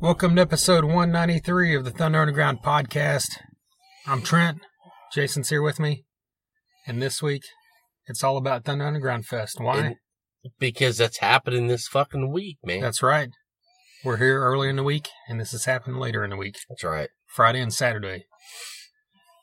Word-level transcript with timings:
Welcome 0.00 0.36
to 0.36 0.42
episode 0.42 0.84
193 0.84 1.74
of 1.74 1.84
the 1.84 1.90
Thunder 1.90 2.20
Underground 2.20 2.62
podcast. 2.62 3.36
I'm 4.06 4.22
Trent. 4.22 4.58
Jason's 5.12 5.50
here 5.50 5.62
with 5.62 5.78
me. 5.78 6.04
And 6.86 7.02
this 7.02 7.22
week, 7.22 7.42
it's 8.06 8.24
all 8.24 8.36
about 8.36 8.64
Thunder 8.64 8.86
Underground 8.86 9.26
Fest. 9.26 9.60
Why? 9.60 9.78
And- 9.78 9.96
Because 10.58 10.96
that's 10.96 11.18
happening 11.18 11.66
this 11.66 11.86
fucking 11.86 12.32
week, 12.32 12.58
man. 12.64 12.80
That's 12.80 13.02
right. 13.02 13.28
We're 14.02 14.16
here 14.16 14.40
early 14.40 14.70
in 14.70 14.76
the 14.76 14.82
week, 14.82 15.08
and 15.28 15.38
this 15.38 15.52
is 15.52 15.66
happening 15.66 16.00
later 16.00 16.24
in 16.24 16.30
the 16.30 16.36
week, 16.36 16.56
That's 16.70 16.84
right. 16.84 17.10
Friday 17.26 17.60
and 17.60 17.72
Saturday. 17.72 18.24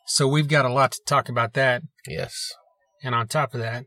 So 0.08 0.28
we've 0.28 0.48
got 0.48 0.66
a 0.66 0.74
lot 0.74 0.94
to 0.94 1.00
talk 1.06 1.30
about 1.30 1.54
that. 1.54 1.84
Yes. 2.08 2.52
And 3.04 3.14
on 3.14 3.28
top 3.28 3.54
of 3.54 3.60
that, 3.60 3.86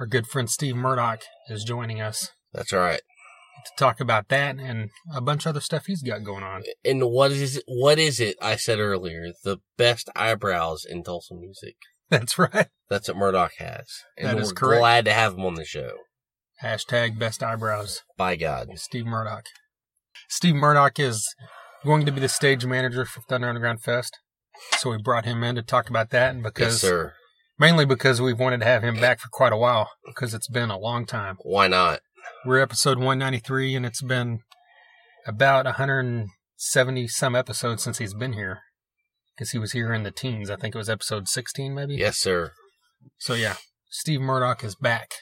our 0.00 0.06
good 0.06 0.26
friend 0.26 0.50
Steve 0.50 0.74
Murdoch 0.74 1.22
is 1.48 1.62
joining 1.62 2.00
us 2.00 2.30
That's 2.52 2.72
right. 2.72 3.00
To 3.64 3.70
talk 3.76 4.00
about 4.00 4.28
that 4.28 4.58
and 4.58 4.90
a 5.14 5.20
bunch 5.20 5.46
of 5.46 5.50
other 5.50 5.60
stuff 5.60 5.86
he's 5.86 6.02
got 6.02 6.24
going 6.24 6.42
on. 6.42 6.62
And 6.84 7.02
what 7.10 7.30
is 7.32 7.56
it, 7.58 7.64
what 7.66 7.98
is 7.98 8.18
it 8.20 8.36
I 8.42 8.56
said 8.56 8.78
earlier? 8.78 9.32
The 9.44 9.58
best 9.78 10.08
eyebrows 10.16 10.84
in 10.84 11.02
Tulsa 11.04 11.34
music. 11.34 11.76
That's 12.10 12.38
right. 12.38 12.66
That's 12.90 13.08
what 13.08 13.16
Murdoch 13.16 13.52
has. 13.58 13.86
And 14.18 14.26
That 14.38 14.44
we're 14.44 14.52
correct. 14.52 14.80
glad 14.80 15.04
to 15.06 15.12
have 15.12 15.34
him 15.34 15.44
on 15.44 15.54
the 15.54 15.64
show. 15.64 15.92
Hashtag 16.62 17.18
best 17.18 17.42
eyebrows. 17.42 18.02
By 18.16 18.36
God. 18.36 18.68
Steve 18.76 19.06
Murdoch. 19.06 19.46
Steve 20.28 20.54
Murdoch 20.54 20.98
is 21.00 21.34
going 21.84 22.06
to 22.06 22.12
be 22.12 22.20
the 22.20 22.28
stage 22.28 22.64
manager 22.64 23.04
for 23.04 23.20
Thunder 23.22 23.48
Underground 23.48 23.82
Fest. 23.82 24.16
So 24.78 24.90
we 24.90 24.98
brought 24.98 25.24
him 25.24 25.42
in 25.42 25.56
to 25.56 25.62
talk 25.62 25.88
about 25.90 26.10
that 26.10 26.34
and 26.34 26.42
Yes, 26.44 26.52
because 26.52 26.80
sir. 26.80 27.14
mainly 27.58 27.84
because 27.84 28.20
we've 28.20 28.38
wanted 28.38 28.58
to 28.60 28.66
have 28.66 28.82
him 28.84 29.00
back 29.00 29.18
for 29.20 29.28
quite 29.32 29.52
a 29.52 29.56
while 29.56 29.90
because 30.06 30.34
it's 30.34 30.48
been 30.48 30.70
a 30.70 30.78
long 30.78 31.06
time. 31.06 31.36
Why 31.42 31.66
not? 31.68 32.00
We're 32.44 32.58
episode 32.58 32.98
193 32.98 33.76
and 33.76 33.86
it's 33.86 34.02
been 34.02 34.40
about 35.28 35.64
170 35.64 37.06
some 37.06 37.36
episodes 37.36 37.84
since 37.84 37.98
he's 37.98 38.14
been 38.14 38.32
here 38.32 38.62
because 39.32 39.52
he 39.52 39.58
was 39.58 39.70
here 39.70 39.92
in 39.92 40.02
the 40.02 40.10
teens. 40.10 40.50
I 40.50 40.56
think 40.56 40.74
it 40.74 40.78
was 40.78 40.90
episode 40.90 41.28
16 41.28 41.72
maybe. 41.72 41.94
Yes, 41.94 42.18
sir. 42.18 42.50
So 43.18 43.34
yeah, 43.34 43.56
Steve 43.90 44.20
Murdoch 44.20 44.64
is 44.64 44.74
back. 44.74 45.12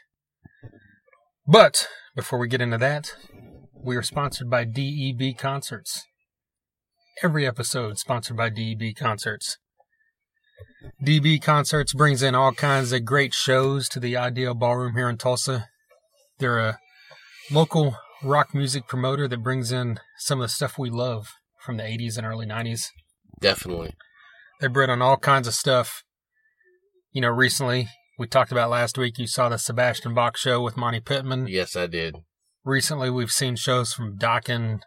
But 1.47 1.89
before 2.17 2.39
we 2.39 2.49
get 2.49 2.63
into 2.63 2.79
that, 2.79 3.15
we 3.75 3.97
are 3.97 4.03
sponsored 4.03 4.49
by 4.49 4.65
DEB 4.65 5.37
Concerts. 5.37 6.07
Every 7.23 7.47
episode 7.47 7.99
sponsored 7.99 8.39
by 8.39 8.49
DEB 8.49 8.97
Concerts. 8.97 9.59
DB 11.05 11.43
Concerts 11.43 11.93
brings 11.93 12.23
in 12.23 12.35
all 12.35 12.53
kinds 12.53 12.93
of 12.93 13.05
great 13.05 13.35
shows 13.35 13.91
to 13.91 14.01
the 14.01 14.17
Ideal 14.17 14.55
Ballroom 14.55 14.95
here 14.95 15.11
in 15.11 15.19
Tulsa. 15.19 15.69
They're 16.39 16.59
a 16.59 16.79
local 17.51 17.97
rock 18.23 18.55
music 18.55 18.87
promoter 18.87 19.27
that 19.29 19.43
brings 19.43 19.73
in 19.73 19.99
some 20.19 20.41
of 20.41 20.45
the 20.45 20.53
stuff 20.53 20.79
we 20.79 20.91
love 20.91 21.29
from 21.59 21.77
the 21.77 21.83
80s 21.83 22.17
and 22.17 22.27
early 22.27 22.47
90s. 22.47 22.87
Definitely. 23.41 23.95
They 24.61 24.67
brought 24.67 24.91
on 24.91 25.03
all 25.03 25.17
kinds 25.17 25.49
of 25.49 25.55
stuff. 25.55 26.03
You 27.13 27.21
know, 27.23 27.29
recently 27.29 27.89
we 28.19 28.27
talked 28.27 28.53
about 28.53 28.71
last 28.71 28.99
week. 28.99 29.19
You 29.19 29.27
saw 29.27 29.49
the 29.49 29.57
Sebastian 29.57 30.15
Bach 30.15 30.37
show 30.37 30.61
with 30.61 30.77
Monte 30.77 31.01
Pittman. 31.01 31.47
Yes, 31.49 31.75
I 31.75 31.87
did. 31.87 32.17
Recently, 32.65 33.09
we've 33.09 33.31
seen 33.31 33.57
shows 33.57 33.95
from 33.95 34.19
Dokken. 34.19 34.81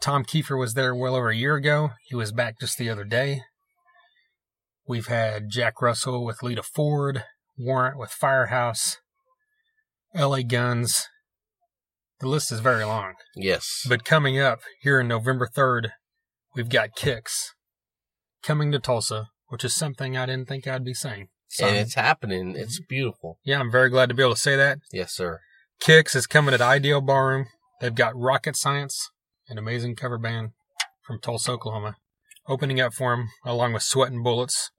Tom 0.00 0.24
Keifer 0.24 0.56
was 0.56 0.74
there 0.74 0.94
well 0.94 1.16
over 1.16 1.30
a 1.30 1.36
year 1.36 1.56
ago. 1.56 1.90
He 2.08 2.14
was 2.14 2.30
back 2.30 2.60
just 2.60 2.78
the 2.78 2.88
other 2.88 3.04
day. 3.04 3.42
We've 4.86 5.08
had 5.08 5.50
Jack 5.50 5.82
Russell 5.82 6.24
with 6.24 6.42
Lita 6.42 6.62
Ford, 6.62 7.24
Warrant 7.58 7.98
with 7.98 8.10
Firehouse, 8.10 8.98
LA 10.14 10.42
Guns. 10.42 11.08
The 12.20 12.28
list 12.28 12.52
is 12.52 12.60
very 12.60 12.84
long. 12.84 13.14
Yes. 13.34 13.84
But 13.88 14.04
coming 14.04 14.38
up 14.38 14.60
here 14.82 15.00
in 15.00 15.08
November 15.08 15.48
3rd, 15.48 15.90
we've 16.54 16.68
got 16.68 16.90
Kix 16.96 17.30
coming 18.42 18.70
to 18.72 18.78
Tulsa, 18.78 19.28
which 19.48 19.64
is 19.64 19.74
something 19.74 20.16
I 20.16 20.26
didn't 20.26 20.48
think 20.48 20.66
I'd 20.66 20.84
be 20.84 20.94
saying. 20.94 21.28
So 21.48 21.66
and 21.66 21.76
it's 21.76 21.94
happening. 21.94 22.54
It's 22.56 22.80
beautiful. 22.80 23.38
yeah, 23.42 23.58
I'm 23.58 23.72
very 23.72 23.88
glad 23.88 24.08
to 24.10 24.14
be 24.14 24.22
able 24.22 24.34
to 24.34 24.40
say 24.40 24.54
that. 24.54 24.78
Yes, 24.92 25.12
sir. 25.12 25.40
Kix 25.82 26.14
is 26.14 26.26
coming 26.26 26.54
at 26.54 26.60
Ideal 26.60 27.00
Ballroom. 27.00 27.46
They've 27.80 27.94
got 27.94 28.14
Rocket 28.14 28.54
Science, 28.54 29.10
an 29.48 29.56
amazing 29.58 29.96
cover 29.96 30.18
band 30.18 30.50
from 31.02 31.18
Tulsa, 31.20 31.52
Oklahoma, 31.52 31.96
opening 32.46 32.80
up 32.80 32.92
for 32.92 33.16
them, 33.16 33.28
along 33.44 33.72
with 33.72 33.82
Sweat 33.82 34.12
and 34.12 34.22
Bullets. 34.22 34.70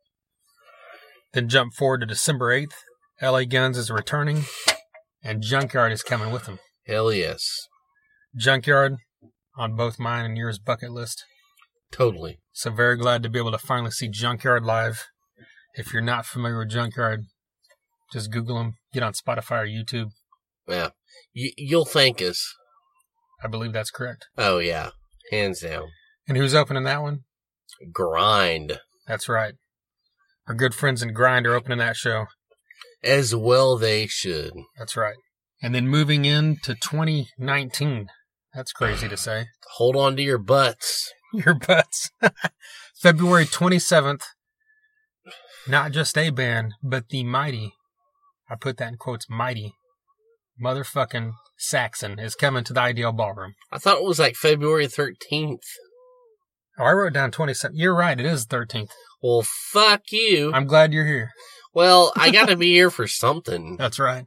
Then 1.34 1.50
jump 1.50 1.74
forward 1.74 2.02
to 2.02 2.06
December 2.06 2.56
8th. 2.56 2.74
LA 3.22 3.44
Guns 3.46 3.78
is 3.78 3.90
returning, 3.90 4.46
and 5.24 5.42
Junkyard 5.42 5.92
is 5.92 6.04
coming 6.04 6.32
with 6.32 6.46
them. 6.46 6.60
Hell 6.88 7.12
yes. 7.12 7.68
Junkyard 8.36 8.96
on 9.58 9.76
both 9.76 10.00
mine 10.00 10.26
and 10.26 10.38
yours 10.38 10.60
bucket 10.60 10.92
list. 10.92 11.24
Totally. 11.92 12.40
So 12.54 12.72
very 12.72 12.98
glad 12.98 13.22
to 13.24 13.30
be 13.30 13.40
able 13.40 13.52
to 13.52 13.58
finally 13.58 13.92
see 13.92 14.08
Junkyard 14.08 14.64
live. 14.64 15.06
If 15.76 15.94
you're 15.94 16.02
not 16.02 16.26
familiar 16.26 16.60
with 16.60 16.70
Junkyard, 16.70 17.22
just 18.12 18.32
Google 18.32 18.58
them. 18.58 18.74
Get 18.94 19.04
on 19.04 19.14
Spotify 19.14 19.64
or 19.64 19.68
YouTube. 19.68 20.12
Yeah. 20.68 20.90
You, 21.34 21.52
you'll 21.58 21.86
thank 21.86 22.22
us. 22.22 22.56
I 23.44 23.48
believe 23.48 23.74
that's 23.74 23.92
correct. 23.92 24.28
Oh, 24.38 24.60
yeah. 24.60 24.92
Hands 25.32 25.60
down. 25.60 25.88
And 26.28 26.38
who's 26.38 26.56
opening 26.56 26.84
that 26.84 27.02
one? 27.02 27.22
Grind. 27.92 28.80
That's 29.08 29.28
right. 29.28 29.56
Our 30.48 30.56
good 30.56 30.74
friends 30.74 31.02
in 31.02 31.14
Grind 31.14 31.48
are 31.48 31.56
opening 31.56 31.80
that 31.80 31.96
show. 31.96 32.26
As 33.04 33.36
well 33.36 33.78
they 33.78 34.08
should. 34.08 34.52
That's 34.78 34.96
right. 34.96 35.16
And 35.62 35.76
then 35.76 35.88
moving 35.88 36.26
into 36.26 36.74
2019. 36.76 38.10
That's 38.54 38.74
crazy 38.74 39.08
to 39.08 39.18
say. 39.18 39.46
Hold 39.78 39.96
on 39.96 40.16
to 40.16 40.22
your 40.22 40.38
butts. 40.38 41.12
Your 41.34 41.54
butts. 41.54 42.10
February 43.02 43.46
27th. 43.46 44.24
Not 45.66 45.94
just 45.94 46.18
a 46.18 46.30
band, 46.30 46.74
but 46.84 47.08
the 47.08 47.24
mighty, 47.24 47.72
I 48.50 48.56
put 48.56 48.76
that 48.78 48.90
in 48.90 48.98
quotes, 48.98 49.30
mighty, 49.30 49.76
motherfucking 50.62 51.32
Saxon 51.58 52.20
is 52.20 52.36
coming 52.36 52.66
to 52.66 52.74
the 52.74 52.82
Ideal 52.82 53.14
Ballroom. 53.14 53.54
I 53.72 53.78
thought 53.78 54.00
it 54.00 54.04
was 54.04 54.20
like 54.20 54.36
February 54.36 54.88
13th. 54.88 55.60
Oh, 56.78 56.84
I 56.84 56.92
wrote 56.92 57.14
down 57.14 57.32
27th. 57.32 57.72
You're 57.76 57.96
right. 57.96 58.20
It 58.20 58.26
is 58.26 58.48
the 58.48 58.58
13th. 58.58 58.90
Well, 59.22 59.44
fuck 59.44 60.02
you. 60.12 60.52
I'm 60.54 60.66
glad 60.66 60.92
you're 60.92 61.06
here. 61.06 61.32
well, 61.74 62.12
I 62.18 62.32
gotta 62.32 62.58
be 62.58 62.74
here 62.74 62.90
for 62.90 63.08
something. 63.08 63.78
That's 63.78 64.00
right. 64.00 64.26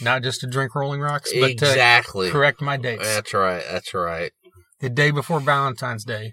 Not 0.00 0.22
just 0.22 0.40
to 0.40 0.46
drink 0.46 0.74
Rolling 0.74 1.00
Rocks, 1.00 1.32
but 1.32 1.50
exactly. 1.50 2.26
to 2.26 2.32
correct 2.32 2.60
my 2.60 2.76
dates. 2.76 3.04
That's 3.04 3.32
right. 3.32 3.64
That's 3.70 3.94
right. 3.94 4.32
The 4.80 4.90
day 4.90 5.10
before 5.10 5.40
Valentine's 5.40 6.04
Day, 6.04 6.32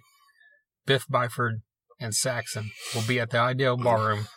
Biff 0.86 1.06
Byford 1.08 1.62
and 2.00 2.14
Saxon 2.14 2.72
will 2.94 3.04
be 3.08 3.20
at 3.20 3.30
the 3.30 3.40
Ideal 3.40 3.78
Ballroom. 3.78 4.28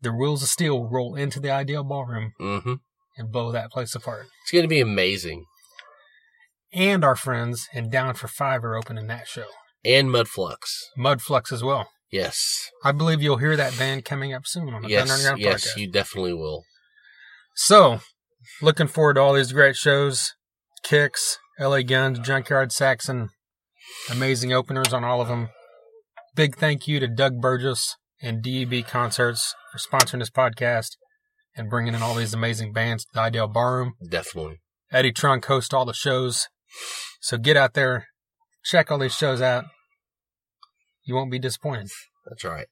The 0.00 0.12
wheels 0.12 0.42
of 0.42 0.48
steel 0.48 0.80
will 0.80 0.90
roll 0.90 1.14
into 1.14 1.38
the 1.38 1.50
Ideal 1.50 1.84
Ballroom 1.84 2.32
hmm 2.38 2.74
and 3.18 3.30
blow 3.30 3.52
that 3.52 3.70
place 3.70 3.94
apart. 3.94 4.26
It's 4.42 4.52
gonna 4.52 4.68
be 4.68 4.80
amazing. 4.80 5.44
And 6.72 7.04
our 7.04 7.16
friends 7.16 7.68
in 7.74 7.90
Down 7.90 8.14
for 8.14 8.26
Five 8.28 8.64
are 8.64 8.74
opening 8.74 9.06
that 9.08 9.28
show. 9.28 9.44
And 9.84 10.08
Mudflux. 10.08 10.56
Mudflux 10.98 11.52
as 11.52 11.62
well. 11.62 11.90
Yes. 12.10 12.70
I 12.82 12.92
believe 12.92 13.20
you'll 13.20 13.36
hear 13.36 13.56
that 13.56 13.76
band 13.78 14.06
coming 14.06 14.32
up 14.32 14.46
soon 14.46 14.72
on 14.72 14.82
the 14.82 14.88
Yes. 14.88 15.10
Underground 15.10 15.40
Yes. 15.40 15.76
You 15.76 15.90
definitely 15.90 16.32
will. 16.32 16.64
So, 17.54 18.00
looking 18.60 18.86
forward 18.86 19.14
to 19.14 19.20
all 19.20 19.34
these 19.34 19.52
great 19.52 19.76
shows. 19.76 20.32
Kix, 20.84 21.36
LA 21.60 21.82
Guns, 21.82 22.18
Junkyard 22.18 22.72
Saxon. 22.72 23.28
Amazing 24.10 24.52
openers 24.52 24.92
on 24.92 25.04
all 25.04 25.20
of 25.20 25.28
them. 25.28 25.50
Big 26.34 26.56
thank 26.56 26.88
you 26.88 26.98
to 26.98 27.06
Doug 27.06 27.40
Burgess 27.40 27.96
and 28.22 28.42
DEB 28.42 28.86
Concerts 28.86 29.54
for 29.70 29.78
sponsoring 29.78 30.20
this 30.20 30.30
podcast 30.30 30.96
and 31.54 31.68
bringing 31.68 31.94
in 31.94 32.02
all 32.02 32.14
these 32.14 32.34
amazing 32.34 32.72
bands 32.72 33.04
to 33.04 33.10
the 33.14 33.20
Ideal 33.20 33.48
Ballroom. 33.48 33.94
Definitely. 34.08 34.60
Eddie 34.90 35.12
Trunk 35.12 35.44
hosts 35.44 35.74
all 35.74 35.84
the 35.84 35.92
shows. 35.92 36.48
So 37.20 37.36
get 37.36 37.56
out 37.56 37.74
there, 37.74 38.06
check 38.64 38.90
all 38.90 38.98
these 38.98 39.14
shows 39.14 39.42
out. 39.42 39.64
You 41.04 41.14
won't 41.14 41.30
be 41.30 41.38
disappointed. 41.38 41.90
That's 42.26 42.44
right. 42.44 42.66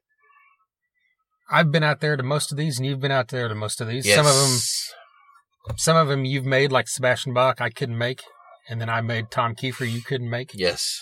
I've 1.50 1.72
been 1.72 1.82
out 1.82 2.00
there 2.00 2.16
to 2.16 2.22
most 2.22 2.52
of 2.52 2.58
these, 2.58 2.78
and 2.78 2.86
you've 2.86 3.00
been 3.00 3.10
out 3.10 3.28
there 3.28 3.48
to 3.48 3.54
most 3.54 3.80
of 3.80 3.88
these. 3.88 4.06
Yes. 4.06 4.16
Some 4.16 4.26
of 4.26 4.34
them 4.34 5.76
Some 5.76 5.96
of 5.96 6.08
them 6.08 6.24
you've 6.24 6.46
made, 6.46 6.70
like 6.70 6.88
Sebastian 6.88 7.34
Bach, 7.34 7.60
I 7.60 7.70
couldn't 7.70 7.98
make. 7.98 8.22
And 8.68 8.80
then 8.80 8.88
I 8.88 9.00
made 9.00 9.30
Tom 9.30 9.54
Keifer, 9.54 9.90
you 9.90 10.00
couldn't 10.00 10.30
make. 10.30 10.52
Yes. 10.54 11.00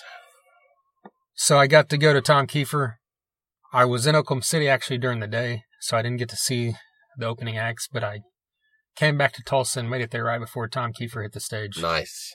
So 1.34 1.58
I 1.58 1.66
got 1.66 1.88
to 1.90 1.98
go 1.98 2.12
to 2.12 2.20
Tom 2.20 2.46
Keifer. 2.46 2.94
I 3.72 3.84
was 3.84 4.06
in 4.06 4.16
Oklahoma 4.16 4.42
City 4.42 4.68
actually 4.68 4.98
during 4.98 5.20
the 5.20 5.26
day, 5.26 5.62
so 5.80 5.96
I 5.96 6.02
didn't 6.02 6.18
get 6.18 6.30
to 6.30 6.36
see 6.36 6.74
the 7.18 7.26
opening 7.26 7.58
acts, 7.58 7.86
but 7.92 8.02
I 8.02 8.20
came 8.96 9.18
back 9.18 9.34
to 9.34 9.42
Tulsa 9.42 9.80
and 9.80 9.90
made 9.90 10.00
it 10.00 10.10
there 10.10 10.24
right 10.24 10.40
before 10.40 10.66
Tom 10.66 10.92
Keifer 10.98 11.22
hit 11.22 11.32
the 11.32 11.40
stage. 11.40 11.80
Nice. 11.80 12.32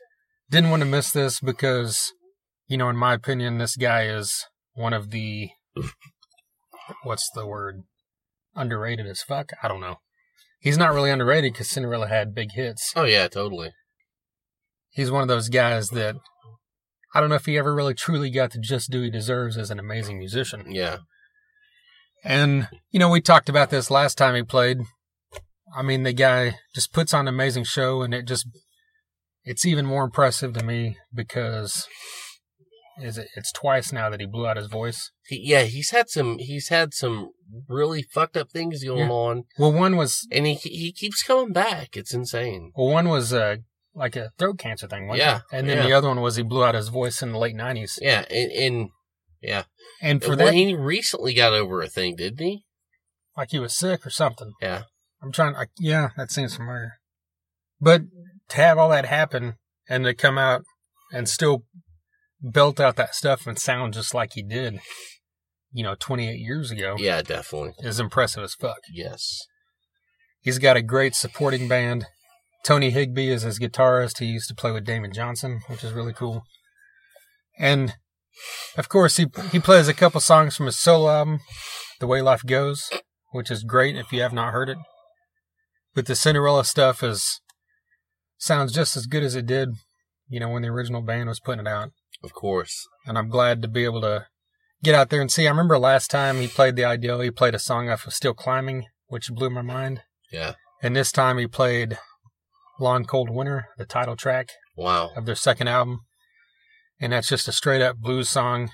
Didn't 0.49 0.69
want 0.69 0.81
to 0.81 0.87
miss 0.87 1.11
this 1.11 1.39
because, 1.39 2.13
you 2.67 2.77
know, 2.77 2.89
in 2.89 2.95
my 2.95 3.13
opinion, 3.13 3.57
this 3.57 3.75
guy 3.75 4.07
is 4.07 4.45
one 4.73 4.93
of 4.93 5.09
the, 5.09 5.49
what's 7.03 7.29
the 7.33 7.47
word? 7.47 7.81
Underrated 8.55 9.07
as 9.07 9.21
fuck? 9.21 9.51
I 9.61 9.67
don't 9.67 9.81
know. 9.81 9.97
He's 10.59 10.77
not 10.77 10.93
really 10.93 11.09
underrated 11.09 11.53
because 11.53 11.69
Cinderella 11.69 12.07
had 12.07 12.33
big 12.33 12.51
hits. 12.53 12.93
Oh 12.95 13.03
yeah, 13.03 13.27
totally. 13.27 13.71
He's 14.91 15.11
one 15.11 15.21
of 15.21 15.27
those 15.27 15.49
guys 15.49 15.89
that 15.89 16.15
I 17.13 17.19
don't 17.19 17.29
know 17.29 17.35
if 17.35 17.45
he 17.45 17.57
ever 17.57 17.73
really 17.73 17.93
truly 17.93 18.29
got 18.29 18.51
the 18.51 18.59
just 18.59 18.89
do 18.89 19.01
he 19.01 19.09
deserves 19.09 19.57
as 19.57 19.69
an 19.71 19.79
amazing 19.79 20.17
musician. 20.17 20.65
Yeah. 20.69 20.97
And, 22.23 22.69
you 22.91 22.99
know, 22.99 23.09
we 23.09 23.21
talked 23.21 23.49
about 23.49 23.69
this 23.69 23.91
last 23.91 24.17
time 24.17 24.35
he 24.35 24.43
played. 24.43 24.79
I 25.75 25.81
mean, 25.81 26.03
the 26.03 26.13
guy 26.13 26.59
just 26.73 26.93
puts 26.93 27.13
on 27.13 27.27
an 27.27 27.33
amazing 27.33 27.65
show 27.65 28.01
and 28.01 28.13
it 28.13 28.25
just, 28.25 28.47
it's 29.43 29.65
even 29.65 29.85
more 29.85 30.05
impressive 30.05 30.53
to 30.53 30.63
me 30.63 30.97
because 31.13 31.87
is 33.01 33.17
it, 33.17 33.29
it's 33.35 33.51
twice 33.51 33.91
now 33.91 34.09
that 34.09 34.19
he 34.19 34.25
blew 34.25 34.47
out 34.47 34.57
his 34.57 34.67
voice. 34.67 35.11
He, 35.27 35.41
yeah, 35.43 35.63
he's 35.63 35.91
had 35.91 36.09
some, 36.09 36.37
he's 36.39 36.69
had 36.69 36.93
some 36.93 37.31
really 37.67 38.03
fucked 38.03 38.37
up 38.37 38.49
things 38.51 38.83
going 38.83 39.07
Yeah. 39.07 39.09
on 39.09 39.43
Well, 39.57 39.71
one 39.73 39.95
was, 39.95 40.27
and 40.31 40.45
he, 40.45 40.55
he 40.55 40.91
keeps 40.91 41.23
coming 41.23 41.53
back. 41.53 41.95
It's 41.97 42.13
insane. 42.13 42.71
well, 42.75 42.87
one 42.87 43.09
was, 43.09 43.33
uh, 43.33 43.57
like 43.95 44.15
a 44.15 44.31
throat 44.39 44.57
cancer 44.57 44.87
thing, 44.87 45.07
wasn't 45.07 45.27
Yeah, 45.27 45.37
it? 45.37 45.43
And 45.51 45.69
then 45.69 45.77
yeah. 45.77 45.83
the 45.83 45.93
other 45.93 46.07
one 46.07 46.21
was 46.21 46.35
he 46.35 46.43
blew 46.43 46.63
out 46.63 46.75
his 46.75 46.87
voice 46.89 47.21
in 47.21 47.31
the 47.31 47.37
late 47.37 47.55
nineties. 47.55 47.99
Yeah. 48.01 48.25
And, 48.29 48.51
and 48.51 48.89
yeah. 49.41 49.63
And 50.01 50.21
for 50.23 50.29
well, 50.29 50.37
that, 50.47 50.53
he 50.53 50.73
recently 50.73 51.33
got 51.33 51.53
over 51.53 51.81
a 51.81 51.87
thing, 51.87 52.15
didn't 52.15 52.39
he? 52.39 52.65
like 53.37 53.51
he 53.51 53.59
was 53.59 53.75
sick 53.77 54.05
or 54.05 54.09
something. 54.09 54.53
Yeah. 54.61 54.83
I'm 55.21 55.31
trying. 55.31 55.55
I, 55.55 55.65
yeah, 55.79 56.09
that 56.17 56.31
seems 56.31 56.55
familiar. 56.55 56.93
But 57.79 58.03
to 58.49 58.57
have 58.57 58.77
all 58.77 58.89
that 58.89 59.05
happen 59.05 59.55
and 59.89 60.03
to 60.05 60.13
come 60.13 60.37
out 60.37 60.63
and 61.11 61.27
still 61.27 61.63
belt 62.43 62.79
out 62.79 62.95
that 62.97 63.15
stuff 63.15 63.47
and 63.47 63.57
sound 63.57 63.93
just 63.93 64.13
like 64.13 64.33
he 64.33 64.43
did, 64.43 64.79
you 65.71 65.83
know, 65.83 65.95
28 65.99 66.33
years 66.39 66.69
ago, 66.71 66.95
Yeah, 66.99 67.21
definitely. 67.21 67.73
is 67.79 67.99
impressive 67.99 68.43
as 68.43 68.53
fuck. 68.53 68.79
Yes. 68.91 69.39
He's 70.41 70.59
got 70.59 70.75
a 70.77 70.81
great 70.81 71.15
supporting 71.15 71.67
band. 71.67 72.05
Tony 72.65 72.89
Higbee 72.91 73.29
is 73.29 73.43
his 73.43 73.59
guitarist. 73.59 74.19
He 74.19 74.25
used 74.25 74.49
to 74.49 74.55
play 74.55 74.71
with 74.71 74.85
Damon 74.85 75.13
Johnson, 75.13 75.61
which 75.67 75.83
is 75.83 75.93
really 75.93 76.13
cool. 76.13 76.43
And 77.57 77.95
of 78.77 78.89
course, 78.89 79.17
he 79.17 79.27
he 79.51 79.59
plays 79.59 79.87
a 79.87 79.93
couple 79.93 80.19
songs 80.19 80.55
from 80.57 80.65
his 80.65 80.79
solo 80.79 81.09
album, 81.09 81.39
The 81.99 82.07
Way 82.07 82.21
Life 82.21 82.43
Goes, 82.45 82.89
which 83.31 83.51
is 83.51 83.63
great 83.63 83.95
if 83.95 84.11
you 84.11 84.21
have 84.21 84.33
not 84.33 84.51
heard 84.53 84.69
it. 84.69 84.77
But 85.93 86.07
the 86.07 86.15
Cinderella 86.15 86.65
stuff 86.65 87.03
is 87.03 87.39
sounds 88.37 88.73
just 88.73 88.97
as 88.97 89.05
good 89.05 89.23
as 89.23 89.35
it 89.35 89.45
did, 89.45 89.69
you 90.27 90.39
know, 90.39 90.49
when 90.49 90.63
the 90.63 90.69
original 90.69 91.01
band 91.01 91.29
was 91.29 91.39
putting 91.39 91.65
it 91.65 91.69
out. 91.69 91.91
Of 92.23 92.33
course. 92.33 92.87
And 93.05 93.17
I'm 93.17 93.29
glad 93.29 93.61
to 93.61 93.67
be 93.67 93.83
able 93.83 94.01
to 94.01 94.27
get 94.81 94.95
out 94.95 95.09
there 95.09 95.21
and 95.21 95.31
see. 95.31 95.45
I 95.47 95.51
remember 95.51 95.77
last 95.77 96.09
time 96.09 96.37
he 96.37 96.47
played 96.47 96.75
the 96.75 96.85
Ideal, 96.85 97.19
he 97.19 97.31
played 97.31 97.55
a 97.55 97.59
song 97.59 97.89
off 97.89 98.07
of 98.07 98.13
Still 98.13 98.33
Climbing, 98.33 98.85
which 99.07 99.31
blew 99.31 99.49
my 99.49 99.61
mind. 99.61 100.01
Yeah. 100.31 100.53
And 100.81 100.95
this 100.95 101.11
time 101.11 101.37
he 101.37 101.47
played 101.47 101.97
Long 102.79 103.05
Cold 103.05 103.29
Winter, 103.29 103.67
the 103.77 103.85
title 103.85 104.15
track 104.15 104.49
Wow. 104.75 105.11
of 105.15 105.25
their 105.25 105.35
second 105.35 105.67
album. 105.67 106.01
And 106.99 107.13
that's 107.13 107.27
just 107.27 107.47
a 107.47 107.51
straight 107.51 107.81
up 107.81 107.97
blues 107.97 108.29
song. 108.29 108.71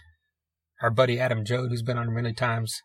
Our 0.81 0.90
buddy 0.92 1.19
Adam 1.19 1.44
Jode, 1.44 1.69
who's 1.69 1.81
been 1.81 1.98
on 1.98 2.13
many 2.13 2.34
times, 2.34 2.81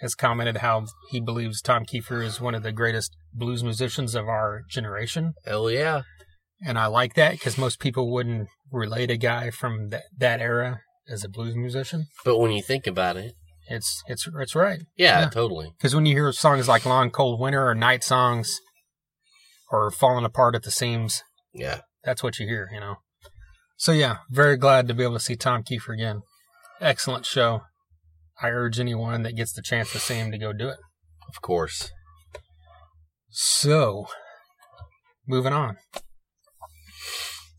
has 0.00 0.14
commented 0.14 0.58
how 0.58 0.86
he 1.10 1.20
believes 1.20 1.60
Tom 1.62 1.84
Keifer 1.84 2.22
is 2.22 2.40
one 2.40 2.54
of 2.54 2.62
the 2.62 2.72
greatest 2.72 3.16
blues 3.32 3.64
musicians 3.64 4.14
of 4.14 4.28
our 4.28 4.62
generation. 4.70 5.32
Hell 5.44 5.70
yeah. 5.70 6.02
And 6.64 6.78
I 6.78 6.86
like 6.86 7.14
that 7.14 7.32
because 7.32 7.58
most 7.58 7.78
people 7.80 8.10
wouldn't 8.10 8.48
relate 8.72 9.10
a 9.10 9.16
guy 9.16 9.50
from 9.50 9.90
that, 9.90 10.04
that 10.18 10.40
era 10.40 10.80
as 11.08 11.22
a 11.24 11.28
blues 11.28 11.54
musician. 11.54 12.06
But 12.24 12.38
when 12.38 12.50
you 12.50 12.62
think 12.62 12.86
about 12.86 13.16
it, 13.16 13.34
It's 13.68 14.02
it's 14.06 14.28
it's 14.38 14.54
right. 14.54 14.80
yeah, 14.96 15.20
Yeah. 15.22 15.28
totally. 15.28 15.70
Because 15.76 15.94
when 15.94 16.06
you 16.06 16.14
hear 16.14 16.30
songs 16.32 16.68
like 16.68 16.86
Long 16.86 17.10
Cold 17.10 17.40
Winter 17.40 17.68
or 17.68 17.74
Night 17.74 18.04
Songs 18.04 18.60
or 19.70 19.90
Falling 19.90 20.24
Apart 20.24 20.54
at 20.54 20.62
the 20.62 20.70
Seams, 20.70 21.22
Yeah. 21.52 21.80
that's 22.04 22.22
what 22.22 22.38
you 22.38 22.46
hear, 22.46 22.68
you 22.72 22.78
know. 22.80 22.96
So 23.76 23.92
yeah, 23.92 24.18
very 24.30 24.56
glad 24.56 24.86
to 24.88 24.94
be 24.94 25.02
able 25.02 25.14
to 25.14 25.20
see 25.20 25.36
Tom 25.36 25.62
Keifer 25.64 25.92
again. 25.94 26.22
Excellent 26.80 27.26
show. 27.26 27.62
I 28.40 28.48
urge 28.50 28.78
anyone 28.78 29.22
that 29.24 29.34
gets 29.36 29.52
the 29.52 29.62
chance 29.62 29.90
to 29.92 29.98
see 29.98 30.14
him 30.14 30.30
to 30.30 30.38
go 30.38 30.52
do 30.52 30.68
it. 30.68 30.78
Of 31.28 31.40
course. 31.42 31.90
So, 33.30 34.06
moving 35.26 35.52
on. 35.52 35.76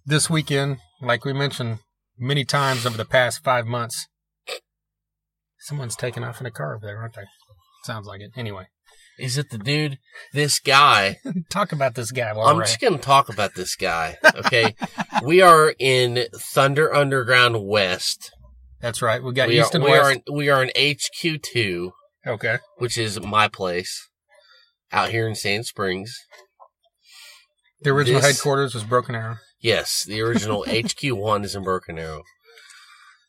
This 0.10 0.30
weekend, 0.30 0.78
like 1.02 1.26
we 1.26 1.34
mentioned 1.34 1.80
many 2.18 2.46
times 2.46 2.86
over 2.86 2.96
the 2.96 3.04
past 3.04 3.44
five 3.44 3.68
months, 3.68 4.08
someone's 5.60 5.98
taking 5.98 6.24
off 6.24 6.40
in 6.40 6.48
a 6.48 6.52
car 6.52 6.78
over 6.78 6.86
there, 6.86 7.00
aren't 7.00 7.16
they? 7.16 7.26
Sounds 7.84 8.08
like 8.08 8.22
it. 8.22 8.32
Anyway, 8.38 8.68
Is 9.20 9.38
it 9.38 9.50
the 9.50 9.58
dude? 9.58 9.98
This 10.32 10.60
guy. 10.62 11.18
talk 11.50 11.74
about 11.74 11.96
this 11.96 12.12
guy 12.12 12.32
while 12.32 12.48
I'm 12.48 12.60
just 12.60 12.80
going 12.80 12.94
to 12.94 13.00
talk 13.00 13.28
about 13.28 13.56
this 13.56 13.76
guy. 13.76 14.18
Okay. 14.34 14.76
we 15.26 15.42
are 15.42 15.76
in 15.78 16.28
Thunder 16.34 16.96
Underground 16.96 17.66
West. 17.68 18.32
That's 18.80 19.02
right. 19.02 19.22
We 19.22 19.34
got 19.34 19.50
we, 19.50 19.60
East 19.60 19.76
are, 19.76 19.78
and 19.78 19.84
we, 19.84 19.92
West. 19.92 20.04
are 20.04 20.12
in, 20.14 20.22
we 20.32 20.48
are 20.48 20.64
in 20.64 20.70
HQ2, 20.70 21.92
okay. 22.26 22.60
which 22.78 22.98
is 22.98 23.20
my 23.20 23.50
place 23.50 24.08
out 24.94 25.10
here 25.10 25.28
in 25.28 25.36
Sand 25.36 25.66
Springs. 25.66 26.18
The 27.82 27.90
original 27.90 28.22
This- 28.22 28.38
headquarters 28.38 28.74
was 28.74 28.86
Broken 28.86 29.14
Arrow. 29.14 29.40
Yes, 29.60 30.04
the 30.08 30.22
original 30.22 30.64
HQ1 30.68 31.44
is 31.44 31.56
in 31.56 31.64
Broken 31.64 31.98
Arrow. 31.98 32.24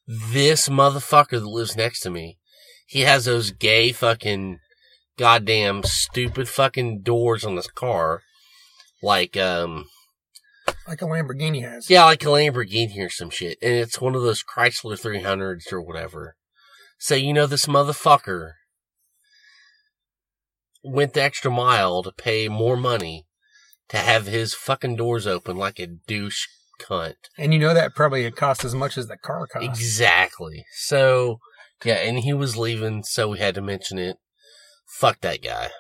This 0.07 0.69
motherfucker 0.69 1.31
that 1.41 1.47
lives 1.47 1.77
next 1.77 2.01
to 2.01 2.11
me, 2.11 2.39
he 2.87 3.01
has 3.03 3.27
those 3.27 3.51
gay 3.51 3.93
fucking 3.93 4.59
goddamn 5.19 5.83
stupid 5.85 6.49
fucking 6.49 7.03
doors 7.03 7.45
on 7.45 7.57
his 7.57 7.67
car. 7.67 8.23
Like, 9.03 9.37
um, 9.37 9.87
Like 10.87 11.03
a 11.03 11.05
Lamborghini 11.05 11.63
has. 11.63 11.91
yeah, 11.91 12.05
like 12.05 12.23
a 12.23 12.27
Lamborghini 12.29 12.99
or 13.05 13.11
some 13.11 13.31
shit. 13.31 13.59
And 13.61 13.75
it's 13.75 14.01
one 14.01 14.15
of 14.15 14.23
those 14.23 14.43
Chrysler 14.43 14.99
300s 14.99 15.73
or 15.73 15.83
whatever. 15.83 16.37
So, 16.99 17.15
you 17.15 17.33
know, 17.33 17.47
this 17.47 17.67
motherfucker 17.67 18.53
went 20.83 21.13
the 21.13 21.23
extra 21.23 21.51
mile 21.51 22.03
to 22.03 22.13
pay 22.13 22.49
more 22.49 22.77
money 22.77 23.27
to 23.89 23.97
have 23.97 24.27
his 24.27 24.55
fucking 24.55 24.97
doors 24.97 25.27
open 25.27 25.57
like 25.57 25.79
a 25.79 25.87
douche 25.87 26.47
cunt. 26.81 27.15
And 27.37 27.53
you 27.53 27.59
know 27.59 27.75
that 27.75 27.95
probably 27.95 28.25
it 28.25 28.37
cost 28.37 28.65
as 28.65 28.75
much 28.75 28.97
as 28.99 29.09
the 29.09 29.17
car 29.17 29.47
cost. 29.47 29.65
Exactly. 29.65 30.65
So, 30.77 31.39
yeah, 31.85 31.95
and 31.95 32.21
he 32.21 32.33
was 32.33 32.57
leaving, 32.57 33.03
so 33.03 33.29
we 33.31 33.39
had 33.39 33.55
to 33.57 33.61
mention 33.63 33.99
it. 33.99 34.17
Fuck 34.99 35.21
that 35.21 35.43
guy. 35.43 35.71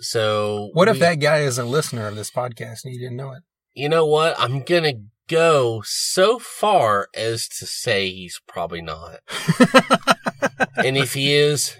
So, 0.00 0.70
What 0.72 0.88
if 0.88 0.94
we- 0.94 1.00
that 1.00 1.20
guy 1.20 1.38
is 1.40 1.58
a 1.58 1.64
listener 1.64 2.06
of 2.06 2.16
this 2.16 2.30
podcast 2.30 2.84
and 2.84 2.94
you 2.94 3.00
didn't 3.00 3.16
know 3.16 3.32
it? 3.32 3.42
You 3.74 3.88
know 3.88 4.06
what? 4.06 4.34
I'm 4.38 4.62
gonna 4.62 4.94
go 5.28 5.82
so 5.86 6.38
far 6.40 7.08
as 7.14 7.46
to 7.46 7.66
say 7.66 8.10
he's 8.10 8.40
probably 8.48 8.82
not. 8.82 9.20
and 10.76 10.96
if 10.96 11.14
he 11.14 11.34
is, 11.34 11.76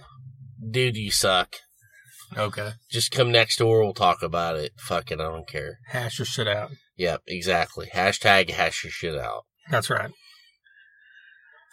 dude, 0.70 0.96
you 0.96 1.10
suck. 1.10 1.56
Okay. 2.36 2.72
Just 2.90 3.10
come 3.12 3.30
next 3.32 3.56
door, 3.58 3.82
we'll 3.82 3.94
talk 3.94 4.22
about 4.22 4.56
it. 4.56 4.72
Fuck 4.78 5.10
it, 5.10 5.20
I 5.20 5.24
don't 5.24 5.48
care. 5.48 5.78
Hash 5.88 6.18
your 6.18 6.26
shit 6.26 6.48
out. 6.48 6.70
Yep, 6.96 7.22
exactly. 7.26 7.88
Hashtag 7.94 8.50
hash 8.50 8.84
your 8.84 8.90
shit 8.90 9.16
out. 9.18 9.44
That's 9.70 9.90
right. 9.90 10.10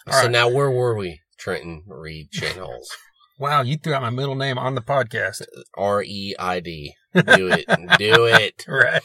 All 0.07 0.13
so 0.13 0.21
right. 0.21 0.31
now 0.31 0.49
where 0.49 0.71
were 0.71 0.95
we? 0.95 1.19
Trenton 1.37 1.83
Reed 1.87 2.31
Channels. 2.31 2.89
Wow, 3.39 3.61
you 3.61 3.77
threw 3.77 3.93
out 3.93 4.01
my 4.01 4.09
middle 4.09 4.33
name 4.33 4.57
on 4.57 4.73
the 4.73 4.81
podcast. 4.81 5.41
Uh, 5.43 5.61
R 5.77 6.01
E 6.03 6.33
I 6.39 6.59
D. 6.59 6.95
Do 7.13 7.47
it. 7.51 7.65
Do 7.99 8.25
it. 8.25 8.65
Right. 8.67 9.03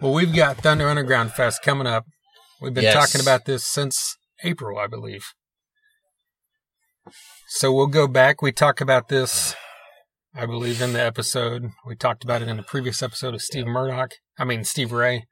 Well, 0.00 0.12
we've 0.12 0.32
got 0.32 0.58
Thunder 0.58 0.88
Underground 0.88 1.32
Fest 1.32 1.60
coming 1.60 1.88
up. 1.88 2.04
We've 2.60 2.72
been 2.72 2.84
Yes. 2.84 2.94
talking 2.94 3.20
about 3.20 3.44
this 3.44 3.66
since 3.66 4.16
April, 4.44 4.78
I 4.78 4.86
believe. 4.86 5.24
So 7.48 7.72
we'll 7.72 7.88
go 7.88 8.06
back. 8.06 8.42
We 8.42 8.52
talk 8.52 8.80
about 8.80 9.08
this, 9.08 9.56
I 10.34 10.46
believe, 10.46 10.80
in 10.80 10.92
the 10.92 11.02
episode. 11.02 11.64
We 11.86 11.94
talked 11.94 12.24
about 12.24 12.42
it 12.42 12.48
in 12.48 12.56
the 12.56 12.62
previous 12.62 13.02
episode 13.02 13.34
of 13.34 13.42
Steve 13.42 13.66
Murdoch. 13.66 14.12
I 14.38 14.44
mean, 14.44 14.64
Steve 14.64 14.92
Ray. 14.92 15.24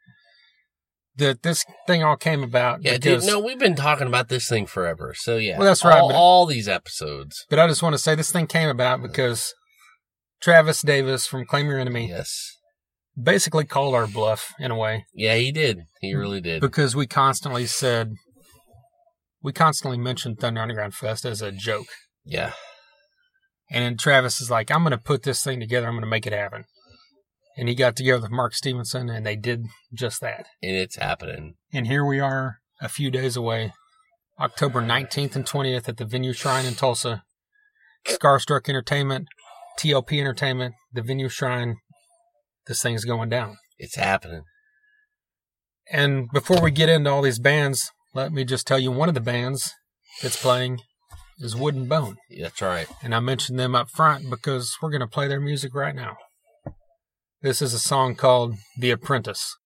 That 1.16 1.42
this 1.42 1.64
thing 1.87 2.02
all 2.04 2.16
came 2.16 2.42
about 2.42 2.83
Yeah, 2.83 2.97
dude, 2.97 3.25
no, 3.25 3.40
we've 3.40 3.59
been 3.59 3.75
talking 3.75 4.07
about 4.07 4.28
this 4.28 4.49
thing 4.49 4.64
forever. 4.66 5.12
So 5.16 5.37
yeah. 5.37 5.59
Well, 5.59 5.66
that's 5.66 5.85
right, 5.85 5.99
All, 5.99 6.09
but- 6.09 6.14
all 6.14 6.47
these 6.47 6.69
episodes. 6.69 7.45
But 7.50 7.59
I 7.59 7.66
just 7.66 7.83
want 7.83 7.95
to 7.95 7.99
say 7.99 8.14
this 8.14 8.30
thing 8.30 8.47
came 8.47 8.69
about 8.69 9.02
because 9.02 9.52
Travis 10.40 10.80
Davis 10.83 11.26
from 11.26 11.45
Claim 11.45 11.66
Your 11.66 11.78
Enemy 11.78 12.09
Yes. 12.09 12.57
basically 13.21 13.64
called 13.64 13.95
our 13.95 14.07
bluff 14.07 14.52
in 14.61 14.71
a 14.71 14.76
way. 14.76 15.04
Yeah, 15.12 15.35
he 15.35 15.50
did. 15.52 15.80
He 16.00 16.14
really 16.14 16.40
did. 16.40 16.61
because 16.61 16.95
we 16.97 17.07
constantly 17.07 17.66
said 17.66 18.12
we 19.42 19.52
constantly 19.52 19.99
mentioned 19.99 20.38
Thunder 20.38 20.61
Underground 20.62 20.95
Fest 20.95 21.25
as 21.25 21.42
a 21.42 21.50
joke. 21.50 21.87
Yeah. 22.25 22.52
And 23.70 23.84
then 23.84 23.96
Travis 23.96 24.40
is 24.40 24.50
like, 24.50 24.70
I'm 24.70 24.82
going 24.82 24.90
to 24.90 24.98
put 24.98 25.22
this 25.22 25.44
thing 25.44 25.60
together. 25.60 25.86
I'm 25.86 25.94
going 25.94 26.02
to 26.02 26.08
make 26.08 26.26
it 26.26 26.32
happen. 26.32 26.64
And 27.56 27.68
he 27.68 27.74
got 27.74 27.96
together 27.96 28.22
with 28.22 28.30
Mark 28.30 28.54
Stevenson 28.54 29.08
and 29.08 29.24
they 29.24 29.36
did 29.36 29.66
just 29.92 30.20
that. 30.20 30.46
And 30.62 30.76
it's 30.76 30.96
happening. 30.96 31.54
And 31.72 31.86
here 31.86 32.04
we 32.04 32.18
are 32.18 32.58
a 32.80 32.88
few 32.88 33.10
days 33.10 33.36
away, 33.36 33.72
October 34.40 34.80
19th 34.80 35.36
and 35.36 35.44
20th 35.44 35.88
at 35.88 35.98
the 35.98 36.04
Venue 36.04 36.32
Shrine 36.32 36.64
in 36.64 36.74
Tulsa. 36.74 37.22
Scarstruck 38.06 38.68
Entertainment, 38.68 39.28
TLP 39.78 40.18
Entertainment, 40.18 40.74
the 40.92 41.02
Venue 41.02 41.28
Shrine. 41.28 41.76
This 42.66 42.82
thing's 42.82 43.04
going 43.04 43.28
down. 43.28 43.58
It's 43.78 43.96
happening. 43.96 44.42
And 45.90 46.28
before 46.32 46.62
we 46.62 46.70
get 46.70 46.88
into 46.88 47.10
all 47.10 47.22
these 47.22 47.38
bands, 47.38 47.90
let 48.14 48.32
me 48.32 48.44
just 48.44 48.66
tell 48.66 48.78
you 48.78 48.90
one 48.90 49.08
of 49.08 49.14
the 49.14 49.20
bands 49.20 49.74
that's 50.22 50.40
playing 50.40 50.80
is 51.40 51.56
Wooden 51.56 51.87
Bone. 51.87 52.16
That's 52.38 52.61
right. 52.62 52.87
And 53.02 53.14
I 53.14 53.20
mentioned 53.20 53.59
them 53.59 53.75
up 53.75 53.88
front 53.90 54.28
because 54.28 54.76
we're 54.80 54.90
going 54.90 55.00
to 55.00 55.06
play 55.06 55.28
their 55.28 55.40
music 55.40 55.75
right 55.75 55.94
now. 55.94 56.16
This 57.42 57.62
is 57.62 57.73
a 57.73 57.78
song 57.78 58.14
called 58.14 58.56
The 58.78 58.90
Apprentice. 58.90 59.56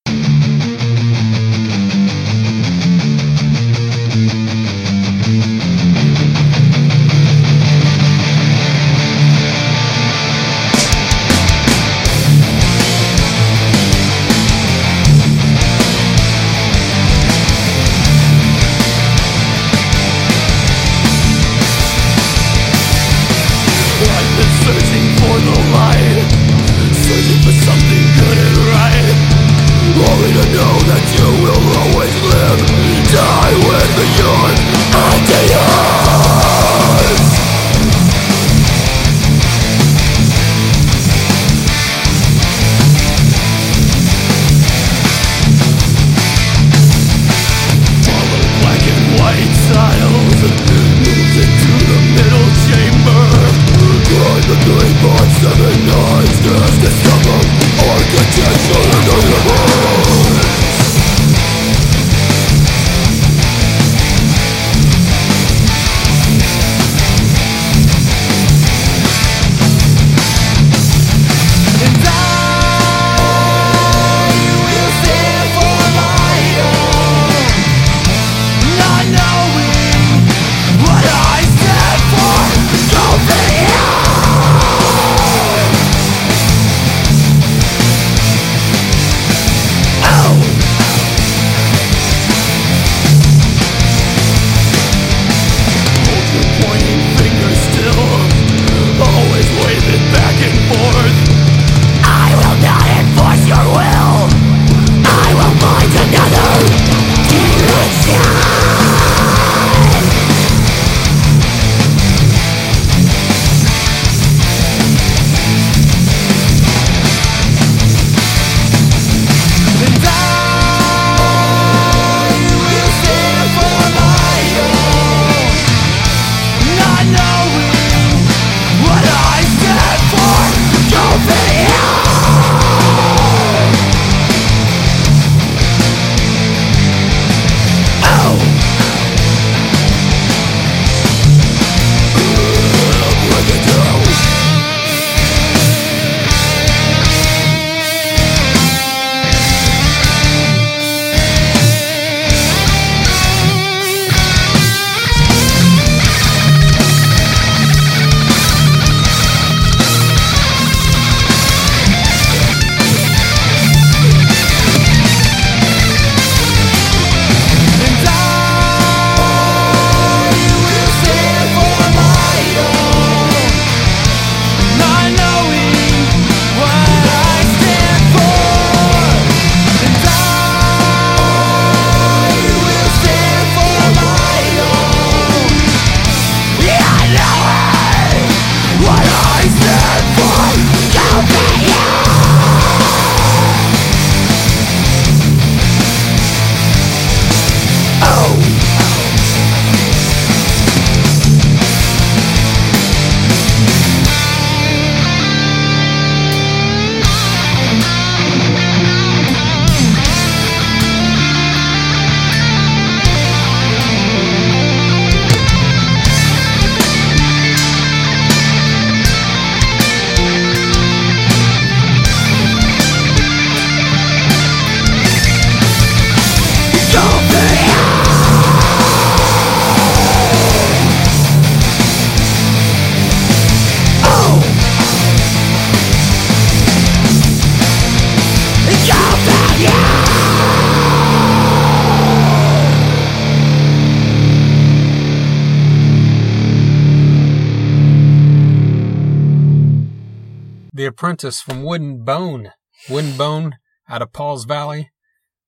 Apprentice 251.14 251.40
from 251.40 251.62
Wooden 251.62 252.02
Bone. 252.02 252.50
Wooden 252.90 253.16
Bone 253.16 253.54
out 253.88 254.02
of 254.02 254.12
Paul's 254.12 254.47
Valley, 254.47 254.90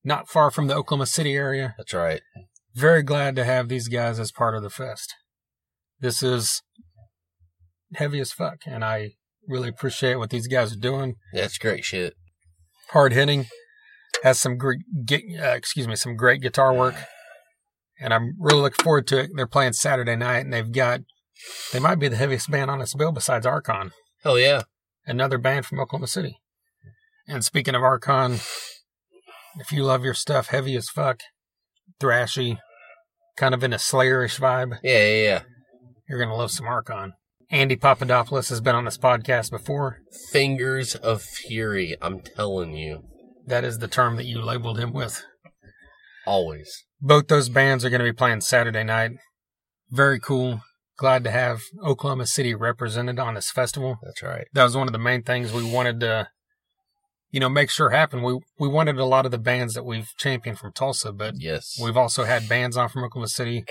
not 0.05 0.29
far 0.29 0.53
from 0.53 0.69
the 0.69 0.77
Oklahoma 0.77 1.07
City 1.07 1.35
area. 1.35 1.75
That's 1.77 1.93
right. 1.93 2.21
Very 2.77 3.03
glad 3.03 3.35
to 3.35 3.45
have 3.45 3.69
these 3.69 3.89
guys 3.89 4.21
as 4.21 4.31
part 4.31 4.55
of 4.55 4.63
the 4.63 4.71
fest. 4.71 5.13
This 5.99 6.23
is 6.23 6.63
heavy 7.97 8.21
as 8.21 8.31
fuck, 8.31 8.59
and 8.65 8.85
I 8.85 9.15
really 9.49 9.69
appreciate 9.69 10.21
what 10.21 10.31
these 10.31 10.47
guys 10.47 10.73
are 10.73 10.79
doing. 10.79 11.17
That's 11.33 11.59
great 11.59 11.85
shit. 11.85 12.15
Hard 12.91 13.13
hitting, 13.13 13.47
has 14.23 14.39
some 14.39 14.59
great, 14.59 14.83
uh, 15.11 15.47
excuse 15.47 15.89
me, 15.89 15.97
some 15.97 16.15
great 16.15 16.43
guitar 16.43 16.73
work, 16.73 16.95
and 17.99 18.15
I'm 18.15 18.35
really 18.39 18.61
looking 18.61 18.85
forward 18.85 19.09
to 19.09 19.19
it. 19.19 19.31
They're 19.35 19.49
playing 19.49 19.73
Saturday 19.73 20.15
night, 20.15 20.45
and 20.45 20.53
they've 20.53 20.71
got, 20.71 21.01
they 21.73 21.81
might 21.81 21.99
be 21.99 22.07
the 22.07 22.15
heaviest 22.15 22.53
band 22.53 22.71
on 22.71 22.79
this 22.79 22.95
bill 22.95 23.11
besides 23.11 23.45
Archon. 23.45 23.91
Hell 24.23 24.39
yeah. 24.39 24.63
Another 25.07 25.39
band 25.39 25.67
from 25.67 25.81
Oklahoma 25.81 26.07
City. 26.07 26.39
And 27.29 27.45
speaking 27.45 27.75
of 27.75 27.83
Archon, 27.83 28.35
if 29.59 29.73
you 29.73 29.83
love 29.83 30.05
your 30.05 30.15
stuff 30.15 30.49
heavy 30.49 30.77
as 30.77 30.89
fuck, 30.89 31.21
thrashy, 32.01 32.59
kind 33.37 33.55
of 33.55 33.65
in 33.65 33.73
a 33.73 33.77
Slayerish 33.77 34.39
vibe, 34.39 34.79
Yeah, 34.83 35.07
yeah, 35.07 35.23
yeah. 35.23 35.43
you're 36.09 36.19
going 36.19 36.31
to 36.31 36.37
love 36.37 36.51
some 36.51 36.67
Archon. 36.67 37.15
Andy 37.51 37.77
Papadopoulos 37.77 38.49
has 38.49 38.61
been 38.61 38.75
on 38.75 38.85
this 38.85 38.99
podcast 38.99 39.51
before. 39.51 39.99
Fingers 40.33 40.95
of 40.97 41.23
Fury. 41.23 41.97
I'm 42.03 42.21
telling 42.21 42.75
you, 42.75 43.05
That 43.47 43.65
is 43.65 43.79
the 43.79 43.89
term 43.89 44.17
that 44.17 44.25
you 44.27 44.41
labeled 44.43 44.79
him 44.79 44.93
with. 44.93 45.23
always. 46.27 46.85
Both 47.01 47.29
those 47.29 47.49
bands 47.49 47.85
are 47.85 47.91
going 47.91 48.01
to 48.01 48.05
be 48.11 48.13
playing 48.13 48.41
Saturday 48.41 48.83
night. 48.83 49.13
Very 49.91 50.19
cool. 50.19 50.63
Glad 50.97 51.25
to 51.25 51.31
have 51.31 51.63
Oklahoma 51.85 52.27
City 52.27 52.55
represented 52.55 53.19
on 53.19 53.35
this 53.35 53.51
festival. 53.51 53.99
That's 54.03 54.23
right. 54.23 54.47
That 54.55 54.65
was 54.65 54.77
one 54.77 54.87
of 54.89 54.93
the 54.93 54.99
main 54.99 55.23
things 55.23 55.53
we 55.53 55.63
wanted 55.71 56.01
to, 56.01 56.29
you 57.31 57.39
know, 57.41 57.51
make 57.51 57.69
sure 57.71 57.91
happen. 57.91 58.23
We 58.23 58.39
we 58.59 58.69
wanted 58.69 58.97
a 58.99 59.05
lot 59.05 59.27
of 59.27 59.31
the 59.31 59.39
bands 59.39 59.75
that 59.75 59.85
we've 59.85 60.09
championed 60.17 60.59
from 60.59 60.73
Tulsa, 60.73 61.13
but 61.13 61.35
Yes. 61.37 61.79
we've 61.83 61.97
also 61.97 62.25
had 62.25 62.49
bands 62.49 62.77
on 62.79 62.89
from 62.89 63.05
Oklahoma 63.05 63.29
City, 63.29 63.65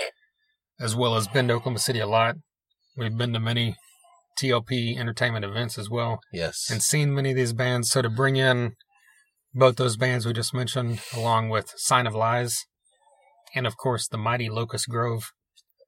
as 0.78 0.94
well 0.94 1.16
as 1.16 1.26
been 1.26 1.48
to 1.48 1.54
Oklahoma 1.54 1.80
City 1.80 1.98
a 1.98 2.06
lot. 2.06 2.36
We've 2.96 3.16
been 3.16 3.32
to 3.32 3.40
many 3.40 3.76
TLP 4.40 4.96
entertainment 4.96 5.44
events 5.44 5.78
as 5.78 5.90
well, 5.90 6.20
yes. 6.32 6.70
and 6.70 6.82
seen 6.82 7.14
many 7.14 7.30
of 7.30 7.36
these 7.36 7.52
bands. 7.54 7.90
So 7.90 8.02
to 8.02 8.08
bring 8.10 8.36
in 8.36 8.74
both 9.52 9.76
those 9.76 9.96
bands 9.96 10.26
we 10.26 10.32
just 10.32 10.54
mentioned, 10.54 11.00
along 11.14 11.48
with 11.48 11.72
Sign 11.76 12.06
of 12.06 12.14
Lies, 12.14 12.66
and 13.54 13.66
of 13.66 13.76
course 13.76 14.06
the 14.06 14.18
mighty 14.18 14.48
Locust 14.48 14.88
Grove, 14.88 15.32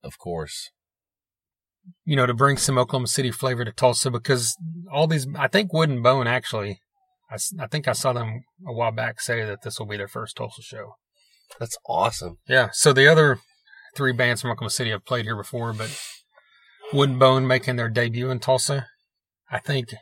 of 0.03 0.19
course. 0.19 0.71
You 2.05 2.17
know, 2.17 2.27
to 2.27 2.35
bring 2.35 2.57
some 2.57 2.79
Oklahoma 2.79 3.07
City 3.07 3.31
flavor 3.31 3.65
to 3.65 3.73
Tulsa 3.73 4.11
because 4.11 4.57
all 4.93 5.07
these, 5.07 5.27
I 5.37 5.49
think 5.49 5.73
Wood 5.73 5.91
and 5.91 6.03
Bone 6.03 6.27
actually, 6.27 6.81
I 7.31 7.67
think 7.67 7.87
I 7.87 7.93
saw 7.93 8.13
them 8.13 8.43
a 8.67 8.73
while 8.73 8.93
back 8.93 9.21
say 9.21 9.45
that 9.45 9.63
this 9.63 9.79
will 9.79 9.87
be 9.87 9.99
their 9.99 10.09
first 10.09 10.37
Tulsa 10.37 10.63
show. 10.63 10.95
That's 11.61 11.77
awesome. 11.87 12.39
Yeah. 12.49 12.71
So 12.73 12.93
the 12.93 13.11
other 13.11 13.39
three 13.95 14.13
bands 14.13 14.41
from 14.41 14.51
Oklahoma 14.51 14.71
City 14.71 14.91
have 14.91 15.05
played 15.05 15.25
here 15.27 15.37
before, 15.37 15.73
but 15.73 15.99
Wood 16.93 17.11
and 17.11 17.19
Bone 17.19 17.47
making 17.47 17.77
their 17.77 17.91
debut 17.91 18.31
in 18.31 18.39
Tulsa. 18.39 18.87
I 19.51 19.59
think 19.59 19.95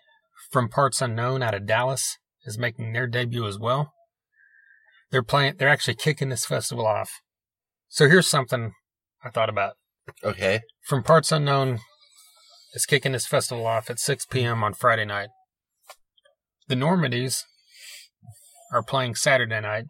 From 0.51 0.69
Parts 0.69 1.03
Unknown 1.03 1.43
out 1.43 1.55
of 1.55 1.67
Dallas 1.67 2.17
is 2.45 2.59
making 2.59 2.93
their 2.93 3.09
debut 3.09 3.47
as 3.47 3.59
well. 3.59 3.93
They're 5.11 5.23
playing, 5.23 5.55
they're 5.59 5.69
actually 5.69 5.95
kicking 5.95 6.29
this 6.29 6.47
festival 6.47 6.87
off. 6.87 7.11
So 7.89 8.09
here's 8.09 8.29
something 8.29 8.73
I 9.25 9.31
thought 9.31 9.49
about. 9.49 9.75
Okay. 10.25 10.61
From 10.87 11.03
Parts 11.03 11.33
Unknown 11.33 11.81
is 12.75 12.87
kicking 12.87 13.13
this 13.13 13.27
festival 13.27 13.67
off 13.67 13.91
at 13.91 13.99
6 13.99 14.27
p.m. 14.27 14.63
on 14.63 14.75
Friday 14.75 15.05
night. 15.05 15.29
The 16.69 16.75
Normandies 16.75 17.43
are 18.73 18.83
playing 18.83 19.15
Saturday 19.15 19.61
night 19.61 19.85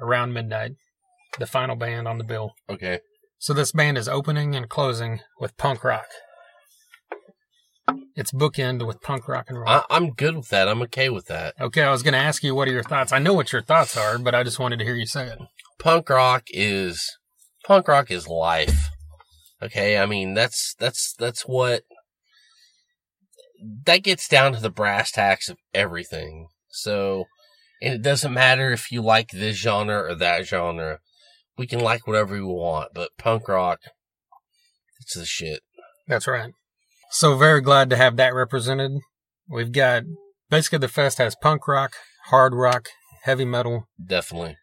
around 0.00 0.32
midnight, 0.32 0.72
the 1.38 1.46
final 1.46 1.76
band 1.76 2.06
on 2.06 2.18
the 2.18 2.24
bill. 2.24 2.52
Okay. 2.68 3.00
So 3.38 3.52
this 3.52 3.72
band 3.72 3.98
is 3.98 4.08
opening 4.08 4.54
and 4.54 4.68
closing 4.68 5.20
with 5.40 5.56
punk 5.56 5.84
rock. 5.84 6.06
It's 8.14 8.32
bookend 8.32 8.86
with 8.86 9.02
punk 9.02 9.28
rock 9.28 9.46
and 9.48 9.58
roll. 9.58 9.68
I, 9.68 9.82
I'm 9.90 10.12
good 10.12 10.36
with 10.36 10.48
that. 10.48 10.68
I'm 10.68 10.80
okay 10.82 11.10
with 11.10 11.26
that. 11.26 11.54
okay, 11.60 11.82
I 11.82 11.90
was 11.90 12.02
going 12.02 12.14
to 12.14 12.18
ask 12.18 12.42
you 12.42 12.54
what 12.54 12.66
are 12.66 12.72
your 12.72 12.82
thoughts. 12.82 13.12
I 13.12 13.18
know 13.18 13.34
what 13.34 13.52
your 13.52 13.62
thoughts 13.62 13.96
are, 13.96 14.18
but 14.18 14.34
I 14.34 14.42
just 14.42 14.58
wanted 14.58 14.78
to 14.78 14.84
hear 14.84 14.94
you 14.94 15.06
say 15.06 15.26
it. 15.26 15.38
Punk 15.78 16.08
rock 16.08 16.44
is 16.48 17.18
punk 17.64 17.88
rock 17.88 18.10
is 18.10 18.26
life. 18.26 18.88
Okay, 19.62 19.98
I 19.98 20.06
mean 20.06 20.34
that's 20.34 20.74
that's 20.78 21.14
that's 21.18 21.42
what 21.42 21.82
that 23.84 24.02
gets 24.02 24.28
down 24.28 24.52
to 24.52 24.60
the 24.60 24.70
brass 24.70 25.10
tacks 25.10 25.48
of 25.48 25.56
everything. 25.72 26.48
So, 26.68 27.24
and 27.80 27.94
it 27.94 28.02
doesn't 28.02 28.34
matter 28.34 28.70
if 28.72 28.92
you 28.92 29.00
like 29.02 29.30
this 29.30 29.56
genre 29.56 30.02
or 30.10 30.14
that 30.14 30.46
genre. 30.46 30.98
We 31.56 31.66
can 31.66 31.80
like 31.80 32.06
whatever 32.06 32.34
we 32.34 32.42
want, 32.42 32.90
but 32.94 33.10
punk 33.16 33.48
rock, 33.48 33.80
it's 35.00 35.14
the 35.16 35.24
shit. 35.24 35.60
That's 36.06 36.26
right. 36.26 36.52
So 37.10 37.36
very 37.36 37.62
glad 37.62 37.88
to 37.90 37.96
have 37.96 38.16
that 38.16 38.34
represented. 38.34 38.92
We've 39.48 39.72
got 39.72 40.02
basically 40.50 40.80
the 40.80 40.88
fest 40.88 41.16
has 41.18 41.34
punk 41.34 41.66
rock, 41.66 41.94
hard 42.26 42.52
rock, 42.54 42.88
heavy 43.22 43.46
metal. 43.46 43.88
Definitely. 44.04 44.56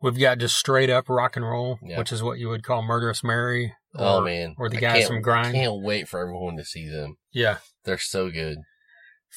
We've 0.00 0.18
got 0.18 0.38
just 0.38 0.56
straight 0.56 0.88
up 0.90 1.08
rock 1.10 1.36
and 1.36 1.44
roll, 1.44 1.78
Yeah. 1.82 1.98
which 1.98 2.12
is 2.12 2.22
what 2.22 2.38
you 2.38 2.48
would 2.48 2.62
call 2.62 2.82
Murderous 2.82 3.22
Mary. 3.22 3.74
Oh 3.94 4.20
man, 4.20 4.54
or 4.58 4.68
the 4.68 4.76
guys 4.76 5.06
from 5.06 5.22
Grind. 5.22 5.48
I 5.48 5.52
Can't 5.52 5.82
wait 5.82 6.08
for 6.08 6.20
everyone 6.20 6.56
to 6.56 6.64
see 6.64 6.88
them. 6.88 7.16
Yeah. 7.32 7.58
They're 7.84 7.98
so 7.98 8.30
good. 8.30 8.58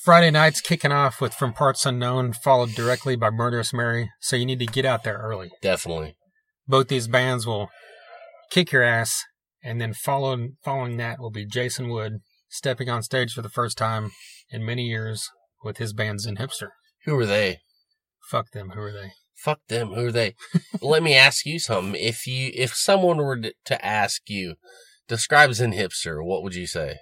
Friday 0.04 0.32
night's 0.32 0.62
kicking 0.62 0.92
off 0.92 1.22
with 1.22 1.34
From 1.34 1.54
Parts 1.54 1.86
Unknown, 1.86 2.34
followed 2.34 2.72
directly 2.72 3.16
by 3.16 3.30
Murderous 3.30 3.74
Mary. 3.74 4.10
So 4.20 4.36
you 4.36 4.46
need 4.46 4.60
to 4.60 4.66
get 4.66 4.86
out 4.86 5.04
there 5.04 5.18
early. 5.18 5.52
Definitely. 5.62 6.16
Both 6.68 6.88
these 6.88 7.08
bands 7.08 7.46
will 7.46 7.70
kick 8.50 8.72
your 8.72 8.84
ass, 8.84 9.24
and 9.64 9.80
then 9.80 9.94
following 9.94 10.58
following 10.64 10.98
that 10.98 11.20
will 11.20 11.32
be 11.32 11.46
Jason 11.46 11.90
Wood 11.90 12.20
stepping 12.50 12.90
on 12.90 13.04
stage 13.04 13.34
for 13.34 13.42
the 13.42 13.50
first 13.50 13.78
time 13.78 14.12
in 14.50 14.66
many 14.66 14.84
years 14.84 15.30
with 15.64 15.78
his 15.78 15.94
band 15.94 16.22
Zen 16.22 16.38
Hipster. 16.38 16.70
Who 17.06 17.18
are 17.18 17.26
they? 17.26 17.60
Fuck 18.30 18.52
them. 18.52 18.72
Who 18.72 18.82
are 18.82 18.92
they? 18.92 19.12
Fuck 19.44 19.60
them. 19.68 19.90
Who 19.94 20.08
are 20.08 20.12
they? 20.12 20.36
Let 20.82 21.02
me 21.04 21.16
ask 21.16 21.46
you 21.46 21.58
something. 21.60 21.96
If 22.00 22.28
you, 22.28 22.52
if 22.54 22.76
someone 22.76 23.18
were 23.18 23.40
to- 23.40 23.86
ask 23.86 24.22
you, 24.30 24.56
describe 25.08 25.54
Zen 25.54 25.74
hipster, 25.74 26.24
what 26.24 26.44
would 26.44 26.54
you 26.56 26.68
say? 26.68 26.98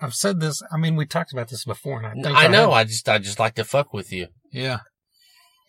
I've 0.00 0.14
said 0.14 0.40
this. 0.40 0.62
I 0.72 0.76
mean, 0.76 0.96
we 0.96 1.06
talked 1.06 1.32
about 1.32 1.48
this 1.48 1.64
before, 1.64 1.98
and 2.02 2.06
I 2.06 2.12
think 2.22 2.36
I 2.36 2.48
know. 2.48 2.72
I 2.72 2.84
just, 2.84 3.08
I 3.08 3.18
just 3.18 3.38
like 3.38 3.54
to 3.56 3.64
fuck 3.64 3.92
with 3.92 4.12
you. 4.12 4.28
yeah. 4.52 4.78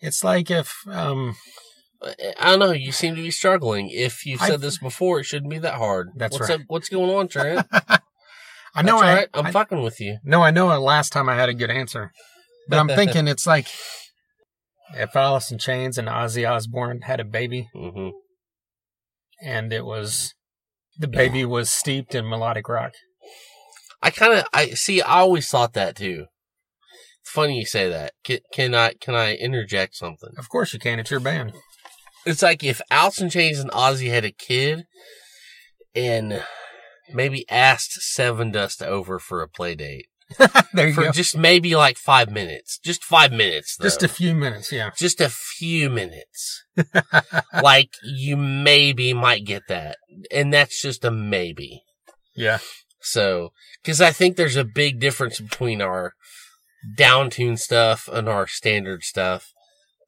It's 0.00 0.22
like 0.22 0.48
if 0.48 0.72
um 0.86 1.34
I 2.38 2.50
don't 2.50 2.60
know. 2.60 2.70
You 2.70 2.92
seem 2.92 3.16
to 3.16 3.22
be 3.22 3.32
struggling. 3.32 3.90
If 3.90 4.24
you've 4.24 4.40
I- 4.40 4.48
said 4.48 4.60
this 4.60 4.78
before, 4.78 5.18
it 5.20 5.24
shouldn't 5.24 5.50
be 5.50 5.58
that 5.58 5.74
hard. 5.74 6.10
That's 6.14 6.34
what's 6.38 6.48
right. 6.48 6.60
Up, 6.60 6.66
what's 6.68 6.88
going 6.88 7.10
on, 7.10 7.26
Trent? 7.28 7.66
I 7.72 8.82
know 8.82 9.00
That's 9.00 9.02
I, 9.02 9.14
right. 9.14 9.28
I'm 9.34 9.46
I 9.46 9.50
fucking 9.50 9.82
with 9.82 9.98
you. 10.00 10.18
no, 10.24 10.40
I 10.42 10.52
know. 10.52 10.66
Last 10.80 11.12
time 11.12 11.28
I 11.28 11.34
had 11.34 11.48
a 11.48 11.54
good 11.54 11.70
answer, 11.70 12.12
but 12.68 12.78
I'm 12.78 12.86
thinking 12.88 13.26
it's 13.26 13.46
like 13.46 13.66
if 14.94 15.14
Alice 15.16 15.50
in 15.50 15.58
Chains 15.58 15.98
and 15.98 16.08
Ozzy 16.08 16.48
Osbourne 16.48 17.02
had 17.02 17.20
a 17.20 17.24
baby, 17.24 17.68
hmm 17.74 18.10
and 19.40 19.72
it 19.72 19.84
was 19.84 20.34
the 20.98 21.08
baby 21.08 21.44
was 21.44 21.70
steeped 21.70 22.14
in 22.14 22.28
melodic 22.28 22.68
rock. 22.68 22.92
I 24.02 24.10
kind 24.10 24.34
of, 24.34 24.44
I 24.52 24.70
see. 24.70 25.00
I 25.00 25.18
always 25.18 25.48
thought 25.48 25.72
that 25.74 25.96
too. 25.96 26.26
Funny 27.24 27.58
you 27.58 27.66
say 27.66 27.88
that. 27.88 28.12
Can, 28.24 28.38
can 28.52 28.74
I, 28.74 28.94
can 29.00 29.14
I 29.14 29.34
interject 29.34 29.94
something? 29.94 30.30
Of 30.38 30.48
course 30.48 30.72
you 30.72 30.78
can. 30.78 30.98
It's 30.98 31.10
your 31.10 31.20
band. 31.20 31.52
It's 32.26 32.42
like 32.42 32.64
if 32.64 32.80
Alice 32.90 33.20
in 33.20 33.30
Chains 33.30 33.58
and 33.58 33.70
Ozzy 33.70 34.10
had 34.10 34.24
a 34.24 34.32
kid 34.32 34.84
and 35.94 36.42
maybe 37.12 37.48
asked 37.48 37.98
Sevendust 38.00 38.82
over 38.82 39.18
for 39.18 39.42
a 39.42 39.48
play 39.48 39.74
date 39.74 40.07
there 40.72 40.88
you 40.88 40.94
for 40.94 41.04
go. 41.04 41.12
just 41.12 41.36
maybe 41.36 41.74
like 41.74 41.96
five 41.96 42.30
minutes. 42.30 42.78
Just 42.78 43.02
five 43.02 43.32
minutes. 43.32 43.76
Though. 43.76 43.84
Just 43.84 44.02
a 44.02 44.08
few 44.08 44.34
minutes. 44.34 44.70
Yeah. 44.70 44.90
just 44.96 45.20
a 45.20 45.28
few 45.28 45.88
minutes. 45.88 46.64
like 47.62 47.90
you 48.02 48.36
maybe 48.36 49.14
might 49.14 49.44
get 49.44 49.62
that. 49.68 49.96
And 50.30 50.52
that's 50.52 50.82
just 50.82 51.04
a 51.04 51.10
maybe. 51.10 51.82
Yeah. 52.36 52.58
So, 53.00 53.52
cause 53.84 54.00
I 54.00 54.10
think 54.10 54.36
there's 54.36 54.56
a 54.56 54.64
big 54.64 55.00
difference 55.00 55.40
between 55.40 55.80
our 55.80 56.12
downtune 56.96 57.58
stuff 57.58 58.08
and 58.12 58.28
our 58.28 58.46
standard 58.46 59.02
stuff. 59.02 59.52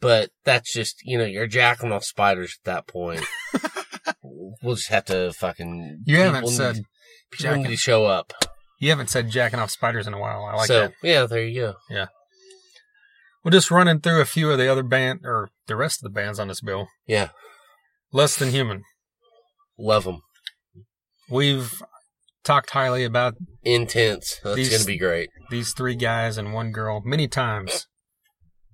But 0.01 0.31
that's 0.45 0.73
just, 0.73 1.03
you 1.05 1.19
know, 1.19 1.25
you're 1.25 1.47
jacking 1.47 1.93
off 1.93 2.05
spiders 2.05 2.59
at 2.61 2.65
that 2.65 2.87
point. 2.87 3.25
we'll 4.23 4.77
just 4.77 4.89
have 4.89 5.05
to 5.07 5.33
fucking. 5.33 6.03
You 6.07 6.19
haven't 6.19 6.49
said 6.49 6.83
people 7.31 7.57
need 7.57 7.69
to 7.69 7.77
show 7.77 8.07
up. 8.07 8.33
You 8.81 8.91
haven't 8.91 9.11
said 9.11 9.31
jacking 9.31 9.61
off 9.61 9.71
spiders 9.71 10.07
in 10.09 10.15
a 10.15 10.19
while. 10.19 10.45
I 10.45 10.55
like 10.57 10.67
so, 10.67 10.81
that. 10.81 10.93
yeah, 11.03 11.27
there 11.27 11.45
you 11.45 11.61
go. 11.61 11.75
Yeah. 11.89 12.07
We're 13.45 13.51
just 13.53 13.71
running 13.71 14.01
through 14.01 14.21
a 14.21 14.25
few 14.27 14.51
of 14.51 14.59
the 14.59 14.69
other 14.71 14.83
band 14.83 15.21
or 15.25 15.51
the 15.67 15.77
rest 15.77 16.01
of 16.01 16.05
the 16.05 16.15
bands 16.15 16.39
on 16.39 16.49
this 16.49 16.61
bill. 16.61 16.89
Yeah. 17.07 17.29
Less 18.13 18.37
than 18.37 18.51
human. 18.51 18.83
Love 19.79 20.05
them. 20.05 20.21
We've 21.31 21.81
talked 22.43 22.71
highly 22.71 23.05
about 23.05 23.35
Intense. 23.63 24.41
That's 24.43 24.57
These- 24.57 24.71
going 24.71 24.81
to 24.81 24.87
be 24.87 24.99
great. 24.99 25.29
these 25.51 25.73
three 25.75 25.95
guys 25.95 26.37
and 26.39 26.53
one 26.55 26.73
girl 26.73 27.03
many 27.05 27.29
times. 27.29 27.87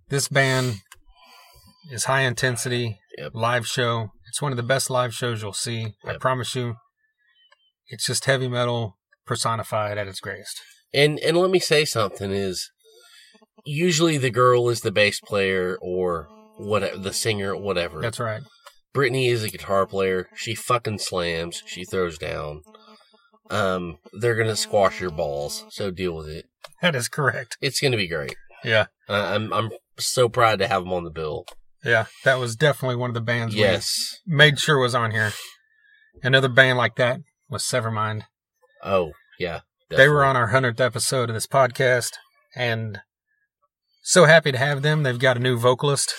This 0.09 0.29
band 0.29 0.77
is 1.91 2.05
high 2.05 2.21
intensity 2.23 3.01
Yep. 3.19 3.33
live 3.35 3.67
show. 3.67 4.11
It's 4.29 4.41
one 4.41 4.53
of 4.53 4.57
the 4.57 4.63
best 4.63 4.89
live 4.91 5.13
shows 5.15 5.43
you'll 5.43 5.53
see. 5.53 5.95
I 6.05 6.17
promise 6.19 6.55
you. 6.55 6.77
It's 7.89 8.07
just 8.07 8.25
heavy 8.27 8.49
metal 8.49 8.96
personified 9.27 9.99
at 9.99 10.09
its 10.09 10.21
greatest. 10.21 10.61
And 10.95 11.19
and 11.21 11.37
let 11.37 11.51
me 11.51 11.59
say 11.59 11.85
something 11.85 12.31
is 12.31 12.71
usually 13.65 14.19
the 14.19 14.31
girl 14.31 14.69
is 14.69 14.81
the 14.81 14.93
bass 14.93 15.21
player 15.21 15.77
or 15.81 16.29
whatever 16.59 16.97
the 16.99 17.13
singer 17.13 17.57
whatever. 17.57 18.01
That's 18.01 18.21
right. 18.21 18.43
Brittany 18.95 19.29
is 19.29 19.43
a 19.43 19.51
guitar 19.51 19.87
player. 19.87 20.29
She 20.35 20.55
fucking 20.55 21.01
slams. 21.01 21.63
She 21.67 21.85
throws 21.85 22.17
down. 22.17 22.63
Um, 23.51 23.99
they're 24.21 24.35
gonna 24.37 24.57
squash 24.57 25.01
your 25.01 25.11
balls. 25.11 25.65
So 25.71 25.91
deal 25.91 26.17
with 26.17 26.29
it. 26.29 26.47
That 26.83 26.95
is 26.95 27.09
correct. 27.09 27.57
It's 27.61 27.81
gonna 27.81 27.97
be 27.97 28.09
great. 28.09 28.37
Yeah. 28.65 28.87
I 29.09 29.35
I'm 29.35 29.53
I'm 29.53 29.71
so 29.99 30.29
proud 30.29 30.59
to 30.61 30.69
have 30.69 30.83
them 30.85 30.93
on 30.93 31.05
the 31.05 31.11
bill. 31.11 31.45
Yeah, 31.85 32.07
that 32.25 32.41
was 32.41 32.57
definitely 32.57 32.97
one 32.97 33.11
of 33.11 33.15
the 33.15 33.21
bands 33.21 33.55
Yes. 33.55 34.19
we 34.27 34.35
made 34.35 34.59
sure 34.59 34.79
was 34.79 34.95
on 34.95 35.13
here. 35.13 35.33
Another 36.23 36.49
band 36.49 36.79
like 36.79 36.97
that 36.97 37.21
was 37.49 37.63
Severmind. 37.63 38.23
Oh, 38.87 39.13
yeah. 39.39 39.61
They 39.91 40.09
were 40.09 40.25
on 40.25 40.37
our 40.37 40.49
100th 40.51 40.81
episode 40.81 41.29
of 41.31 41.35
this 41.35 41.47
podcast, 41.47 42.13
and 42.55 43.01
so 44.03 44.25
happy 44.25 44.53
to 44.53 44.59
have 44.59 44.83
them. 44.83 45.03
They've 45.03 45.19
got 45.19 45.37
a 45.37 45.41
new 45.41 45.57
vocalist. 45.59 46.15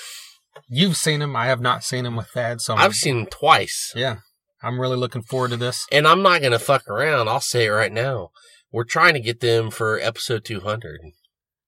You've 0.69 0.97
seen 0.97 1.21
him. 1.21 1.35
I 1.35 1.47
have 1.47 1.61
not 1.61 1.83
seen 1.83 2.05
him 2.05 2.15
with 2.15 2.27
Thad, 2.27 2.61
so 2.61 2.73
I'm- 2.75 2.83
I've 2.83 2.95
seen 2.95 3.17
them 3.17 3.25
twice. 3.27 3.91
yeah, 3.95 4.17
I'm 4.61 4.79
really 4.79 4.97
looking 4.97 5.21
forward 5.21 5.51
to 5.51 5.57
this. 5.57 5.85
And 5.91 6.07
I'm 6.07 6.21
not 6.21 6.41
going 6.41 6.51
to 6.53 6.59
fuck 6.59 6.87
around. 6.87 7.27
I'll 7.29 7.39
say 7.41 7.65
it 7.65 7.69
right 7.69 7.91
now. 7.91 8.29
We're 8.71 8.83
trying 8.83 9.13
to 9.13 9.19
get 9.21 9.39
them 9.39 9.69
for 9.71 9.99
episode 9.99 10.43
200. 10.45 10.99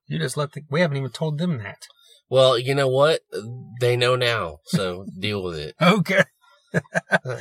You 0.07 0.19
just 0.19 0.35
let 0.37 0.51
the, 0.53 0.61
we 0.69 0.81
haven't 0.81 0.97
even 0.97 1.11
told 1.11 1.37
them 1.37 1.57
that. 1.59 1.85
Well, 2.29 2.57
you 2.59 2.75
know 2.75 2.87
what? 2.89 3.21
They 3.79 3.95
know 3.95 4.15
now. 4.15 4.57
So 4.65 5.05
deal 5.19 5.43
with 5.43 5.57
it. 5.57 5.75
Okay. 5.81 6.23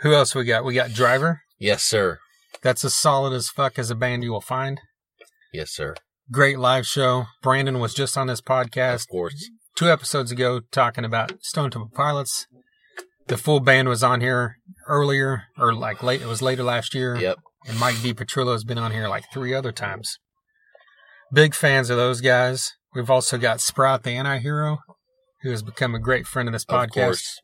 Who 0.00 0.14
else 0.14 0.34
we 0.34 0.44
got? 0.44 0.64
We 0.64 0.74
got 0.74 0.92
Driver. 0.92 1.42
Yes, 1.58 1.82
sir. 1.82 2.18
That's 2.62 2.84
as 2.84 2.94
solid 2.94 3.32
as 3.32 3.48
fuck 3.48 3.78
as 3.78 3.90
a 3.90 3.94
band 3.94 4.22
you 4.24 4.32
will 4.32 4.40
find. 4.40 4.80
Yes, 5.52 5.70
sir. 5.70 5.94
Great 6.30 6.58
live 6.58 6.86
show. 6.86 7.24
Brandon 7.42 7.78
was 7.80 7.94
just 7.94 8.16
on 8.16 8.26
this 8.26 8.40
podcast 8.40 9.02
Of 9.02 9.08
course. 9.08 9.50
two 9.76 9.90
episodes 9.90 10.30
ago 10.30 10.60
talking 10.70 11.04
about 11.04 11.32
Stone 11.42 11.70
Temple 11.70 11.90
Pilots. 11.94 12.46
The 13.26 13.36
full 13.36 13.60
band 13.60 13.88
was 13.88 14.02
on 14.04 14.20
here 14.20 14.56
earlier, 14.86 15.44
or 15.56 15.72
like 15.74 16.02
late. 16.02 16.20
It 16.20 16.26
was 16.26 16.42
later 16.42 16.62
last 16.62 16.94
year. 16.94 17.16
Yep. 17.16 17.38
And 17.66 17.78
Mike 17.78 17.96
DiPetrillo 17.96 18.52
has 18.52 18.64
been 18.64 18.78
on 18.78 18.92
here 18.92 19.08
like 19.08 19.24
three 19.32 19.54
other 19.54 19.72
times. 19.72 20.18
Big 21.32 21.54
fans 21.54 21.90
of 21.90 21.96
those 21.96 22.20
guys. 22.20 22.72
We've 22.94 23.10
also 23.10 23.38
got 23.38 23.60
Sprout 23.60 24.02
the 24.02 24.10
Anti-Hero, 24.10 24.78
who 25.42 25.50
has 25.50 25.62
become 25.62 25.94
a 25.94 26.00
great 26.00 26.26
friend 26.26 26.48
of 26.48 26.52
this 26.52 26.64
Of 26.68 26.74
podcast. 26.74 26.92
course. 26.94 27.40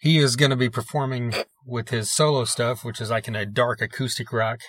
He 0.00 0.18
is 0.18 0.36
going 0.36 0.50
to 0.50 0.56
be 0.56 0.68
performing 0.68 1.34
with 1.64 1.88
his 1.88 2.10
solo 2.10 2.44
stuff, 2.44 2.84
which 2.84 3.00
is 3.00 3.10
like 3.10 3.28
in 3.28 3.36
a 3.36 3.46
dark 3.46 3.80
acoustic 3.80 4.32
rock. 4.32 4.60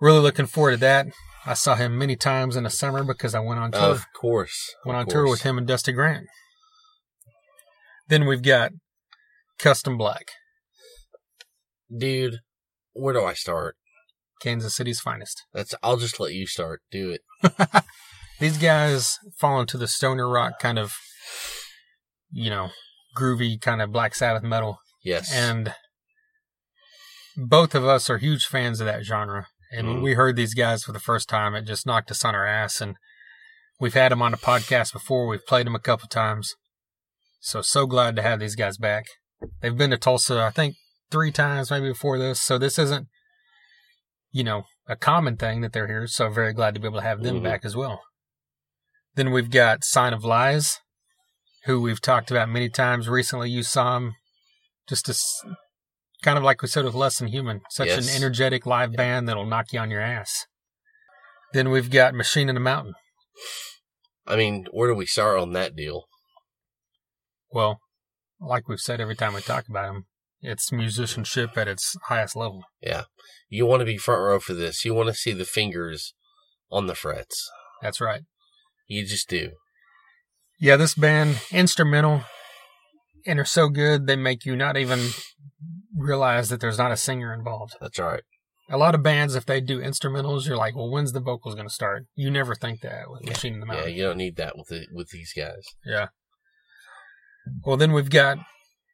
Really 0.00 0.20
looking 0.20 0.46
forward 0.46 0.72
to 0.72 0.76
that. 0.78 1.06
I 1.44 1.54
saw 1.54 1.74
him 1.74 1.98
many 1.98 2.14
times 2.14 2.54
in 2.56 2.64
the 2.64 2.70
summer 2.70 3.02
because 3.02 3.34
I 3.34 3.40
went 3.40 3.60
on 3.60 3.72
tour. 3.72 3.82
Of 3.82 4.06
course. 4.12 4.74
went 4.84 4.96
on 4.96 5.06
tour 5.06 5.28
with 5.28 5.42
him 5.42 5.58
and 5.58 5.66
Dusty 5.66 5.92
Grant. 5.92 6.26
Then 8.08 8.26
we've 8.26 8.42
got 8.42 8.72
Custom 9.58 9.96
Black, 9.96 10.32
Dude, 11.96 12.38
where 12.94 13.12
do 13.12 13.22
I 13.22 13.34
start? 13.34 13.76
Kansas 14.40 14.74
City's 14.74 15.00
finest. 15.00 15.44
That's. 15.52 15.74
I'll 15.82 15.98
just 15.98 16.18
let 16.18 16.32
you 16.32 16.46
start. 16.46 16.82
Do 16.90 17.10
it. 17.10 17.52
These 18.40 18.58
guys 18.58 19.18
fall 19.38 19.60
into 19.60 19.76
the 19.76 19.86
stoner 19.86 20.28
rock 20.28 20.58
kind 20.58 20.78
of, 20.78 20.94
you 22.30 22.50
know, 22.50 22.70
groovy 23.16 23.60
kind 23.60 23.82
of 23.82 23.92
Black 23.92 24.14
Sabbath 24.14 24.42
metal. 24.42 24.78
Yes. 25.04 25.32
And 25.32 25.74
both 27.36 27.74
of 27.74 27.84
us 27.84 28.10
are 28.10 28.18
huge 28.18 28.46
fans 28.46 28.80
of 28.80 28.86
that 28.86 29.04
genre. 29.04 29.46
And 29.72 29.86
when 29.88 29.96
Mhm. 29.98 30.02
we 30.02 30.14
heard 30.14 30.36
these 30.36 30.54
guys 30.54 30.84
for 30.84 30.92
the 30.92 31.00
first 31.00 31.28
time, 31.28 31.54
it 31.54 31.62
just 31.62 31.86
knocked 31.86 32.10
us 32.10 32.24
on 32.24 32.34
our 32.34 32.46
ass. 32.46 32.80
And 32.80 32.96
we've 33.80 33.94
had 33.94 34.12
them 34.12 34.20
on 34.22 34.32
the 34.32 34.36
podcast 34.36 34.92
before. 34.92 35.26
We've 35.26 35.44
played 35.46 35.66
them 35.66 35.74
a 35.74 35.80
couple 35.80 36.08
times. 36.08 36.54
So, 37.40 37.62
so 37.62 37.86
glad 37.86 38.14
to 38.16 38.22
have 38.22 38.38
these 38.38 38.54
guys 38.54 38.76
back. 38.76 39.06
They've 39.60 39.76
been 39.76 39.90
to 39.90 39.96
Tulsa, 39.98 40.40
I 40.42 40.50
think, 40.50 40.76
three 41.10 41.32
times 41.32 41.70
maybe 41.70 41.88
before 41.88 42.18
this. 42.18 42.40
So 42.40 42.58
this 42.58 42.78
isn't, 42.78 43.08
you 44.30 44.44
know, 44.44 44.64
a 44.86 44.94
common 44.94 45.36
thing 45.36 45.62
that 45.62 45.72
they're 45.72 45.88
here. 45.88 46.06
So 46.06 46.28
very 46.28 46.52
glad 46.52 46.74
to 46.74 46.80
be 46.80 46.86
able 46.86 47.00
to 47.00 47.06
have 47.06 47.22
them 47.22 47.40
Mhm. 47.40 47.44
back 47.44 47.64
as 47.64 47.74
well. 47.74 48.02
Then 49.14 49.30
we've 49.32 49.50
got 49.50 49.84
Sign 49.84 50.12
of 50.12 50.24
Lies, 50.24 50.78
who 51.64 51.80
we've 51.80 52.00
talked 52.00 52.30
about 52.30 52.48
many 52.48 52.68
times 52.68 53.08
recently. 53.08 53.50
You 53.50 53.62
saw 53.62 53.96
him 53.96 54.14
just 54.88 55.08
a, 55.08 55.12
s- 55.12 55.44
kind 56.22 56.36
of 56.38 56.44
like 56.44 56.60
we 56.62 56.68
said 56.68 56.84
with 56.84 56.94
Less 56.94 57.18
Than 57.18 57.28
Human, 57.28 57.60
such 57.70 57.88
Yes. 57.88 58.08
an 58.08 58.16
energetic 58.16 58.66
live 58.66 58.92
band 58.94 59.28
that'll 59.28 59.46
knock 59.46 59.72
you 59.72 59.78
on 59.80 59.90
your 59.90 60.00
ass. 60.00 60.46
Then 61.52 61.70
we've 61.70 61.90
got 61.90 62.14
Machine 62.14 62.48
in 62.48 62.54
the 62.54 62.60
Mountain. 62.60 62.94
I 64.26 64.36
mean, 64.36 64.66
where 64.72 64.88
do 64.88 64.94
we 64.94 65.06
start 65.06 65.38
on 65.38 65.52
that 65.52 65.76
deal? 65.76 66.04
Well, 67.50 67.80
like 68.40 68.68
we've 68.68 68.80
said 68.80 69.00
every 69.00 69.16
time 69.16 69.34
we 69.34 69.40
talk 69.40 69.68
about 69.68 69.94
him, 69.94 70.04
it's 70.40 70.72
musicianship 70.72 71.56
at 71.56 71.68
its 71.68 71.94
highest 72.06 72.34
level. 72.34 72.62
Yeah. 72.80 73.04
You 73.48 73.66
want 73.66 73.80
to 73.80 73.86
be 73.86 73.98
front 73.98 74.22
row 74.22 74.40
for 74.40 74.54
this. 74.54 74.84
You 74.84 74.94
want 74.94 75.08
to 75.08 75.14
see 75.14 75.32
the 75.32 75.44
fingers 75.44 76.14
on 76.70 76.86
the 76.86 76.94
frets. 76.94 77.48
That's 77.82 78.00
right. 78.00 78.22
You 78.88 79.06
just 79.06 79.28
do. 79.28 79.50
Yeah, 80.62 80.76
this 80.76 80.94
band, 80.94 81.40
instrumental, 81.50 82.22
and 83.26 83.40
are 83.40 83.44
so 83.44 83.68
good 83.68 84.06
they 84.06 84.14
make 84.14 84.46
you 84.46 84.54
not 84.54 84.76
even 84.76 85.08
realize 85.92 86.50
that 86.50 86.60
there's 86.60 86.78
not 86.78 86.92
a 86.92 86.96
singer 86.96 87.34
involved. 87.34 87.74
That's 87.80 87.98
right. 87.98 88.22
A 88.70 88.78
lot 88.78 88.94
of 88.94 89.02
bands, 89.02 89.34
if 89.34 89.44
they 89.44 89.60
do 89.60 89.80
instrumentals, 89.80 90.46
you're 90.46 90.56
like, 90.56 90.76
well, 90.76 90.88
when's 90.88 91.10
the 91.10 91.20
vocals 91.20 91.56
going 91.56 91.66
to 91.66 91.74
start? 91.74 92.06
You 92.14 92.30
never 92.30 92.54
think 92.54 92.80
that 92.82 93.10
with 93.10 93.26
Machine 93.26 93.54
in 93.54 93.60
the 93.60 93.66
Yeah, 93.74 93.86
you 93.86 94.04
don't 94.04 94.16
need 94.16 94.36
that 94.36 94.56
with 94.56 94.68
the, 94.68 94.86
with 94.94 95.08
these 95.08 95.32
guys. 95.36 95.64
Yeah. 95.84 96.06
Well, 97.66 97.76
then 97.76 97.92
we've 97.92 98.08
got 98.08 98.38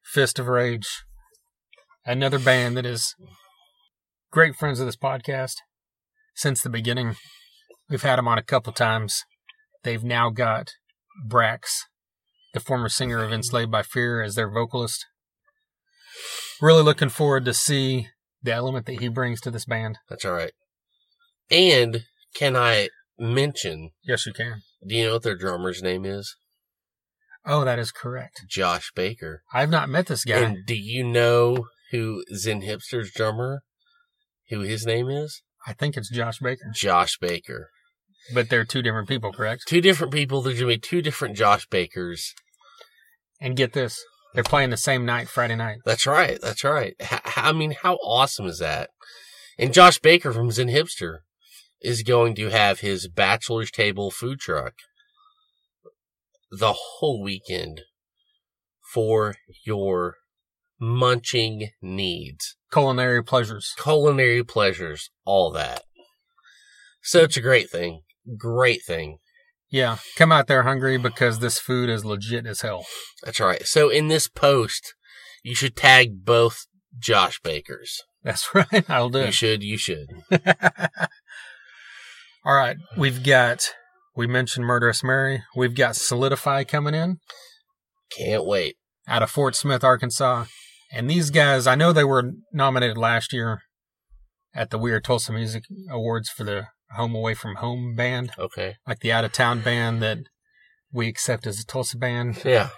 Fist 0.02 0.38
of 0.38 0.48
Rage, 0.48 0.88
another 2.07 2.38
band 2.38 2.78
that 2.78 2.87
is 2.87 3.14
great 4.33 4.57
friends 4.57 4.81
of 4.81 4.87
this 4.87 4.96
podcast 4.96 5.57
since 6.35 6.62
the 6.62 6.70
beginning. 6.70 7.16
We've 7.90 8.00
had 8.00 8.16
them 8.16 8.26
on 8.26 8.38
a 8.38 8.42
couple 8.42 8.72
times. 8.72 9.22
They've 9.83 10.02
now 10.02 10.31
got 10.31 10.70
Brax, 11.26 11.83
the 12.54 12.61
former 12.61 12.88
singer 12.88 13.22
of 13.22 13.33
Enslaved 13.33 13.70
by 13.70 13.83
Fear, 13.83 14.22
as 14.22 14.35
their 14.35 14.50
vocalist. 14.50 15.07
Really 16.61 16.83
looking 16.83 17.09
forward 17.09 17.44
to 17.44 17.54
see 17.54 18.09
the 18.42 18.52
element 18.52 18.87
that 18.87 19.00
he 19.00 19.09
brings 19.09 19.40
to 19.42 19.50
this 19.50 19.64
band. 19.64 19.98
That's 20.09 20.24
all 20.24 20.33
right. 20.33 20.52
And 21.50 22.04
can 22.35 22.57
I 22.57 22.88
mention? 23.18 23.90
Yes, 24.02 24.26
you 24.26 24.33
can. 24.33 24.62
Do 24.87 24.94
you 24.94 25.07
know 25.07 25.14
what 25.14 25.22
their 25.22 25.37
drummer's 25.37 25.83
name 25.83 26.04
is? 26.04 26.37
Oh, 27.44 27.64
that 27.64 27.78
is 27.78 27.92
correct. 27.92 28.42
Josh 28.48 28.92
Baker. 28.94 29.42
I've 29.52 29.70
not 29.70 29.88
met 29.88 30.07
this 30.07 30.24
guy. 30.24 30.40
And 30.40 30.66
do 30.66 30.74
you 30.74 31.04
know 31.04 31.68
who 31.90 32.22
Zen 32.35 32.62
Hipster's 32.62 33.11
drummer? 33.12 33.62
Who 34.50 34.61
his 34.61 34.85
name 34.85 35.09
is? 35.09 35.42
I 35.66 35.72
think 35.72 35.96
it's 35.96 36.11
Josh 36.11 36.38
Baker, 36.38 36.70
Josh 36.74 37.18
Baker. 37.18 37.70
But 38.35 38.48
they're 38.50 38.64
two 38.64 38.83
different 38.83 39.09
people, 39.09 39.33
correct? 39.33 39.64
Two 39.66 39.81
different 39.81 40.12
people. 40.12 40.42
There's 40.42 40.59
gonna 40.59 40.72
be 40.72 40.78
two 40.78 41.02
different 41.02 41.37
Josh 41.37 41.66
Bakers. 41.66 42.35
And 43.40 43.57
get 43.57 43.72
this, 43.72 44.02
they're 44.35 44.42
playing 44.42 44.70
the 44.70 44.76
same 44.76 45.07
night, 45.07 45.28
Friday 45.28 45.54
night. 45.54 45.78
That's 45.85 46.07
right. 46.07 46.40
That's 46.40 46.64
right. 46.64 46.94
H- 47.00 47.20
I 47.37 47.52
mean, 47.52 47.72
how 47.83 47.94
awesome 47.96 48.46
is 48.46 48.59
that? 48.59 48.90
And 49.59 49.72
Josh 49.72 49.98
Baker 49.98 50.33
from 50.33 50.50
Zen 50.50 50.68
Hipster 50.68 51.18
is 51.81 52.02
going 52.02 52.35
to 52.37 52.48
have 52.50 52.81
his 52.81 53.09
bachelor's 53.09 53.70
table 53.70 54.11
food 54.11 54.40
truck 54.40 54.74
the 56.50 56.72
whole 56.72 57.22
weekend 57.22 57.83
for 58.92 59.37
your 59.64 60.16
munching 60.81 61.68
needs, 61.83 62.57
Culinary 62.72 63.22
pleasures. 63.22 63.74
culinary 63.78 64.42
pleasures, 64.44 65.11
all 65.24 65.50
that. 65.52 65.83
So 67.02 67.20
it's 67.20 67.37
a 67.37 67.42
great 67.42 67.70
thing. 67.70 68.02
Great 68.36 68.82
thing. 68.84 69.18
Yeah, 69.70 69.98
come 70.16 70.32
out 70.32 70.46
there 70.46 70.62
hungry 70.62 70.96
because 70.96 71.38
this 71.40 71.58
food 71.58 71.90
is 71.90 72.04
legit 72.04 72.46
as 72.46 72.62
hell. 72.62 72.86
That's 73.22 73.38
right. 73.40 73.66
So 73.66 73.90
in 73.90 74.08
this 74.08 74.26
post, 74.28 74.94
you 75.42 75.54
should 75.54 75.76
tag 75.76 76.24
both 76.24 76.66
Josh 76.98 77.38
Bakers. 77.40 78.02
That's 78.24 78.48
right. 78.54 78.88
I'll 78.88 79.10
do 79.10 79.26
You 79.26 79.32
should. 79.32 79.62
You 79.62 79.76
should. 79.76 80.08
All 82.44 82.54
right, 82.54 82.76
we've 82.96 83.22
got. 83.22 83.74
We 84.16 84.26
mentioned 84.26 84.66
Murderous 84.66 85.04
Mary. 85.04 85.42
We've 85.54 85.74
got 85.76 85.94
Solidify 85.94 86.64
coming 86.64 86.94
in 86.94 87.18
Can't 88.16 88.44
wait. 88.44 88.74
out 89.06 89.22
of 89.22 89.30
Fort 89.30 89.54
Smith, 89.54 89.84
Arkansas. 89.84 90.46
And 90.90 91.08
these 91.08 91.30
guys, 91.30 91.66
I 91.68 91.74
know 91.76 91.92
they 91.92 92.02
were 92.04 92.32
nominated 92.52 92.96
last 92.98 93.32
year 93.32 93.60
at 94.54 94.70
the 94.70 94.78
Weird 94.78 95.04
Tulsa 95.04 95.32
Music 95.32 95.62
Awards 95.90 96.30
for 96.30 96.42
the 96.42 96.66
Home 96.92 97.14
Away 97.14 97.35
from 97.35 97.57
Home 97.57 97.94
band, 97.94 98.33
Okay. 98.38 98.77
like 98.87 99.01
the 99.01 99.12
out 99.12 99.24
of 99.24 99.33
town 99.33 99.61
band 99.61 100.03
that 100.03 100.18
we 100.92 101.07
accept 101.09 101.46
as 101.46 101.61
a 101.61 101.64
Tulsa 101.66 101.96
band. 101.98 102.42
Yeah. 102.44 102.70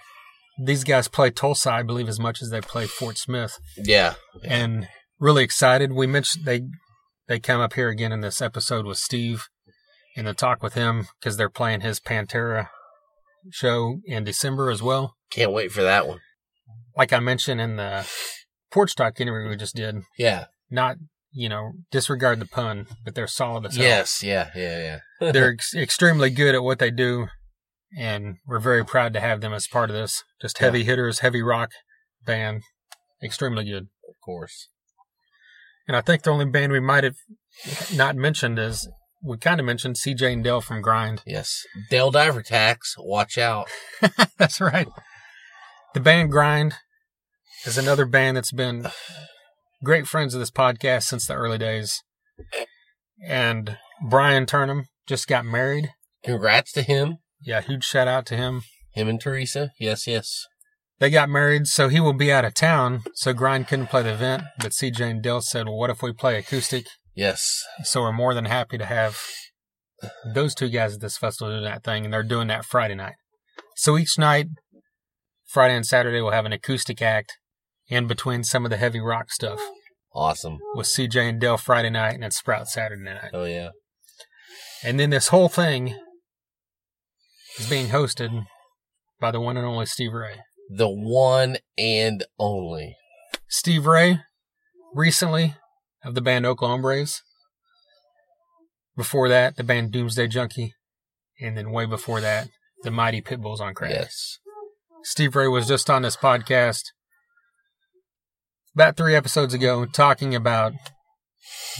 These 0.63 0.83
guys 0.83 1.07
play 1.07 1.29
Tulsa, 1.31 1.71
I 1.71 1.81
believe, 1.83 2.09
as 2.09 2.19
much 2.19 2.41
as 2.41 2.49
they 2.49 2.61
play 2.61 2.85
Fort 2.87 3.17
Smith. 3.17 3.57
Yeah. 3.77 4.15
and 4.43 4.87
really 5.19 5.43
excited. 5.43 5.93
We 5.93 6.07
mentioned 6.07 6.45
they 6.45 6.63
they 7.27 7.39
come 7.39 7.61
up 7.61 7.73
here 7.73 7.87
again 7.89 8.11
in 8.11 8.19
this 8.21 8.41
episode 8.41 8.85
with 8.85 8.97
Steve 8.97 9.47
in 10.15 10.25
the 10.25 10.33
talk 10.33 10.61
with 10.61 10.73
him 10.73 11.07
because 11.19 11.37
they're 11.37 11.49
playing 11.49 11.81
his 11.81 11.99
Pantera 12.01 12.67
show 13.51 13.99
in 14.05 14.23
December 14.25 14.69
as 14.69 14.81
well. 14.83 15.15
Can't 15.29 15.51
wait 15.53 15.71
for 15.71 15.81
that 15.83 16.07
one. 16.07 16.19
Like 16.97 17.13
I 17.13 17.19
mentioned 17.19 17.61
in 17.61 17.77
the 17.77 18.05
porch 18.71 18.95
talk 18.95 19.19
interview 19.21 19.49
we 19.49 19.55
just 19.55 19.75
did, 19.75 20.01
Yeah. 20.17 20.45
not 20.69 20.97
you 21.33 21.49
know 21.49 21.73
disregard 21.91 22.39
the 22.39 22.45
pun, 22.45 22.87
but 23.03 23.15
they're 23.15 23.27
solid 23.27 23.65
as 23.65 23.75
hell. 23.75 23.85
Yes. 23.85 24.23
Yeah. 24.23 24.49
Yeah. 24.55 24.99
Yeah. 25.21 25.31
they're 25.31 25.53
ex- 25.53 25.75
extremely 25.75 26.29
good 26.29 26.55
at 26.55 26.63
what 26.63 26.79
they 26.79 26.91
do, 26.91 27.27
and 27.97 28.37
we're 28.45 28.59
very 28.59 28.85
proud 28.85 29.13
to 29.13 29.19
have 29.19 29.41
them 29.41 29.53
as 29.53 29.67
part 29.67 29.89
of 29.89 29.95
this. 29.95 30.23
Just 30.41 30.57
heavy 30.57 30.83
hitters, 30.83 31.19
heavy 31.19 31.41
rock 31.41 31.71
band, 32.25 32.63
extremely 33.23 33.65
good. 33.65 33.87
Of 34.07 34.15
course. 34.23 34.69
And 35.87 35.97
I 35.97 36.01
think 36.01 36.23
the 36.23 36.31
only 36.31 36.45
band 36.45 36.71
we 36.71 36.79
might 36.79 37.03
have 37.03 37.17
not 37.93 38.15
mentioned 38.15 38.59
is 38.59 38.89
we 39.23 39.37
kind 39.37 39.59
of 39.59 39.65
mentioned 39.65 39.95
CJ 39.95 40.33
and 40.33 40.43
Dale 40.43 40.61
from 40.61 40.81
Grind. 40.81 41.21
Yes. 41.25 41.65
Dale 41.89 42.11
Diver 42.11 42.41
Tax, 42.41 42.95
watch 42.97 43.37
out. 43.37 43.67
That's 44.37 44.61
right. 44.61 44.87
The 45.93 45.99
band 45.99 46.31
Grind 46.31 46.75
is 47.65 47.77
another 47.77 48.05
band 48.05 48.37
that's 48.37 48.51
been 48.51 48.87
great 49.83 50.07
friends 50.07 50.33
of 50.33 50.39
this 50.39 50.51
podcast 50.51 51.03
since 51.03 51.25
the 51.25 51.33
early 51.33 51.57
days. 51.57 52.01
And 53.25 53.77
Brian 54.09 54.45
Turnham 54.45 54.85
just 55.07 55.27
got 55.27 55.45
married. 55.45 55.91
Congrats 56.23 56.71
to 56.73 56.81
him. 56.81 57.17
Yeah, 57.41 57.61
huge 57.61 57.83
shout 57.83 58.07
out 58.07 58.25
to 58.27 58.37
him. 58.37 58.61
Him 58.93 59.07
and 59.07 59.19
Teresa. 59.19 59.71
Yes, 59.79 60.05
yes. 60.05 60.45
They 60.99 61.09
got 61.09 61.29
married, 61.29 61.65
so 61.65 61.87
he 61.87 61.99
will 61.99 62.13
be 62.13 62.31
out 62.31 62.45
of 62.45 62.53
town. 62.53 63.03
So 63.15 63.33
Grind 63.33 63.67
couldn't 63.67 63.87
play 63.87 64.03
the 64.03 64.13
event, 64.13 64.43
but 64.59 64.71
CJ 64.71 65.09
and 65.09 65.21
Dale 65.23 65.41
said, 65.41 65.65
"Well, 65.65 65.77
what 65.77 65.89
if 65.89 66.03
we 66.03 66.13
play 66.13 66.37
acoustic?" 66.37 66.85
Yes. 67.15 67.63
So 67.83 68.01
we're 68.01 68.11
more 68.11 68.35
than 68.35 68.45
happy 68.45 68.77
to 68.77 68.85
have 68.85 69.19
those 70.33 70.53
two 70.53 70.69
guys 70.69 70.93
at 70.93 71.01
this 71.01 71.17
festival 71.17 71.51
doing 71.51 71.63
that 71.63 71.83
thing, 71.83 72.05
and 72.05 72.13
they're 72.13 72.21
doing 72.21 72.47
that 72.49 72.65
Friday 72.65 72.95
night. 72.95 73.15
So 73.75 73.97
each 73.97 74.19
night, 74.19 74.47
Friday 75.47 75.75
and 75.75 75.85
Saturday, 75.85 76.21
we'll 76.21 76.31
have 76.31 76.45
an 76.45 76.53
acoustic 76.53 77.01
act 77.01 77.37
in 77.91 78.07
between 78.07 78.43
some 78.43 78.65
of 78.65 78.71
the 78.71 78.77
heavy 78.77 79.01
rock 79.01 79.31
stuff 79.31 79.59
Awesome. 80.13 80.57
with 80.73 80.87
CJ 80.87 81.29
and 81.29 81.39
Dell 81.39 81.57
Friday 81.57 81.89
night, 81.89 82.15
and 82.15 82.23
then 82.23 82.31
Sprout 82.31 82.67
Saturday 82.67 83.03
night. 83.03 83.29
Oh 83.33 83.43
yeah. 83.43 83.69
And 84.83 84.99
then 84.99 85.11
this 85.11 85.27
whole 85.27 85.49
thing 85.49 85.95
is 87.59 87.69
being 87.69 87.89
hosted 87.89 88.45
by 89.19 89.29
the 89.31 89.39
one 89.39 89.57
and 89.57 89.65
only 89.65 89.85
Steve 89.85 90.13
Ray. 90.13 90.37
The 90.69 90.89
one 90.89 91.57
and 91.77 92.25
only. 92.39 92.95
Steve 93.47 93.85
Ray, 93.85 94.19
recently 94.95 95.55
of 96.03 96.15
the 96.15 96.21
band 96.21 96.45
Oklahoma 96.45 96.81
Braves. 96.81 97.21
Before 98.95 99.29
that, 99.29 99.57
the 99.57 99.63
band 99.63 99.91
Doomsday 99.91 100.27
Junkie. 100.27 100.73
And 101.39 101.57
then 101.57 101.71
way 101.71 101.85
before 101.85 102.21
that, 102.21 102.47
the 102.83 102.91
Mighty 102.91 103.21
Pitbulls 103.21 103.59
on 103.59 103.73
Crack. 103.73 103.91
Yes. 103.91 104.39
Steve 105.03 105.35
Ray 105.35 105.47
was 105.47 105.67
just 105.67 105.89
on 105.89 106.01
this 106.03 106.15
podcast 106.15 106.83
about 108.75 108.97
three 108.97 109.15
episodes 109.15 109.53
ago 109.53 109.85
talking 109.85 110.33
about 110.35 110.73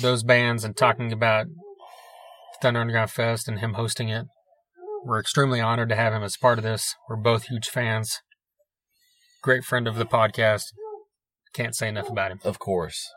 those 0.02 0.24
bands 0.24 0.64
and 0.64 0.76
talking 0.76 1.12
about 1.12 1.48
Thunder 2.62 2.82
Underground 2.82 3.12
Fest 3.12 3.48
and 3.48 3.60
him 3.60 3.74
hosting 3.74 4.10
it. 4.10 4.26
We're 5.04 5.20
extremely 5.20 5.60
honored 5.60 5.90
to 5.90 5.96
have 5.96 6.14
him 6.14 6.24
as 6.24 6.38
part 6.38 6.58
of 6.60 6.64
this. 6.64 6.96
We're 7.10 7.16
both 7.16 7.48
huge 7.48 7.68
fans. 7.68 8.20
Great 9.42 9.64
friend 9.64 9.88
of 9.88 9.96
the 9.96 10.06
podcast. 10.06 10.66
Can't 11.54 11.76
say 11.76 11.88
enough 11.90 12.10
about 12.10 12.32
him. 12.32 12.40
Of 12.44 12.60
course. 12.60 13.10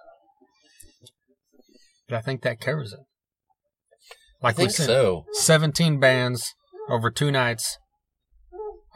But 2.08 2.16
I 2.16 2.20
think 2.22 2.42
that 2.42 2.60
covers 2.60 2.92
it. 2.92 3.00
I 4.42 4.48
Like 4.48 4.58
we 4.58 4.64
think 4.64 4.76
said, 4.76 4.86
so. 4.86 5.26
17 5.32 6.00
bands 6.00 6.54
over 6.88 7.10
two 7.10 7.30
nights, 7.30 7.78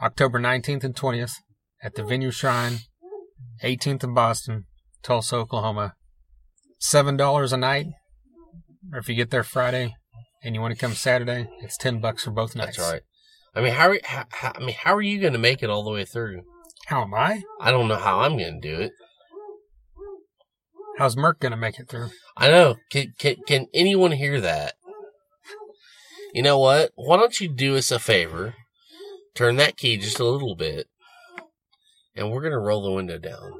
October 0.01 0.39
19th 0.39 0.83
and 0.83 0.95
20th 0.95 1.33
at 1.83 1.95
the 1.95 2.03
Venue 2.03 2.31
Shrine, 2.31 2.79
18th 3.63 4.03
in 4.03 4.13
Boston, 4.13 4.65
Tulsa, 5.03 5.37
Oklahoma. 5.37 5.95
$7 6.81 7.53
a 7.53 7.57
night. 7.57 7.87
Or 8.93 8.99
if 8.99 9.09
you 9.09 9.15
get 9.15 9.29
there 9.29 9.43
Friday 9.43 9.95
and 10.43 10.55
you 10.55 10.61
want 10.61 10.73
to 10.73 10.79
come 10.79 10.93
Saturday, 10.93 11.49
it's 11.61 11.77
10 11.77 11.99
bucks 11.99 12.23
for 12.23 12.31
both 12.31 12.55
nights. 12.55 12.77
That's 12.77 12.91
right. 12.91 13.01
I 13.55 13.61
mean, 13.61 13.73
how, 13.73 13.89
are, 13.89 13.99
how, 14.03 14.25
how 14.31 14.53
I 14.55 14.59
mean, 14.59 14.75
how 14.77 14.95
are 14.95 15.01
you 15.01 15.19
going 15.19 15.33
to 15.33 15.39
make 15.39 15.61
it 15.61 15.69
all 15.69 15.83
the 15.83 15.91
way 15.91 16.05
through? 16.05 16.43
How 16.87 17.03
am 17.03 17.13
I? 17.13 17.43
I 17.59 17.71
don't 17.71 17.87
know 17.87 17.97
how 17.97 18.21
I'm 18.21 18.37
going 18.37 18.61
to 18.61 18.67
do 18.75 18.81
it. 18.81 18.91
How's 20.97 21.17
Merc 21.17 21.39
going 21.39 21.51
to 21.51 21.57
make 21.57 21.79
it 21.79 21.89
through? 21.89 22.09
I 22.37 22.49
know. 22.49 22.77
Can, 22.89 23.13
can 23.19 23.35
can 23.45 23.67
anyone 23.73 24.13
hear 24.13 24.39
that? 24.39 24.75
You 26.33 26.41
know 26.41 26.57
what? 26.57 26.91
Why 26.95 27.17
don't 27.17 27.39
you 27.39 27.49
do 27.49 27.75
us 27.75 27.91
a 27.91 27.99
favor? 27.99 28.55
Turn 29.35 29.57
that 29.57 29.77
key 29.77 29.97
just 29.97 30.19
a 30.19 30.25
little 30.25 30.55
bit, 30.55 30.87
and 32.15 32.31
we're 32.31 32.41
gonna 32.41 32.59
roll 32.59 32.83
the 32.83 32.91
window 32.91 33.17
down 33.17 33.53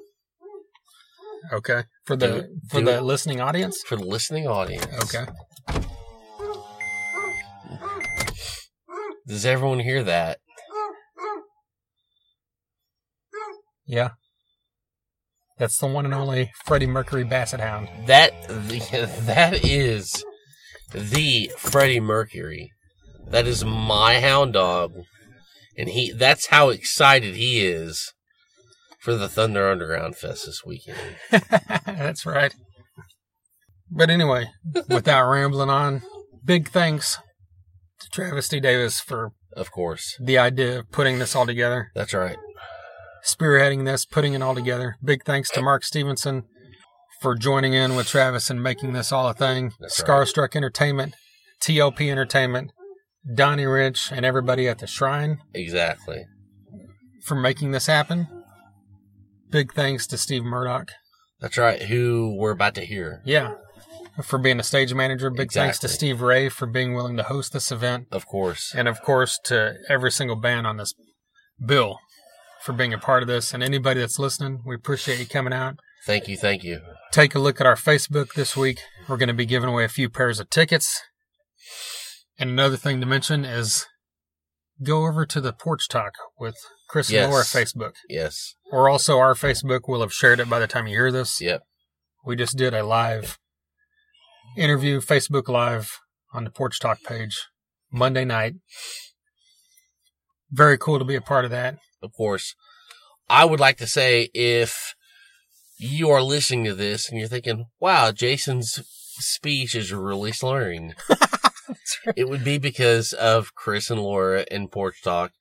Okay. 1.54 1.84
For 2.06 2.16
the 2.16 2.28
Do- 2.28 2.48
for 2.70 2.80
do 2.80 2.86
the 2.86 2.98
it. 2.98 3.04
listening 3.04 3.40
audience? 3.42 3.82
for 3.86 3.96
the 3.96 4.04
listening 4.06 4.48
audience. 4.48 4.86
Okay. 5.04 5.26
Does 9.28 9.46
everyone 9.46 9.80
hear 9.80 10.04
that? 10.04 10.40
Yeah. 13.86 14.10
That's 15.58 15.78
the 15.78 15.88
one 15.88 16.06
and 16.06 16.14
only 16.14 16.52
Freddie 16.66 16.88
Mercury 16.88 17.24
Basset 17.24 17.60
Hound. 17.60 17.90
That 18.08 18.32
that 18.48 19.64
is 19.66 20.24
the 20.94 21.52
Freddie 21.58 22.00
Mercury. 22.00 22.72
That 23.28 23.46
is 23.46 23.64
my 23.64 24.20
hound 24.20 24.54
dog, 24.54 24.94
and 25.78 25.90
he. 25.90 26.12
That's 26.12 26.48
how 26.48 26.70
excited 26.70 27.36
he 27.36 27.64
is 27.66 28.14
for 29.00 29.16
the 29.16 29.30
Thunder 29.30 29.70
Underground 29.70 30.16
Fest 30.16 30.46
this 30.46 30.62
weekend. 30.66 30.98
That's 31.86 32.26
right. 32.26 32.54
But 33.92 34.10
anyway, 34.10 34.48
without 34.88 35.30
rambling 35.32 35.70
on, 35.70 36.04
big 36.46 36.70
thanks 36.70 37.18
to 38.02 38.10
Travis 38.10 38.48
D. 38.48 38.60
Davis 38.60 39.00
for 39.00 39.32
Of 39.56 39.72
course, 39.72 40.16
the 40.22 40.38
idea 40.38 40.80
of 40.80 40.92
putting 40.92 41.20
this 41.20 41.36
all 41.36 41.46
together, 41.48 41.90
that's 41.96 42.14
right. 42.14 42.38
spearheading 43.26 43.86
this, 43.86 44.06
putting 44.06 44.34
it 44.34 44.42
all 44.42 44.54
together. 44.56 44.96
Big 45.04 45.24
thanks 45.26 45.50
to 45.52 45.62
Mark 45.62 45.84
Stevenson 45.84 46.44
for 47.22 47.36
joining 47.36 47.74
in 47.74 47.96
with 47.96 48.08
Travis 48.08 48.50
and 48.50 48.62
making 48.62 48.94
this 48.94 49.12
all 49.12 49.28
a 49.28 49.34
thing. 49.34 49.72
That's 49.80 50.00
right. 50.02 50.08
Scarstruck 50.08 50.56
Entertainment, 50.56 51.16
TLP 51.64 52.12
Entertainment, 52.12 52.72
Donnie 53.36 53.66
Rich, 53.66 54.12
and 54.12 54.24
everybody 54.26 54.68
at 54.68 54.78
the 54.80 54.88
Shrine 54.88 55.40
Exactly. 55.54 56.26
for 57.26 57.36
making 57.36 57.72
this 57.72 57.88
happen. 57.88 58.28
Big 59.50 59.74
thanks 59.74 60.06
to 60.08 60.18
Steve 60.18 60.44
Murdoch. 60.44 60.92
That's 61.40 61.58
right. 61.58 61.82
Who 61.84 62.36
we're 62.38 62.52
about 62.52 62.76
to 62.76 62.86
hear. 62.86 63.22
Yeah. 63.26 63.56
For 64.24 64.38
being 64.38 64.60
a 64.60 64.64
stage 64.64 64.94
manager. 64.94 65.30
Big 65.30 65.52
thanks 65.52 65.80
to 65.80 65.88
Steve 65.88 66.22
Ray 66.22 66.50
for 66.50 66.66
being 66.66 66.94
willing 66.94 67.18
to 67.18 67.24
host 67.24 67.54
this 67.54 67.72
event. 67.72 68.08
Of 68.12 68.26
course. 68.26 68.74
And 68.76 68.88
of 68.88 69.02
course 69.02 69.40
to 69.46 69.76
every 69.88 70.12
single 70.12 70.36
band 70.36 70.68
on 70.68 70.78
this 70.78 70.94
bill 71.66 72.00
for 72.62 72.74
being 72.74 72.94
a 72.94 72.98
part 72.98 73.24
of 73.24 73.28
this. 73.28 73.54
And 73.54 73.64
anybody 73.64 74.02
that's 74.02 74.20
listening, 74.20 74.62
we 74.66 74.76
appreciate 74.76 75.20
you 75.20 75.26
coming 75.26 75.54
out. 75.54 75.80
Thank 76.06 76.28
you. 76.28 76.38
Thank 76.38 76.64
you. 76.64 76.82
Take 77.12 77.34
a 77.34 77.40
look 77.40 77.60
at 77.60 77.68
our 77.68 77.76
Facebook 77.76 78.34
this 78.34 78.56
week. 78.56 78.80
We're 79.08 79.18
going 79.18 79.28
to 79.28 79.34
be 79.34 79.46
giving 79.46 79.70
away 79.70 79.86
a 79.86 79.90
few 79.90 80.10
pairs 80.10 80.40
of 80.40 80.50
tickets. 80.50 81.02
And 82.38 82.50
another 82.50 82.78
thing 82.78 83.00
to 83.00 83.06
mention 83.06 83.46
is 83.46 83.86
go 84.84 85.06
over 85.06 85.26
to 85.26 85.42
the 85.42 85.54
Porch 85.54 85.88
Talk 85.88 86.14
with 86.40 86.56
Chris 86.88 87.10
Yes. 87.10 87.24
and 87.26 87.32
Laura 87.32 87.44
Facebook. 87.44 87.94
Yes. 88.08 88.56
Or 88.72 88.90
also 88.90 89.18
our 89.20 89.34
Facebook 89.34 89.82
will 89.88 90.02
have 90.02 90.14
shared 90.14 90.40
it 90.40 90.50
by 90.50 90.60
the 90.60 90.68
time 90.68 90.88
you 90.88 90.96
hear 90.96 91.12
this. 91.12 91.40
Yep. 91.42 91.62
We 92.26 92.36
just 92.36 92.58
did 92.58 92.74
a 92.74 92.84
live 92.84 93.38
interview, 94.58 95.00
Facebook 95.02 95.48
Live 95.48 96.00
on 96.34 96.44
the 96.44 96.52
Porch 96.52 96.80
Talk 96.80 97.00
page 97.04 97.48
Monday 97.92 98.26
night. 98.26 98.56
Very 100.52 100.78
cool 100.78 101.00
to 101.00 101.06
be 101.06 101.16
a 101.16 101.22
part 101.22 101.46
of 101.46 101.52
that. 101.52 101.78
Of 102.02 102.14
course. 102.14 102.56
I 103.30 103.46
would 103.46 103.60
like 103.60 103.78
to 103.78 103.88
say 103.88 104.30
if 104.34 104.96
you 105.78 106.10
are 106.10 106.22
listening 106.22 106.66
to 106.66 106.74
this 106.74 107.10
and 107.10 107.20
you're 107.20 107.28
thinking, 107.30 107.66
wow, 107.80 108.12
Jason's 108.12 108.80
speech 109.20 109.76
is 109.76 109.94
really 109.94 110.32
slurring. 110.32 110.94
It 112.16 112.30
would 112.30 112.44
be 112.44 112.58
because 112.58 113.14
of 113.14 113.54
Chris 113.56 113.90
and 113.90 114.02
Laura 114.02 114.46
and 114.52 114.72
Porch 114.72 115.02
Talk 115.04 115.32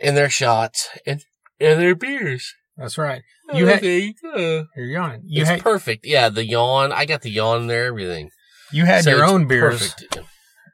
and 0.00 0.16
their 0.16 0.30
shots 0.30 0.88
and, 1.06 1.22
and 1.60 1.80
their 1.80 1.94
beers. 1.94 2.54
That's 2.76 2.96
right. 2.98 3.22
Oh, 3.50 3.56
you 3.58 3.66
had 3.66 3.82
you 3.84 4.14
go. 4.22 4.66
you're 4.76 4.86
yawning. 4.86 5.22
You 5.26 5.42
it's 5.42 5.50
had 5.50 5.60
perfect. 5.60 6.06
Yeah, 6.06 6.28
the 6.28 6.44
yawn. 6.44 6.90
I 6.92 7.04
got 7.04 7.22
the 7.22 7.30
yawn 7.30 7.66
there, 7.66 7.86
everything. 7.86 8.30
you 8.72 8.84
had 8.86 9.04
So 9.04 9.10
your 9.10 9.24
own 9.24 9.46
beers, 9.46 9.92
perfect. 9.94 10.18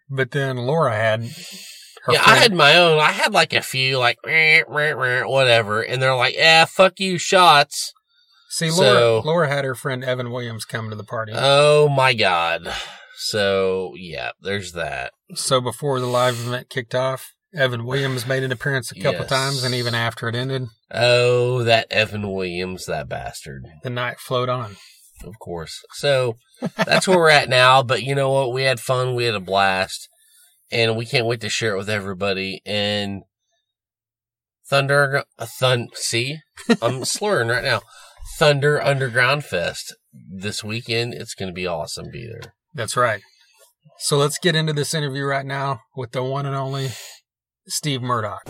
but 0.08 0.30
then 0.30 0.56
Laura 0.58 0.94
had 0.94 1.24
her 2.04 2.12
yeah, 2.12 2.22
I 2.24 2.36
had 2.36 2.52
my 2.54 2.76
own. 2.76 3.00
I 3.00 3.10
had 3.10 3.32
like 3.32 3.52
a 3.52 3.62
few, 3.62 3.98
like 3.98 4.18
whatever, 4.24 5.82
and 5.82 6.00
they're 6.00 6.14
like, 6.14 6.36
"Yeah, 6.36 6.64
fuck 6.66 7.00
you, 7.00 7.18
shots." 7.18 7.92
See, 8.50 8.70
so- 8.70 8.82
Laura 8.82 9.20
Laura 9.26 9.48
had 9.48 9.64
her 9.64 9.74
friend 9.74 10.04
Evan 10.04 10.30
Williams 10.30 10.64
come 10.64 10.88
to 10.90 10.96
the 10.96 11.04
party. 11.04 11.32
Oh 11.34 11.88
my 11.88 12.14
god! 12.14 12.72
So 13.20 13.92
yeah, 13.96 14.30
there's 14.40 14.72
that. 14.72 15.12
so 15.34 15.60
before 15.60 15.98
the 16.00 16.06
live 16.06 16.34
event 16.34 16.70
kicked 16.70 16.94
off, 16.94 17.32
Evan 17.54 17.84
Williams 17.84 18.26
made 18.26 18.42
an 18.42 18.52
appearance 18.52 18.90
a 18.92 18.94
couple 18.94 19.20
Yes. 19.20 19.28
times, 19.28 19.64
and 19.64 19.74
even 19.74 19.94
after 19.94 20.28
it 20.28 20.34
ended, 20.34 20.66
Oh, 20.90 21.62
that 21.64 21.90
Evan 21.90 22.30
Williams, 22.32 22.84
that 22.86 23.08
bastard. 23.08 23.64
the 23.82 23.90
night 23.90 24.18
flowed 24.20 24.48
on. 24.48 24.76
Of 25.24 25.34
course. 25.40 25.82
So 25.94 26.36
that's 26.76 27.08
where 27.08 27.18
we're 27.18 27.30
at 27.30 27.48
now. 27.48 27.82
But 27.82 28.02
you 28.04 28.14
know 28.14 28.30
what? 28.30 28.52
We 28.52 28.62
had 28.62 28.78
fun. 28.80 29.14
We 29.16 29.24
had 29.24 29.34
a 29.34 29.40
blast. 29.40 30.08
and 30.70 30.96
we 30.96 31.06
can't 31.06 31.26
wait 31.26 31.40
to 31.40 31.48
share 31.48 31.72
it 31.74 31.78
with 31.78 31.88
everybody. 31.90 32.60
And 32.66 33.22
Thunder, 34.68 35.24
uh, 35.38 35.46
Thun, 35.58 35.88
see, 35.94 36.38
I'm 36.82 37.04
slurring 37.06 37.48
right 37.48 37.64
now. 37.64 37.80
Thunder 38.38 38.80
Underground 38.82 39.44
Fest 39.44 39.96
this 40.12 40.62
weekend. 40.62 41.14
It's 41.14 41.34
going 41.34 41.48
to 41.48 41.54
be 41.54 41.66
awesome. 41.66 42.10
Be 42.12 42.26
there. 42.26 42.54
That's 42.74 42.96
right. 42.96 43.22
So 43.98 44.16
let's 44.16 44.38
get 44.38 44.54
into 44.54 44.72
this 44.72 44.94
interview 44.94 45.24
right 45.24 45.46
now 45.46 45.80
with 45.96 46.12
the 46.12 46.22
one 46.22 46.46
and 46.46 46.54
only 46.54 46.90
Steve 47.66 48.02
Murdoch. 48.02 48.42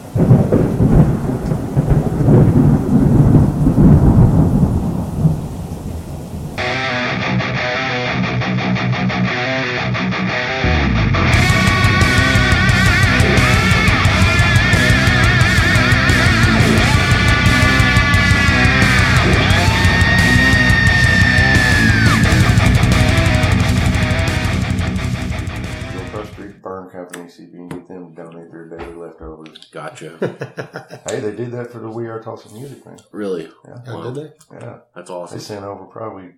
Hey, 30.21 31.21
they 31.21 31.35
did 31.35 31.53
that 31.53 31.71
for 31.73 31.79
the 31.79 31.89
We 31.91 32.07
Are 32.07 32.21
Tulsa 32.23 32.53
Music 32.53 32.83
thing. 32.85 32.99
really? 33.13 33.51
Yeah, 33.67 33.79
Oh, 33.89 34.13
did 34.13 34.15
they? 34.51 34.57
yeah. 34.59 34.79
That's 34.95 35.11
awesome. 35.11 35.39
They 35.39 35.43
sent 35.45 35.65
over 35.65 35.85
probably 35.85 36.31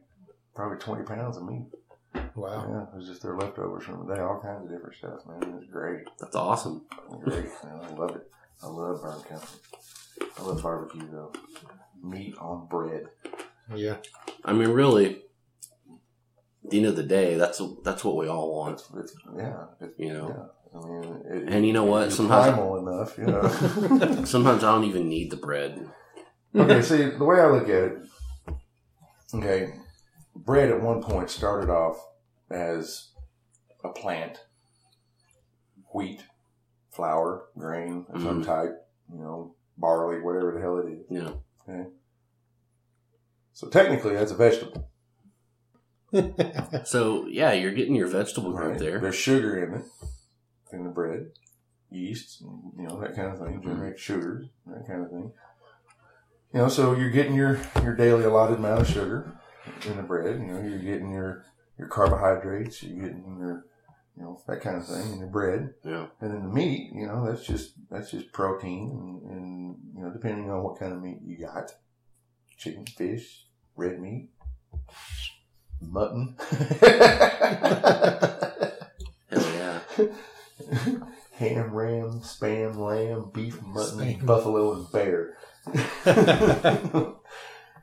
probably 0.55 0.79
twenty 0.79 1.05
pounds 1.05 1.37
of 1.37 1.45
meat. 1.45 1.67
Wow. 2.35 2.67
Yeah, 2.69 2.83
it 2.83 2.97
was 2.97 3.07
just 3.09 3.23
their 3.23 3.37
leftovers 3.37 3.85
from 3.85 4.07
the 4.07 4.15
day, 4.15 4.21
all 4.21 4.41
kinds 4.41 4.65
of 4.65 4.71
different 4.71 4.97
stuff, 4.97 5.21
man. 5.27 5.43
It 5.43 5.55
was 5.55 5.65
great, 5.71 6.05
That's 6.19 6.35
awesome. 6.37 6.83
great. 7.23 7.45
man. 7.65 7.81
I 7.83 7.95
love 7.95 8.17
it. 8.17 8.27
I 8.63 8.67
love 8.67 9.01
burn 9.03 9.21
company. 9.23 9.61
I 10.39 10.43
love 10.43 10.63
barbecue 10.63 11.09
though. 11.11 11.33
Meat 12.03 12.35
on 12.39 12.67
bread. 12.67 13.07
Yeah. 13.75 13.97
I 14.45 14.53
mean, 14.53 14.71
really, 14.71 15.23
at 16.65 16.71
the 16.71 16.79
end 16.79 16.87
of 16.87 16.97
the 16.97 17.03
day, 17.03 17.35
that's 17.37 17.61
that's 17.85 18.05
what 18.05 18.17
we 18.17 18.27
all 18.29 18.53
want. 18.55 18.75
It's, 18.75 18.89
it's 18.97 19.15
yeah, 19.37 19.65
it's, 19.81 19.99
You 19.99 20.13
know. 20.13 20.51
I 20.75 20.79
mean, 20.87 21.23
it, 21.27 21.49
And 21.53 21.67
you 21.67 21.73
know 21.73 21.85
what? 21.85 22.13
Sometimes- 22.13 22.55
primal 22.55 22.79
enough, 22.79 23.19
you 23.19 23.25
know. 23.25 23.43
Sometimes 24.25 24.63
I 24.65 24.73
don't 24.73 24.85
even 24.85 25.09
need 25.09 25.31
the 25.31 25.37
bread. 25.37 25.89
okay, 26.55 26.83
see, 26.83 27.05
the 27.11 27.25
way 27.25 27.41
I 27.41 27.47
look 27.49 27.65
at 27.69 27.85
it, 27.85 27.99
okay, 29.35 29.75
bread 30.35 30.71
at 30.71 30.81
one 30.83 31.03
point 31.03 31.31
started 31.31 31.71
off 31.71 31.97
as 32.51 33.11
a 33.85 33.89
plant, 33.89 34.39
wheat, 35.95 36.23
flour, 36.91 37.47
grain 37.57 38.07
of 38.13 38.21
some 38.23 38.43
Mhm. 38.43 38.47
type, 38.47 38.87
you 39.13 39.19
know, 39.19 39.55
barley, 39.77 40.21
whatever 40.21 40.53
the 40.53 40.61
hell 40.61 40.79
it 40.79 40.91
is. 40.93 41.07
Yeah. 41.11 41.31
know. 41.67 41.87
So 43.53 43.69
technically, 43.69 44.15
that's 44.15 44.33
a 44.33 44.37
vegetable. 44.37 44.89
So 46.85 47.27
yeah, 47.29 47.53
you're 47.53 47.73
getting 47.73 47.95
your 47.95 48.09
vegetable 48.09 48.53
group 48.53 48.71
Right? 48.73 48.79
there. 48.79 48.99
There's 49.01 49.15
sugar 49.15 49.63
in 49.65 49.75
it, 49.81 49.85
in 50.73 50.85
the 50.85 50.91
bread, 50.91 51.31
yeast, 51.91 52.41
and, 52.41 52.73
you 52.77 52.87
know, 52.87 53.01
that 53.01 53.17
kind 53.17 53.29
of 53.29 53.39
thing, 53.39 53.59
mm-hmm. 53.59 53.69
generate 53.69 53.99
sugars, 53.99 54.47
that 54.67 54.87
kind 54.87 55.05
of 55.05 55.11
thing. 55.11 55.33
You 56.53 56.61
know, 56.61 56.69
so 56.69 56.95
you're 56.95 57.11
getting 57.11 57.35
your, 57.35 57.61
your 57.83 57.95
daily 57.95 58.25
allotted 58.25 58.59
amount 58.59 58.81
of 58.81 58.89
sugar 58.89 59.33
in 59.87 59.97
the 59.97 60.03
bread. 60.03 60.41
You 60.41 60.47
know, 60.47 60.61
you're 60.61 60.79
getting 60.79 61.13
your, 61.13 61.45
your 61.79 61.89
carbohydrates, 61.89 62.83
you're 62.83 63.07
getting 63.07 63.37
your, 63.39 63.67
you 64.17 64.25
know, 64.25 64.43
that 64.49 64.61
kind 64.61 64.77
of 64.77 64.87
thing 64.87 65.13
in 65.13 65.19
your 65.21 65.29
bread. 65.29 65.75
Yeah. 65.85 66.07
And 66.21 66.33
then 66.33 66.43
the 66.43 66.49
meat, 66.49 66.91
you 66.93 67.07
know, 67.07 67.25
that's 67.25 67.47
just, 67.47 67.75
that's 67.91 68.11
just 68.11 68.33
protein 68.33 68.91
and, 68.91 69.31
and, 69.31 69.77
you 69.95 70.03
know, 70.03 70.11
depending 70.11 70.51
on 70.51 70.63
what 70.63 70.79
kind 70.79 70.93
of 70.93 71.01
meat 71.01 71.19
you 71.25 71.39
got. 71.39 71.73
Chicken, 72.59 72.85
fish, 72.85 73.47
red 73.77 74.01
meat, 74.01 74.31
mutton. 75.81 76.37
Hell 80.73 81.09
yeah. 81.41 81.49
ham, 81.49 81.73
ram, 81.75 82.21
spam, 82.21 82.77
lamb, 82.77 83.31
beef, 83.33 83.61
mutton, 83.63 83.99
Spam. 83.99 84.27
buffalo, 84.27 84.75
and 84.75 84.93
bear. 84.93 85.37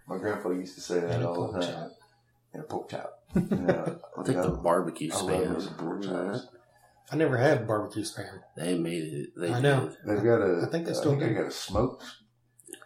My 0.07 0.17
grandpa 0.17 0.49
used 0.51 0.75
to 0.75 0.81
say 0.81 0.99
that 1.01 1.11
And 1.11 1.23
a 1.23 1.27
all 1.29 1.35
pork 1.35 1.53
the 1.53 1.59
time. 1.67 1.73
chop. 1.73 1.91
And 2.53 2.63
a 2.63 2.65
pork 2.65 2.89
chop. 2.89 3.13
Yeah, 3.35 3.95
I'll 4.17 4.23
take 4.23 4.41
the 4.41 4.49
barbecue 4.63 5.11
I 5.13 5.21
love 5.21 5.29
spam. 5.29 5.53
those 5.53 5.67
pork 5.67 6.03
chops. 6.03 6.47
I 7.11 7.15
never 7.17 7.37
had 7.37 7.67
barbecue 7.67 8.03
spam. 8.03 8.39
They 8.55 8.77
made 8.77 9.03
it. 9.03 9.29
They 9.35 9.51
I 9.53 9.59
know. 9.59 9.89
did. 9.89 9.97
They've 10.05 10.23
got 10.23 10.41
a. 10.41 10.63
I 10.65 10.71
think 10.71 10.85
they 10.85 10.91
uh, 10.91 10.95
I 10.95 10.97
still 10.97 11.11
think 11.11 11.23
they 11.23 11.33
got 11.33 11.45
a 11.47 11.51
smoked 11.51 12.03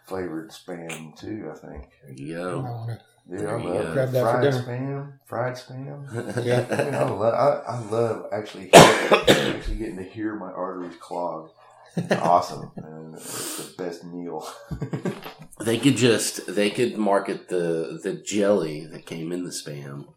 flavored 0.07 0.49
spam 0.51 1.15
too. 1.17 1.51
I 1.53 1.57
think. 1.57 1.89
There 2.03 2.13
you 2.15 2.39
I 2.39 2.43
go. 2.43 2.97
Wanna- 3.31 3.37
Dude, 3.37 3.39
There 3.47 3.57
I 3.57 3.63
love 3.83 3.93
Grab 3.93 4.11
that 4.11 4.21
fried 4.21 4.43
dinner. 4.43 4.63
spam. 4.63 5.13
Fried 5.25 5.53
spam. 5.55 6.43
Yeah. 6.45 6.61
Dude, 6.83 6.93
I 6.95 7.09
love. 7.09 7.33
I, 7.33 7.71
I 7.71 7.79
love 7.89 8.25
actually 8.31 8.69
actually 8.73 9.77
getting 9.77 9.97
to 9.97 10.03
hear 10.03 10.35
my 10.35 10.51
arteries 10.51 10.95
clog. 10.99 11.49
Awesome, 12.11 12.71
and 12.77 13.15
it's 13.15 13.57
the 13.75 13.83
best 13.83 14.03
meal. 14.03 14.47
They 15.59 15.77
could 15.77 15.95
just 15.95 16.47
they 16.55 16.71
could 16.71 16.97
market 16.97 17.47
the 17.49 17.99
the 18.01 18.13
jelly 18.13 18.87
that 18.87 19.05
came 19.05 19.31
in 19.31 19.43
the 19.43 19.51
spam. 19.51 20.07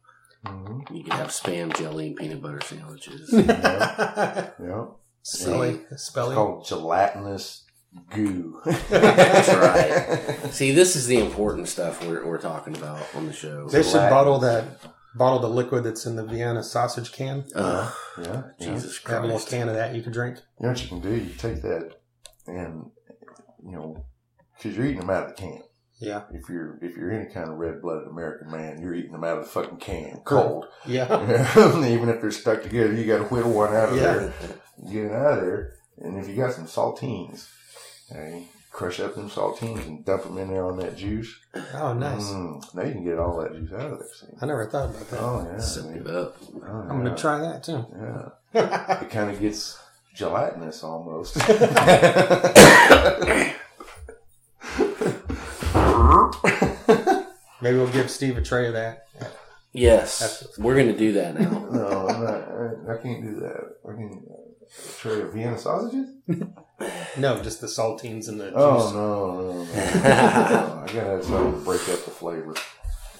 hmm 0.47 0.81
You 0.91 1.05
could 1.05 1.13
have 1.13 1.29
spam 1.29 1.77
jelly 1.77 2.07
and 2.07 2.17
peanut 2.17 2.41
butter 2.41 2.63
sandwiches. 2.63 3.29
Yeah. 3.31 4.51
Spelly. 5.23 5.85
It's 5.91 6.09
Spelly. 6.11 6.35
called 6.35 6.65
gelatinous 6.67 7.64
goo. 8.11 8.61
That's 8.91 9.49
right. 9.49 10.53
See, 10.53 10.73
this 10.73 10.97
is 10.97 11.07
the 11.07 11.19
important 11.19 11.69
stuff 11.69 12.05
we're, 12.07 12.25
we're 12.27 12.41
talking 12.41 12.77
about 12.77 13.03
on 13.15 13.27
the 13.27 13.33
show. 13.33 13.67
They 13.69 13.83
should 13.83 13.93
Gelatinous. 13.93 14.11
bottle 14.11 14.39
that, 14.41 14.65
bottle 15.15 15.39
the 15.39 15.49
liquid 15.49 15.85
that's 15.85 16.07
in 16.07 16.17
the 16.17 16.25
Vienna 16.25 16.63
sausage 16.63 17.13
can. 17.13 17.45
Uh, 17.55 17.91
Yeah. 18.19 18.25
yeah. 18.27 18.43
Jesus 18.59 18.99
Have 19.05 19.25
a 19.25 19.27
little 19.27 19.41
can 19.41 19.69
of 19.69 19.75
that 19.75 19.95
you 19.95 20.03
can 20.03 20.13
drink. 20.13 20.39
You 20.61 20.65
know 20.67 20.69
what 20.73 20.83
you 20.83 20.89
can 20.89 21.01
do? 21.01 21.15
You 21.15 21.31
take 21.39 21.63
that 21.63 21.93
and, 22.47 22.91
you 23.65 23.73
know, 23.73 24.05
because 24.57 24.77
you're 24.77 24.87
eating 24.87 25.01
them 25.01 25.11
out 25.11 25.25
of 25.25 25.29
the 25.31 25.35
can. 25.43 25.63
Yeah. 26.01 26.23
If 26.33 26.49
you're 26.49 26.79
if 26.83 26.97
you're 26.97 27.13
any 27.13 27.33
kind 27.33 27.49
of 27.49 27.57
red 27.57 27.81
blooded 27.81 28.09
American 28.09 28.51
man, 28.51 28.81
you're 28.83 28.95
eating 28.95 29.13
them 29.13 29.23
out 29.25 29.39
of 29.39 29.45
the 29.45 29.51
fucking 29.51 29.79
can, 29.79 30.21
cold. 30.25 30.67
Yeah. 30.85 31.07
Even 31.87 32.09
if 32.09 32.21
they're 32.21 32.31
stuck 32.33 32.63
together, 32.63 32.93
you 32.93 33.07
got 33.07 33.19
to 33.19 33.25
whittle 33.35 33.53
one 33.53 33.73
out 33.75 33.91
of 33.91 33.97
Yeah. 33.97 34.03
there, 34.03 34.35
get 34.91 35.05
it 35.05 35.13
out 35.13 35.39
of 35.39 35.45
there. 35.45 35.75
And 35.99 36.19
if 36.19 36.29
you 36.29 36.35
got 36.35 36.53
some 36.53 36.67
saltines, 36.67 37.49
hey, 38.11 38.45
crush 38.71 39.01
up 39.01 39.15
them 39.15 39.29
saltines 39.31 39.87
and 39.87 40.05
dump 40.05 40.25
them 40.25 40.39
in 40.39 40.49
there 40.49 40.65
on 40.67 40.79
that 40.79 40.97
juice. 40.97 41.35
Oh, 41.75 41.93
nice. 41.95 42.25
Mm, 42.31 42.75
now 42.75 42.83
you 42.83 42.93
can 42.93 43.05
get 43.05 43.19
all 43.19 43.41
that 43.41 43.53
juice 43.55 43.73
out 43.73 43.93
of 43.93 43.99
there. 43.99 44.09
See? 44.15 44.27
I 44.41 44.47
never 44.47 44.67
thought 44.67 44.91
about 44.91 45.11
that. 45.11 45.21
Oh 45.21 45.49
yeah, 45.51 45.59
Sip 45.61 45.85
man. 45.87 45.97
it 45.99 46.07
up. 46.09 46.37
Oh, 46.67 46.87
I'm 46.91 47.03
going 47.03 47.15
to 47.15 47.21
try 47.21 47.39
that 47.39 47.63
too. 47.63 47.85
Yeah, 48.55 49.01
it 49.03 49.11
kind 49.11 49.31
of 49.31 49.41
gets 49.41 49.79
gelatinous 50.15 50.83
almost. 50.85 51.37
Maybe 57.61 57.79
we'll 57.79 57.89
give 57.93 58.11
Steve 58.11 58.37
a 58.37 58.43
tray 58.43 58.67
of 58.69 58.75
that. 58.75 59.07
Yes, 59.73 60.47
we're 60.59 60.77
gonna 60.77 60.97
do 60.97 61.13
that 61.13 61.39
now. 61.39 61.51
no, 61.73 62.09
I'm 62.09 62.23
not, 62.25 62.49
I, 62.49 62.95
I 62.95 63.03
can't 63.03 63.23
do 63.25 63.41
that. 63.41 63.77
I 63.89 63.93
can 63.93 64.23
uh, 64.31 64.35
tray 64.99 65.21
of 65.23 65.33
Vienna 65.33 65.59
sausages. 65.59 66.09
No, 67.17 67.41
just 67.41 67.61
the 67.61 67.69
saltines 67.69 68.27
and 68.29 68.41
the 68.41 68.47
juice. 68.47 68.55
Oh 68.57 68.91
no, 68.93 69.41
no, 69.41 69.53
no. 69.53 69.65
no. 69.65 69.71
I 70.83 70.87
gotta 70.87 71.01
have 71.01 71.25
something 71.25 71.53
to 71.53 71.59
break 71.65 71.81
up 71.89 72.05
the 72.05 72.11
flavor. 72.11 72.55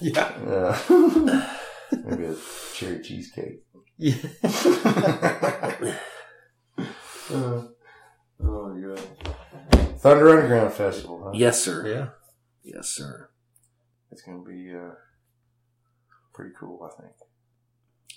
Yeah. 0.01 0.33
Yeah, 0.45 1.49
maybe 2.05 2.25
a 2.25 2.35
cherry 2.75 3.01
cheesecake. 3.03 3.63
Yeah. 3.97 4.17
Uh, 7.31 7.63
oh 8.43 8.69
my 8.75 8.81
god! 8.81 9.01
Thunder 10.01 10.31
Underground 10.31 10.73
Festival. 10.75 11.23
Huh? 11.27 11.31
yes, 11.35 11.63
sir. 11.63 11.87
yeah. 11.87 12.09
Yes, 12.75 12.89
sir. 12.89 13.31
It's 14.11 14.23
gonna 14.23 14.43
be 14.43 14.73
uh, 14.75 14.95
pretty 16.35 16.53
cool. 16.59 16.83
I 16.83 17.01
think 17.01 17.15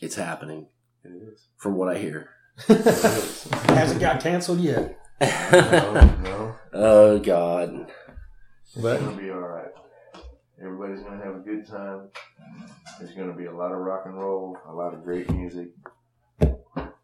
It's 0.02 0.16
happening, 0.16 0.68
it 1.04 1.10
is. 1.10 1.47
from 1.58 1.76
what 1.76 1.95
I 1.95 1.99
hear. 1.99 2.32
It 2.70 2.86
is. 2.88 3.43
Hasn't 3.70 3.99
got 4.01 4.20
canceled 4.22 4.60
yet. 4.60 4.97
no, 5.22 6.16
no. 6.24 6.55
oh 6.74 7.20
God. 7.20 7.91
It's 8.66 8.82
But 8.82 8.99
gonna 8.99 9.18
be 9.18 9.30
all 9.30 9.39
right. 9.39 9.72
Everybody's 10.62 11.01
gonna 11.03 11.24
have 11.24 11.36
a 11.36 11.39
good 11.39 11.68
time. 11.68 12.10
There's 12.99 13.14
gonna 13.16 13.34
be 13.34 13.45
a 13.45 13.55
lot 13.55 13.72
of 13.72 13.78
rock 13.80 14.03
and 14.05 14.20
roll, 14.20 14.58
a 14.68 14.74
lot 14.74 14.93
of 14.93 15.03
great 15.03 15.30
music, 15.32 15.70
a 16.41 16.55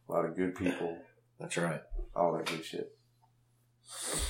lot 0.08 0.26
of 0.26 0.36
good 0.36 0.56
people, 0.56 0.98
That's 1.40 1.56
right. 1.58 1.82
all 2.16 2.34
that 2.34 2.46
good 2.48 2.66
shit. 2.66 2.96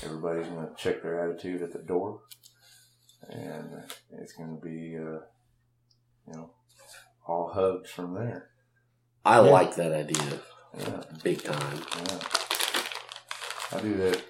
Everybody's 0.04 0.48
gonna 0.48 0.72
check 0.78 1.02
their 1.02 1.24
attitude 1.30 1.62
at 1.62 1.72
the 1.72 1.80
door, 1.80 2.22
and 3.30 3.84
it's 4.12 4.34
gonna 4.34 4.60
be, 4.62 4.98
uh, 4.98 5.20
you 6.28 6.34
know, 6.34 6.52
all 7.26 7.50
hugs 7.54 7.90
from 7.92 8.14
there. 8.16 8.50
I 9.26 9.36
Yeah. 9.36 9.52
like 9.52 9.76
that 9.76 9.94
idea. 9.94 10.40
Yeah, 10.78 11.02
big 11.24 11.44
time. 11.44 11.78
yeah. 12.08 12.20
I 13.72 13.82
do 13.82 13.96
that. 13.98 14.22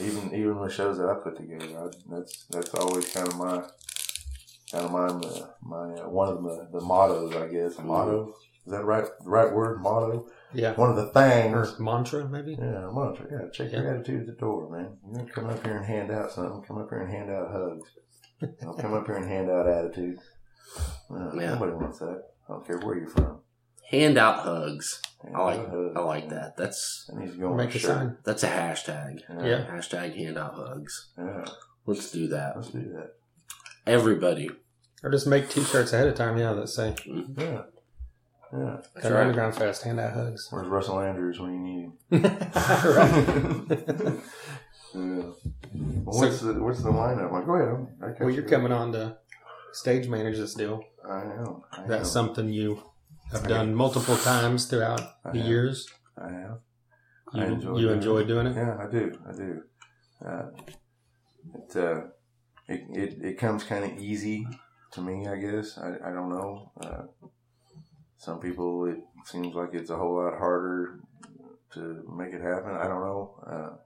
Even 0.00 0.34
even 0.34 0.58
with 0.58 0.72
shows 0.72 0.98
that 0.98 1.08
I 1.08 1.14
put 1.14 1.36
together, 1.36 1.66
I, 1.78 1.86
that's 2.10 2.46
that's 2.50 2.74
always 2.74 3.12
kind 3.12 3.28
of 3.28 3.36
my 3.36 3.62
kind 4.72 4.84
of 4.86 4.90
my 4.90 5.06
uh, 5.06 5.46
my 5.62 6.02
uh, 6.02 6.08
one 6.08 6.28
of 6.28 6.42
the 6.42 6.68
the 6.72 6.80
mottos, 6.80 7.34
I 7.36 7.46
guess. 7.48 7.78
Motto 7.78 8.34
is 8.66 8.72
that 8.72 8.84
right 8.84 9.04
the 9.22 9.30
right 9.30 9.52
word? 9.52 9.80
Motto. 9.82 10.26
Yeah. 10.52 10.74
One 10.74 10.90
of 10.90 10.96
the 10.96 11.06
things. 11.06 11.54
Or 11.54 11.82
mantra, 11.82 12.28
maybe? 12.28 12.52
Yeah, 12.52 12.88
mantra. 12.92 13.26
Yeah, 13.30 13.48
check 13.52 13.72
your 13.72 13.92
attitude 13.92 14.20
at 14.20 14.26
the 14.26 14.32
door, 14.32 14.70
man. 14.70 14.96
You 15.08 15.18
don't 15.18 15.32
come 15.32 15.46
up 15.46 15.64
here 15.64 15.76
and 15.76 15.84
hand 15.84 16.10
out 16.12 16.30
something. 16.30 16.62
Come 16.62 16.78
up 16.78 16.88
here 16.90 17.00
and 17.00 17.10
hand 17.12 17.30
out 17.30 17.50
hugs. 17.50 17.88
Don't 18.60 18.78
come 18.78 18.94
up 18.94 19.06
here 19.06 19.16
and 19.16 19.28
hand 19.28 19.50
out 19.50 19.66
attitude. 19.68 20.18
Uh, 21.10 21.30
Yeah. 21.34 21.54
Nobody 21.54 21.72
wants 21.72 21.98
that. 21.98 22.22
I 22.48 22.52
don't 22.52 22.66
care 22.66 22.78
where 22.78 22.96
you're 22.98 23.08
from. 23.08 23.40
Hand 23.94 24.18
out 24.18 24.40
hugs. 24.40 25.00
Hand 25.22 25.36
I 25.36 25.40
like 25.42 25.68
hugs. 25.70 25.92
I 25.96 26.00
like 26.00 26.28
that. 26.30 26.56
That's 26.56 27.06
That 27.08 27.16
needs 27.18 27.32
to 27.34 27.38
go 27.38 27.50
on 27.52 27.56
Make 27.56 27.74
a 27.74 27.76
a 27.76 27.80
shirt. 27.80 27.90
sign. 27.90 28.16
that's 28.24 28.42
a 28.42 28.48
hashtag. 28.48 29.20
Yeah. 29.30 29.66
Hashtag 29.70 30.16
hand 30.16 30.38
out 30.38 30.54
hugs. 30.54 31.08
Yeah. 31.18 31.44
Let's 31.86 32.10
do 32.10 32.28
that. 32.28 32.56
Let's 32.56 32.68
do 32.70 32.80
that. 32.94 33.14
Everybody. 33.86 34.50
Or 35.02 35.10
just 35.10 35.26
make 35.26 35.48
t-shirts 35.50 35.92
ahead 35.92 36.08
of 36.08 36.14
time, 36.14 36.38
yeah, 36.38 36.54
that 36.54 36.68
say, 36.68 36.94
mm-hmm. 37.06 37.38
Yeah. 37.40 37.62
Yeah. 38.52 38.76
That's 38.94 39.06
Come 39.06 39.12
right. 39.12 39.20
Underground 39.22 39.54
Fest, 39.56 39.82
hand 39.82 40.00
out 40.00 40.14
hugs. 40.14 40.48
Where's 40.50 40.66
Russell 40.68 41.00
Andrews 41.00 41.38
when 41.40 41.52
you 41.52 41.58
need 42.10 42.24
right. 42.24 43.24
him? 43.28 43.66
yeah. 44.94 45.00
Well, 46.04 46.18
what's 46.20 46.40
the 46.40 46.54
what's 46.62 46.82
the 46.82 46.90
lineup? 46.90 47.32
Like, 47.32 47.46
go 47.46 47.54
ahead. 47.54 47.68
I'm- 47.68 48.16
Well, 48.20 48.30
you. 48.30 48.36
you're 48.36 48.48
coming 48.48 48.72
on 48.72 48.92
to 48.92 49.16
stage 49.72 50.08
manage 50.08 50.36
this 50.38 50.54
deal. 50.54 50.82
I 51.08 51.22
am. 51.22 51.62
I 51.72 51.82
am. 51.82 51.88
That's 51.88 52.10
something 52.10 52.48
you 52.48 52.80
have 53.34 53.48
done 53.48 53.74
multiple 53.74 54.16
times 54.16 54.66
throughout 54.66 55.00
I 55.24 55.32
the 55.32 55.38
have. 55.38 55.48
years. 55.48 55.88
I 56.18 56.30
have. 56.30 56.58
You, 57.32 57.42
I 57.42 57.46
enjoy 57.46 57.76
you 57.78 57.86
doing 57.86 57.96
enjoy 57.96 58.18
it. 58.18 58.26
doing 58.26 58.46
it? 58.46 58.56
Yeah, 58.56 58.76
I 58.78 58.90
do. 58.90 59.18
I 59.28 59.32
do. 59.32 59.62
Uh, 60.24 60.46
it, 61.54 61.76
uh, 61.76 62.00
it 62.68 62.82
it 62.90 63.18
it 63.22 63.38
comes 63.38 63.64
kind 63.64 63.84
of 63.84 63.98
easy 63.98 64.46
to 64.92 65.00
me. 65.00 65.26
I 65.26 65.36
guess. 65.36 65.78
I 65.78 66.08
I 66.08 66.12
don't 66.12 66.30
know. 66.30 66.72
Uh, 66.80 67.02
some 68.18 68.40
people 68.40 68.86
it 68.86 68.98
seems 69.24 69.54
like 69.54 69.74
it's 69.74 69.90
a 69.90 69.96
whole 69.96 70.16
lot 70.16 70.38
harder 70.38 71.00
to 71.74 72.04
make 72.16 72.32
it 72.32 72.40
happen. 72.40 72.70
I 72.74 72.86
don't 72.86 73.04
know. 73.04 73.78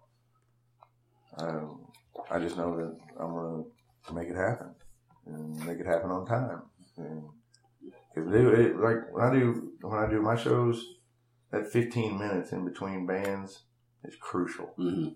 Uh, 1.38 1.42
um, 1.42 1.86
I 2.30 2.38
just 2.38 2.56
know 2.56 2.76
that 2.76 2.96
I'm 3.18 3.32
gonna 3.34 3.64
make 4.12 4.28
it 4.28 4.36
happen 4.36 4.74
and 5.26 5.66
make 5.66 5.78
it 5.78 5.86
happen 5.86 6.10
on 6.10 6.26
time. 6.26 6.62
And 6.96 7.22
do 8.20 8.48
it 8.50 8.76
like 8.78 9.12
when 9.12 9.24
I 9.24 9.32
do 9.32 9.72
when 9.80 9.98
I 9.98 10.08
do 10.08 10.20
my 10.20 10.36
shows, 10.36 10.84
that 11.50 11.70
15 11.70 12.18
minutes 12.18 12.52
in 12.52 12.64
between 12.64 13.06
bands 13.06 13.62
is 14.04 14.16
crucial. 14.16 14.72
hmm 14.76 15.08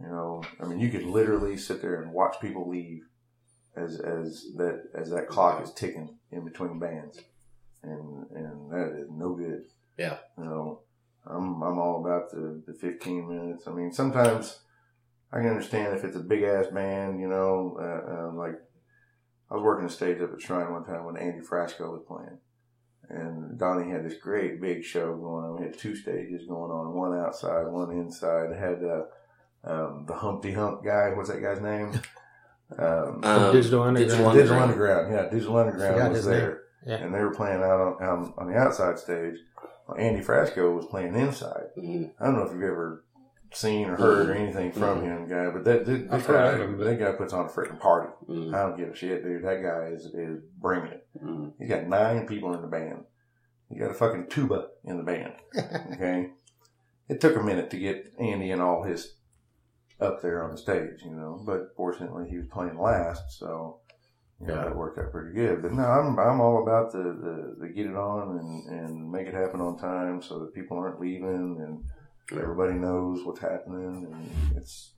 You 0.00 0.06
know, 0.08 0.42
I 0.60 0.66
mean, 0.66 0.78
you 0.80 0.90
could 0.90 1.04
literally 1.04 1.56
sit 1.56 1.82
there 1.82 2.02
and 2.02 2.12
watch 2.12 2.36
people 2.40 2.68
leave 2.68 3.02
as 3.76 4.00
as 4.00 4.46
that 4.56 4.84
as 4.94 5.10
that 5.10 5.28
clock 5.28 5.62
is 5.62 5.72
ticking 5.72 6.16
in 6.30 6.44
between 6.44 6.78
bands, 6.78 7.20
and 7.82 8.26
and 8.30 8.70
that 8.70 8.96
is 9.00 9.08
no 9.10 9.34
good. 9.34 9.64
Yeah. 9.96 10.18
You 10.36 10.44
know, 10.44 10.80
I'm 11.26 11.62
I'm 11.62 11.78
all 11.78 12.04
about 12.04 12.30
the 12.30 12.62
the 12.66 12.74
15 12.74 13.28
minutes. 13.28 13.66
I 13.66 13.72
mean, 13.72 13.92
sometimes 13.92 14.60
I 15.32 15.38
can 15.38 15.48
understand 15.48 15.96
if 15.96 16.04
it's 16.04 16.16
a 16.16 16.20
big 16.20 16.42
ass 16.42 16.66
band. 16.68 17.20
You 17.20 17.28
know, 17.28 17.76
uh, 17.80 18.12
uh, 18.12 18.32
like 18.34 18.54
I 19.50 19.54
was 19.54 19.62
working 19.62 19.86
the 19.86 19.92
stage 19.92 20.20
up 20.20 20.32
at 20.32 20.40
Shrine 20.40 20.72
one 20.72 20.84
time 20.84 21.04
when 21.04 21.16
Andy 21.16 21.40
Frasco 21.40 21.92
was 21.92 22.02
playing. 22.06 22.38
And 23.10 23.58
Donnie 23.58 23.90
had 23.90 24.04
this 24.04 24.18
great 24.18 24.60
big 24.60 24.84
show 24.84 25.14
going 25.16 25.44
on. 25.44 25.56
We 25.58 25.62
had 25.66 25.78
two 25.78 25.96
stages 25.96 26.46
going 26.46 26.70
on, 26.70 26.92
one 26.94 27.18
outside, 27.18 27.66
one 27.68 27.90
inside. 27.92 28.50
It 28.50 28.58
had 28.58 28.82
uh, 28.84 29.04
um, 29.64 30.04
the 30.06 30.14
Humpty 30.14 30.52
Hump 30.52 30.84
guy. 30.84 31.12
What's 31.14 31.30
that 31.30 31.42
guy's 31.42 31.60
name? 31.60 31.92
Um, 32.78 33.20
Um, 33.24 33.50
Digital 33.54 33.82
Underground. 33.82 33.96
Digital 33.96 34.32
Digital 34.34 34.58
Underground. 34.58 34.70
Underground. 35.06 35.12
Yeah, 35.14 35.30
Digital 35.30 35.56
Underground 35.56 36.12
was 36.12 36.26
there. 36.26 36.60
Yeah. 36.86 36.96
And 36.96 37.14
they 37.14 37.20
were 37.20 37.32
playing 37.32 37.62
out 37.62 37.80
on, 37.80 38.02
on, 38.06 38.34
on 38.36 38.52
the 38.52 38.58
outside 38.58 38.98
stage. 38.98 39.36
Andy 39.96 40.22
Frasco 40.22 40.76
was 40.76 40.84
playing 40.84 41.14
inside. 41.16 41.68
Mhm. 41.78 42.10
I 42.20 42.26
don't 42.26 42.36
know 42.36 42.42
if 42.42 42.52
you've 42.52 42.62
ever 42.62 43.04
seen 43.54 43.88
or 43.88 43.96
heard 43.96 44.28
or 44.28 44.34
anything 44.34 44.70
from 44.72 45.00
Mhm. 45.00 45.02
him, 45.02 45.28
guy, 45.30 45.48
but 45.50 45.64
that, 45.64 45.86
that, 45.86 46.10
that 46.10 46.26
guy, 46.26 46.32
heard 46.34 46.60
of 46.60 46.68
him, 46.68 46.76
but- 46.76 46.84
that 46.84 46.98
guy 46.98 47.12
puts 47.12 47.32
on 47.32 47.46
a 47.46 47.48
freaking 47.48 47.80
party. 47.80 48.10
Mhm. 48.28 48.54
I 48.54 48.60
don't 48.68 48.76
give 48.76 48.90
a 48.90 48.94
shit, 48.94 49.24
dude. 49.24 49.44
That 49.44 49.62
guy 49.62 49.86
is, 49.94 50.04
is 50.12 50.42
bringing 50.60 50.88
it. 50.88 51.06
He's 51.68 51.76
got 51.76 51.86
nine 51.86 52.26
people 52.26 52.54
in 52.54 52.62
the 52.62 52.66
band. 52.66 53.04
He 53.68 53.78
got 53.78 53.90
a 53.90 53.94
fucking 53.94 54.28
tuba 54.30 54.68
in 54.84 54.96
the 54.96 55.02
band. 55.02 55.34
Okay. 55.92 56.30
it 57.10 57.20
took 57.20 57.36
a 57.36 57.42
minute 57.42 57.68
to 57.70 57.76
get 57.78 58.10
Andy 58.18 58.50
and 58.52 58.62
all 58.62 58.84
his 58.84 59.16
up 60.00 60.22
there 60.22 60.42
on 60.44 60.52
the 60.52 60.56
stage, 60.56 61.02
you 61.04 61.10
know, 61.10 61.42
but 61.44 61.74
fortunately 61.76 62.26
he 62.30 62.38
was 62.38 62.46
playing 62.50 62.78
last, 62.78 63.38
so 63.38 63.80
you 64.40 64.46
know, 64.46 64.54
Yeah. 64.54 64.64
that 64.64 64.76
worked 64.76 64.98
out 64.98 65.12
pretty 65.12 65.34
good. 65.34 65.60
But 65.60 65.72
no, 65.72 65.82
I'm 65.84 66.18
I'm 66.18 66.40
all 66.40 66.62
about 66.62 66.90
the, 66.92 67.02
the, 67.02 67.56
the 67.60 67.68
get 67.68 67.84
it 67.86 67.96
on 67.96 68.38
and, 68.38 68.66
and 68.80 69.12
make 69.12 69.26
it 69.26 69.34
happen 69.34 69.60
on 69.60 69.76
time 69.76 70.22
so 70.22 70.38
that 70.38 70.54
people 70.54 70.78
aren't 70.78 71.00
leaving 71.00 71.58
and 71.60 71.84
Yeah. 72.32 72.42
everybody 72.44 72.74
knows 72.78 73.26
what's 73.26 73.40
happening 73.40 74.06
and 74.10 74.56
it's 74.56 74.94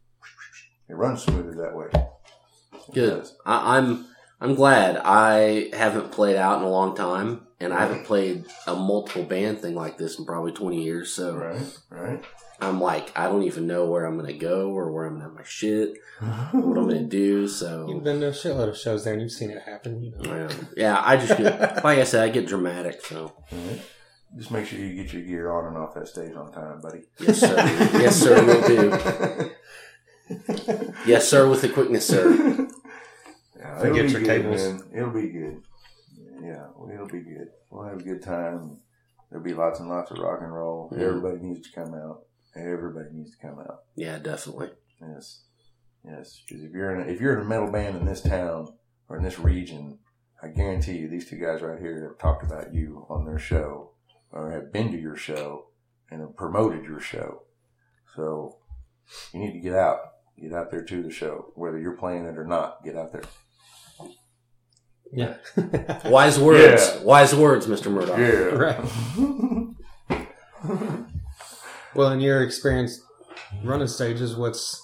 it 0.88 0.94
runs 0.94 1.22
smoother 1.24 1.54
that 1.62 1.74
way. 1.76 1.86
It 1.92 2.94
Good. 2.94 3.10
does. 3.18 3.36
I, 3.44 3.78
I'm 3.78 4.06
I'm 4.40 4.54
glad 4.54 4.96
I 5.04 5.68
haven't 5.74 6.12
played 6.12 6.36
out 6.36 6.58
in 6.58 6.64
a 6.64 6.70
long 6.70 6.96
time, 6.96 7.46
and 7.60 7.72
I 7.74 7.80
haven't 7.80 8.04
played 8.04 8.46
a 8.66 8.74
multiple 8.74 9.24
band 9.24 9.58
thing 9.60 9.74
like 9.74 9.98
this 9.98 10.18
in 10.18 10.24
probably 10.24 10.52
20 10.52 10.82
years. 10.82 11.12
So 11.12 11.36
Right, 11.36 11.78
right. 11.90 12.24
I'm 12.60 12.80
like, 12.80 13.16
I 13.18 13.24
don't 13.24 13.42
even 13.44 13.66
know 13.66 13.86
where 13.86 14.04
I'm 14.06 14.16
gonna 14.18 14.32
go 14.32 14.70
or 14.70 14.90
where 14.92 15.04
I'm 15.06 15.14
gonna 15.14 15.24
have 15.24 15.34
my 15.34 15.44
shit, 15.44 15.94
what 16.20 16.78
I'm 16.78 16.88
gonna 16.88 17.02
do. 17.08 17.48
So 17.48 17.86
you've 17.88 17.98
So 17.98 18.04
been 18.04 18.20
to 18.20 18.28
a 18.28 18.32
shitload 18.32 18.68
of 18.70 18.76
shows 18.78 19.04
there 19.04 19.12
and 19.14 19.22
you've 19.22 19.32
seen 19.32 19.50
it 19.50 19.62
happen. 19.62 20.02
You 20.02 20.12
know. 20.18 20.46
um, 20.46 20.68
yeah, 20.76 21.00
I 21.04 21.16
just 21.16 21.36
get, 21.38 21.84
like 21.84 21.98
I 21.98 22.04
said, 22.04 22.22
I 22.24 22.28
get 22.30 22.46
dramatic. 22.46 23.04
So 23.04 23.32
Alright. 23.52 23.80
Just 24.36 24.50
make 24.52 24.64
sure 24.66 24.78
you 24.78 24.94
get 24.94 25.12
your 25.12 25.22
gear 25.22 25.50
on 25.50 25.66
and 25.66 25.76
off 25.76 25.92
that 25.94 26.06
stage 26.06 26.34
on 26.36 26.52
time, 26.52 26.80
buddy. 26.80 27.00
yes, 27.18 27.40
sir. 27.40 27.56
yes, 27.98 28.16
sir. 28.16 28.44
Will 28.44 28.66
do. 28.66 29.50
Yes, 31.06 31.28
sir. 31.28 31.48
With 31.48 31.62
the 31.62 31.68
quickness, 31.68 32.06
sir. 32.06 32.68
Yeah, 33.82 33.90
it'll 33.90 34.06
be 34.06 34.10
your 34.12 34.20
good, 34.20 34.26
tables. 34.26 34.62
man. 34.62 34.82
It'll 34.94 35.10
be 35.10 35.28
good. 35.28 35.62
Yeah, 36.42 36.66
it'll 36.92 37.08
be 37.08 37.20
good. 37.20 37.48
We'll 37.70 37.88
have 37.88 38.00
a 38.00 38.02
good 38.02 38.22
time. 38.22 38.78
There'll 39.30 39.44
be 39.44 39.54
lots 39.54 39.80
and 39.80 39.88
lots 39.88 40.10
of 40.10 40.18
rock 40.18 40.40
and 40.42 40.52
roll. 40.52 40.92
Yeah. 40.96 41.06
Everybody 41.06 41.38
needs 41.38 41.68
to 41.68 41.74
come 41.74 41.94
out. 41.94 42.22
Everybody 42.56 43.10
needs 43.12 43.36
to 43.36 43.46
come 43.46 43.60
out. 43.60 43.82
Yeah, 43.94 44.18
definitely. 44.18 44.70
Yes, 45.00 45.42
yes. 46.04 46.42
Because 46.46 46.64
if 46.64 46.72
you're 46.72 46.94
in 46.94 47.08
a, 47.08 47.12
if 47.12 47.20
you're 47.20 47.38
in 47.38 47.46
a 47.46 47.48
metal 47.48 47.70
band 47.70 47.96
in 47.96 48.04
this 48.04 48.20
town 48.20 48.72
or 49.08 49.16
in 49.16 49.22
this 49.22 49.38
region, 49.38 49.98
I 50.42 50.48
guarantee 50.48 50.96
you 50.96 51.08
these 51.08 51.28
two 51.28 51.36
guys 51.36 51.62
right 51.62 51.78
here 51.78 52.08
have 52.08 52.18
talked 52.18 52.42
about 52.42 52.74
you 52.74 53.06
on 53.08 53.24
their 53.24 53.38
show 53.38 53.92
or 54.32 54.50
have 54.50 54.72
been 54.72 54.90
to 54.92 54.98
your 54.98 55.16
show 55.16 55.66
and 56.10 56.20
have 56.20 56.36
promoted 56.36 56.84
your 56.84 57.00
show. 57.00 57.42
So 58.16 58.56
you 59.32 59.40
need 59.40 59.52
to 59.52 59.60
get 59.60 59.74
out. 59.74 59.98
Get 60.40 60.54
out 60.54 60.70
there 60.70 60.82
to 60.82 61.02
the 61.02 61.10
show, 61.10 61.52
whether 61.54 61.78
you're 61.78 61.96
playing 61.96 62.24
it 62.24 62.38
or 62.38 62.46
not. 62.46 62.82
Get 62.82 62.96
out 62.96 63.12
there. 63.12 63.22
Yeah. 65.12 65.36
Wise 66.08 66.38
words. 66.38 66.82
Yeah. 66.96 67.02
Wise 67.02 67.34
words, 67.34 67.66
Mr. 67.66 67.90
Murdoch. 67.90 68.58
right. 68.58 68.80
Well, 71.94 72.12
in 72.12 72.20
your 72.20 72.42
experience 72.42 73.00
running 73.64 73.88
stages, 73.88 74.36
what's 74.36 74.80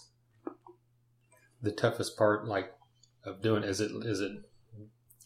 the 1.62 1.70
toughest 1.70 2.16
part 2.18 2.46
like 2.46 2.72
of 3.24 3.40
doing? 3.42 3.62
Is 3.62 3.80
it 3.80 3.90
is 4.04 4.20
it 4.20 4.32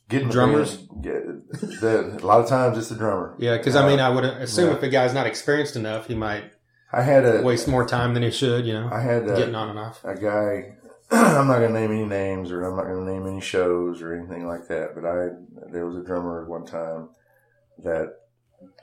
Getting 0.08 0.28
Drummers? 0.28 0.76
band- 0.76 1.02
get, 1.04 1.80
the, 1.80 2.18
a 2.20 2.26
lot 2.26 2.40
of 2.40 2.48
times 2.48 2.76
it's 2.76 2.88
the 2.88 2.96
drummer. 2.96 3.36
yeah? 3.38 3.56
Because 3.56 3.76
I 3.76 3.86
mean, 3.86 4.00
I 4.00 4.10
would 4.10 4.24
assume 4.24 4.70
Yeah. 4.70 4.76
if 4.76 4.82
a 4.82 4.88
guy's 4.88 5.14
not 5.14 5.26
experienced 5.26 5.76
enough, 5.76 6.06
he 6.08 6.14
might 6.14 6.50
I 6.92 7.02
had 7.02 7.24
a 7.24 7.42
waste 7.42 7.68
more 7.68 7.86
time 7.86 8.12
than 8.14 8.22
he 8.24 8.30
should. 8.30 8.66
You 8.66 8.74
know, 8.74 8.90
I 8.92 9.00
had 9.00 9.22
a, 9.28 9.36
getting 9.36 9.54
on 9.54 9.70
and 9.70 9.78
off. 9.78 10.04
a 10.04 10.14
guy. 10.16 10.76
I'm 11.12 11.48
not 11.48 11.58
going 11.58 11.72
to 11.72 11.80
name 11.80 11.90
any 11.90 12.04
names, 12.06 12.50
or 12.52 12.62
I'm 12.64 12.76
not 12.76 12.84
going 12.86 13.04
to 13.04 13.12
name 13.12 13.26
any 13.26 13.40
shows 13.40 14.00
or 14.00 14.14
anything 14.14 14.46
like 14.46 14.68
that. 14.68 14.94
But 14.94 15.04
I 15.04 15.30
there 15.72 15.86
was 15.86 15.96
a 15.96 16.04
drummer 16.04 16.48
one 16.48 16.64
time 16.64 17.08
that 17.82 18.14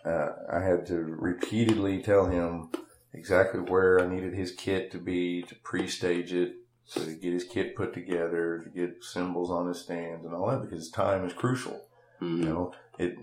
uh, 0.06 0.30
I 0.52 0.60
had 0.60 0.86
to 0.88 0.96
repeatedly 0.98 2.02
tell 2.02 2.26
him 2.26 2.70
exactly 3.14 3.62
where 3.62 4.00
I 4.02 4.08
needed 4.08 4.34
his 4.34 4.52
kit 4.52 4.92
to 4.92 4.98
be 4.98 5.44
to 5.44 5.56
pre-stage 5.56 6.34
it, 6.34 6.56
so 6.84 7.04
to 7.06 7.14
get 7.14 7.34
his 7.34 7.44
kit 7.46 7.76
put 7.76 7.94
together, 7.94 8.60
to 8.64 8.70
get 8.70 9.04
cymbals 9.04 9.50
on 9.50 9.68
his 9.68 9.80
stands 9.82 10.26
and 10.26 10.34
all 10.34 10.48
that, 10.50 10.62
because 10.62 10.90
time 10.90 11.26
is 11.26 11.34
crucial. 11.34 11.88
Mhm. 12.22 12.40
You 12.40 12.46
know, 12.46 12.74
it. 12.98 13.16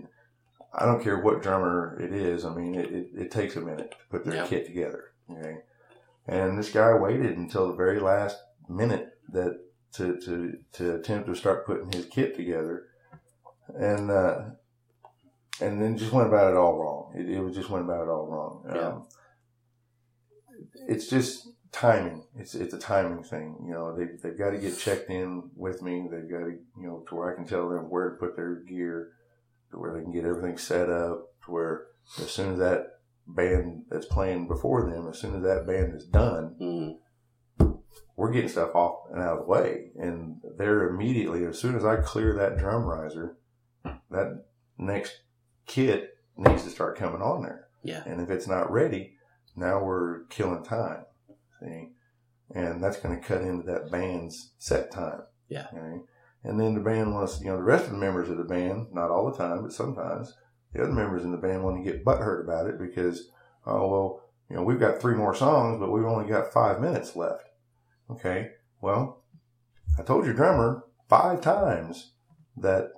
I 0.77 0.85
don't 0.85 1.01
care 1.03 1.19
what 1.19 1.41
drummer 1.41 1.97
it 2.01 2.11
is. 2.11 2.43
I 2.43 2.53
mean, 2.53 2.75
it, 2.75 2.91
it, 2.91 3.07
it 3.15 3.31
takes 3.31 3.55
a 3.55 3.61
minute 3.61 3.91
to 3.91 3.97
put 4.09 4.25
their 4.25 4.35
Yeah. 4.35 4.47
kit 4.47 4.65
together. 4.65 5.11
Okay, 5.31 5.57
and 6.27 6.57
this 6.57 6.71
guy 6.71 6.93
waited 6.93 7.37
until 7.37 7.67
the 7.67 7.75
very 7.75 7.99
last 7.99 8.37
minute 8.69 9.09
that 9.31 9.59
to 9.93 10.19
to 10.21 10.53
to 10.73 10.95
attempt 10.95 11.27
to 11.27 11.35
start 11.35 11.65
putting 11.65 11.91
his 11.91 12.05
kit 12.05 12.35
together, 12.35 12.87
and 13.77 14.11
uh, 14.11 14.41
and 15.61 15.81
then 15.81 15.97
just 15.97 16.11
went 16.11 16.27
about 16.27 16.51
it 16.51 16.57
all 16.57 16.77
wrong. 16.77 17.13
It, 17.15 17.29
it 17.29 17.39
was 17.41 17.55
just 17.55 17.69
went 17.69 17.85
about 17.85 18.03
it 18.03 18.09
all 18.09 18.27
wrong. 18.27 18.63
Yeah. 18.67 18.87
Um, 18.87 19.07
it's 20.87 21.09
just 21.09 21.47
timing. 21.71 22.23
It's 22.37 22.55
it's 22.55 22.73
a 22.73 22.79
timing 22.79 23.23
thing. 23.23 23.57
You 23.65 23.73
know, 23.73 23.95
they 23.95 24.05
they've 24.21 24.37
got 24.37 24.51
to 24.51 24.57
get 24.57 24.77
checked 24.77 25.09
in 25.09 25.49
with 25.55 25.81
me. 25.81 26.07
They've 26.09 26.29
got 26.29 26.45
to 26.45 26.51
you 26.79 26.87
know 26.87 27.03
to 27.07 27.15
where 27.15 27.31
I 27.31 27.35
can 27.35 27.45
tell 27.45 27.69
them 27.69 27.89
where 27.89 28.11
to 28.11 28.15
put 28.17 28.35
their 28.35 28.55
gear, 28.55 29.11
to 29.71 29.79
where 29.79 29.93
they 29.93 30.01
can 30.01 30.11
get 30.11 30.25
everything 30.25 30.57
set 30.57 30.89
up, 30.89 31.27
to 31.45 31.51
where 31.51 31.85
as 32.19 32.29
soon 32.31 32.53
as 32.53 32.59
that 32.59 32.87
band 33.27 33.83
that's 33.89 34.05
playing 34.05 34.47
before 34.47 34.89
them, 34.89 35.07
as 35.07 35.19
soon 35.19 35.35
as 35.35 35.43
that 35.43 35.65
band 35.65 35.95
is 35.95 36.05
done, 36.05 36.55
Mm. 36.61 36.97
We're 38.15 38.31
getting 38.31 38.49
stuff 38.49 38.75
off 38.75 39.09
and 39.11 39.21
out 39.21 39.39
of 39.39 39.39
the 39.39 39.51
way. 39.51 39.91
And 39.97 40.37
they're 40.57 40.89
immediately, 40.89 41.45
as 41.45 41.59
soon 41.59 41.75
as 41.75 41.85
I 41.85 41.97
clear 41.97 42.35
that 42.35 42.57
drum 42.57 42.83
riser, 42.83 43.37
that 43.83 44.45
next 44.77 45.21
kit 45.65 46.17
needs 46.37 46.63
to 46.63 46.69
start 46.69 46.97
coming 46.97 47.21
on 47.21 47.43
there. 47.43 47.67
Yeah. 47.83 48.03
And 48.05 48.21
if 48.21 48.29
it's 48.29 48.47
not 48.47 48.71
ready, 48.71 49.17
now 49.55 49.83
we're 49.83 50.25
killing 50.25 50.63
time. 50.63 51.05
See? 51.59 51.89
And 52.53 52.83
that's 52.83 52.97
going 52.97 53.19
to 53.19 53.25
cut 53.25 53.41
into 53.41 53.65
that 53.67 53.91
band's 53.91 54.53
set 54.57 54.91
time. 54.91 55.21
Yeah. 55.49 55.67
Okay? 55.73 56.01
And 56.43 56.59
then 56.59 56.75
the 56.75 56.81
band 56.81 57.13
wants, 57.13 57.39
you 57.41 57.47
know, 57.47 57.57
the 57.57 57.63
rest 57.63 57.85
of 57.85 57.91
the 57.91 57.97
members 57.97 58.29
of 58.29 58.37
the 58.37 58.43
band, 58.43 58.87
not 58.93 59.09
all 59.09 59.29
the 59.29 59.37
time, 59.37 59.63
but 59.63 59.73
sometimes, 59.73 60.35
the 60.73 60.83
other 60.83 60.91
members 60.91 61.23
in 61.23 61.31
the 61.31 61.37
band 61.37 61.63
want 61.63 61.83
to 61.83 61.91
get 61.91 62.05
butthurt 62.05 62.43
about 62.43 62.67
it 62.67 62.77
because, 62.77 63.29
oh, 63.65 63.87
well, 63.87 64.21
you 64.49 64.55
know, 64.55 64.63
we've 64.63 64.79
got 64.79 65.01
three 65.01 65.15
more 65.15 65.33
songs, 65.33 65.79
but 65.79 65.91
we've 65.91 66.05
only 66.05 66.29
got 66.29 66.53
five 66.53 66.79
minutes 66.79 67.15
left. 67.15 67.49
Okay. 68.09 68.51
Well, 68.81 69.23
I 69.97 70.03
told 70.03 70.25
your 70.25 70.33
drummer 70.33 70.83
five 71.09 71.41
times 71.41 72.11
that 72.57 72.89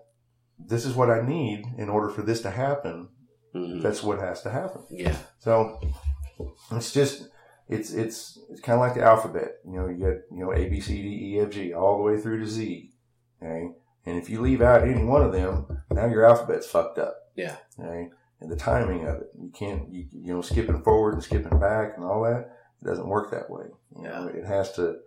this 0.60 0.86
is 0.86 0.96
what 0.96 1.10
I 1.10 1.22
need 1.22 1.66
in 1.78 1.90
order 1.90 2.10
for 2.10 2.22
this 2.24 2.42
to 2.42 2.52
happen. 2.52 3.10
Mhm. 3.56 3.82
That's 3.82 4.04
what 4.04 4.20
has 4.20 4.42
to 4.44 4.50
happen. 4.50 4.84
Yeah. 4.90 5.16
So 5.40 5.80
it's 6.72 6.92
just 6.92 7.30
it's 7.70 7.92
it's 7.92 8.40
it's 8.50 8.62
kind 8.62 8.76
of 8.76 8.82
like 8.82 8.96
the 8.96 9.04
alphabet. 9.04 9.54
You 9.66 9.80
know, 9.80 9.88
you 9.88 9.98
get 9.98 10.24
you 10.32 10.44
know 10.44 10.54
A 10.54 10.68
B 10.70 10.80
C 10.80 11.02
D 11.02 11.36
E 11.36 11.40
F 11.42 11.50
G 11.52 11.74
all 11.74 11.98
the 11.98 12.04
way 12.04 12.20
through 12.20 12.40
to 12.40 12.48
Z. 12.48 12.92
Okay, 13.42 13.70
and 14.06 14.18
if 14.18 14.30
you 14.30 14.42
leave 14.42 14.62
out 14.62 14.88
any 14.88 15.04
one 15.04 15.22
of 15.22 15.32
them, 15.32 15.66
now 15.92 16.08
your 16.08 16.26
alphabet's 16.26 16.68
fucked 16.68 16.98
up. 16.98 17.16
Yeah. 17.36 17.56
Okay, 17.80 18.10
and 18.42 18.52
the 18.52 18.56
timing 18.56 19.06
of 19.06 19.18
it, 19.18 19.30
you 19.40 19.50
can't 19.52 19.92
you 19.92 20.08
you 20.12 20.34
know 20.34 20.42
skipping 20.42 20.82
forward 20.82 21.14
and 21.14 21.24
skipping 21.24 21.60
back 21.60 21.94
and 21.96 22.04
all 22.04 22.24
that. 22.24 22.50
It 22.82 22.86
doesn't 22.86 23.08
work 23.08 23.32
that 23.32 23.50
way. 23.50 23.66
You 23.96 24.04
know, 24.04 24.28
it 24.28 24.46
has 24.46 24.74
to. 24.74 24.98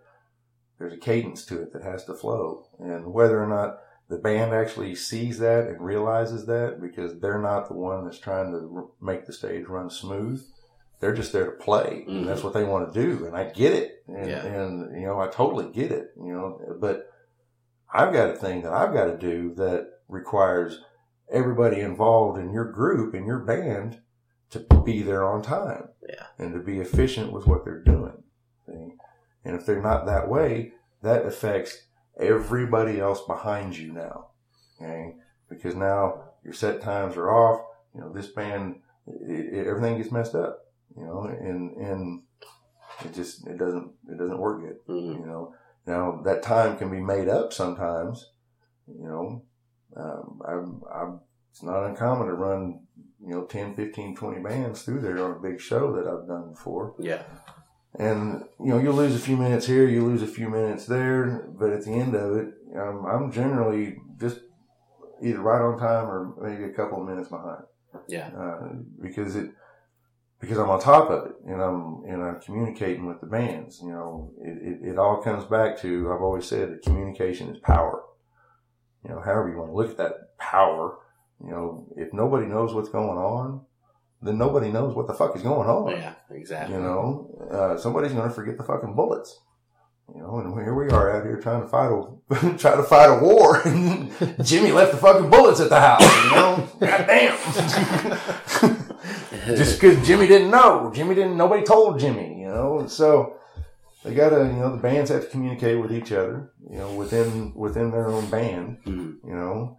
There's 0.77 0.93
a 0.93 0.97
cadence 0.97 1.45
to 1.45 1.61
it 1.61 1.73
that 1.73 1.83
has 1.83 2.05
to 2.05 2.13
flow, 2.15 2.65
and 2.79 3.13
whether 3.13 3.41
or 3.41 3.47
not 3.47 3.79
the 4.09 4.17
band 4.17 4.53
actually 4.53 4.95
sees 4.95 5.37
that 5.39 5.67
and 5.67 5.79
realizes 5.79 6.45
that 6.47 6.81
because 6.81 7.19
they're 7.19 7.39
not 7.41 7.67
the 7.67 7.75
one 7.75 8.03
that's 8.03 8.19
trying 8.19 8.51
to 8.51 8.91
make 8.99 9.25
the 9.25 9.31
stage 9.33 9.67
run 9.67 9.89
smooth. 9.89 10.43
They're 10.99 11.13
just 11.13 11.33
there 11.33 11.45
to 11.45 11.51
play, 11.51 12.05
Mhm. 12.07 12.17
and 12.19 12.27
that's 12.27 12.43
what 12.43 12.53
they 12.53 12.63
want 12.63 12.91
to 12.91 12.99
do. 13.01 13.25
And 13.25 13.35
I 13.35 13.45
get 13.45 13.73
it, 13.73 14.03
and, 14.07 14.29
Yeah. 14.29 14.43
and 14.45 14.99
you 14.99 15.05
know 15.07 15.19
I 15.19 15.27
totally 15.27 15.69
get 15.71 15.91
it. 15.91 16.13
You 16.17 16.33
know, 16.33 16.75
but 16.79 17.07
I've 17.93 18.13
got 18.13 18.29
a 18.29 18.35
thing 18.35 18.63
that 18.63 18.73
I've 18.73 18.93
got 18.93 19.05
to 19.05 19.17
do 19.17 19.53
that 19.55 19.87
requires 20.09 20.83
everybody 21.29 21.79
involved 21.79 22.37
in 22.39 22.51
your 22.51 22.65
group 22.65 23.15
in 23.15 23.25
your 23.25 23.39
band 23.39 24.01
to 24.51 24.59
be 24.85 25.01
there 25.01 25.25
on 25.27 25.41
time, 25.41 25.89
Yeah. 26.07 26.27
and 26.37 26.53
to 26.53 26.59
be 26.59 26.79
efficient 26.79 27.31
with 27.31 27.47
what 27.47 27.63
they're 27.65 27.83
doing. 27.83 28.23
See? 28.65 28.93
And 29.43 29.55
if 29.55 29.65
they're 29.65 29.81
not 29.81 30.05
that 30.05 30.29
way, 30.29 30.73
that 31.01 31.25
affects 31.25 31.87
everybody 32.19 32.99
else 32.99 33.21
behind 33.25 33.77
you 33.77 33.91
now. 33.93 34.27
Okay? 34.79 35.15
Because 35.49 35.75
now 35.75 36.23
your 36.43 36.53
set 36.53 36.81
times 36.81 37.15
are 37.17 37.31
off. 37.31 37.65
You 37.95 38.01
know, 38.01 38.11
this 38.13 38.27
band, 38.27 38.81
it, 39.07 39.53
it, 39.53 39.67
everything 39.67 39.97
gets 39.97 40.11
messed 40.11 40.35
up, 40.35 40.65
you 40.95 41.03
know, 41.05 41.23
and, 41.23 41.75
and 41.77 42.23
it 43.03 43.13
just, 43.13 43.47
it 43.47 43.57
doesn't, 43.57 43.91
it 44.09 44.17
doesn't 44.17 44.37
work 44.37 44.61
good, 44.61 44.77
Mhm. 44.87 45.19
you 45.19 45.25
know. 45.25 45.53
Now 45.87 46.21
that 46.23 46.43
time 46.43 46.77
can 46.77 46.91
be 46.91 47.01
made 47.01 47.27
up 47.27 47.51
sometimes, 47.53 48.31
you 48.87 49.07
know, 49.07 49.43
um, 49.95 50.41
I'm, 50.47 50.81
I'm, 50.93 51.19
it's 51.49 51.63
not 51.63 51.83
uncommon 51.85 52.27
to 52.27 52.33
run, 52.33 52.81
you 53.25 53.33
know, 53.33 53.45
10, 53.45 53.75
15, 53.75 54.15
20 54.15 54.41
bands 54.41 54.81
through 54.83 55.01
there 55.01 55.23
on 55.23 55.31
a 55.31 55.39
big 55.39 55.59
show 55.59 55.95
that 55.95 56.07
I've 56.07 56.27
done 56.27 56.51
before. 56.51 56.95
Yeah. 56.99 57.23
And, 57.99 58.45
you 58.59 58.67
know, 58.67 58.79
you'll 58.79 58.95
lose 58.95 59.15
a 59.15 59.19
few 59.19 59.37
minutes 59.37 59.67
here, 59.67 59.87
you 59.87 60.05
lose 60.05 60.23
a 60.23 60.27
few 60.27 60.49
minutes 60.49 60.85
there, 60.85 61.49
but 61.59 61.71
at 61.71 61.83
the 61.83 61.91
end 61.91 62.15
of 62.15 62.37
it, 62.37 62.53
um, 62.75 63.05
I'm 63.05 63.31
generally 63.31 63.97
just 64.19 64.39
either 65.21 65.39
right 65.39 65.61
on 65.61 65.77
time 65.77 66.05
or 66.05 66.33
maybe 66.41 66.63
a 66.63 66.73
couple 66.73 67.01
of 67.01 67.07
minutes 67.07 67.29
behind. 67.29 67.63
Yeah. 68.07 68.29
Uh, 68.29 68.69
because 69.01 69.35
it, 69.35 69.51
because 70.39 70.57
I'm 70.57 70.69
on 70.69 70.79
top 70.79 71.11
of 71.11 71.27
it 71.27 71.35
and 71.45 71.61
I'm, 71.61 72.03
and 72.07 72.23
I'm 72.23 72.41
communicating 72.41 73.05
with 73.05 73.19
the 73.19 73.27
bands, 73.27 73.81
you 73.83 73.91
know, 73.91 74.31
it, 74.41 74.81
it, 74.83 74.89
it 74.91 74.97
all 74.97 75.21
comes 75.21 75.43
back 75.45 75.77
to, 75.81 76.11
I've 76.11 76.21
always 76.21 76.45
said 76.45 76.71
that 76.71 76.81
communication 76.81 77.49
is 77.49 77.59
power. 77.59 78.03
You 79.03 79.11
know, 79.11 79.21
however 79.21 79.49
you 79.49 79.57
want 79.57 79.71
to 79.71 79.75
look 79.75 79.91
at 79.91 79.97
that 79.97 80.37
power, 80.37 80.97
you 81.43 81.51
know, 81.51 81.87
if 81.97 82.13
nobody 82.13 82.45
knows 82.45 82.73
what's 82.73 82.89
going 82.89 83.17
on, 83.17 83.61
then 84.21 84.37
nobody 84.37 84.71
knows 84.71 84.95
what 84.95 85.07
the 85.07 85.13
fuck 85.13 85.35
is 85.35 85.41
going 85.41 85.67
on. 85.67 85.91
Yeah. 85.91 86.13
Exactly. 86.29 86.75
You 86.75 86.81
know, 86.81 87.47
uh, 87.51 87.77
somebody's 87.77 88.13
going 88.13 88.29
to 88.29 88.35
forget 88.35 88.57
the 88.57 88.63
fucking 88.63 88.95
bullets. 88.95 89.39
You 90.13 90.21
know, 90.21 90.39
and 90.39 90.53
here 90.61 90.73
we 90.73 90.89
are 90.89 91.15
out 91.15 91.23
here 91.23 91.39
trying 91.39 91.61
to 91.61 91.67
fight 91.69 91.87
a 91.89 92.57
try 92.57 92.75
to 92.75 92.83
fight 92.83 93.05
a 93.07 93.19
war, 93.23 93.61
and 93.65 94.11
Jimmy 94.43 94.71
left 94.73 94.91
the 94.91 94.97
fucking 94.97 95.29
bullets 95.29 95.61
at 95.61 95.69
the 95.69 95.79
house. 95.79 96.01
You 96.25 96.31
know, 96.31 96.67
goddamn. 96.81 97.37
Just 99.55 99.79
because 99.79 100.05
Jimmy 100.05 100.27
didn't 100.27 100.51
know, 100.51 100.91
Jimmy 100.93 101.15
didn't. 101.15 101.37
Nobody 101.37 101.63
told 101.63 101.99
Jimmy. 101.99 102.41
You 102.41 102.47
know, 102.49 102.87
so 102.87 103.37
they 104.03 104.13
got 104.13 104.29
to. 104.31 104.39
You 104.39 104.59
know, 104.59 104.75
the 104.75 104.81
bands 104.81 105.09
have 105.11 105.23
to 105.23 105.29
communicate 105.29 105.79
with 105.79 105.93
each 105.93 106.11
other. 106.11 106.51
You 106.69 106.77
know, 106.79 106.93
within 106.93 107.53
within 107.55 107.91
their 107.91 108.07
own 108.09 108.29
band. 108.29 108.79
Mhm. 108.85 109.15
You 109.25 109.33
know, 109.33 109.77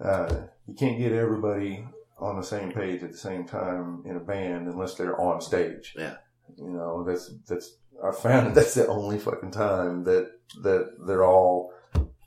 uh, 0.00 0.32
you 0.66 0.74
can't 0.74 0.98
get 0.98 1.12
everybody 1.12 1.86
on 2.18 2.36
the 2.36 2.42
same 2.42 2.72
page 2.72 3.02
at 3.02 3.12
the 3.12 3.18
same 3.18 3.44
time 3.44 4.02
in 4.04 4.16
a 4.16 4.20
band 4.20 4.68
unless 4.68 4.94
they're 4.94 5.20
on 5.20 5.40
stage. 5.40 5.94
Yeah. 5.96 6.16
You 6.56 6.70
know, 6.70 7.04
that's 7.04 7.32
that's 7.48 7.76
I 8.02 8.12
found 8.12 8.48
that 8.48 8.54
that's 8.54 8.74
the 8.74 8.86
only 8.86 9.18
fucking 9.18 9.50
time 9.50 10.04
that 10.04 10.30
that 10.62 11.06
they're 11.06 11.24
all 11.24 11.72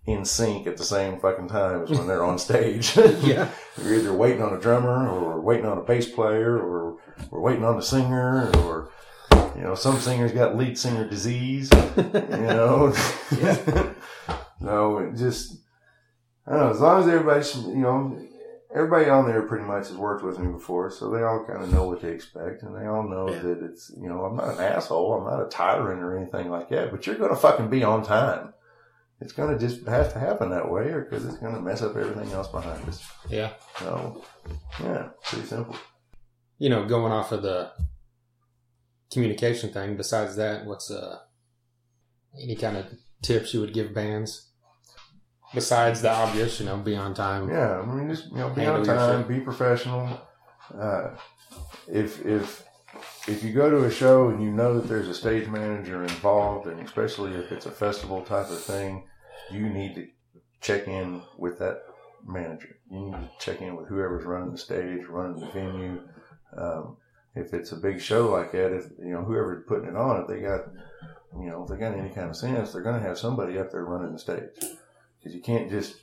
in 0.05 0.25
sync 0.25 0.65
at 0.65 0.77
the 0.77 0.83
same 0.83 1.19
fucking 1.19 1.47
time 1.47 1.83
is 1.83 1.91
when 1.91 2.07
they're 2.07 2.23
on 2.23 2.37
stage. 2.37 2.97
Yeah. 3.21 3.49
You're 3.83 3.95
either 3.95 4.13
waiting 4.13 4.41
on 4.41 4.53
a 4.53 4.59
drummer 4.59 5.07
or 5.09 5.41
waiting 5.41 5.65
on 5.65 5.77
a 5.77 5.83
bass 5.83 6.09
player 6.09 6.57
or 6.57 6.97
we're 7.29 7.41
waiting 7.41 7.63
on 7.63 7.75
the 7.75 7.81
singer 7.81 8.49
or 8.57 8.91
you 9.55 9.61
know, 9.65 9.75
some 9.75 9.99
singers 9.99 10.31
got 10.31 10.55
lead 10.55 10.77
singer 10.77 11.07
disease, 11.07 11.69
you 11.97 12.03
know. 12.13 12.93
no, 14.61 14.99
it 14.99 15.15
just 15.15 15.58
I 16.49 16.53
don't 16.53 16.61
know, 16.61 16.71
as 16.71 16.79
long 16.81 17.01
as 17.01 17.07
everybody's 17.07 17.55
you 17.55 17.75
know 17.75 18.19
everybody 18.73 19.09
on 19.09 19.27
there 19.27 19.43
pretty 19.43 19.65
much 19.65 19.87
has 19.89 19.95
worked 19.97 20.23
with 20.23 20.39
me 20.39 20.51
before, 20.51 20.89
so 20.89 21.09
they 21.11 21.21
all 21.23 21.45
kind 21.45 21.61
of 21.63 21.71
know 21.71 21.87
what 21.87 22.01
to 22.01 22.07
expect, 22.07 22.63
and 22.63 22.75
they 22.75 22.87
all 22.87 23.03
know 23.07 23.29
Yeah. 23.29 23.39
that 23.39 23.63
it's 23.63 23.91
you 23.95 24.09
know 24.09 24.25
I'm 24.25 24.35
not 24.35 24.55
an 24.55 24.59
asshole, 24.59 25.13
I'm 25.13 25.25
not 25.25 25.45
a 25.45 25.49
tyrant 25.49 26.01
or 26.01 26.17
anything 26.17 26.49
like 26.49 26.69
that, 26.69 26.91
but 26.91 27.05
you're 27.05 27.15
gonna 27.17 27.35
fucking 27.35 27.69
be 27.69 27.83
on 27.83 28.03
time. 28.03 28.53
It's 29.21 29.33
gonna 29.33 29.59
just 29.59 29.85
have 29.85 30.11
to 30.13 30.19
happen 30.19 30.49
that 30.49 30.71
way, 30.71 30.89
or 30.89 31.01
because 31.01 31.25
it's 31.25 31.37
gonna 31.37 31.61
mess 31.61 31.81
up 31.81 31.95
everything 31.95 32.31
else 32.31 32.47
behind 32.47 32.87
us. 32.87 33.05
Yeah. 33.29 33.51
So, 33.77 34.23
yeah, 34.81 35.09
pretty 35.23 35.45
simple. 35.45 35.75
You 36.57 36.69
know, 36.69 36.85
going 36.85 37.11
off 37.11 37.31
of 37.31 37.41
the 37.43 37.71
communication 39.11 39.71
thing, 39.71 39.97
besides 39.97 40.35
that, 40.37 40.65
what's 40.65 40.89
uh 40.89 41.19
any 42.41 42.55
kind 42.55 42.77
of 42.77 42.85
tips 43.21 43.53
you 43.53 43.59
would 43.61 43.73
give 43.73 43.93
bands? 43.93 44.48
Besides 45.53 46.01
the 46.01 46.11
obvious, 46.11 46.59
you 46.59 46.67
know, 46.67 46.77
be 46.77 46.95
on 46.95 47.13
time. 47.13 47.49
Yeah, 47.49 47.79
I 47.79 47.85
mean, 47.85 48.09
just 48.09 48.29
you 48.29 48.37
know, 48.37 48.49
be 48.49 48.61
Handle 48.61 48.89
on 48.89 48.97
time, 48.97 49.27
be 49.27 49.39
professional. 49.39 50.21
Uh, 50.77 51.09
if 51.87 52.23
if 52.25 52.63
if 53.27 53.43
you 53.43 53.51
go 53.51 53.69
to 53.69 53.85
a 53.85 53.91
show 53.91 54.29
and 54.29 54.43
you 54.43 54.51
know 54.51 54.75
that 54.75 54.87
there's 54.87 55.07
a 55.07 55.13
stage 55.13 55.47
manager 55.47 56.03
involved, 56.03 56.67
and 56.67 56.79
especially 56.81 57.33
if 57.33 57.51
it's 57.51 57.65
a 57.65 57.71
festival 57.71 58.21
type 58.21 58.49
of 58.49 58.61
thing, 58.61 59.07
you 59.51 59.69
need 59.69 59.95
to 59.95 60.07
check 60.61 60.87
in 60.87 61.21
with 61.37 61.57
that 61.59 61.81
manager. 62.25 62.77
You 62.91 62.99
need 62.99 63.13
to 63.13 63.29
check 63.39 63.61
in 63.61 63.75
with 63.75 63.87
whoever's 63.87 64.25
running 64.25 64.51
the 64.51 64.57
stage, 64.57 65.05
running 65.07 65.39
the 65.39 65.47
venue. 65.47 66.01
Um, 66.55 66.97
if 67.35 67.53
it's 67.53 67.71
a 67.71 67.77
big 67.77 67.99
show 68.01 68.29
like 68.29 68.51
that, 68.51 68.71
if 68.71 68.85
you 68.99 69.13
know 69.13 69.23
whoever's 69.23 69.63
putting 69.67 69.89
it 69.89 69.95
on, 69.95 70.21
if 70.21 70.27
they 70.27 70.41
got 70.41 70.65
you 71.39 71.49
know 71.49 71.63
if 71.63 71.69
they 71.69 71.77
got 71.77 71.97
any 71.97 72.09
kind 72.09 72.29
of 72.29 72.35
sense, 72.35 72.71
they're 72.71 72.83
going 72.83 73.01
to 73.01 73.07
have 73.07 73.17
somebody 73.17 73.57
up 73.57 73.71
there 73.71 73.83
running 73.83 74.13
the 74.13 74.19
stage 74.19 74.49
because 75.19 75.35
you 75.35 75.41
can't 75.41 75.69
just 75.69 75.95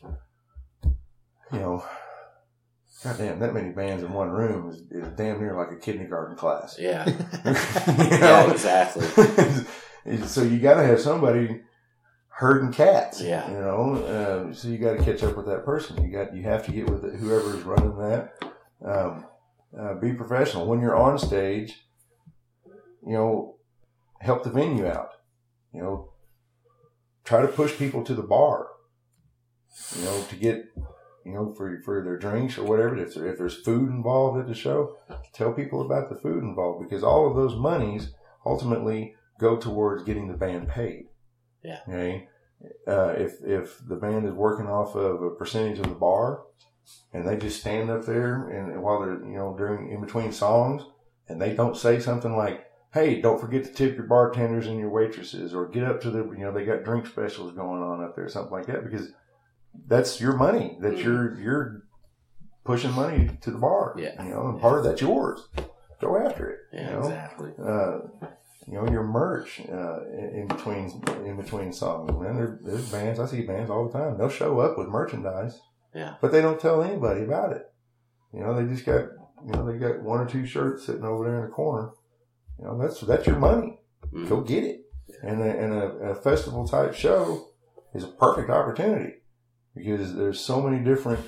you 1.53 1.59
know, 1.59 1.85
goddamn, 3.03 3.39
that 3.39 3.55
many 3.55 3.71
bands 3.71 4.03
in 4.03 4.13
one 4.13 4.31
room 4.31 4.71
is, 4.71 4.81
is 4.91 5.09
damn 5.17 5.41
near 5.41 5.57
like 5.57 5.71
a 5.71 5.81
kindergarten 5.81 6.37
class. 6.37 6.77
Yeah. 6.79 7.07
you 7.09 7.15
Yeah. 8.19 8.51
Exactly. 8.51 9.07
so 10.27 10.43
you 10.43 10.59
got 10.59 10.75
to 10.75 10.85
have 10.85 11.01
somebody 11.01 11.61
herding 12.29 12.73
cats. 12.73 13.21
Yeah. 13.21 13.49
You 13.51 13.59
know, 13.59 14.45
um, 14.47 14.55
so 14.55 14.69
you 14.69 14.79
got 14.79 14.97
to 14.97 15.05
catch 15.05 15.23
up 15.23 15.37
with 15.37 15.47
that 15.47 15.65
person. 15.65 16.03
You 16.03 16.11
got 16.11 16.35
you 16.35 16.43
have 16.43 16.65
to 16.67 16.73
get 16.73 16.91
with 16.91 17.05
it, 17.05 17.15
whoever's 17.15 17.63
running 17.63 17.97
that. 17.99 18.35
Um, 18.85 19.25
uh, 19.79 19.95
be 19.95 20.13
professional 20.13 20.67
when 20.67 20.81
you're 20.81 20.97
on 20.97 21.19
stage. 21.19 21.75
You 23.07 23.13
know, 23.13 23.57
help 24.21 24.43
the 24.43 24.51
venue 24.51 24.87
out. 24.87 25.11
You 25.73 25.83
know, 25.83 26.13
try 27.25 27.43
to 27.43 27.49
push 27.49 27.77
people 27.77 28.03
to 28.05 28.15
the 28.15 28.23
bar. 28.23 28.69
You 29.97 30.05
know, 30.05 30.23
to 30.29 30.37
get 30.37 30.65
you 31.25 31.33
know 31.33 31.53
for 31.53 31.81
for 31.83 32.03
their 32.03 32.17
drinks 32.17 32.57
or 32.59 32.65
whatever. 32.65 32.97
If 32.97 33.15
there, 33.15 33.27
if 33.27 33.39
there's 33.39 33.63
food 33.63 33.91
involved 33.91 34.39
at 34.39 34.47
the 34.47 34.55
show, 34.55 34.97
tell 35.33 35.53
people 35.53 35.83
about 35.83 36.09
the 36.09 36.17
food 36.17 36.43
involved 36.43 36.89
because 36.89 37.03
all 37.03 37.29
of 37.29 37.37
those 37.37 37.57
monies 37.57 38.15
ultimately 38.45 39.15
go 39.39 39.57
towards 39.57 40.05
getting 40.05 40.29
the 40.29 40.37
band 40.37 40.69
paid. 40.69 41.07
Yeah. 41.63 41.81
Okay. 41.89 42.29
Uh, 42.87 43.15
if 43.19 43.43
if 43.45 43.87
the 43.87 43.97
band 43.97 44.27
is 44.27 44.33
working 44.33 44.67
off 44.67 44.95
of 44.95 45.23
a 45.23 45.31
percentage 45.31 45.79
of 45.79 45.89
the 45.89 45.95
bar, 45.95 46.45
and 47.13 47.27
they 47.27 47.37
just 47.37 47.61
stand 47.61 47.91
up 47.91 48.07
there 48.07 48.49
and 48.49 48.83
while 48.83 49.01
they're 49.01 49.21
you 49.21 49.37
know 49.37 49.55
during 49.57 49.91
in 49.91 50.01
between 50.01 50.33
songs, 50.33 50.83
and 51.29 51.41
they 51.41 51.55
don't 51.55 51.77
say 51.77 52.01
something 52.01 52.37
like, 52.37 52.65
"Hey, 52.95 53.21
don't 53.21 53.41
forget 53.41 53.65
to 53.65 53.73
tip 53.73 53.97
your 53.97 54.07
bartenders 54.07 54.69
and 54.69 54.79
your 54.79 54.91
waitresses," 54.91 55.55
or 55.55 55.69
get 55.69 55.85
up 55.85 56.01
to 56.03 56.11
the 56.11 56.25
you 56.31 56.45
know 56.45 56.53
they 56.53 56.65
got 56.65 56.85
drink 56.85 57.07
specials 57.07 57.53
going 57.53 57.83
on 57.83 58.03
up 58.03 58.17
there, 58.17 58.29
something 58.29 58.53
like 58.53 58.67
that, 58.67 58.85
because 58.85 59.13
that's 59.87 60.21
your 60.21 60.37
money 60.37 60.79
that 60.81 60.99
you're 60.99 61.39
you're 61.41 61.83
pushing 62.65 62.93
money 62.93 63.31
to 63.41 63.51
the 63.51 63.59
bar. 63.59 63.95
Yeah. 63.99 64.23
you 64.23 64.31
know, 64.31 64.49
and 64.49 64.61
part 64.61 64.79
of 64.79 64.85
that's 64.85 65.01
yours. 65.01 65.41
Go 66.01 66.17
after 66.19 66.51
it. 66.51 66.59
Yeah, 66.73 66.87
you 66.87 66.93
know? 66.93 66.99
exactly. 67.01 67.53
uh, 67.63 67.99
you 68.67 68.75
know, 68.75 68.89
your 68.91 69.05
merch 69.05 69.61
uh, 69.73 70.01
in, 70.11 70.47
between 70.49 71.03
in 71.25 71.37
between 71.37 71.73
songs. 71.73 72.11
Man, 72.13 72.35
there, 72.37 72.59
there's 72.63 72.91
bands 72.91 73.19
I 73.21 73.27
see 73.27 73.43
bands 73.43 73.71
all 73.71 73.87
the 73.89 73.97
time. 73.99 74.19
They'll 74.19 74.29
show 74.29 74.59
up 74.61 74.77
with 74.77 74.89
merchandise, 74.89 75.59
Yeah. 75.95 76.15
but 76.21 76.33
they 76.33 76.43
don't 76.43 76.61
tell 76.61 76.83
anybody 76.83 77.23
about 77.23 77.53
it. 77.53 77.63
You 78.35 78.41
know, 78.41 78.55
they 78.55 78.71
just 78.71 78.85
got 78.85 79.05
you 79.47 79.53
know 79.53 79.65
they 79.71 79.79
got 79.79 80.03
one 80.03 80.21
or 80.21 80.27
two 80.27 80.45
shirts 80.45 80.85
sitting 80.85 81.05
over 81.05 81.25
there 81.25 81.37
in 81.45 81.47
the 81.47 81.53
corner. 81.55 81.91
You 82.59 82.67
know, 82.67 82.79
that's 82.79 83.01
that's 83.01 83.27
your 83.27 83.39
money. 83.39 83.79
Mhm. 84.13 84.29
Go 84.29 84.41
get 84.41 84.65
it. 84.65 84.81
And 85.23 85.41
a, 85.41 85.45
and 85.45 85.73
a, 85.73 85.87
a 86.11 86.15
festival 86.15 86.67
type 86.67 86.93
show 86.95 87.49
is 87.95 88.03
a 88.05 88.09
perfect 88.09 88.51
opportunity 88.51 89.15
because 89.77 90.15
there's 90.15 90.41
so 90.41 90.61
many 90.61 90.83
different 90.83 91.21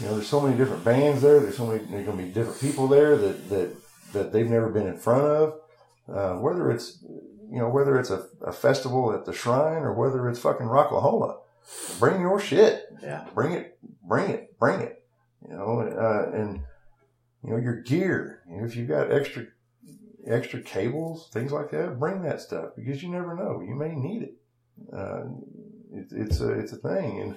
you 0.00 0.06
know 0.06 0.14
there's 0.14 0.28
so 0.28 0.40
many 0.40 0.56
different 0.56 0.84
bands 0.84 1.22
there. 1.22 1.40
There's 1.40 1.56
so 1.56 1.66
many 1.66 1.84
there's 1.84 2.06
going 2.06 2.18
to 2.18 2.24
be 2.24 2.30
different 2.30 2.60
people 2.60 2.88
there 2.88 3.16
that 3.16 3.48
that 3.48 3.76
that 4.12 4.32
they've 4.32 4.48
never 4.48 4.70
been 4.70 4.86
in 4.86 4.96
front 4.96 5.24
of. 5.24 5.54
Uh, 6.08 6.36
whether 6.36 6.70
it's 6.70 7.02
you 7.02 7.58
know 7.58 7.68
whether 7.68 7.98
it's 7.98 8.10
a, 8.10 8.26
a 8.42 8.52
festival 8.52 9.12
at 9.12 9.24
the 9.24 9.32
shrine 9.32 9.82
or 9.82 9.92
whether 9.92 10.28
it's 10.28 10.38
fucking 10.38 10.66
Rocklahoma, 10.66 11.38
bring 11.98 12.20
your 12.20 12.38
shit. 12.40 12.84
Yeah. 13.02 13.26
Bring 13.34 13.52
it, 13.52 13.78
bring 14.02 14.30
it, 14.30 14.58
bring 14.58 14.80
it. 14.80 15.04
You 15.48 15.56
know, 15.56 15.80
uh, 15.80 16.30
and 16.36 16.60
you 17.42 17.50
know 17.50 17.56
your 17.56 17.80
gear. 17.82 18.42
You 18.48 18.58
know, 18.58 18.66
if 18.66 18.76
you've 18.76 18.88
got 18.88 19.10
extra 19.10 19.46
extra 20.26 20.60
cables, 20.60 21.30
things 21.32 21.52
like 21.52 21.70
that, 21.70 21.98
bring 21.98 22.22
that 22.22 22.40
stuff 22.40 22.70
because 22.76 23.02
you 23.02 23.08
never 23.08 23.34
know. 23.34 23.60
You 23.60 23.74
may 23.74 23.94
need 23.94 24.22
it. 24.22 24.34
Uh, 24.92 25.24
it 25.92 26.06
it's 26.10 26.40
a 26.40 26.50
it's 26.52 26.72
a 26.72 26.76
thing, 26.76 27.20
and 27.20 27.34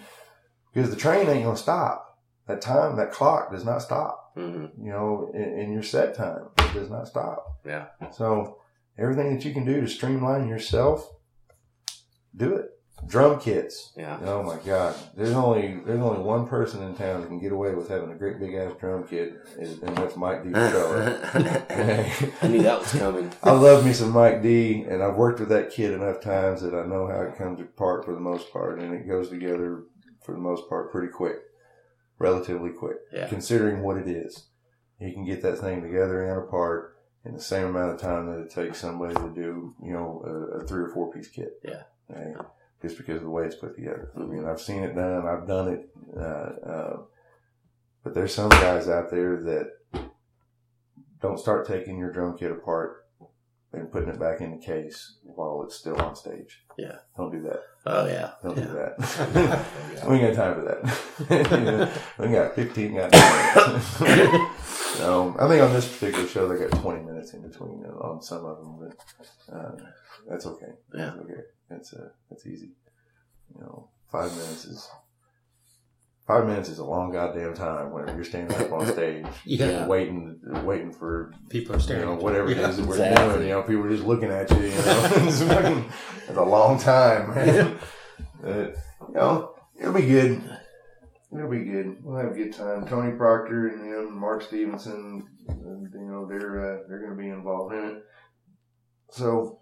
because 0.73 0.89
the 0.89 0.95
train 0.95 1.27
ain't 1.27 1.43
gonna 1.45 1.57
stop. 1.57 2.05
That 2.47 2.61
time, 2.61 2.95
that 2.97 3.11
clock 3.11 3.51
does 3.51 3.63
not 3.63 3.79
stop. 3.83 4.35
Mhm. 4.35 4.71
You 4.81 4.89
know, 4.91 5.31
in, 5.35 5.59
in 5.59 5.71
your 5.71 5.83
set 5.83 6.15
time, 6.15 6.49
it 6.57 6.73
does 6.73 6.89
not 6.89 7.07
stop. 7.07 7.45
Yeah. 7.63 7.87
So 8.11 8.57
everything 8.97 9.35
that 9.35 9.45
you 9.45 9.53
can 9.53 9.65
do 9.65 9.81
to 9.81 9.87
streamline 9.87 10.47
yourself, 10.47 11.07
do 12.35 12.55
it. 12.55 12.65
Drum 13.07 13.39
kits. 13.39 13.91
Yeah. 13.97 14.19
Oh 14.23 14.43
my 14.43 14.57
God! 14.65 14.95
There's 15.15 15.31
only 15.31 15.79
there's 15.85 15.99
only 16.01 16.21
one 16.21 16.47
person 16.47 16.83
in 16.83 16.95
town 16.95 17.21
that 17.21 17.27
can 17.27 17.39
get 17.39 17.51
away 17.51 17.73
with 17.73 17.87
having 17.87 18.11
a 18.11 18.15
great 18.15 18.39
big 18.39 18.53
ass 18.55 18.73
drum 18.79 19.05
kit, 19.07 19.33
and 19.57 19.95
that's 19.97 20.15
Mike 20.15 20.43
D. 20.43 20.49
I 20.53 22.47
knew 22.47 22.61
that 22.63 22.79
was 22.79 22.91
coming. 22.91 23.31
I 23.43 23.51
love 23.51 23.85
me 23.85 23.93
some 23.93 24.11
Mike 24.11 24.41
D, 24.41 24.83
and 24.83 25.01
I've 25.01 25.15
worked 25.15 25.39
with 25.39 25.49
that 25.49 25.71
kid 25.71 25.91
enough 25.93 26.21
times 26.21 26.61
that 26.61 26.73
I 26.73 26.85
know 26.85 27.07
how 27.07 27.21
it 27.21 27.37
comes 27.37 27.59
apart 27.61 28.05
for 28.05 28.13
the 28.13 28.19
most 28.19 28.51
part, 28.51 28.79
and 28.79 28.93
it 28.93 29.07
goes 29.07 29.29
together 29.29 29.83
for 30.23 30.33
the 30.33 30.39
most 30.41 30.67
part 30.69 30.91
pretty 30.91 31.07
quick, 31.11 31.37
relatively 32.17 32.71
quick, 32.71 32.97
Yeah. 33.13 33.27
considering 33.27 33.81
what 33.81 33.97
it 33.97 34.07
is. 34.07 34.47
He 34.99 35.13
can 35.13 35.25
get 35.25 35.41
that 35.43 35.57
thing 35.59 35.81
together 35.81 36.23
and 36.25 36.37
apart 36.43 36.97
in 37.25 37.33
the 37.33 37.41
same 37.41 37.67
amount 37.67 37.93
of 37.93 37.99
time 38.01 38.27
that 38.27 38.39
it 38.41 38.49
takes 38.51 38.79
somebody 38.79 39.15
to 39.15 39.31
do, 39.33 39.73
you 39.81 39.93
know, 39.93 40.21
a, 40.25 40.57
a 40.59 40.67
three 40.67 40.83
or 40.83 40.89
four 40.89 41.11
piece 41.11 41.29
kit. 41.29 41.53
Yeah. 41.63 41.83
Okay? 42.11 42.33
Just 42.81 42.97
because 42.97 43.17
of 43.17 43.23
the 43.23 43.29
way 43.29 43.45
it's 43.45 43.55
put 43.55 43.75
together. 43.75 44.11
I 44.15 44.21
mean, 44.21 44.45
I've 44.45 44.61
seen 44.61 44.83
it 44.83 44.95
done. 44.95 45.27
I've 45.27 45.47
done 45.47 45.67
it. 45.67 45.89
Uh, 46.15 46.69
uh, 46.69 46.97
but 48.03 48.13
there's 48.13 48.33
some 48.33 48.49
guys 48.49 48.87
out 48.87 49.11
there 49.11 49.41
that 49.43 50.03
don't 51.21 51.39
start 51.39 51.67
taking 51.67 51.97
your 51.97 52.11
drum 52.11 52.37
kit 52.37 52.51
apart 52.51 53.05
and 53.73 53.91
putting 53.91 54.09
it 54.09 54.19
back 54.19 54.41
in 54.41 54.51
the 54.51 54.65
case 54.65 55.17
while 55.23 55.63
it's 55.63 55.75
still 55.75 55.99
on 56.01 56.15
stage. 56.15 56.63
Yeah. 56.77 56.95
Don't 57.17 57.31
do 57.31 57.41
that. 57.43 57.61
Oh 57.85 58.05
yeah. 58.07 58.31
Don't 58.41 58.57
yeah. 58.57 58.63
do 58.63 58.73
that. 58.73 59.65
we 60.09 60.15
ain't 60.15 60.35
got 60.35 60.43
time 60.43 60.55
for 60.55 60.61
that. 61.27 62.01
we 62.19 62.27
got 62.27 62.55
15 62.55 62.95
goddamn 62.95 63.73
minutes. 64.01 64.78
So, 64.99 65.35
I 65.39 65.47
think 65.47 65.61
on 65.63 65.73
this 65.73 65.87
particular 65.91 66.27
show, 66.27 66.47
they 66.47 66.59
got 66.67 66.79
20 66.81 67.03
minutes 67.03 67.33
in 67.33 67.41
between 67.41 67.83
on 67.85 68.21
some 68.21 68.45
of 68.45 68.57
them, 68.59 68.77
but 68.79 69.55
uh, 69.55 69.71
that's 70.29 70.45
okay. 70.45 70.67
Yeah. 70.93 71.05
That's 71.05 71.17
okay. 71.19 71.41
That's, 71.69 71.93
uh, 71.93 72.09
that's 72.29 72.45
easy. 72.47 72.71
You 73.55 73.61
know, 73.61 73.89
five 74.11 74.31
minutes 74.31 74.65
is. 74.65 74.87
Five 76.27 76.45
minutes 76.45 76.69
is 76.69 76.77
a 76.77 76.85
long 76.85 77.11
goddamn 77.11 77.55
time 77.55 77.91
whenever 77.91 78.13
you're 78.15 78.23
standing 78.23 78.55
up 78.55 78.71
on 78.71 78.85
stage, 78.85 79.25
Yeah. 79.45 79.87
waiting, 79.87 80.39
waiting 80.63 80.91
for 80.93 81.33
People 81.49 81.73
are 81.73 81.77
you 81.79 81.83
staring. 81.83 82.05
know, 82.05 82.17
you. 82.17 82.23
whatever 82.23 82.51
Yeah. 82.51 82.65
it 82.67 82.69
is 82.69 82.77
that 82.77 82.85
we're 82.85 82.93
Exactly. 82.97 83.33
doing. 83.33 83.47
You 83.47 83.53
know, 83.55 83.63
people 83.63 83.85
are 83.85 83.89
just 83.89 84.03
looking 84.03 84.29
at 84.29 84.51
you. 84.51 84.57
You 84.57 84.69
know, 84.69 85.09
it's, 85.27 85.41
fucking, 85.41 85.91
it's 86.27 86.37
a 86.37 86.43
long 86.43 86.77
time, 86.79 87.33
man. 87.33 87.79
But, 88.43 88.75
you 89.07 89.13
know, 89.15 89.55
it'll 89.79 89.93
be 89.93 90.05
good. 90.05 90.58
It'll 91.31 91.49
be 91.49 91.63
good. 91.63 92.03
We'll 92.03 92.17
have 92.17 92.31
a 92.31 92.35
good 92.35 92.53
time. 92.53 92.87
Tony 92.87 93.15
Proctor 93.15 93.67
and 93.67 93.85
him, 93.85 94.19
Mark 94.19 94.41
Stevenson, 94.41 95.27
and, 95.47 95.93
you 95.93 95.99
know, 96.11 96.25
they're 96.27 96.59
uh, 96.59 96.83
they're 96.87 96.99
going 96.99 97.15
to 97.15 97.21
be 97.21 97.29
involved 97.29 97.73
in 97.75 97.83
it. 97.85 98.03
So, 99.11 99.59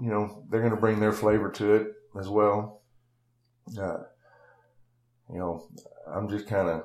you 0.00 0.08
know, 0.10 0.44
they're 0.50 0.60
going 0.60 0.74
to 0.74 0.80
bring 0.80 1.00
their 1.00 1.12
flavor 1.12 1.50
to 1.52 1.74
it 1.74 1.92
as 2.18 2.28
well. 2.28 2.82
Uh, 3.78 3.98
you 5.30 5.38
know, 5.38 5.66
I'm 6.10 6.28
just 6.30 6.46
kind 6.46 6.68
of 6.68 6.84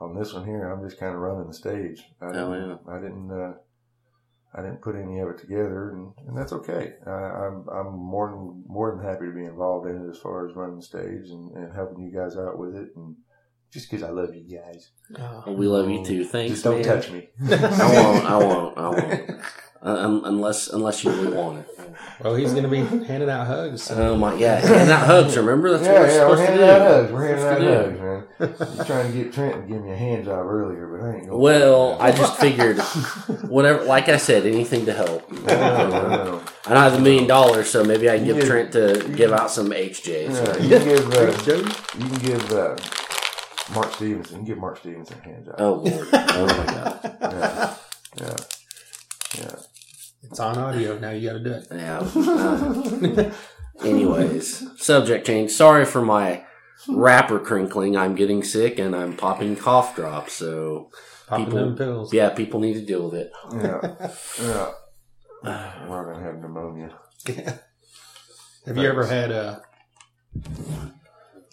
on 0.00 0.16
this 0.18 0.32
one 0.32 0.44
here. 0.44 0.68
I'm 0.70 0.86
just 0.88 0.98
kind 0.98 1.14
of 1.14 1.20
running 1.20 1.46
the 1.46 1.54
stage. 1.54 2.02
I 2.20 2.26
Oh, 2.26 2.32
didn't, 2.52 2.68
yeah. 2.68 2.92
I 2.92 2.98
didn't, 3.00 3.30
uh, 3.30 3.54
I 4.54 4.62
didn't 4.62 4.82
put 4.82 4.96
any 4.96 5.20
of 5.20 5.28
it 5.30 5.38
together, 5.38 5.90
and, 5.90 6.12
and 6.26 6.36
that's 6.36 6.52
okay. 6.52 6.94
I, 7.06 7.10
I'm 7.10 7.66
I'm 7.68 7.92
more 7.96 8.28
than 8.30 8.64
more 8.66 8.94
than 8.94 9.04
happy 9.04 9.26
to 9.26 9.32
be 9.32 9.44
involved 9.44 9.88
in 9.88 10.04
it 10.04 10.10
as 10.10 10.18
far 10.18 10.48
as 10.48 10.56
running 10.56 10.76
the 10.76 10.82
stage 10.82 11.30
and, 11.30 11.52
and 11.56 11.72
helping 11.72 12.02
you 12.04 12.10
guys 12.12 12.36
out 12.36 12.58
with 12.58 12.74
it, 12.76 12.90
and 12.96 13.16
just 13.72 13.90
because 13.90 14.02
I 14.02 14.10
love 14.10 14.34
you 14.34 14.58
guys. 14.58 14.90
Oh. 15.18 15.52
We 15.52 15.66
love 15.66 15.88
you 15.90 16.04
too. 16.04 16.24
Thanks, 16.24 16.52
just 16.52 16.64
don't 16.64 16.76
man. 16.76 16.84
touch 16.84 17.10
me. 17.10 17.28
I 17.50 17.56
won't. 17.56 18.26
I 18.26 18.36
won't. 18.36 18.78
I 18.78 18.88
won't. 18.88 19.30
Uh, 19.84 20.20
unless 20.26 20.68
unless 20.68 21.02
you 21.02 21.10
really 21.10 21.36
want 21.36 21.58
it. 21.58 21.66
Well, 22.22 22.36
he's 22.36 22.52
going 22.52 22.62
to 22.62 22.68
be 22.68 22.84
handing 23.04 23.28
out 23.28 23.48
hugs. 23.48 23.90
Oh 23.90 24.16
my 24.16 24.34
yeah, 24.34 24.60
and 24.64 24.88
out 24.90 25.06
hugs. 25.06 25.36
Remember 25.36 25.76
that's 25.76 25.84
yeah, 25.84 25.92
what 25.94 26.00
we're 26.02 26.06
yeah, 26.06 26.12
supposed 26.12 26.40
we're 26.40 26.46
to 26.46 26.52
handing 26.52 26.66
do. 26.66 26.72
out 26.72 26.80
hugs. 26.80 27.12
We're 27.12 27.26
handing 27.26 27.68
out 27.68 27.84
Supposed 28.38 28.38
hugs, 28.38 28.60
man. 28.60 28.76
You're 28.76 28.84
trying 28.84 29.12
to 29.12 29.18
get 29.24 29.32
Trent 29.32 29.54
to 29.54 29.60
give 29.72 29.84
me 29.84 29.90
a 29.90 29.96
hand 29.96 30.24
job 30.26 30.46
earlier, 30.46 30.86
but 30.86 31.04
I 31.04 31.14
ain't 31.16 31.26
going. 31.28 31.40
Well, 31.40 32.00
I 32.00 32.12
just 32.12 32.38
figured 32.38 32.78
whatever. 33.48 33.82
Like 33.84 34.08
I 34.08 34.18
said, 34.18 34.46
anything 34.46 34.86
to 34.86 34.92
help. 34.92 35.24
I 35.48 36.34
don't 36.68 36.76
have 36.76 36.94
a 36.94 37.00
million 37.00 37.26
dollars, 37.26 37.68
so 37.68 37.82
maybe 37.82 38.08
I 38.08 38.18
can 38.18 38.26
give 38.26 38.38
Yeah. 38.38 38.44
Trent 38.44 38.72
to 38.74 39.12
give 39.16 39.32
out 39.32 39.50
some 39.50 39.70
HJs. 39.70 40.60
Yeah, 40.60 40.62
you 40.62 40.78
can 40.78 40.84
give 40.84 41.12
uh, 41.12 41.98
you 41.98 42.08
can 42.08 42.18
give 42.20 42.52
uh, 42.52 42.76
Mark 43.74 43.92
Stevenson. 43.94 44.40
You 44.40 44.46
give 44.46 44.58
Mark 44.58 44.78
Stevenson 44.78 45.16
a 45.20 45.24
hand 45.24 45.44
job. 45.46 45.54
Oh 45.58 45.72
lord. 45.74 46.08
Oh 46.12 46.46
my 46.46 46.66
god. 46.66 47.78
Yeah, 48.18 48.26
yeah, 48.28 48.36
yeah. 49.38 49.54
It's 50.24 50.38
on 50.38 50.58
audio 50.58 50.98
now. 50.98 51.10
You 51.10 51.28
got 51.30 51.38
to 51.38 51.44
do 51.44 51.50
it. 51.52 51.66
Yeah. 51.70 52.00
uh, 52.14 53.84
anyways, 53.86 54.80
subject 54.82 55.26
change. 55.26 55.50
Sorry 55.50 55.84
for 55.86 56.02
my 56.02 56.44
wrapper 56.88 57.38
crinkling. 57.38 57.96
I'm 57.96 58.14
getting 58.14 58.42
sick 58.42 58.78
and 58.78 58.94
I'm 58.94 59.16
popping 59.16 59.56
cough 59.56 59.96
drops. 59.96 60.34
So 60.34 60.90
Popping 61.26 61.46
People- 61.46 61.58
them 61.60 61.76
pills. 61.76 62.12
yeah, 62.12 62.28
people 62.30 62.60
need 62.60 62.74
to 62.74 62.84
deal 62.84 63.08
with 63.08 63.14
it. 63.14 63.32
Yeah, 63.54 64.10
yeah. 65.44 65.88
We're 65.88 66.12
gonna 66.12 66.24
have 66.24 66.38
pneumonia. 66.38 66.90
Have 68.66 68.76
you 68.76 68.88
ever 68.88 69.06
had 69.06 69.32
uh, 69.32 69.60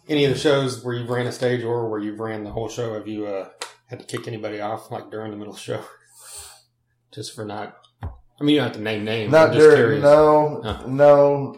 any 0.10 0.26
of 0.26 0.34
the 0.34 0.40
shows 0.40 0.84
where 0.84 0.96
you've 0.96 1.10
ran 1.10 1.28
a 1.28 1.32
stage 1.32 1.64
or 1.64 1.88
where 1.90 2.00
you've 2.00 2.20
ran 2.20 2.44
the 2.44 2.52
whole 2.52 2.68
show? 2.68 2.94
Have 2.96 3.08
you 3.08 3.28
uh, 3.28 3.50
had 3.88 4.00
to 4.00 4.06
kick 4.06 4.28
anybody 4.28 4.60
off 4.60 4.92
like 4.92 5.10
during 5.12 5.32
the 5.32 5.38
middle 5.38 5.54
of 5.54 5.58
the 5.60 5.64
show? 5.64 5.84
Just 7.12 7.36
for 7.36 7.46
not. 7.46 7.76
I 8.04 8.44
mean, 8.44 8.56
you 8.56 8.58
don't 8.58 8.68
have 8.68 8.76
to 8.78 8.82
name 8.82 9.04
names. 9.04 9.32
Not 9.32 9.52
during. 9.54 10.02
No, 10.02 10.62
Huh. 10.64 10.84
no. 10.88 11.56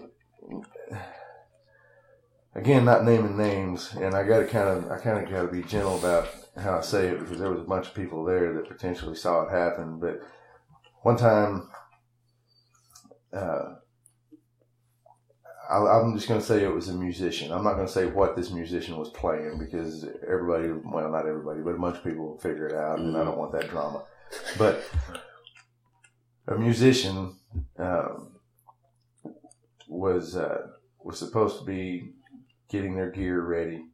again, 2.55 2.85
not 2.85 3.03
naming 3.05 3.37
names, 3.37 3.93
and 3.99 4.15
I 4.15 4.23
got 4.23 4.39
to 4.39 4.45
kind 4.47 4.67
of, 4.69 4.91
I 4.91 4.97
kind 4.97 5.23
of 5.23 5.31
got 5.31 5.43
to 5.43 5.47
be 5.47 5.61
gentle 5.63 5.97
about 5.97 6.27
how 6.57 6.77
I 6.77 6.81
say 6.81 7.07
it 7.07 7.19
because 7.19 7.39
there 7.39 7.49
was 7.51 7.61
a 7.61 7.65
bunch 7.65 7.87
of 7.87 7.93
people 7.93 8.25
there 8.25 8.53
that 8.53 8.67
potentially 8.67 9.15
saw 9.15 9.43
it 9.43 9.51
happen. 9.51 9.99
But 9.99 10.19
one 11.03 11.17
time, 11.17 11.69
uh, 13.33 13.75
I'm 15.71 16.15
just 16.15 16.27
going 16.27 16.39
to 16.39 16.45
say 16.45 16.63
it 16.63 16.73
was 16.73 16.89
a 16.89 16.93
musician. 16.93 17.51
I'm 17.51 17.63
not 17.63 17.75
going 17.75 17.87
to 17.87 17.91
say 17.91 18.05
what 18.05 18.35
this 18.35 18.51
musician 18.51 18.97
was 18.97 19.09
playing 19.09 19.57
because 19.57 20.05
everybody, 20.27 20.69
well, 20.71 21.09
not 21.09 21.25
everybody, 21.25 21.61
but 21.61 21.75
a 21.75 21.79
bunch 21.79 21.97
of 21.97 22.03
people 22.03 22.27
will 22.27 22.37
figure 22.39 22.67
it 22.67 22.75
out, 22.75 22.99
and 22.99 23.15
I 23.15 23.23
don't 23.23 23.37
want 23.37 23.53
that 23.53 23.69
drama. 23.69 24.03
But 24.57 24.83
a 26.47 26.57
musician 26.57 27.37
um, 27.77 28.31
was 29.87 30.35
uh, 30.35 30.67
was 30.99 31.19
supposed 31.19 31.59
to 31.59 31.65
be 31.65 32.13
getting 32.69 32.95
their 32.95 33.11
gear 33.11 33.41
ready, 33.41 33.85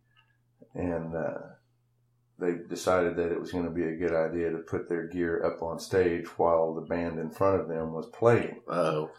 and 0.73 1.15
uh, 1.15 1.37
they 2.39 2.53
decided 2.69 3.15
that 3.15 3.31
it 3.31 3.39
was 3.39 3.51
going 3.51 3.65
to 3.65 3.71
be 3.71 3.83
a 3.85 3.95
good 3.95 4.13
idea 4.13 4.51
to 4.51 4.57
put 4.59 4.87
their 4.87 5.07
gear 5.07 5.43
up 5.43 5.61
on 5.63 5.79
stage 5.79 6.25
while 6.37 6.73
the 6.73 6.81
band 6.81 7.17
in 7.19 7.29
front 7.31 7.59
of 7.59 7.67
them 7.67 7.93
was 7.93 8.05
playing 8.07 8.61
Oh. 8.67 9.09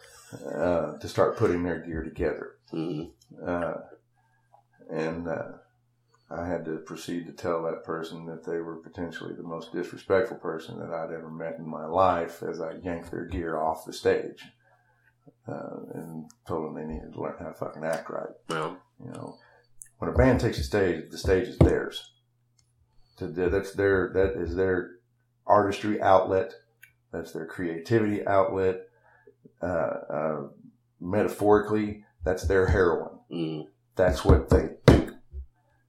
uh, 0.54 0.96
to 0.98 1.08
start 1.08 1.36
putting 1.36 1.62
their 1.64 1.80
gear 1.80 2.02
together. 2.04 2.52
Mm. 2.72 3.10
Uh, 3.44 3.74
and 4.90 5.26
uh, 5.28 5.52
I 6.30 6.46
had 6.46 6.64
to 6.66 6.76
proceed 6.78 7.26
to 7.26 7.32
tell 7.32 7.62
that 7.64 7.84
person 7.84 8.26
that 8.26 8.44
they 8.44 8.58
were 8.58 8.76
potentially 8.76 9.34
the 9.34 9.42
most 9.42 9.72
disrespectful 9.72 10.36
person 10.36 10.78
that 10.78 10.90
I'd 10.92 11.12
ever 11.12 11.30
met 11.30 11.56
in 11.58 11.66
my 11.68 11.86
life 11.86 12.42
as 12.42 12.60
I 12.60 12.74
yanked 12.84 13.10
their 13.10 13.24
gear 13.24 13.58
off 13.58 13.84
the 13.84 13.92
stage. 13.92 14.44
Uh, 15.46 15.80
and 15.94 16.30
told 16.46 16.64
them 16.66 16.74
they 16.74 16.84
needed 16.92 17.12
to 17.14 17.20
learn 17.20 17.34
how 17.38 17.46
to 17.48 17.54
fucking 17.54 17.82
act 17.84 18.10
right. 18.10 18.28
Well. 18.50 18.76
You 19.02 19.10
know, 19.12 19.36
when 19.98 20.10
a 20.10 20.14
band 20.14 20.40
takes 20.40 20.58
a 20.58 20.62
stage, 20.62 21.10
the 21.10 21.16
stage 21.18 21.48
is 21.48 21.56
theirs. 21.58 22.12
To, 23.18 23.26
that's 23.26 23.72
their 23.72 24.10
that 24.14 24.40
is 24.40 24.54
their 24.54 24.92
artistry 25.46 26.00
outlet. 26.00 26.54
That's 27.12 27.32
their 27.32 27.46
creativity 27.46 28.26
outlet. 28.26 28.82
Uh, 29.62 29.66
uh, 29.66 30.40
metaphorically, 31.00 32.04
that's 32.24 32.44
their 32.44 32.66
heroin. 32.66 33.18
Mm. 33.30 33.66
That's 33.96 34.24
what 34.24 34.50
they 34.50 34.70
do. 34.86 35.14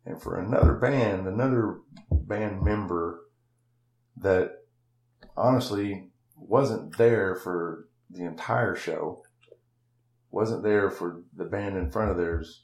And 0.06 0.22
for 0.22 0.40
another 0.40 0.74
band, 0.74 1.28
another 1.28 1.80
band 2.12 2.64
member 2.64 3.22
that 4.18 4.64
honestly 5.38 6.10
wasn't 6.36 6.98
there 6.98 7.36
for 7.36 7.88
the 8.10 8.24
entire 8.24 8.76
show, 8.76 9.24
wasn't 10.32 10.64
there 10.64 10.90
for 10.90 11.22
the 11.36 11.46
band 11.46 11.78
in 11.78 11.92
front 11.92 12.12
of 12.12 12.18
theirs 12.18 12.64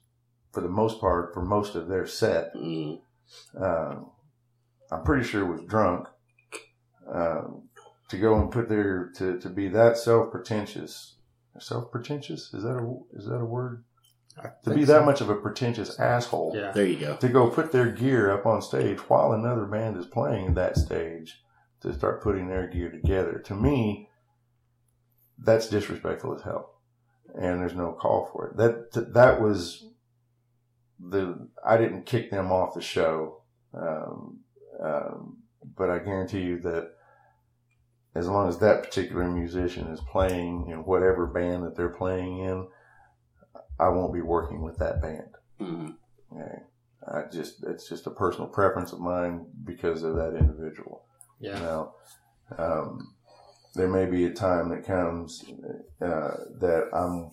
for 0.51 0.61
the 0.61 0.69
most 0.69 0.99
part, 0.99 1.33
for 1.33 1.43
most 1.43 1.75
of 1.75 1.87
their 1.87 2.07
set. 2.07 2.55
Mm. 2.55 3.01
Um, 3.59 4.07
I'm 4.91 5.03
pretty 5.03 5.27
sure 5.27 5.45
was 5.45 5.61
drunk. 5.63 6.07
Um, 7.11 7.69
to 8.09 8.17
go 8.17 8.39
and 8.39 8.51
put 8.51 8.69
there 8.69 9.11
to, 9.17 9.39
to 9.39 9.49
be 9.49 9.67
that 9.69 9.97
self 9.97 10.31
pretentious, 10.31 11.15
self 11.59 11.91
pretentious 11.91 12.53
is 12.53 12.63
that 12.63 12.77
a 12.77 13.17
is 13.17 13.25
that 13.25 13.37
a 13.37 13.45
word? 13.45 13.83
To 14.65 14.73
be 14.73 14.83
that 14.83 15.01
so. 15.01 15.05
much 15.05 15.21
of 15.21 15.29
a 15.29 15.35
pretentious 15.35 15.97
asshole 15.97 16.53
Yeah. 16.55 16.71
There 16.71 16.85
you 16.85 16.97
go. 16.97 17.15
to 17.15 17.29
go 17.29 17.49
put 17.49 17.71
their 17.71 17.89
gear 17.91 18.31
up 18.31 18.45
on 18.45 18.61
stage 18.61 18.99
while 19.09 19.31
another 19.31 19.65
band 19.65 19.97
is 19.97 20.05
playing 20.05 20.55
that 20.55 20.77
stage 20.77 21.41
to 21.81 21.93
start 21.93 22.21
putting 22.21 22.49
their 22.49 22.67
gear 22.67 22.91
together. 22.91 23.39
To 23.45 23.55
me, 23.55 24.09
that's 25.37 25.69
disrespectful 25.69 26.35
as 26.35 26.41
hell, 26.41 26.81
and 27.33 27.61
there's 27.61 27.75
no 27.75 27.93
call 27.93 28.29
for 28.31 28.49
it. 28.49 28.57
That 28.57 29.13
that 29.13 29.41
was 29.41 29.85
the 30.99 31.47
I 31.65 31.77
didn't 31.77 32.05
kick 32.05 32.31
them 32.31 32.51
off 32.51 32.73
the 32.73 32.81
show, 32.81 33.41
um, 33.73 34.39
um, 34.79 35.37
but 35.75 35.89
I 35.89 35.99
guarantee 35.99 36.41
you 36.41 36.59
that 36.61 36.91
as 38.13 38.27
long 38.27 38.47
as 38.47 38.59
that 38.59 38.83
particular 38.83 39.29
musician 39.29 39.87
is 39.87 39.99
playing 39.99 40.67
in 40.69 40.85
whatever 40.85 41.27
band 41.27 41.63
that 41.63 41.75
they're 41.75 41.89
playing 41.89 42.39
in, 42.39 42.67
I 43.79 43.89
won't 43.89 44.13
be 44.13 44.21
working 44.21 44.61
with 44.61 44.77
that 44.77 45.01
band. 45.01 45.35
Mm. 45.59 45.95
Okay. 46.31 46.61
I 47.07 47.23
just 47.31 47.63
it's 47.63 47.87
just 47.87 48.07
a 48.07 48.11
personal 48.11 48.47
preference 48.47 48.93
of 48.93 48.99
mine 48.99 49.45
because 49.63 50.03
of 50.03 50.15
that 50.15 50.35
individual. 50.35 51.05
Yeah. 51.39 51.59
Now, 51.59 51.93
um, 52.57 53.15
there 53.75 53.89
may 53.89 54.05
be 54.05 54.25
a 54.25 54.33
time 54.33 54.69
that 54.69 54.85
comes 54.85 55.43
uh, 56.01 56.37
that 56.59 56.89
I'm 56.93 57.31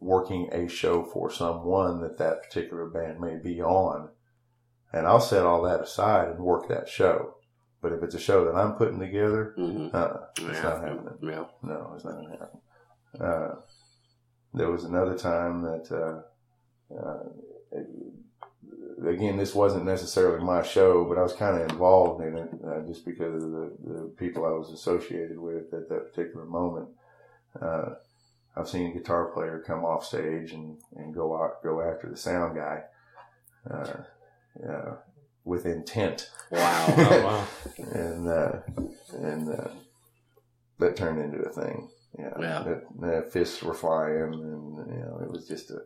working 0.00 0.50
a 0.52 0.68
show 0.68 1.02
for 1.02 1.32
someone 1.32 2.00
that 2.02 2.18
that 2.18 2.42
particular 2.42 2.86
band 2.86 3.20
may 3.20 3.36
be 3.36 3.60
on, 3.62 4.10
and 4.92 5.06
I'll 5.06 5.20
set 5.20 5.44
all 5.44 5.62
that 5.62 5.80
aside 5.80 6.28
and 6.28 6.38
work 6.40 6.68
that 6.68 6.88
show. 6.88 7.34
But 7.80 7.92
if 7.92 8.02
it's 8.02 8.14
a 8.14 8.18
show 8.20 8.44
that 8.44 8.56
I'm 8.56 8.74
putting 8.74 8.98
together, 8.98 9.52
hmm 9.56 9.88
uh, 9.92 10.08
it's 10.38 10.40
Yeah. 10.40 10.62
not 10.62 10.82
happening. 10.82 11.18
Yeah. 11.22 11.44
No, 11.62 11.92
it's 11.94 12.04
not 12.04 12.14
going 12.14 12.30
to 12.32 12.38
happen. 12.38 12.60
Uh, 13.20 13.54
there 14.54 14.70
was 14.70 14.84
another 14.84 15.16
time 15.16 15.62
that, 15.62 15.92
uh, 16.92 16.94
uh, 16.94 17.78
again, 19.06 19.36
this 19.36 19.54
wasn't 19.54 19.84
necessarily 19.84 20.42
my 20.44 20.62
show, 20.62 21.04
but 21.04 21.18
I 21.18 21.22
was 21.22 21.32
kind 21.34 21.60
of 21.60 21.70
involved 21.70 22.22
in 22.24 22.36
it 22.36 22.50
uh, 22.66 22.80
just 22.86 23.04
because 23.04 23.34
of 23.42 23.50
the, 23.50 23.72
the 23.84 24.14
people 24.18 24.44
I 24.44 24.50
was 24.50 24.70
associated 24.70 25.38
with 25.38 25.72
at 25.72 25.88
that 25.88 26.12
particular 26.12 26.44
moment. 26.46 26.88
Uh, 27.60 27.90
I've 28.56 28.68
seen 28.68 28.90
a 28.90 28.94
guitar 28.94 29.26
player 29.26 29.62
come 29.64 29.84
off 29.84 30.04
stage 30.04 30.52
and, 30.52 30.78
and 30.96 31.14
go 31.14 31.40
out, 31.40 31.62
go 31.62 31.80
after 31.80 32.08
the 32.10 32.16
sound 32.16 32.56
guy 32.56 32.82
uh, 33.70 34.02
uh, 34.66 34.96
with 35.44 35.66
intent 35.66 36.30
Wow. 36.50 36.86
Oh, 36.98 37.24
wow. 37.24 37.48
and 37.92 38.28
uh, 38.28 38.52
and 39.14 39.48
uh, 39.50 39.68
that 40.78 40.96
turned 40.96 41.20
into 41.20 41.38
a 41.46 41.50
thing. 41.50 41.88
Yeah, 42.18 42.32
Yeah. 42.40 42.74
That 43.00 43.32
fists 43.32 43.62
were 43.62 43.74
flying, 43.74 44.32
and 44.32 44.76
you 44.92 45.00
know 45.02 45.20
it 45.22 45.30
was 45.30 45.46
just 45.46 45.70
a. 45.70 45.82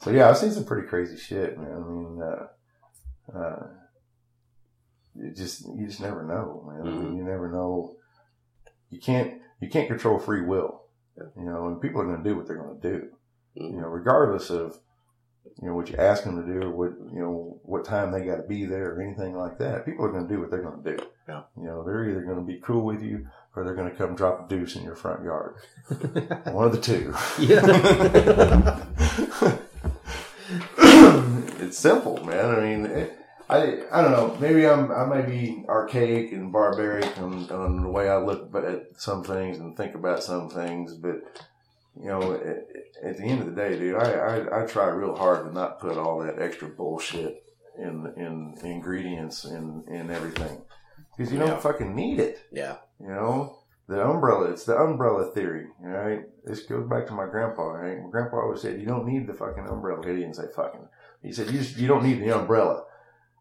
So 0.00 0.10
yeah, 0.10 0.28
I've 0.30 0.38
seen 0.38 0.50
some 0.52 0.64
pretty 0.64 0.88
crazy 0.88 1.16
shit, 1.16 1.58
man. 1.58 1.72
I 1.72 1.78
mean, 1.78 2.22
uh, 2.22 3.38
uh, 3.38 3.66
you 5.14 5.30
just 5.30 5.66
you 5.76 5.86
just 5.86 6.00
never 6.00 6.24
know, 6.24 6.64
man. 6.66 6.82
Mm-hmm. 6.84 7.04
mean, 7.04 7.16
you 7.18 7.24
never 7.24 7.50
know. 7.50 7.96
You 8.90 8.98
can't 8.98 9.40
you 9.60 9.68
can't 9.68 9.88
control 9.88 10.18
free 10.18 10.42
will, 10.42 10.82
you 11.36 11.44
know, 11.44 11.68
and 11.68 11.80
people 11.80 12.00
are 12.00 12.06
going 12.06 12.22
to 12.22 12.28
do 12.28 12.34
what 12.36 12.46
they're 12.46 12.56
going 12.62 12.80
to 12.80 12.90
do 12.98 13.06
you 13.54 13.68
Mm. 13.68 13.82
know, 13.82 13.86
regardless 13.88 14.48
of 14.48 14.78
you 15.60 15.68
know 15.68 15.74
what 15.74 15.88
you 15.90 15.96
ask 15.96 16.24
them 16.24 16.44
to 16.44 16.52
do 16.52 16.66
or 16.66 16.70
what 16.70 16.92
you 17.12 17.20
know 17.20 17.60
what 17.62 17.84
time 17.84 18.10
they 18.10 18.24
got 18.24 18.36
to 18.36 18.42
be 18.42 18.64
there 18.64 18.94
or 18.94 19.02
anything 19.02 19.36
like 19.36 19.58
that. 19.58 19.84
People 19.86 20.04
are 20.04 20.12
going 20.12 20.26
to 20.26 20.34
do 20.34 20.40
what 20.40 20.50
they're 20.50 20.62
going 20.62 20.82
to 20.82 20.96
do. 20.96 21.04
Yeah. 21.28 21.42
You 21.56 21.64
know, 21.64 21.84
they're 21.84 22.08
either 22.08 22.22
going 22.22 22.38
to 22.38 22.44
be 22.44 22.58
cool 22.60 22.84
with 22.84 23.02
you 23.02 23.28
or 23.54 23.64
they're 23.64 23.74
going 23.74 23.90
to 23.90 23.96
come 23.96 24.16
drop 24.16 24.46
a 24.46 24.48
deuce 24.48 24.76
in 24.76 24.82
your 24.82 24.96
front 24.96 25.22
yard. 25.24 25.56
One 26.46 26.66
of 26.66 26.72
the 26.72 26.80
two. 26.80 27.14
yeah. 27.38 27.62
it's 31.60 31.78
simple, 31.78 32.24
man. 32.24 32.50
I 32.50 32.60
mean, 32.60 32.86
it, 32.86 33.18
I 33.48 33.82
I 33.92 34.02
don't 34.02 34.12
know. 34.12 34.36
Maybe 34.40 34.66
I'm 34.66 34.90
I 34.90 35.04
might 35.04 35.26
be 35.26 35.64
archaic 35.68 36.32
and 36.32 36.52
barbaric 36.52 37.18
on, 37.18 37.50
on 37.50 37.82
the 37.82 37.88
way 37.88 38.08
I 38.08 38.16
look 38.16 38.54
at 38.54 39.00
some 39.00 39.22
things 39.22 39.58
and 39.58 39.76
think 39.76 39.94
about 39.94 40.22
some 40.22 40.48
things, 40.48 40.94
but 40.94 41.22
you 42.00 42.06
know, 42.06 42.32
at, 42.34 42.66
at 43.04 43.16
the 43.18 43.24
end 43.24 43.40
of 43.40 43.46
the 43.46 43.52
day, 43.60 43.78
dude, 43.78 43.96
I, 43.96 44.12
I 44.12 44.62
I 44.62 44.66
try 44.66 44.86
real 44.86 45.14
hard 45.14 45.46
to 45.46 45.52
not 45.52 45.80
put 45.80 45.96
all 45.98 46.18
that 46.20 46.40
extra 46.40 46.68
bullshit 46.68 47.44
in 47.78 48.12
in 48.16 48.54
ingredients 48.64 49.44
in 49.44 49.84
in 49.88 50.10
everything 50.10 50.62
because 51.16 51.32
you 51.32 51.38
Yeah. 51.38 51.46
don't 51.46 51.62
fucking 51.62 51.94
need 51.94 52.18
it. 52.20 52.40
Yeah. 52.52 52.76
You 53.00 53.08
know, 53.08 53.58
the 53.88 54.02
umbrella, 54.02 54.50
it's 54.50 54.64
the 54.64 54.76
umbrella 54.76 55.30
theory, 55.32 55.66
right? 55.80 56.24
This 56.44 56.62
goes 56.62 56.88
back 56.88 57.06
to 57.08 57.12
my 57.12 57.26
grandpa, 57.26 57.62
right? 57.72 58.02
My 58.02 58.10
grandpa 58.10 58.38
always 58.40 58.62
said, 58.62 58.80
you 58.80 58.86
don't 58.86 59.06
need 59.06 59.26
the 59.26 59.34
fucking 59.34 59.66
umbrella. 59.68 60.06
He 60.06 60.14
didn't 60.14 60.34
say 60.34 60.44
fucking. 60.54 60.88
He 61.22 61.32
said, 61.32 61.50
you 61.50 61.58
just, 61.58 61.76
you 61.76 61.88
don't 61.88 62.02
need 62.04 62.20
the 62.22 62.30
umbrella. 62.36 62.84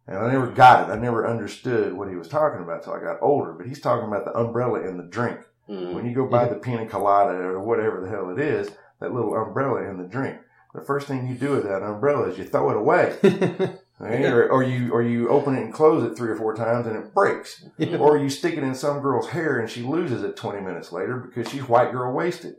And 0.08 0.18
I 0.18 0.32
never 0.32 0.48
got 0.48 0.90
it. 0.90 0.92
I 0.92 0.98
never 1.00 1.28
understood 1.28 1.94
what 1.94 2.10
he 2.10 2.16
was 2.16 2.28
talking 2.28 2.62
about 2.62 2.84
till 2.84 2.94
I 2.94 3.00
got 3.00 3.22
older, 3.22 3.54
but 3.54 3.68
he's 3.68 3.80
talking 3.80 4.08
about 4.08 4.26
the 4.26 4.36
umbrella 4.38 4.82
in 4.82 4.98
the 4.98 5.04
drink. 5.04 5.40
Mm. 5.70 5.94
When 5.94 6.06
you 6.06 6.14
go 6.14 6.28
buy 6.28 6.48
the 6.48 6.56
pina 6.56 6.86
colada 6.86 7.34
or 7.34 7.60
whatever 7.60 8.02
the 8.02 8.10
hell 8.10 8.30
it 8.30 8.40
is, 8.40 8.70
that 9.00 9.14
little 9.14 9.36
umbrella 9.36 9.90
in 9.90 9.98
the 9.98 10.08
drink, 10.08 10.38
the 10.74 10.82
first 10.82 11.08
thing 11.08 11.28
you 11.28 11.36
do 11.36 11.52
with 11.52 11.64
that 11.64 11.84
umbrella 11.84 12.30
is 12.30 12.38
you 12.38 12.46
throw 12.46 12.70
it 12.72 12.78
away. 12.78 13.78
Okay? 14.02 14.26
Or, 14.26 14.50
or 14.50 14.64
you 14.64 14.92
or 14.92 15.04
you 15.04 15.30
open 15.30 15.56
it 15.56 15.62
and 15.62 15.74
close 15.74 16.04
it 16.04 16.18
three 16.18 16.32
or 16.32 16.36
four 16.36 16.56
times 16.56 16.88
and 16.88 16.96
it 16.96 17.14
breaks. 17.14 17.64
Or 18.00 18.18
you 18.18 18.30
stick 18.30 18.56
it 18.58 18.64
in 18.64 18.74
some 18.74 19.00
girl's 19.00 19.30
hair 19.30 19.60
and 19.60 19.70
she 19.70 19.84
loses 19.84 20.24
it 20.24 20.36
20 20.36 20.62
minutes 20.62 20.92
later 20.92 21.18
because 21.18 21.52
she's 21.52 21.68
white 21.68 21.92
girl 21.92 22.12
wasted. 22.14 22.56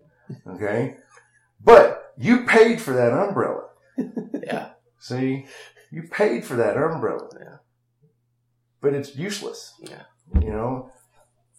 Okay? 0.47 0.97
But 1.63 2.13
you 2.17 2.45
paid 2.47 2.81
for 2.81 2.93
that 2.93 3.13
umbrella. 3.13 3.65
Yeah. 4.45 4.71
See? 4.99 5.47
You 5.93 6.03
paid 6.11 6.45
for 6.45 6.57
that 6.57 6.77
umbrella. 6.77 7.29
Yeah. 7.39 7.57
But 8.81 8.93
it's 8.93 9.15
useless. 9.15 9.75
Yeah. 9.81 10.03
You 10.35 10.51
know? 10.51 10.91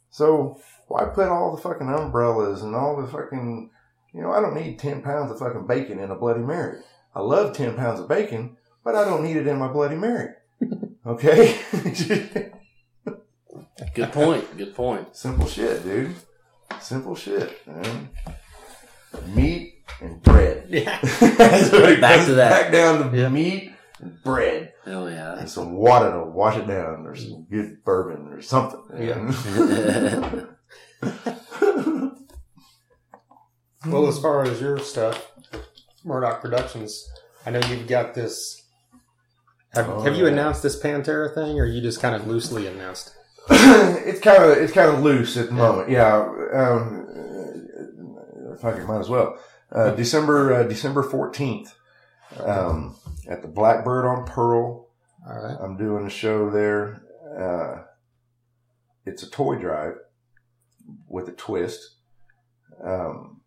So 0.10 0.60
why 0.94 1.06
put 1.06 1.28
all 1.28 1.56
the 1.56 1.60
fucking 1.60 1.90
umbrellas 1.90 2.62
and 2.62 2.76
all 2.76 3.02
the 3.02 3.08
fucking, 3.08 3.72
you 4.14 4.22
know, 4.22 4.32
I 4.32 4.40
don't 4.40 4.54
need 4.54 4.78
10 4.78 5.02
pounds 5.02 5.32
of 5.32 5.40
fucking 5.40 5.66
bacon 5.66 5.98
in 6.00 6.12
a 6.12 6.16
Bloody 6.16 6.42
Mary. 6.42 6.82
I 7.16 7.22
love 7.22 7.58
10 7.58 7.74
pounds 7.76 8.00
of 8.00 8.08
bacon, 8.08 8.58
but 8.84 8.94
I 8.94 9.04
don't 9.04 9.24
need 9.24 9.36
it 9.38 9.48
in 9.48 9.58
my 9.58 9.68
Bloody 9.70 9.96
Mary. 9.96 10.30
Okay? 11.06 11.58
Good 13.94 14.14
point. 14.14 14.56
Good 14.58 14.74
point. 14.74 15.14
Simple 15.16 15.48
shit, 15.48 15.84
dude. 15.84 16.16
Simple 16.80 17.14
shit, 17.16 17.68
man. 17.68 18.10
Meat 19.36 19.74
and 20.00 20.22
bread. 20.24 20.68
Yeah. 20.70 20.98
That's 21.20 21.70
Back 22.00 22.26
to 22.28 22.36
that. 22.36 22.62
Back 22.62 22.72
down 22.72 23.12
to 23.12 23.18
Yeah. 23.18 23.28
meat 23.28 23.74
and 24.00 24.24
bread. 24.24 24.72
Hell 24.86 25.10
yeah. 25.10 25.40
And 25.40 25.50
some 25.50 25.74
water 25.74 26.12
to 26.12 26.24
wash 26.24 26.56
it 26.56 26.68
down, 26.68 27.06
or 27.06 27.16
some 27.18 27.48
good 27.50 27.84
bourbon, 27.84 28.32
or 28.32 28.42
something. 28.42 28.80
Yeah. 28.98 30.46
Well, 33.86 34.08
as 34.08 34.18
far 34.18 34.44
as 34.44 34.62
your 34.62 34.80
stuff, 34.80 35.30
Murdoch 36.06 36.42
Productions, 36.42 37.10
I 37.46 37.50
know 37.52 37.60
you've 37.68 37.88
got 37.88 38.14
this. 38.14 38.64
Have, 39.74 39.90
Oh, 39.90 40.02
have 40.02 40.16
you 40.16 40.26
yeah. 40.26 40.32
announced 40.32 40.64
this 40.64 40.82
Pantera 40.82 41.34
thing, 41.34 41.60
or 41.60 41.66
you 41.66 41.82
just 41.82 42.02
kind 42.02 42.16
of 42.16 42.26
loosely 42.26 42.66
announced? 42.66 43.14
it's 43.50 44.22
kind 44.22 44.42
of 44.42 44.52
it's 44.58 44.72
kind 44.72 44.90
of 44.90 45.02
loose 45.04 45.36
at 45.36 45.48
the 45.48 45.54
moment. 45.54 45.90
Yeah, 45.90 46.16
um, 46.54 47.08
uh, 48.54 48.56
fuck 48.58 48.78
it, 48.80 48.86
might 48.88 49.00
as 49.00 49.10
well. 49.10 49.38
Uh, 49.70 49.92
December 49.92 50.54
uh, 50.54 50.64
December 50.64 51.04
fourteenth, 51.04 51.76
um, 52.40 52.96
at 53.28 53.42
the 53.42 53.50
Blackbird 53.50 54.06
on 54.06 54.26
Pearl. 54.26 54.88
All 55.28 55.42
right. 55.44 55.58
I'm 55.60 55.76
doing 55.76 56.06
a 56.06 56.10
show 56.10 56.50
there. 56.50 57.02
Uh, 57.38 57.84
it's 59.06 59.24
a 59.24 59.30
toy 59.30 59.58
drive 59.58 59.96
with 61.08 61.28
a 61.28 61.34
twist. 61.34 61.96
Um, 62.84 63.42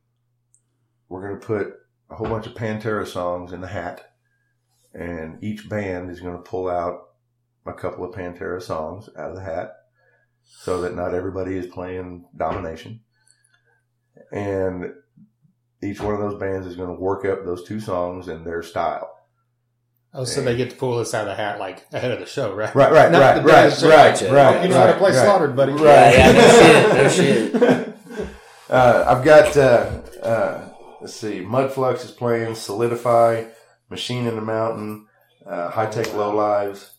we're 1.09 1.27
going 1.29 1.41
to 1.41 1.47
put 1.47 1.75
a 2.11 2.15
whole 2.15 2.29
bunch 2.29 2.47
of 2.47 2.55
Pantera 2.55 3.07
songs 3.07 3.53
in 3.53 3.61
the 3.61 3.67
hat, 3.67 4.13
and 4.95 5.43
each 5.43 5.69
band 5.69 6.11
is 6.11 6.21
going 6.21 6.37
to 6.37 6.43
pull 6.43 6.69
out 6.69 7.01
a 7.67 7.73
couple 7.73 8.05
of 8.05 8.15
Pantera 8.15 8.63
songs 8.63 9.09
out 9.17 9.31
of 9.31 9.37
the 9.37 9.43
hat 9.43 9.73
so 10.45 10.81
that 10.83 10.95
not 10.95 11.15
everybody 11.15 11.57
is 11.57 11.67
playing 11.67 12.25
Domination. 12.37 13.01
And 14.33 14.93
each 15.83 16.01
one 16.01 16.15
of 16.15 16.21
those 16.21 16.39
bands 16.39 16.67
is 16.67 16.77
going 16.77 16.95
to 16.95 17.01
work 17.01 17.25
up 17.25 17.45
those 17.45 17.65
two 17.65 17.81
songs 17.81 18.29
in 18.29 18.45
their 18.45 18.63
style. 18.63 19.16
Oh, 20.19 20.25
so 20.25 20.41
they 20.41 20.57
get 20.57 20.71
to 20.71 20.77
pull 20.77 20.97
this 20.99 21.13
out 21.13 21.23
of 21.23 21.27
the 21.29 21.35
hat 21.35 21.59
like 21.59 21.85
ahead 21.93 22.11
of 22.11 22.21
the 22.21 22.27
show, 22.27 22.55
right? 22.55 22.75
Right, 22.75 22.91
right, 22.91 23.13
Not 23.13 23.21
right, 23.21 23.35
the 23.35 23.43
right, 23.43 23.69
band 23.69 23.75
show. 23.75 23.89
right, 23.91 24.23
Oh, 24.23 24.35
right. 24.35 24.63
You 24.63 24.69
know 24.71 24.81
how 24.81 24.87
to 24.87 24.95
play 24.97 25.11
right. 25.11 25.25
Slaughtered, 25.25 25.55
buddy. 25.55 25.73
Right. 25.73 25.83
Yeah, 25.83 26.31
yeah, 26.31 27.03
no 27.03 27.09
shit, 27.09 27.55
no 27.55 27.61
shit. 27.61 27.93
Uh, 28.69 29.05
I've 29.07 29.25
got, 29.25 29.57
uh, 29.57 30.01
uh, 30.25 30.69
let's 31.01 31.15
see, 31.15 31.41
Mudflux 31.41 32.05
is 32.05 32.11
playing, 32.11 32.57
Solidify, 32.57 33.45
Machine 33.91 34.27
in 34.27 34.35
the 34.35 34.43
Mountain, 34.43 35.07
uh, 35.49 35.71
High 35.71 35.87
Tech 35.87 36.13
Low 36.15 36.35
Lives, 36.35 36.91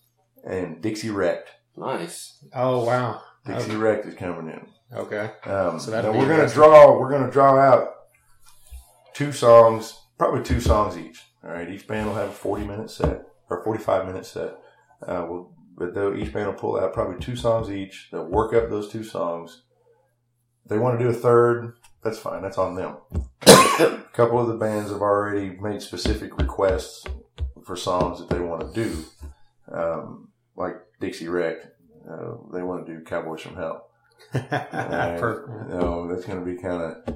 and 0.50 0.82
Dixie 0.82 1.10
Wrecked. 1.10 1.50
Nice. 1.76 2.42
Oh 2.56 2.86
wow. 2.86 3.22
Dixie 3.46 3.76
Wrecked 3.76 4.06
is 4.06 4.14
coming 4.16 4.48
in. 4.50 4.66
Okay. 4.98 5.30
Um, 5.44 5.78
So 5.80 5.88
so 5.88 5.92
that'll 5.92 6.14
now 6.14 6.20
we're 6.20 6.30
gonna 6.30 6.48
draw. 6.50 6.98
We're 6.98 7.12
gonna 7.12 7.30
draw 7.32 7.58
out 7.60 7.90
two 9.14 9.34
songs, 9.34 9.94
probably 10.18 10.44
two 10.44 10.62
songs 10.62 10.98
each. 10.98 11.22
All 11.48 11.54
right, 11.54 11.70
each 11.70 11.88
band 11.88 12.08
will 12.08 12.16
have 12.16 12.30
a 12.30 12.34
forty-minute 12.34 12.90
set 12.90 13.24
or 13.50 13.64
forty-five 13.64 14.06
minute 14.06 14.26
set. 14.26 14.58
Uh, 15.02 15.26
we'll, 15.30 15.54
but 15.78 15.94
though 15.94 16.14
each 16.14 16.34
band 16.34 16.48
will 16.48 16.54
pull 16.54 16.80
out 16.80 16.94
probably 16.94 17.18
two 17.20 17.36
songs 17.38 17.72
each. 17.72 18.10
They'll 18.12 18.26
work 18.26 18.54
up 18.54 18.70
those 18.70 18.90
two 18.92 19.04
songs. 19.04 19.64
If 20.66 20.70
they 20.72 20.78
want 20.78 21.00
to 21.00 21.06
do 21.06 21.10
a 21.10 21.14
third, 21.14 21.74
that's 22.04 22.18
fine. 22.20 22.42
That's 22.42 22.58
on 22.58 22.76
them. 22.76 22.98
a 23.46 24.04
couple 24.12 24.40
of 24.40 24.48
the 24.48 24.56
bands 24.58 24.92
have 24.92 25.02
already 25.02 25.52
made 25.62 25.82
specific 25.82 26.38
requests 26.38 27.06
for 27.64 27.76
songs 27.78 28.20
that 28.20 28.30
they 28.30 28.40
want 28.40 28.74
to 28.74 28.84
do, 28.84 29.04
um, 29.72 30.30
like 30.58 30.76
Dixie 31.00 31.28
Wreck. 31.30 31.58
Uh, 32.10 32.36
they 32.54 32.64
want 32.64 32.86
to 32.86 32.94
do 32.98 33.04
Cowboys 33.06 33.42
from 33.42 33.56
Hell. 33.56 33.90
Alright. 34.34 35.20
Per- 35.20 35.68
No, 35.70 36.08
that's 36.08 36.26
going 36.26 36.40
to 36.40 36.46
be 36.46 36.60
kind 36.62 36.82
of. 36.82 37.16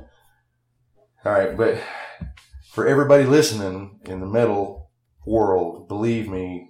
All 1.25 1.32
right, 1.32 1.55
but 1.57 1.77
for 2.72 2.88
everybody 2.88 3.24
listening 3.26 3.99
in 4.05 4.19
the 4.19 4.26
metal 4.26 4.89
world, 5.26 5.88
believe 5.88 6.28
me, 6.30 6.69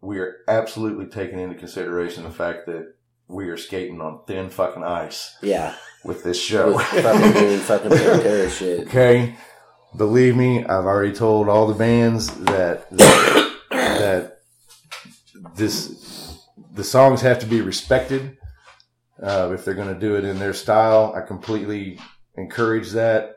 we 0.00 0.18
are 0.18 0.36
absolutely 0.48 1.06
taking 1.06 1.38
into 1.38 1.54
consideration 1.54 2.24
the 2.24 2.30
fact 2.30 2.66
that 2.66 2.94
we 3.28 3.48
are 3.48 3.56
skating 3.56 4.00
on 4.00 4.20
thin 4.26 4.48
fucking 4.50 4.84
ice 4.84 5.36
Yeah. 5.42 5.74
with 6.04 6.22
this 6.24 6.40
show. 6.40 6.76
With 6.76 6.86
fucking 6.86 7.32
doing 7.32 7.58
fucking 7.60 7.90
Pantera 7.90 8.50
shit. 8.50 8.86
okay, 8.86 9.36
believe 9.96 10.36
me, 10.36 10.64
I've 10.64 10.84
already 10.86 11.12
told 11.12 11.48
all 11.48 11.66
the 11.66 11.74
bands 11.74 12.28
that 12.44 12.88
that, 12.92 13.52
that 13.70 14.38
this 15.54 16.38
the 16.72 16.84
songs 16.84 17.20
have 17.22 17.38
to 17.40 17.46
be 17.46 17.60
respected 17.60 18.36
uh, 19.22 19.50
if 19.52 19.64
they're 19.64 19.74
going 19.74 19.92
to 19.92 19.98
do 20.00 20.16
it 20.16 20.24
in 20.24 20.38
their 20.38 20.52
style. 20.54 21.12
I 21.16 21.22
completely 21.22 21.98
encourage 22.36 22.90
that, 22.90 23.35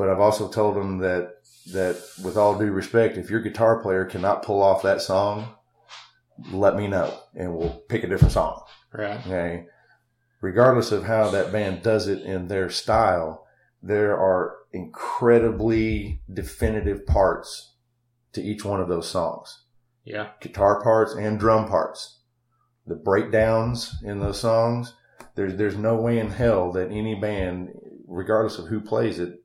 but 0.00 0.08
I've 0.08 0.18
also 0.18 0.48
told 0.48 0.76
them 0.76 0.96
that 1.00 1.34
that 1.74 2.02
with 2.24 2.38
all 2.38 2.58
due 2.58 2.72
respect, 2.72 3.18
if 3.18 3.28
your 3.28 3.42
guitar 3.42 3.82
player 3.82 4.06
cannot 4.06 4.42
pull 4.42 4.62
off 4.62 4.82
that 4.82 5.02
song, 5.02 5.54
let 6.50 6.74
me 6.74 6.88
know 6.88 7.14
and 7.34 7.54
we'll 7.54 7.84
pick 7.86 8.02
a 8.02 8.06
different 8.06 8.32
song. 8.32 8.62
right. 8.94 9.20
Okay. 9.26 9.66
Regardless 10.40 10.90
of 10.90 11.04
how 11.04 11.28
that 11.28 11.52
band 11.52 11.82
does 11.82 12.08
it 12.08 12.22
in 12.22 12.48
their 12.48 12.70
style, 12.70 13.46
there 13.82 14.16
are 14.16 14.56
incredibly 14.72 16.22
definitive 16.32 17.04
parts 17.04 17.74
to 18.32 18.40
each 18.40 18.64
one 18.64 18.80
of 18.80 18.88
those 18.88 19.06
songs. 19.06 19.64
Yeah. 20.02 20.30
Guitar 20.40 20.82
parts 20.82 21.12
and 21.12 21.38
drum 21.38 21.68
parts. 21.68 22.20
The 22.86 22.94
breakdowns 22.94 23.96
in 24.02 24.20
those 24.20 24.40
songs, 24.40 24.94
there's 25.34 25.56
there's 25.56 25.76
no 25.76 25.96
way 25.96 26.18
in 26.18 26.30
hell 26.30 26.72
that 26.72 26.90
any 26.90 27.16
band, 27.16 27.74
regardless 28.08 28.58
of 28.58 28.68
who 28.68 28.80
plays 28.80 29.18
it, 29.18 29.39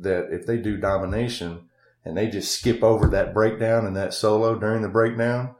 that 0.00 0.28
if 0.32 0.46
they 0.46 0.56
do 0.56 0.76
domination 0.76 1.68
and 2.04 2.16
they 2.16 2.28
just 2.28 2.56
skip 2.58 2.82
over 2.82 3.06
that 3.08 3.34
breakdown 3.34 3.86
and 3.86 3.96
that 3.96 4.14
solo 4.14 4.58
during 4.58 4.82
the 4.82 4.88
breakdown, 4.88 5.54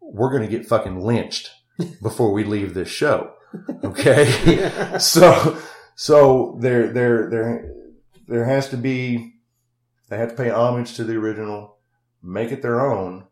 we're 0.00 0.32
gonna 0.32 0.46
get 0.48 0.66
fucking 0.66 1.00
lynched 1.00 1.50
before 2.02 2.32
we 2.32 2.44
leave 2.44 2.74
this 2.74 2.88
show. 2.88 3.34
Okay. 3.82 4.98
so, 4.98 5.58
so 5.94 6.58
there, 6.60 6.92
there, 6.92 7.30
there, 7.30 7.74
there 8.26 8.44
has 8.44 8.68
to 8.68 8.76
be, 8.76 9.36
they 10.10 10.18
have 10.18 10.30
to 10.30 10.36
pay 10.36 10.50
homage 10.50 10.94
to 10.96 11.04
the 11.04 11.16
original, 11.16 11.78
make 12.22 12.52
it 12.52 12.60
their 12.60 12.80
own, 12.80 13.26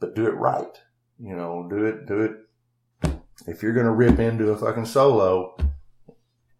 but 0.00 0.14
do 0.14 0.26
it 0.26 0.34
right. 0.34 0.76
You 1.18 1.34
know, 1.34 1.66
do 1.68 1.84
it, 1.86 2.06
do 2.06 2.20
it. 2.20 3.16
If 3.46 3.62
you're 3.62 3.72
going 3.72 3.86
to 3.86 3.92
rip 3.92 4.18
into 4.18 4.50
a 4.50 4.58
fucking 4.58 4.84
solo, 4.84 5.56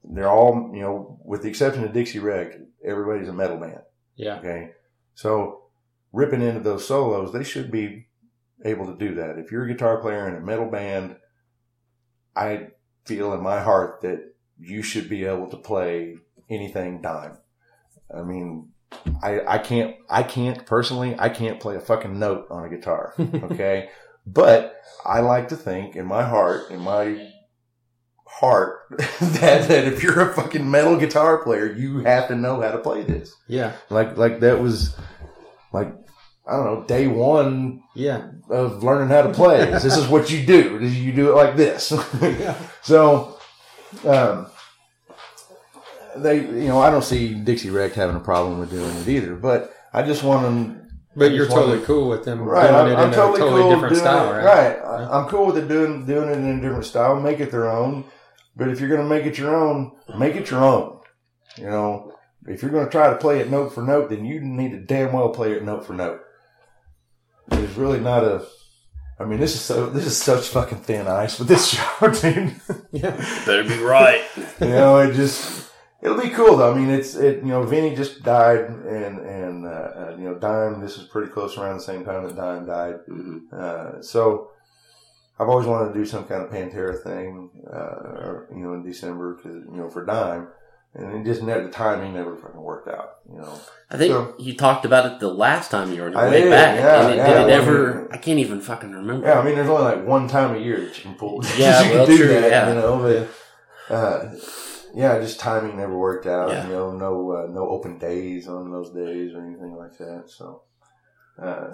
they're 0.02 0.30
all, 0.30 0.70
you 0.72 0.80
know, 0.80 1.18
with 1.24 1.42
the 1.42 1.48
exception 1.48 1.84
of 1.84 1.92
Dixie 1.92 2.18
Wreck, 2.18 2.54
everybody's 2.88 3.28
a 3.28 3.32
metal 3.32 3.58
band. 3.58 3.80
Yeah. 4.16 4.38
Okay. 4.38 4.70
So 5.14 5.64
ripping 6.12 6.42
into 6.42 6.60
those 6.60 6.86
solos, 6.86 7.32
they 7.32 7.44
should 7.44 7.70
be 7.70 8.06
able 8.64 8.86
to 8.86 8.96
do 8.96 9.14
that. 9.16 9.38
If 9.38 9.52
you're 9.52 9.64
a 9.64 9.72
guitar 9.72 10.00
player 10.00 10.28
in 10.28 10.34
a 10.34 10.40
metal 10.40 10.70
band, 10.70 11.16
I 12.34 12.68
feel 13.04 13.32
in 13.32 13.42
my 13.42 13.60
heart 13.60 14.00
that 14.02 14.34
you 14.58 14.82
should 14.82 15.08
be 15.08 15.24
able 15.24 15.48
to 15.48 15.56
play 15.56 16.16
anything 16.50 17.00
dime. 17.00 17.38
I 18.14 18.22
mean, 18.22 18.70
I, 19.22 19.40
I 19.46 19.58
can't, 19.58 19.96
I 20.08 20.22
can't 20.22 20.64
personally, 20.66 21.14
I 21.18 21.28
can't 21.28 21.60
play 21.60 21.76
a 21.76 21.80
fucking 21.80 22.18
note 22.18 22.46
on 22.50 22.64
a 22.64 22.68
guitar. 22.68 23.14
Okay. 23.18 23.90
but 24.26 24.76
I 25.04 25.20
like 25.20 25.48
to 25.48 25.56
think 25.56 25.96
in 25.96 26.06
my 26.06 26.24
heart, 26.24 26.70
in 26.70 26.80
my 26.80 27.30
heart, 28.28 28.80
that, 28.90 29.68
that 29.68 29.84
if 29.86 30.02
you're 30.02 30.30
a 30.30 30.34
fucking 30.34 30.70
metal 30.70 30.96
guitar 30.96 31.38
player, 31.38 31.72
you 31.72 32.00
have 32.00 32.28
to 32.28 32.36
know 32.36 32.60
how 32.60 32.70
to 32.70 32.78
play 32.78 33.02
this. 33.02 33.34
Yeah. 33.46 33.72
Like, 33.90 34.16
like 34.16 34.40
that 34.40 34.60
was 34.60 34.96
like, 35.72 35.92
I 36.46 36.52
don't 36.56 36.64
know, 36.64 36.84
day 36.86 37.06
one 37.08 37.82
Yeah. 37.94 38.28
of 38.48 38.82
learning 38.82 39.08
how 39.08 39.22
to 39.22 39.32
play. 39.32 39.64
this 39.70 39.84
is 39.84 40.06
what 40.08 40.30
you 40.30 40.44
do. 40.46 40.78
You 40.86 41.12
do 41.12 41.30
it 41.30 41.34
like 41.34 41.56
this. 41.56 41.92
yeah. 42.22 42.56
so, 42.82 43.38
um, 44.06 44.46
they, 46.16 46.40
you 46.40 46.68
know, 46.68 46.80
I 46.80 46.90
don't 46.90 47.04
see 47.04 47.34
Dixie 47.34 47.70
Wreck 47.70 47.92
having 47.92 48.16
a 48.16 48.20
problem 48.20 48.58
with 48.58 48.70
doing 48.70 48.94
it 48.96 49.08
either, 49.08 49.34
but 49.36 49.72
I 49.92 50.02
just 50.02 50.22
want 50.22 50.42
them. 50.42 50.88
But 51.16 51.32
you're 51.32 51.46
totally 51.48 51.80
to- 51.80 51.84
cool 51.86 52.08
with 52.08 52.24
them 52.24 52.42
Right, 52.42 52.62
doing 52.68 52.74
I'm, 52.74 52.86
it 52.88 52.94
I'm 52.96 53.08
in 53.08 53.14
totally, 53.14 53.40
a 53.40 53.44
totally 53.44 53.62
cool 53.62 53.70
different 53.74 53.96
style, 53.96 54.34
it, 54.34 54.44
right? 54.44 54.78
I, 54.78 55.18
I'm 55.18 55.28
cool 55.28 55.46
with 55.46 55.58
it 55.58 55.66
doing 55.68 56.06
doing 56.06 56.28
it 56.28 56.36
in 56.38 56.58
a 56.58 56.60
different 56.60 56.84
style. 56.84 57.18
Make 57.20 57.40
it 57.40 57.50
their 57.50 57.68
own. 57.70 58.04
But 58.58 58.68
if 58.68 58.80
you're 58.80 58.90
going 58.90 59.00
to 59.00 59.08
make 59.08 59.24
it 59.24 59.38
your 59.38 59.56
own, 59.56 59.92
make 60.18 60.36
it 60.36 60.50
your 60.50 60.62
own. 60.62 60.98
You 61.56 61.70
know, 61.70 62.12
if 62.46 62.60
you're 62.60 62.70
going 62.70 62.84
to 62.84 62.90
try 62.90 63.08
to 63.08 63.16
play 63.16 63.40
it 63.40 63.50
note 63.50 63.72
for 63.72 63.82
note, 63.82 64.10
then 64.10 64.26
you 64.26 64.40
need 64.40 64.72
to 64.72 64.78
damn 64.80 65.12
well 65.12 65.30
play 65.30 65.52
it 65.52 65.64
note 65.64 65.86
for 65.86 65.94
note. 65.94 66.20
There's 67.46 67.76
really 67.76 68.00
not 68.00 68.24
a. 68.24 68.44
I 69.18 69.24
mean, 69.24 69.40
this 69.40 69.54
is 69.54 69.62
so. 69.62 69.86
This 69.88 70.04
is 70.04 70.16
such 70.16 70.48
fucking 70.48 70.78
thin 70.78 71.06
ice 71.06 71.38
with 71.38 71.48
this 71.48 71.68
show, 71.70 72.10
dude. 72.10 72.54
Yeah. 72.92 73.16
Better 73.46 73.64
be 73.64 73.78
right. 73.78 74.22
you 74.60 74.68
know, 74.68 74.98
it 74.98 75.14
just 75.14 75.68
It'll 76.00 76.20
be 76.20 76.30
cool 76.30 76.56
though. 76.56 76.72
I 76.72 76.78
mean, 76.78 76.90
it's 76.90 77.16
it. 77.16 77.38
You 77.38 77.48
know, 77.48 77.64
Vinnie 77.64 77.96
just 77.96 78.22
died, 78.22 78.66
and 78.66 79.18
and 79.18 79.66
uh, 79.66 79.68
uh, 79.68 80.16
you 80.16 80.24
know, 80.24 80.34
Dime. 80.36 80.80
This 80.80 80.96
is 80.96 81.04
pretty 81.04 81.30
close 81.32 81.58
around 81.58 81.78
the 81.78 81.82
same 81.82 82.04
time 82.04 82.24
that 82.24 82.36
Dime 82.36 82.66
died. 82.66 83.00
Mhm. 83.08 83.52
Uh, 83.52 84.00
so 84.00 84.50
I've 85.40 85.48
always 85.48 85.66
wanted 85.66 85.92
to 85.92 85.98
do 85.98 86.04
some 86.04 86.24
kind 86.24 86.42
of 86.42 86.50
Pantera 86.50 87.00
thing, 87.02 87.50
uh, 87.72 87.76
or, 87.76 88.48
you 88.50 88.58
know, 88.58 88.74
in 88.74 88.82
December 88.82 89.34
because 89.36 89.54
you 89.56 89.76
know 89.76 89.88
for 89.88 90.04
Dime, 90.04 90.48
and 90.94 91.14
it 91.20 91.24
just 91.30 91.42
never 91.42 91.64
the 91.64 91.70
timing 91.70 92.14
never 92.14 92.36
fucking 92.36 92.60
worked 92.60 92.88
out. 92.88 93.18
You 93.30 93.38
know, 93.38 93.60
I 93.90 93.96
think 93.96 94.12
So- 94.12 94.34
you 94.38 94.54
talked 94.56 94.84
about 94.84 95.06
it 95.06 95.20
the 95.20 95.28
last 95.28 95.70
time 95.70 95.92
you 95.92 96.02
were 96.02 96.10
I 96.16 96.28
way 96.28 96.42
did, 96.42 96.50
back. 96.50 96.76
yeah, 96.78 97.00
and 97.02 97.12
it, 97.14 97.16
yeah, 97.18 97.26
did 97.26 97.36
it 97.48 97.50
I 97.50 97.52
ever? 97.52 97.94
mean- 97.94 98.08
I 98.10 98.16
can't 98.16 98.38
even 98.40 98.60
fucking 98.60 98.90
remember. 98.92 99.26
yeah. 99.26 99.38
I 99.38 99.44
mean, 99.44 99.54
there's 99.54 99.68
only 99.68 99.82
like 99.84 100.04
one 100.06 100.26
time 100.28 100.56
a 100.56 100.58
year 100.58 100.80
that 100.80 100.96
you 100.96 101.02
can 101.02 101.14
pull. 101.14 101.42
Yeah, 101.56 101.82
you 101.82 101.94
well, 101.94 102.06
can 102.06 102.16
do 102.16 102.22
true, 102.24 102.28
that. 102.34 102.50
yeah. 102.50 102.68
You 102.68 102.74
know, 102.74 103.28
but 103.88 103.94
uh, 103.94 104.34
yeah, 104.94 105.20
just 105.20 105.38
timing 105.38 105.76
never 105.76 105.96
worked 105.96 106.26
out. 106.26 106.48
Yeah. 106.50 106.66
You 106.66 106.72
know, 106.72 106.92
no 106.96 107.30
uh, 107.32 107.46
no 107.52 107.68
open 107.68 107.98
days 107.98 108.48
on 108.48 108.72
those 108.72 108.90
days 108.90 109.34
or 109.34 109.44
anything 109.46 109.76
like 109.76 109.96
that. 109.98 110.24
So. 110.26 110.62
Uh, 111.40 111.72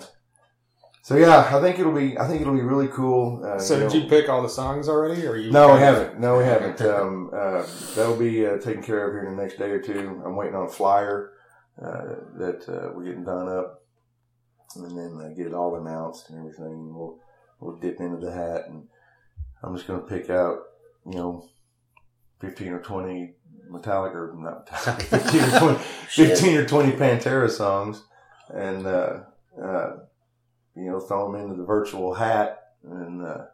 so 1.04 1.16
yeah, 1.16 1.50
I 1.54 1.60
think 1.60 1.78
it'll 1.78 1.92
be. 1.92 2.18
I 2.18 2.26
think 2.26 2.40
it'll 2.40 2.54
be 2.54 2.62
really 2.62 2.88
cool. 2.88 3.44
Uh, 3.44 3.58
So 3.58 3.78
did 3.78 3.88
know- 3.90 3.94
you 4.00 4.08
pick 4.08 4.30
all 4.30 4.40
the 4.40 4.48
songs 4.48 4.88
already, 4.88 5.26
or 5.26 5.36
you? 5.36 5.50
No, 5.52 5.74
we 5.74 5.80
haven't. 5.80 6.18
No, 6.18 6.38
we 6.38 6.44
haven't. 6.44 6.80
Um, 6.80 7.28
uh, 7.30 7.62
that'll 7.94 8.16
be 8.16 8.46
uh, 8.46 8.56
taken 8.56 8.82
care 8.82 9.06
of 9.06 9.12
here 9.12 9.28
in 9.28 9.36
the 9.36 9.42
next 9.42 9.58
day 9.58 9.70
or 9.70 9.80
two. 9.82 10.22
I'm 10.24 10.34
waiting 10.34 10.54
on 10.54 10.64
a 10.64 10.70
flyer 10.70 11.32
uh, 11.78 12.14
that 12.38 12.66
uh, 12.70 12.94
we're 12.94 13.04
getting 13.04 13.22
done 13.22 13.50
up, 13.50 13.82
and 14.76 14.96
then 14.96 15.20
uh, 15.22 15.28
get 15.36 15.46
it 15.46 15.52
all 15.52 15.76
announced 15.76 16.30
and 16.30 16.38
everything. 16.38 16.72
And 16.72 16.94
we'll 16.94 17.18
we'll 17.60 17.76
dip 17.76 18.00
into 18.00 18.16
the 18.16 18.32
hat, 18.32 18.62
and 18.68 18.88
I'm 19.62 19.76
just 19.76 19.86
going 19.86 20.00
to 20.00 20.06
pick 20.06 20.30
out, 20.30 20.60
you 21.04 21.18
know, 21.18 21.46
fifteen 22.40 22.72
or 22.72 22.80
twenty 22.80 23.34
Metallica, 23.70 24.14
or 24.14 24.34
not 24.38 24.66
Metallica, 24.68 25.02
fifteen 25.20 25.42
or 25.42 25.58
twenty, 25.58 25.78
15 26.08 26.56
or 26.56 26.66
20 26.66 26.92
Pantera 26.92 27.50
songs 27.50 28.04
and, 28.52 28.86
uh, 28.86 29.20
uh, 29.62 29.96
you 30.76 30.90
know, 30.90 31.00
throw 31.00 31.30
them 31.30 31.40
into 31.40 31.56
the 31.56 31.64
virtual 31.64 32.14
hat 32.14 32.72
and, 32.82 33.24
uh, 33.24 33.44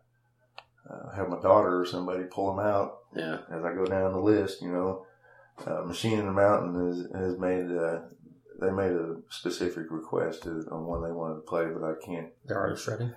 uh, 0.90 1.10
have 1.14 1.28
my 1.28 1.40
daughter 1.40 1.80
or 1.80 1.84
somebody 1.84 2.24
pull 2.24 2.54
them 2.54 2.64
out 2.64 2.98
Yeah. 3.14 3.38
as 3.50 3.64
I 3.64 3.72
go 3.74 3.84
down 3.86 4.12
the 4.12 4.20
list, 4.20 4.60
you 4.62 4.72
know. 4.72 5.06
Uh, 5.66 5.82
Machine 5.82 6.18
in 6.18 6.26
the 6.26 6.32
Mountain 6.32 6.86
has, 6.88 7.06
has 7.14 7.38
made, 7.38 7.70
uh, 7.70 8.00
they 8.60 8.70
made 8.70 8.92
a 8.92 9.16
specific 9.28 9.90
request 9.90 10.42
to, 10.44 10.66
on 10.72 10.86
one 10.86 11.02
they 11.02 11.12
wanted 11.12 11.34
to 11.36 11.40
play, 11.42 11.66
but 11.66 11.84
I 11.84 11.94
can't, 12.04 12.28
They're 12.46 12.58
artist 12.58 12.88
ready. 12.88 13.10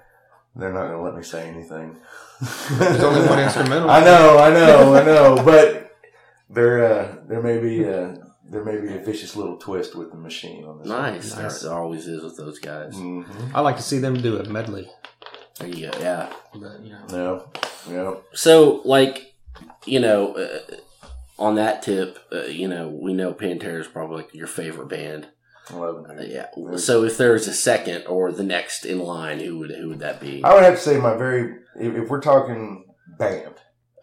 they're 0.56 0.74
not 0.74 0.88
going 0.88 0.98
to 0.98 1.02
let 1.04 1.16
me 1.16 1.24
say 1.24 1.48
anything. 1.48 1.98
There's 2.72 3.04
only 3.04 3.28
one 3.28 3.40
instrumental. 3.40 3.90
I 3.90 4.04
know, 4.04 4.38
I 4.38 4.50
know, 4.54 4.94
I 4.94 5.04
know, 5.04 5.36
but 5.44 5.96
there, 6.50 6.86
uh, 6.86 7.16
there 7.28 7.42
may 7.42 7.60
be, 7.60 7.88
uh, 7.88 8.16
there 8.50 8.64
may 8.64 8.78
be 8.80 8.94
a 8.94 9.00
vicious 9.00 9.36
little 9.36 9.58
twist 9.58 9.96
with 9.96 10.12
the 10.12 10.18
machine 10.18 10.66
on 10.66 10.80
this. 10.80 10.88
one. 10.88 11.02
Nice. 11.14 11.36
Nice. 11.36 11.62
There 11.62 11.74
always 11.74 12.08
is 12.08 12.24
with 12.24 12.38
those 12.38 12.60
guys. 12.60 12.94
Mhm. 12.96 13.26
I 13.54 13.62
like 13.62 13.78
to 13.78 13.84
see 13.84 14.00
them 14.00 14.22
do 14.22 14.38
a 14.38 14.44
medley. 14.50 14.90
There 15.60 15.68
you 15.70 15.90
go. 15.92 15.98
Yeah. 16.00 16.32
But 16.54 16.82
you 16.82 16.94
know, 17.08 17.46
Yeah, 17.88 17.94
yeah. 17.94 18.14
So, 18.34 18.82
like, 18.86 19.34
you 19.86 20.00
know, 20.00 20.34
uh, 20.36 20.60
on 21.40 21.56
that 21.56 21.82
tip, 21.82 22.20
uh, 22.32 22.44
you 22.46 22.68
know, 22.68 22.88
we 22.90 23.14
know 23.14 23.34
Pantera 23.34 23.80
is 23.80 23.88
probably 23.88 24.18
like 24.18 24.34
your 24.34 24.48
favorite 24.48 24.90
band. 24.90 25.28
I 25.70 25.76
love 25.76 26.06
Uh, 26.10 26.14
it. 26.16 26.30
yeah. 26.32 26.76
So, 26.78 27.04
if 27.06 27.18
there's 27.18 27.48
a 27.48 27.54
second 27.54 28.06
or 28.08 28.32
the 28.32 28.44
next 28.44 28.84
in 28.86 29.00
line, 29.00 29.40
who 29.40 29.60
would 29.60 29.72
who 29.72 29.90
would 29.90 30.00
that 30.00 30.20
be? 30.20 30.44
I 30.44 30.54
would 30.54 30.64
have 30.64 30.76
to 30.76 30.80
say 30.82 30.98
my 31.00 31.16
very, 31.16 31.56
if, 31.80 31.96
if 31.96 32.10
we're 32.10 32.20
talking 32.20 32.86
band, 33.18 33.54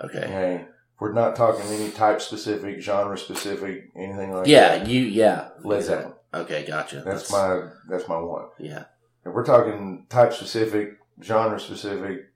Okay. 0.03 0.19
okay, 0.19 0.65
we're 1.01 1.13
not 1.13 1.35
talking 1.35 1.65
any 1.73 1.91
type 1.91 2.21
specific, 2.21 2.81
genre 2.81 3.17
specific, 3.19 3.91
anything 3.97 4.33
like 4.33 4.47
Yeah. 4.47 4.79
that. 4.79 4.87
Yeah, 4.87 4.93
you. 4.93 5.01
Yeah. 5.07 5.49
Led 5.65 5.83
Zeppelin. 5.83 6.15
Okay. 6.35 6.65
Gotcha. 6.67 7.03
That's 7.05 7.31
my, 7.33 7.69
that's 7.89 8.07
my 8.09 8.19
one. 8.19 8.47
Yeah. 8.59 8.85
If 9.25 9.33
we're 9.33 9.45
talking 9.45 10.07
type 10.09 10.33
specific, 10.33 10.99
genre 11.23 11.59
specific, 11.59 12.27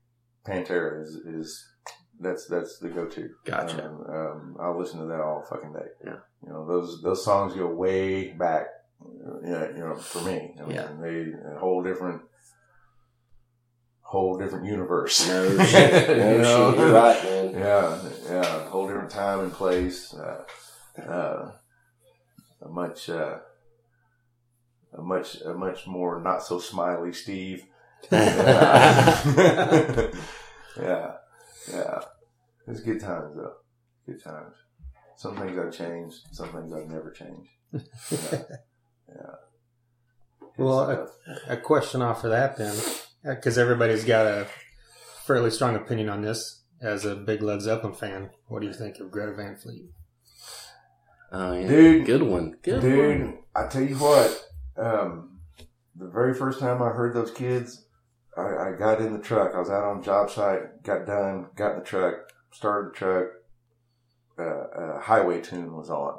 Pantera 0.46 1.02
is, 1.02 1.14
is, 1.14 1.66
that's, 2.20 2.46
that's 2.46 2.78
the 2.78 2.88
go-to. 2.88 3.30
Gotcha. 3.44 3.84
Um, 3.86 4.04
um, 4.08 4.56
I'll 4.60 4.78
listen 4.78 4.98
to 5.00 5.06
that 5.06 5.20
all 5.20 5.44
fucking 5.48 5.72
day. 5.72 5.86
Yeah. 6.04 6.16
You 6.46 6.52
know, 6.52 6.66
those, 6.66 7.02
those 7.02 7.24
songs 7.24 7.54
go 7.54 7.66
way 7.66 8.32
back. 8.32 8.66
Yeah, 9.44 9.68
you 9.68 9.78
know, 9.80 9.94
for 9.96 10.20
me, 10.22 10.54
I 10.58 10.62
mean, 10.62 10.70
Yeah. 10.76 10.88
they 11.00 11.32
a 11.54 11.58
whole 11.58 11.82
different, 11.82 12.22
whole 14.00 14.38
different 14.38 14.66
universe. 14.66 15.26
No 15.28 15.58
shit. 15.64 16.08
No 16.18 16.32
You 16.32 16.38
know? 16.42 16.70
shit. 16.70 16.78
You're 16.80 16.92
right, 16.92 17.24
man. 17.24 17.43
Yeah, 17.54 18.00
yeah, 18.26 18.56
a 18.56 18.68
whole 18.68 18.88
different 18.88 19.10
time 19.10 19.40
and 19.40 19.52
place. 19.52 20.14
Uh, 20.14 20.44
uh, 21.00 21.52
a 22.62 22.68
much, 22.68 23.08
uh, 23.08 23.38
a 24.96 25.02
much, 25.02 25.40
a 25.42 25.54
much 25.54 25.86
more 25.86 26.20
not 26.20 26.42
so 26.42 26.58
smiley 26.58 27.12
Steve. 27.12 27.64
yeah, 28.10 29.22
yeah. 30.76 32.00
It's 32.66 32.80
good 32.80 33.00
times 33.00 33.36
though. 33.36 33.54
Good 34.06 34.22
times. 34.22 34.54
Some 35.16 35.36
things 35.36 35.58
I've 35.58 35.72
changed. 35.72 36.16
Some 36.32 36.48
things 36.48 36.72
I've 36.72 36.88
never 36.88 37.10
changed. 37.10 37.50
Yeah. 38.10 38.42
yeah. 39.08 39.34
Well, 40.56 40.84
stuff. 40.84 41.10
a 41.48 41.56
question 41.56 42.00
off 42.00 42.24
of 42.24 42.30
that 42.30 42.56
then, 42.56 42.74
because 43.22 43.58
everybody's 43.58 44.04
got 44.04 44.26
a 44.26 44.46
fairly 45.26 45.50
strong 45.50 45.76
opinion 45.76 46.08
on 46.08 46.22
this. 46.22 46.63
As 46.80 47.04
a 47.04 47.14
big 47.14 47.42
Led 47.42 47.62
Zeppelin 47.62 47.94
fan, 47.94 48.30
what 48.48 48.60
do 48.60 48.66
you 48.66 48.74
think 48.74 48.98
of 48.98 49.10
Greta 49.10 49.32
Van 49.32 49.56
Fleet? 49.56 49.90
Oh, 51.32 51.52
yeah. 51.52 51.66
Dude. 51.66 52.06
Good 52.06 52.22
one. 52.22 52.56
Good 52.62 52.80
Dude, 52.80 53.20
one. 53.20 53.38
I 53.56 53.66
tell 53.66 53.82
you 53.82 53.96
what, 53.96 54.48
um, 54.76 55.40
the 55.96 56.08
very 56.08 56.34
first 56.34 56.60
time 56.60 56.82
I 56.82 56.90
heard 56.90 57.14
those 57.14 57.30
kids, 57.30 57.86
I, 58.36 58.42
I 58.42 58.72
got 58.78 59.00
in 59.00 59.12
the 59.12 59.18
truck. 59.18 59.54
I 59.54 59.58
was 59.58 59.70
out 59.70 59.84
on 59.84 60.00
a 60.00 60.02
job 60.02 60.30
site, 60.30 60.82
got 60.82 61.06
done, 61.06 61.46
got 61.56 61.72
in 61.72 61.78
the 61.78 61.84
truck, 61.84 62.14
started 62.50 62.92
the 62.92 62.96
truck. 62.96 63.28
Uh, 64.36 64.42
uh, 64.42 65.00
highway 65.00 65.40
tune 65.40 65.76
was 65.76 65.90
on. 65.90 66.18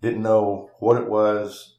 Didn't 0.00 0.22
know 0.22 0.70
what 0.78 1.00
it 1.00 1.08
was. 1.08 1.76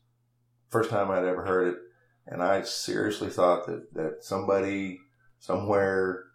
First 0.69 0.91
time 0.91 1.09
I'd 1.09 1.25
ever 1.25 1.43
heard 1.43 1.69
it, 1.69 1.79
and 2.27 2.43
I 2.43 2.61
seriously 2.61 3.29
thought 3.29 3.65
that 3.65 3.91
that 3.95 4.23
somebody 4.23 4.99
somewhere 5.39 6.25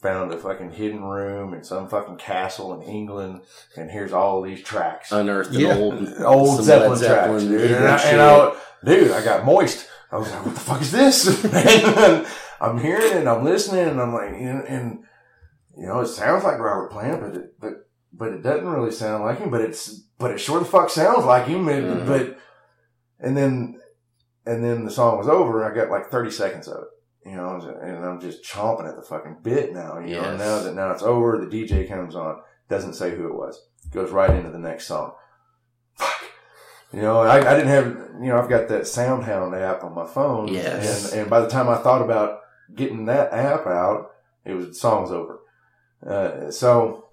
found 0.00 0.32
a 0.32 0.38
fucking 0.38 0.70
hidden 0.72 1.02
room 1.02 1.52
in 1.54 1.62
some 1.62 1.88
fucking 1.88 2.16
castle 2.16 2.72
in 2.74 2.82
England, 2.88 3.42
and 3.76 3.90
here's 3.90 4.12
all 4.12 4.40
these 4.42 4.62
tracks 4.62 5.12
Unearthed 5.12 5.54
an 5.54 5.60
Yeah. 5.60 5.76
old, 5.76 6.08
old 6.24 6.62
Zeppelin, 6.64 6.98
Led 6.98 7.06
tracks, 7.06 7.42
dude. 7.44 7.70
And, 7.72 7.86
I, 7.86 8.02
and 8.10 8.20
I, 8.20 8.56
dude, 8.84 9.10
I 9.10 9.24
got 9.24 9.44
moist. 9.44 9.86
I 10.12 10.16
was 10.16 10.30
like, 10.30 10.44
"What 10.46 10.54
the 10.54 10.60
fuck 10.60 10.80
is 10.80 10.90
this?" 10.90 11.44
and 11.44 12.26
I'm 12.60 12.78
hearing 12.80 13.12
it, 13.12 13.16
and 13.18 13.28
I'm 13.28 13.44
listening, 13.44 13.88
and 13.88 14.00
I'm 14.00 14.12
like, 14.12 14.30
and, 14.30 14.64
and 14.64 15.04
you 15.76 15.86
know, 15.86 16.00
it 16.00 16.06
sounds 16.08 16.44
like 16.44 16.58
Robert 16.58 16.90
Plant, 16.90 17.20
but 17.20 17.34
it, 17.36 17.60
but 17.60 17.72
but 18.12 18.32
it 18.32 18.42
doesn't 18.42 18.66
really 18.66 18.90
sound 18.90 19.22
like 19.24 19.38
him. 19.38 19.50
But 19.50 19.60
it's 19.60 20.02
but 20.18 20.30
it 20.32 20.38
sure 20.38 20.58
the 20.58 20.64
fuck 20.64 20.90
sounds 20.90 21.24
like 21.24 21.46
him. 21.46 21.68
And, 21.68 22.00
Mhm. 22.02 22.06
But 22.06 22.38
and 23.20 23.36
then 23.36 23.80
and 24.46 24.64
then 24.64 24.84
the 24.84 24.90
song 24.90 25.16
was 25.18 25.28
over. 25.28 25.62
and 25.64 25.72
I 25.72 25.74
got 25.76 25.90
like 25.90 26.10
30 26.10 26.30
seconds 26.32 26.66
of 26.68 26.78
it. 26.82 26.88
You 27.24 27.36
know, 27.36 27.60
and 27.82 28.04
I'm 28.04 28.20
just 28.20 28.42
chomping 28.42 28.88
at 28.88 28.96
the 28.96 29.02
fucking 29.02 29.38
bit 29.42 29.74
now. 29.74 29.98
You 29.98 30.14
know, 30.14 30.36
now 30.36 30.62
that 30.62 30.74
now 30.74 30.90
it's 30.92 31.02
over, 31.02 31.36
the 31.38 31.46
DJ 31.46 31.86
comes 31.86 32.14
on, 32.14 32.40
doesn't 32.68 32.94
say 32.94 33.14
who 33.14 33.26
it 33.26 33.34
was, 33.34 33.68
goes 33.90 34.10
right 34.10 34.30
into 34.30 34.50
the 34.50 34.58
next 34.58 34.86
song. 34.86 35.12
Fuck. 35.96 36.22
You 36.92 37.02
know, 37.02 37.20
I, 37.20 37.36
I 37.36 37.56
didn't 37.56 37.68
have, 37.68 37.86
you 38.20 38.28
know, 38.28 38.38
I've 38.38 38.48
got 38.48 38.68
that 38.68 38.82
SoundHound 38.82 39.60
app 39.60 39.84
on 39.84 39.94
my 39.94 40.06
phone. 40.06 40.48
Yes. 40.48 41.12
And, 41.12 41.22
and 41.22 41.30
by 41.30 41.40
the 41.40 41.48
time 41.48 41.68
I 41.68 41.76
thought 41.76 42.02
about 42.02 42.40
getting 42.74 43.04
that 43.04 43.32
app 43.32 43.66
out, 43.66 44.12
it 44.44 44.54
was, 44.54 44.68
the 44.68 44.74
song's 44.74 45.10
over. 45.10 45.40
Uh, 46.04 46.50
so 46.50 47.10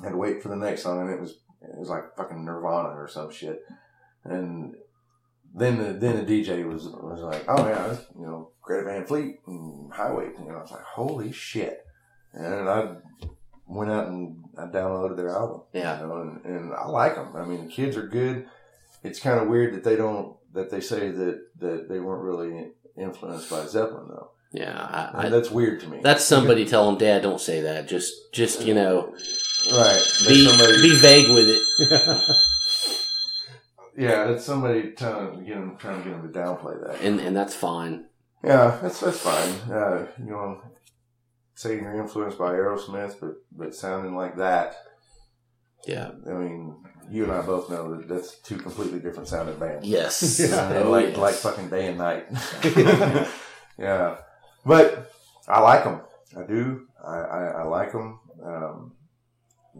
I 0.00 0.04
had 0.04 0.12
to 0.12 0.16
wait 0.16 0.42
for 0.42 0.48
the 0.48 0.56
next 0.56 0.84
song 0.84 1.02
and 1.02 1.10
it 1.10 1.20
was, 1.20 1.32
it 1.60 1.78
was 1.78 1.90
like 1.90 2.16
fucking 2.16 2.44
Nirvana 2.44 2.88
or 2.88 3.08
some 3.08 3.30
shit. 3.30 3.60
And 4.24 4.74
then 5.54 5.76
the, 5.76 5.92
then 5.92 6.24
the 6.24 6.42
DJ 6.42 6.66
was, 6.66 6.84
was 6.84 7.20
like, 7.20 7.44
oh 7.48 7.68
yeah, 7.68 7.96
you 8.18 8.26
know, 8.26 8.51
Greta 8.62 8.84
Van 8.84 9.04
Fleet 9.06 9.40
and 9.46 9.92
Highway. 9.92 10.30
You 10.38 10.48
know, 10.48 10.56
I 10.56 10.62
was 10.62 10.70
like, 10.70 10.82
holy 10.82 11.32
shit. 11.32 11.84
And 12.32 12.68
I 12.68 12.94
went 13.66 13.90
out 13.90 14.08
and 14.08 14.44
I 14.56 14.66
downloaded 14.66 15.16
their 15.16 15.30
album. 15.30 15.62
Yeah. 15.72 16.00
You 16.00 16.06
know, 16.06 16.20
and, 16.22 16.44
and 16.44 16.72
I 16.72 16.86
like 16.86 17.14
them. 17.16 17.34
I 17.36 17.44
mean, 17.44 17.66
the 17.66 17.72
kids 17.72 17.96
are 17.96 18.06
good. 18.06 18.46
It's 19.02 19.18
kind 19.20 19.40
of 19.40 19.48
weird 19.48 19.74
that 19.74 19.84
they 19.84 19.96
don't, 19.96 20.36
that 20.54 20.70
they 20.70 20.80
say 20.80 21.10
that, 21.10 21.40
that 21.58 21.88
they 21.88 21.98
weren't 21.98 22.22
really 22.22 22.68
influenced 22.96 23.50
by 23.50 23.66
Zeppelin 23.66 24.08
though. 24.08 24.30
Yeah, 24.52 24.78
I, 24.78 25.10
I, 25.20 25.24
And 25.24 25.34
that's 25.34 25.50
weird 25.50 25.80
to 25.80 25.88
me. 25.88 26.00
that's 26.02 26.24
somebody 26.24 26.64
tell 26.66 26.88
him, 26.88 26.98
Dad, 26.98 27.22
don't 27.22 27.40
say 27.40 27.62
that. 27.62 27.88
Just, 27.88 28.32
just 28.32 28.64
you 28.64 28.74
know, 28.74 29.14
right. 29.72 30.02
Be 30.28 30.46
somebody, 30.46 30.82
be 30.82 30.94
vague 30.96 31.28
with 31.34 31.48
it, 31.48 32.36
yeah, 33.96 34.24
that's 34.26 34.44
somebody 34.44 34.90
trying 34.92 35.38
to 35.38 35.44
get 35.44 35.54
them, 35.54 35.76
trying 35.78 36.02
to 36.02 36.08
get 36.10 36.22
them 36.22 36.32
to 36.32 36.38
downplay 36.38 36.86
that. 36.86 37.00
and 37.00 37.18
and 37.20 37.36
that's 37.36 37.54
fine. 37.54 38.04
Yeah, 38.44 38.78
that's 38.82 39.00
that's 39.00 39.20
fine. 39.20 39.50
Uh, 39.72 40.06
you 40.18 40.30
know, 40.30 40.60
saying 41.54 41.82
you're 41.84 42.00
influenced 42.02 42.38
by 42.38 42.52
Aerosmith, 42.52 43.16
but 43.20 43.34
but 43.52 43.74
sounding 43.74 44.16
like 44.16 44.36
that, 44.38 44.74
Yeah. 45.86 46.10
I 46.28 46.32
mean, 46.32 46.76
you 47.10 47.24
and 47.24 47.32
I 47.32 47.42
both 47.42 47.70
know 47.70 47.94
that 47.96 48.08
that's 48.08 48.38
two 48.40 48.56
completely 48.56 48.98
different 49.00 49.28
sounding 49.28 49.58
bands. 49.58 49.86
Yes. 49.86 50.40
And 50.52 50.84
Oh, 50.84 50.90
like 50.90 51.08
yes. 51.10 51.16
like 51.18 51.34
fucking 51.34 51.68
day 51.68 51.86
and 51.88 51.98
night. 51.98 52.26
yeah, 53.78 54.16
but 54.66 55.10
I 55.48 55.60
like 55.60 55.84
them. 55.84 56.00
I 56.36 56.42
do. 56.46 56.86
I 57.04 57.16
I, 57.18 57.42
I 57.60 57.62
like 57.64 57.92
them. 57.92 58.20
Um, 58.44 58.92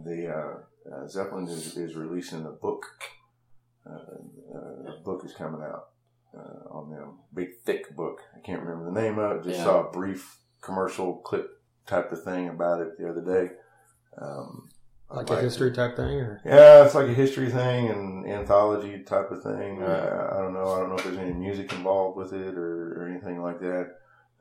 the 0.05 0.29
uh, 0.29 0.93
uh, 0.95 1.07
Zeppelin 1.07 1.47
is, 1.47 1.75
is 1.77 1.95
releasing 1.95 2.45
a 2.45 2.51
book. 2.51 2.85
Uh, 3.85 4.15
uh, 4.55 4.93
a 4.93 5.01
book 5.03 5.23
is 5.25 5.33
coming 5.33 5.61
out 5.61 5.89
uh, 6.37 6.69
on 6.69 6.89
them. 6.89 7.19
Big 7.33 7.49
thick 7.65 7.95
book. 7.95 8.19
I 8.35 8.39
can't 8.39 8.61
remember 8.61 8.85
the 8.91 8.99
name 9.01 9.19
of 9.19 9.37
it. 9.37 9.43
Just 9.43 9.57
Yeah. 9.59 9.63
saw 9.65 9.87
a 9.87 9.91
brief 9.91 10.37
commercial 10.61 11.17
clip 11.17 11.61
type 11.85 12.11
of 12.11 12.23
thing 12.23 12.49
about 12.49 12.81
it 12.81 12.97
the 12.97 13.09
other 13.09 13.21
day. 13.21 13.51
Um, 14.17 14.69
I 15.11 15.17
Like 15.17 15.29
a 15.29 15.41
history 15.41 15.71
type 15.71 15.95
thing, 15.95 16.19
or 16.19 16.41
Yeah, 16.43 16.85
it's 16.85 16.95
like 16.95 17.07
a 17.07 17.13
history 17.13 17.49
thing 17.49 17.89
and 17.89 18.25
anthology 18.27 19.03
type 19.03 19.29
of 19.31 19.43
thing. 19.43 19.83
I, 19.83 20.37
I 20.37 20.41
don't 20.41 20.53
know. 20.53 20.71
I 20.73 20.79
don't 20.79 20.89
know 20.89 20.95
if 20.95 21.03
there's 21.03 21.17
any 21.17 21.33
music 21.33 21.71
involved 21.73 22.17
with 22.17 22.33
it 22.33 22.55
or, 22.55 22.93
or 23.01 23.07
anything 23.09 23.41
like 23.41 23.59
that. 23.59 23.91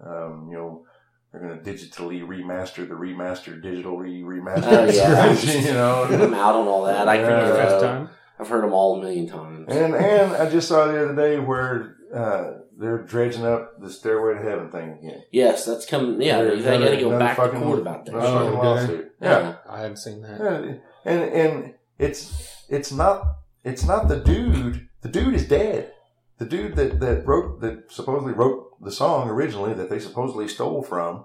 Um, 0.00 0.48
you 0.50 0.56
know, 0.56 0.86
they're 1.30 1.40
going 1.42 1.58
to 1.58 1.70
digitally 1.70 2.22
remaster 2.26 2.88
the 2.88 2.94
remastered 2.94 3.62
digitally 3.62 4.22
remastered. 4.22 4.64
Oh, 4.64 4.84
yeah. 4.90 5.32
you 5.60 5.72
know. 5.74 6.04
I'm 6.04 6.34
out 6.34 6.54
on 6.54 6.66
all 6.68 6.84
that. 6.84 7.08
I 7.08 7.16
Yeah. 7.16 7.28
can, 7.28 7.54
first 7.54 7.74
uh, 7.76 7.80
time. 7.80 8.08
I've 8.38 8.48
heard 8.48 8.64
them 8.64 8.72
all 8.72 8.98
a 8.98 9.02
million 9.02 9.28
times. 9.28 9.66
And 9.68 9.94
and 9.94 10.32
I 10.32 10.50
just 10.50 10.68
saw 10.68 10.86
the 10.86 11.04
other 11.04 11.14
day 11.14 11.38
where 11.38 11.96
uh, 12.14 12.52
they're 12.76 13.02
dredging 13.02 13.44
up 13.46 13.80
the 13.80 13.90
Stairway 13.90 14.34
to 14.34 14.42
Heaven 14.42 14.70
thing 14.70 14.98
again. 14.98 15.22
Yes, 15.30 15.64
that's 15.64 15.86
coming. 15.86 16.20
Yeah, 16.20 16.42
There's 16.42 16.64
they 16.64 16.78
got 16.78 16.90
to 16.90 16.96
go 16.96 17.08
another 17.08 17.18
back 17.24 17.36
to 17.36 17.58
court 17.58 17.78
about 17.78 18.04
that. 18.06 18.14
Oh, 18.14 18.18
okay. 18.48 18.56
lawsuit. 18.56 19.12
Yeah. 19.20 19.56
I 19.68 19.80
haven't 19.82 19.98
seen 19.98 20.22
that. 20.22 20.40
Yeah, 20.40 20.74
and 21.04 21.22
and 21.32 21.74
it's 21.98 22.64
it's 22.68 22.90
not 22.92 23.24
it's 23.64 23.84
not 23.84 24.08
the 24.08 24.16
dude. 24.20 24.88
The 25.02 25.08
dude 25.08 25.34
is 25.34 25.46
dead. 25.48 25.92
The 26.38 26.46
dude 26.46 26.74
that 26.76 27.00
that 27.00 27.26
wrote 27.26 27.60
that 27.60 27.92
supposedly 27.92 28.32
wrote 28.32 28.82
the 28.82 28.90
song 28.90 29.28
originally 29.28 29.74
that 29.74 29.90
they 29.90 30.00
supposedly 30.00 30.48
stole 30.48 30.82
from. 30.82 31.24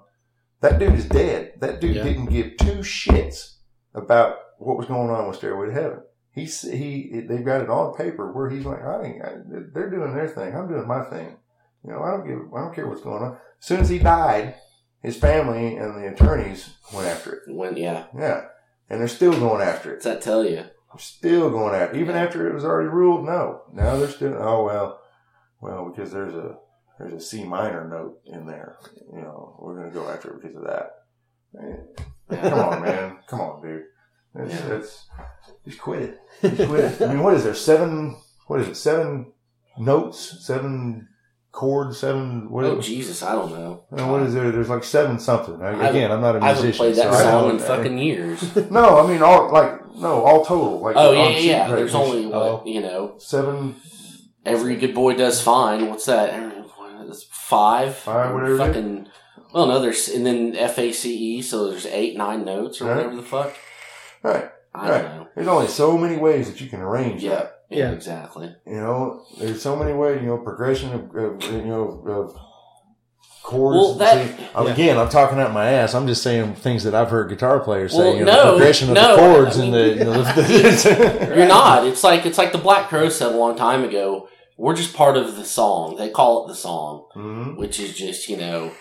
That 0.61 0.79
dude 0.79 0.93
is 0.95 1.05
dead. 1.05 1.53
That 1.59 1.79
dude 1.81 1.95
Yeah. 1.95 2.03
didn't 2.03 2.27
give 2.27 2.57
two 2.57 2.79
shits 2.79 3.55
about 3.93 4.37
what 4.59 4.77
was 4.77 4.87
going 4.87 5.09
on 5.09 5.27
with 5.27 5.37
Stairway 5.37 5.67
to 5.67 5.73
Heaven. 5.73 6.01
He's 6.37 6.61
he 6.61 7.23
they've 7.27 7.43
got 7.43 7.61
it 7.61 7.69
on 7.69 7.95
paper 7.95 8.31
where 8.31 8.49
he's 8.49 8.65
like, 8.65 8.83
I 8.83 9.03
ain't, 9.03 9.25
I, 9.25 9.33
they're 9.73 9.89
doing 9.89 10.13
their 10.13 10.27
thing. 10.27 10.55
I'm 10.55 10.67
doing 10.67 10.87
my 10.87 11.03
thing. 11.03 11.35
You 11.83 11.91
know, 11.91 12.03
I 12.03 12.11
don't 12.11 12.27
give 12.27 12.53
I 12.53 12.61
don't 12.61 12.75
care 12.75 12.87
what's 12.87 13.01
going 13.01 13.23
on. 13.23 13.33
As 13.33 13.65
soon 13.65 13.79
as 13.79 13.89
he 13.89 13.97
died, 13.97 14.55
his 15.01 15.17
family 15.17 15.77
and 15.77 15.95
the 15.95 16.09
attorneys 16.09 16.69
went 16.93 17.07
after 17.07 17.33
it. 17.33 17.41
When 17.47 17.75
yeah, 17.75 18.05
Yeah, 18.17 18.45
and 18.89 18.99
they're 19.01 19.07
still 19.07 19.37
going 19.39 19.61
after 19.61 19.89
it. 19.89 19.95
what's 19.95 20.05
that 20.05 20.21
tell 20.21 20.45
you? 20.45 20.65
Still 20.99 21.49
going 21.49 21.75
after, 21.75 21.95
it. 21.95 22.01
even 22.01 22.15
after 22.15 22.47
it 22.47 22.53
was 22.53 22.63
already 22.65 22.89
ruled 22.89 23.25
no. 23.25 23.63
Now 23.73 23.97
they're 23.97 24.09
still. 24.09 24.37
Oh 24.39 24.63
well, 24.63 25.01
well 25.59 25.89
because 25.89 26.11
there's 26.11 26.33
a 26.35 26.57
there's 26.99 27.13
a 27.13 27.19
C 27.19 27.43
minor 27.43 27.87
note 27.87 28.19
in 28.25 28.45
there. 28.45 28.77
You 29.11 29.21
know, 29.21 29.55
we're 29.59 29.75
gonna 29.75 29.91
go 29.91 30.09
after 30.09 30.35
it 30.35 30.41
because 30.41 30.57
of 30.57 30.65
that. 30.65 30.91
Man, 31.53 31.87
Come 32.49 32.59
on, 32.59 32.81
man. 32.81 33.17
Come 33.27 33.41
on, 33.41 33.61
dude. 33.61 33.83
It's, 34.37 34.53
Yeah. 34.53 34.73
it's 34.75 35.05
just 35.65 35.79
quit 35.79 36.01
it. 36.03 36.19
Just 36.41 36.69
quit 36.69 36.83
it. 36.83 37.01
I 37.01 37.07
mean, 37.13 37.23
what 37.23 37.33
is 37.33 37.43
there? 37.43 37.53
Seven? 37.53 38.15
What 38.47 38.59
is 38.61 38.67
it? 38.69 38.75
Seven 38.75 39.33
notes? 39.77 40.37
Seven 40.45 41.07
chords? 41.51 41.97
Seven? 41.99 42.49
What? 42.49 42.65
Oh 42.65 42.81
Jesus, 42.81 43.23
I 43.23 43.33
don't 43.33 43.51
know. 43.51 43.83
what 43.89 44.21
is 44.23 44.33
there? 44.33 44.51
There's 44.51 44.69
like 44.69 44.83
seven 44.83 45.19
something. 45.19 45.61
I- 45.61 45.89
Again, 45.89 46.11
I'm 46.11 46.21
not 46.21 46.35
a 46.35 46.39
I 46.43 46.49
haven't 46.53 46.73
played 46.75 46.95
that 46.95 47.13
so 47.13 47.19
song 47.19 47.49
in 47.51 47.59
fucking 47.59 47.97
years. 47.97 48.55
No, 48.71 48.99
I 48.99 49.07
mean 49.07 49.21
all 49.21 49.51
like 49.51 49.95
no, 49.97 50.23
all 50.23 50.45
total. 50.45 50.79
Like 50.79 50.95
Oh 50.95 51.11
yeah, 51.11 51.29
yeah, 51.29 51.67
There's 51.67 51.95
only 51.95 52.27
what 52.27 52.67
you 52.67 52.81
know. 52.81 53.15
seven, 53.17 53.75
Every 54.45 54.75
good 54.77 54.93
boy 54.93 55.15
does 55.15 55.41
fine. 55.41 55.89
What's 55.89 56.05
that? 56.05 56.53
It's 57.09 57.23
five. 57.31 57.95
Five, 57.95 58.33
whatever. 58.33 58.57
Fucking. 58.57 59.07
Well, 59.53 59.65
no, 59.67 59.79
there's 59.79 60.09
and 60.09 60.25
then 60.25 60.55
F 60.55 60.77
A 60.77 60.91
C 60.91 61.37
E, 61.37 61.41
so 61.41 61.69
there's 61.69 61.85
eight, 61.85 62.15
nine 62.17 62.43
notes 62.45 62.81
or 62.81 62.85
Right. 62.85 62.97
whatever 62.97 63.15
the 63.15 63.23
fuck. 63.23 63.55
Right? 64.33 64.49
I 64.75 64.89
Right. 64.89 65.01
don't 65.01 65.15
know. 65.17 65.27
There's 65.35 65.47
only 65.47 65.67
so 65.67 65.97
many 65.97 66.17
ways 66.17 66.49
that 66.49 66.61
you 66.61 66.67
can 66.69 66.81
arrange 66.81 67.23
Yeah, 67.23 67.35
that. 67.35 67.51
yeah, 67.69 67.77
Yeah. 67.89 67.91
exactly. 67.91 68.55
You 68.65 68.75
know, 68.75 69.21
there's 69.39 69.61
so 69.61 69.75
many 69.75 69.93
ways. 69.93 70.21
You 70.21 70.27
know, 70.29 70.37
progression 70.37 70.93
of, 70.93 71.15
of 71.15 71.43
you 71.51 71.63
know 71.63 72.03
of 72.07 72.35
chords. 73.43 73.77
Well, 73.77 73.93
that- 73.95 74.27
See, 74.27 74.43
I'm- 74.55 74.67
Again, 74.67 74.97
I'm 74.97 75.09
talking 75.09 75.39
out 75.39 75.53
my 75.53 75.69
ass. 75.71 75.93
I'm 75.95 76.07
just 76.07 76.21
saying 76.21 76.55
things 76.55 76.83
that 76.83 76.93
I've 76.93 77.09
heard 77.09 77.29
guitar 77.29 77.59
players 77.59 77.93
say. 77.93 78.17
You 78.17 78.25
know, 78.25 78.31
no, 78.33 78.45
the 78.45 78.51
progression 78.57 78.89
of 78.89 78.95
no, 78.95 79.15
the 79.15 79.21
chords 79.21 79.59
I 79.59 79.63
and 79.63 79.73
the. 79.73 79.87
You 79.89 80.03
know, 80.05 80.23
the 80.23 81.33
You're 81.35 81.47
not. 81.59 81.85
It's 81.87 82.03
like 82.03 82.25
it's 82.25 82.37
like 82.37 82.51
the 82.51 82.57
Black 82.57 82.89
Crow 82.89 83.09
said 83.09 83.31
a 83.31 83.37
long 83.37 83.55
time 83.55 83.83
ago. 83.83 84.27
We're 84.57 84.75
just 84.75 84.95
part 84.95 85.17
of 85.17 85.35
the 85.35 85.45
song. 85.45 85.97
They 85.97 86.09
call 86.09 86.45
it 86.45 86.47
the 86.49 86.55
song, 86.55 87.05
hmm 87.13 87.55
which 87.57 87.79
is 87.79 87.93
just 87.95 88.27
you 88.27 88.37
know 88.37 88.71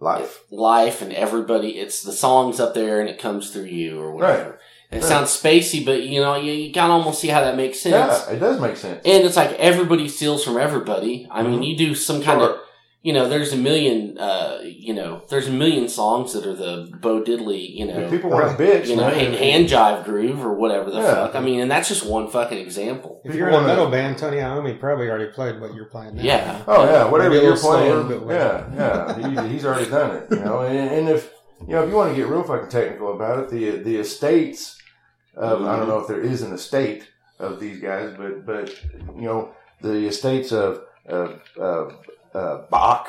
Life. 0.00 0.42
life 0.50 1.02
and 1.02 1.12
everybody. 1.12 1.78
It's 1.78 2.02
the 2.02 2.12
songs 2.12 2.58
up 2.58 2.74
there 2.74 3.00
and 3.00 3.08
it 3.08 3.18
comes 3.18 3.50
through 3.50 3.64
you 3.66 4.00
or 4.00 4.12
whatever. 4.12 4.58
It 4.92 4.96
Right. 4.96 5.04
sounds 5.04 5.30
spacey, 5.30 5.84
but 5.84 6.02
you 6.02 6.20
know 6.20 6.34
you, 6.36 6.52
you 6.52 6.72
kind 6.72 6.86
of 6.90 6.98
almost 6.98 7.20
see 7.20 7.28
how 7.28 7.40
that 7.42 7.56
makes 7.56 7.78
sense. 7.78 8.24
Yeah, 8.28 8.34
it 8.34 8.40
does 8.40 8.60
make 8.60 8.76
sense. 8.76 9.00
And 9.04 9.24
it's 9.24 9.36
like 9.36 9.52
everybody 9.52 10.08
steals 10.08 10.42
from 10.44 10.56
everybody. 10.58 11.28
I 11.30 11.42
mean, 11.42 11.60
Mhm. 11.60 11.66
you 11.68 11.76
do 11.76 11.94
some 11.94 12.20
kind 12.20 12.42
of, 12.42 12.56
you 13.02 13.12
know, 13.12 13.28
there's 13.28 13.52
a 13.52 13.56
million, 13.56 14.18
uh, 14.18 14.58
you 14.64 14.92
know, 14.92 15.22
there's 15.30 15.46
a 15.46 15.52
million 15.52 15.88
songs 15.88 16.32
that 16.32 16.44
are 16.44 16.54
the 16.56 16.90
Bo 17.00 17.22
Diddley, 17.22 17.70
you 17.78 17.86
know, 17.86 17.98
If 18.00 18.10
people 18.10 18.30
want 18.30 18.58
to 18.58 18.62
bitch, 18.62 18.86
you 18.88 18.96
know, 18.96 19.06
man, 19.06 19.14
hand, 19.14 19.34
hand 19.36 19.68
jive 19.68 20.04
groove 20.04 20.44
or 20.44 20.54
whatever 20.54 20.90
the 20.90 20.98
Yeah. 20.98 21.14
fuck. 21.14 21.36
I 21.36 21.40
mean, 21.40 21.60
and 21.60 21.70
that's 21.70 21.88
just 21.88 22.04
one 22.04 22.26
fucking 22.26 22.58
example. 22.58 23.20
If 23.24 23.36
you're 23.36 23.46
in 23.46 23.54
a 23.54 23.56
wanna- 23.58 23.68
metal 23.68 23.86
band, 23.86 24.18
Tony 24.18 24.38
Iommi 24.38 24.80
probably 24.80 25.08
already 25.08 25.26
played 25.30 25.60
what 25.60 25.72
you're 25.72 25.84
playing 25.84 26.16
now. 26.16 26.22
Yeah. 26.24 26.56
Oh 26.66 26.82
yeah, 26.84 27.04
whatever 27.08 27.30
Maybe 27.30 27.44
you're 27.44 27.54
little 27.54 27.70
slower, 27.70 28.02
playing, 28.04 28.24
but 28.26 28.34
yeah, 28.34 28.62
yeah, 28.76 29.44
he, 29.44 29.52
he's 29.52 29.64
already 29.64 29.88
done 29.88 30.16
it. 30.16 30.26
You 30.32 30.40
know, 30.44 30.60
and, 30.62 30.90
and 30.90 31.08
if 31.08 31.30
you 31.66 31.74
know 31.74 31.84
if 31.84 31.90
you 31.90 31.94
want 31.94 32.10
to 32.10 32.16
get 32.16 32.26
real 32.26 32.42
fucking 32.42 32.70
technical 32.70 33.14
about 33.14 33.38
it, 33.38 33.50
the 33.50 33.70
the 33.82 33.96
estates 33.96 34.76
of 35.36 35.62
I 35.64 35.76
don't 35.76 35.88
know 35.88 35.98
if 35.98 36.08
there 36.08 36.20
is 36.20 36.42
an 36.42 36.52
estate 36.52 37.08
of 37.38 37.60
these 37.60 37.80
guys, 37.80 38.14
but 38.18 38.44
but 38.46 38.74
you 39.16 39.22
know 39.22 39.50
the 39.80 40.06
estates 40.06 40.52
of 40.52 40.82
of, 41.06 41.40
of 41.56 41.96
uh, 42.34 42.62
Bach, 42.70 43.08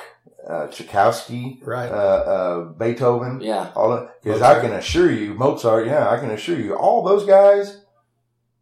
uh, 0.50 0.68
Tchaikovsky, 0.68 1.60
Right. 1.64 1.90
uh, 1.92 1.94
uh, 1.94 2.64
Beethoven, 2.74 3.42
Yeah. 3.42 3.72
all 3.76 3.92
that. 3.92 4.22
Because 4.24 4.42
I 4.42 4.60
can 4.60 4.74
assure 4.74 5.12
you, 5.12 5.34
Mozart, 5.36 5.86
yeah, 5.86 6.10
I 6.10 6.18
can 6.18 6.32
assure 6.32 6.58
you, 6.58 6.76
all 6.76 7.04
those 7.04 7.26
guys, 7.26 7.82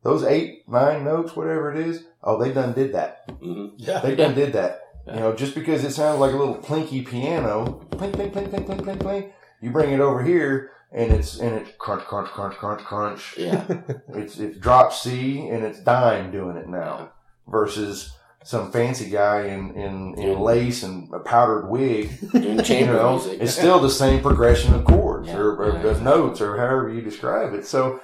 those 0.03 0.23
eight, 0.25 0.67
nine 0.67 1.05
notes, 1.05 1.35
whatever 1.35 1.71
it 1.73 1.79
is, 1.87 2.03
oh, 2.23 2.37
they 2.37 2.51
done 2.51 2.73
did 2.73 2.93
that. 2.93 3.23
hmm 3.39 3.67
Yeah. 3.77 3.99
They 3.99 4.15
done 4.15 4.33
did 4.35 4.51
that. 4.53 4.81
Yeah. 5.07 5.13
You 5.13 5.19
know, 5.21 5.33
just 5.35 5.55
because 5.55 5.83
it 5.85 5.91
sounds 5.91 6.19
like 6.19 6.33
a 6.33 6.37
little 6.37 6.57
plinky 6.57 7.05
piano, 7.07 7.85
plink, 7.91 8.11
plink, 8.13 8.31
plink, 8.33 8.49
plink, 8.49 8.65
plink, 8.65 8.81
plink, 8.81 8.97
plink, 8.97 9.31
you 9.61 9.69
bring 9.71 9.91
it 9.93 9.99
over 10.01 10.21
here 10.23 10.71
and 10.91 11.11
it's 11.11 11.39
and 11.39 11.55
it 11.55 11.77
crunch, 11.77 12.03
crunch, 12.03 12.29
crunch, 12.29 12.55
crunch, 12.55 12.81
crunch. 12.83 13.35
Yeah. 13.37 13.63
It's 14.13 14.37
it's 14.39 14.57
drop 14.57 14.93
C 14.93 15.47
and 15.49 15.63
it's 15.63 15.79
dime 15.79 16.31
doing 16.31 16.57
it 16.57 16.67
now 16.67 17.11
versus 17.47 18.13
some 18.43 18.71
fancy 18.71 19.09
guy 19.09 19.47
in 19.47 19.71
in, 19.75 20.15
in 20.17 20.29
Yeah. 20.31 20.37
lace 20.39 20.83
and 20.83 21.13
a 21.13 21.19
powdered 21.19 21.67
wig. 21.67 22.19
Doing 22.31 22.59
You 22.67 22.85
know, 22.85 23.11
music. 23.17 23.39
it's 23.41 23.53
still 23.53 23.79
the 23.79 23.89
same 23.89 24.21
progression 24.21 24.73
of 24.73 24.85
chords 24.85 25.27
Yeah. 25.27 25.37
or, 25.37 25.55
or 25.57 25.73
Yeah. 25.73 25.87
of 25.91 26.01
notes 26.01 26.39
or 26.41 26.57
however 26.57 26.89
you 26.89 27.01
describe 27.01 27.53
it. 27.53 27.65
So, 27.67 27.99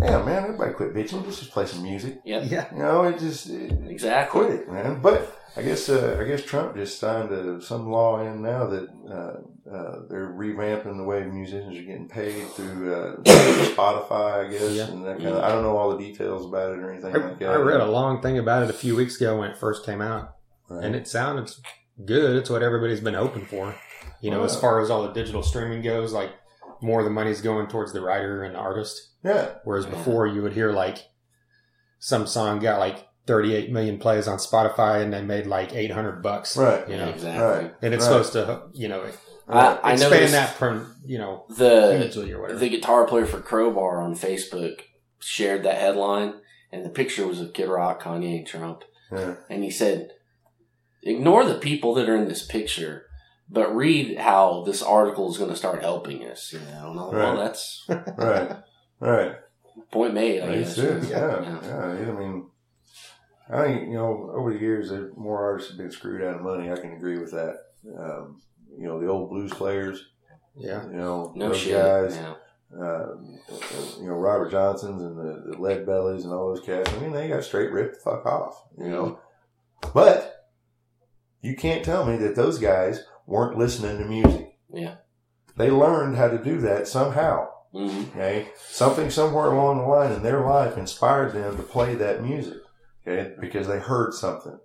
yeah, 0.00 0.22
man, 0.24 0.44
everybody 0.44 0.72
quit 0.72 0.92
bitching. 0.94 1.24
Let's 1.24 1.38
just 1.38 1.52
play 1.52 1.66
some 1.66 1.82
music. 1.82 2.20
Yep. 2.24 2.44
Yeah. 2.50 2.72
You 2.72 2.78
know, 2.78 3.04
it 3.04 3.18
just 3.18 3.48
it, 3.48 3.72
Exactly. 3.88 4.40
quit 4.40 4.60
it, 4.60 4.68
man. 4.68 5.00
But 5.00 5.40
I 5.56 5.62
guess 5.62 5.88
uh, 5.88 6.18
I 6.20 6.24
guess 6.24 6.42
Trump 6.44 6.74
just 6.74 6.98
signed 6.98 7.30
a, 7.30 7.60
some 7.62 7.88
law 7.90 8.20
in 8.20 8.42
now 8.42 8.66
that 8.66 8.88
uh, 9.08 9.70
uh, 9.72 9.98
they're 10.10 10.32
revamping 10.36 10.96
the 10.96 11.04
way 11.04 11.24
musicians 11.24 11.78
are 11.78 11.82
getting 11.82 12.08
paid 12.08 12.44
through 12.48 12.92
uh, 12.94 13.16
Spotify, 13.22 14.46
I 14.46 14.50
guess, 14.50 14.72
Yeah. 14.72 14.88
and 14.88 15.04
that 15.04 15.18
kind 15.18 15.28
of. 15.30 15.44
I 15.44 15.50
don't 15.50 15.62
know 15.62 15.76
all 15.76 15.96
the 15.96 15.98
details 16.04 16.44
about 16.46 16.72
it 16.72 16.78
or 16.80 16.90
anything 16.92 17.14
I, 17.14 17.18
like 17.18 17.38
that. 17.38 17.50
I 17.50 17.56
read 17.56 17.80
a 17.80 17.86
long 17.86 18.20
thing 18.20 18.38
about 18.38 18.64
it 18.64 18.70
a 18.70 18.74
few 18.74 18.96
weeks 18.96 19.20
ago 19.20 19.38
when 19.38 19.50
it 19.50 19.56
first 19.56 19.84
came 19.86 20.00
out, 20.00 20.36
Right. 20.68 20.84
and 20.84 20.96
it 20.96 21.06
sounded 21.06 21.50
good. 22.04 22.36
It's 22.36 22.50
what 22.50 22.62
everybody's 22.62 23.00
been 23.00 23.14
hoping 23.14 23.44
for. 23.46 23.74
You 24.20 24.30
know, 24.30 24.42
as 24.42 24.58
far 24.58 24.80
as 24.80 24.90
all 24.90 25.02
the 25.02 25.12
digital 25.12 25.42
streaming 25.42 25.82
goes, 25.82 26.12
like 26.12 26.30
more 26.84 27.00
of 27.00 27.04
the 27.04 27.10
money's 27.10 27.40
going 27.40 27.66
towards 27.66 27.92
the 27.92 28.00
writer 28.00 28.42
and 28.44 28.54
the 28.54 28.58
artist. 28.58 29.10
yeah, 29.24 29.54
Whereas 29.64 29.86
before, 29.86 30.26
you 30.26 30.42
would 30.42 30.52
hear 30.52 30.70
like 30.72 30.98
some 31.98 32.26
song 32.26 32.60
got 32.60 32.78
like 32.78 33.08
38 33.26 33.72
million 33.72 33.98
plays 33.98 34.28
on 34.28 34.38
Spotify, 34.38 35.02
and 35.02 35.12
they 35.12 35.22
made 35.22 35.46
like 35.46 35.72
800 35.74 36.22
bucks. 36.22 36.56
right, 36.56 36.86
You 36.88 36.96
know, 36.98 37.08
Exactly. 37.08 37.42
right. 37.44 37.74
and 37.82 37.94
it's 37.94 38.04
Right. 38.04 38.10
supposed 38.24 38.32
to, 38.34 38.62
you 38.74 38.88
know, 38.88 39.04
I, 39.48 39.76
I 39.82 39.92
expand 39.92 40.12
noticed 40.12 40.32
that 40.32 40.50
from 40.54 40.94
you 41.04 41.18
know 41.18 41.44
the 41.50 42.32
or 42.34 42.40
whatever. 42.40 42.58
the 42.58 42.68
guitar 42.70 43.06
player 43.06 43.26
for 43.26 43.40
Crowbar 43.40 44.00
on 44.00 44.14
Facebook 44.14 44.80
shared 45.20 45.62
that 45.64 45.76
headline, 45.78 46.34
and 46.72 46.84
the 46.84 46.88
picture 46.90 47.26
was 47.26 47.40
of 47.40 47.52
Kid 47.52 47.68
Rock, 47.68 48.02
Kanye, 48.02 48.38
and 48.38 48.46
Trump. 48.46 48.84
Yeah. 49.12 49.34
And 49.50 49.62
he 49.62 49.70
said, 49.70 50.12
"Ignore 51.02 51.44
the 51.44 51.58
people 51.58 51.92
that 51.94 52.08
are 52.08 52.16
in 52.16 52.26
this 52.28 52.44
picture, 52.46 53.04
but 53.54 53.74
read 53.74 54.18
how 54.18 54.62
this 54.66 54.82
article 54.82 55.30
is 55.30 55.38
going 55.38 55.50
to 55.50 55.56
start 55.56 55.80
helping 55.82 56.24
us." 56.24 56.52
You 56.52 56.58
know, 56.60 56.90
and 56.90 57.00
I'm 57.00 57.06
like, 57.06 57.12
well, 57.12 57.36
that's 57.36 57.84
right, 57.88 58.56
right. 59.00 59.32
Point 59.90 60.14
made. 60.14 60.42
I 60.42 60.58
guess. 60.58 60.76
sense. 60.76 61.08
Yeah, 61.08 61.42
Yeah. 61.42 61.60
yeah. 61.64 62.08
I 62.10 62.12
mean, 62.12 62.50
I 63.50 63.64
think 63.64 63.88
you 63.88 63.94
know 63.94 64.30
over 64.34 64.52
the 64.52 64.58
years, 64.60 64.90
there 64.90 65.10
more 65.16 65.42
artists 65.42 65.70
have 65.70 65.78
been 65.78 65.90
screwed 65.90 66.22
out 66.22 66.36
of 66.36 66.42
money. 66.42 66.70
I 66.70 66.76
can 66.76 66.92
agree 66.92 67.18
with 67.18 67.30
that. 67.32 67.56
Um, 67.98 68.40
you 68.76 68.86
know, 68.86 69.00
the 69.00 69.08
old 69.08 69.30
blues 69.30 69.52
players. 69.52 70.04
Yeah. 70.56 70.84
You 70.86 70.96
know, 70.96 71.32
No 71.34 71.48
those 71.48 71.58
shit. 71.58 71.74
guys. 71.74 72.16
Yeah. 72.16 72.34
Uh, 72.76 73.06
you 74.00 74.06
know, 74.08 74.14
Robert 74.14 74.50
Johnsons 74.50 75.00
and 75.02 75.16
the, 75.16 75.52
the 75.52 75.62
Lead 75.62 75.86
Bellies 75.86 76.24
and 76.24 76.32
all 76.32 76.48
those 76.52 76.64
cats. 76.64 76.92
I 76.92 76.98
mean, 76.98 77.12
they 77.12 77.28
got 77.28 77.44
straight 77.44 77.70
ripped 77.70 77.96
the 77.96 78.00
fuck 78.10 78.26
off. 78.26 78.60
You 78.78 78.88
know, 78.88 79.18
but 79.92 80.48
you 81.40 81.54
can't 81.54 81.84
tell 81.84 82.04
me 82.06 82.16
that 82.16 82.34
those 82.34 82.58
guys 82.58 83.04
weren't 83.26 83.58
listening 83.58 83.98
to 83.98 84.04
music. 84.04 84.54
Yeah. 84.72 84.96
They 85.56 85.70
learned 85.70 86.16
how 86.16 86.28
to 86.28 86.38
do 86.42 86.60
that 86.62 86.88
somehow. 86.88 87.48
hmm 87.72 88.04
Okay, 88.14 88.48
something 88.68 89.10
somewhere 89.10 89.46
along 89.52 89.78
the 89.78 89.84
line 89.86 90.12
in 90.12 90.22
their 90.22 90.40
life 90.44 90.76
inspired 90.76 91.32
them 91.32 91.56
to 91.56 91.62
play 91.62 91.94
that 91.94 92.22
music. 92.22 92.58
Okay, 93.06 93.34
because 93.40 93.66
they 93.68 93.78
heard 93.78 94.14
something. 94.14 94.58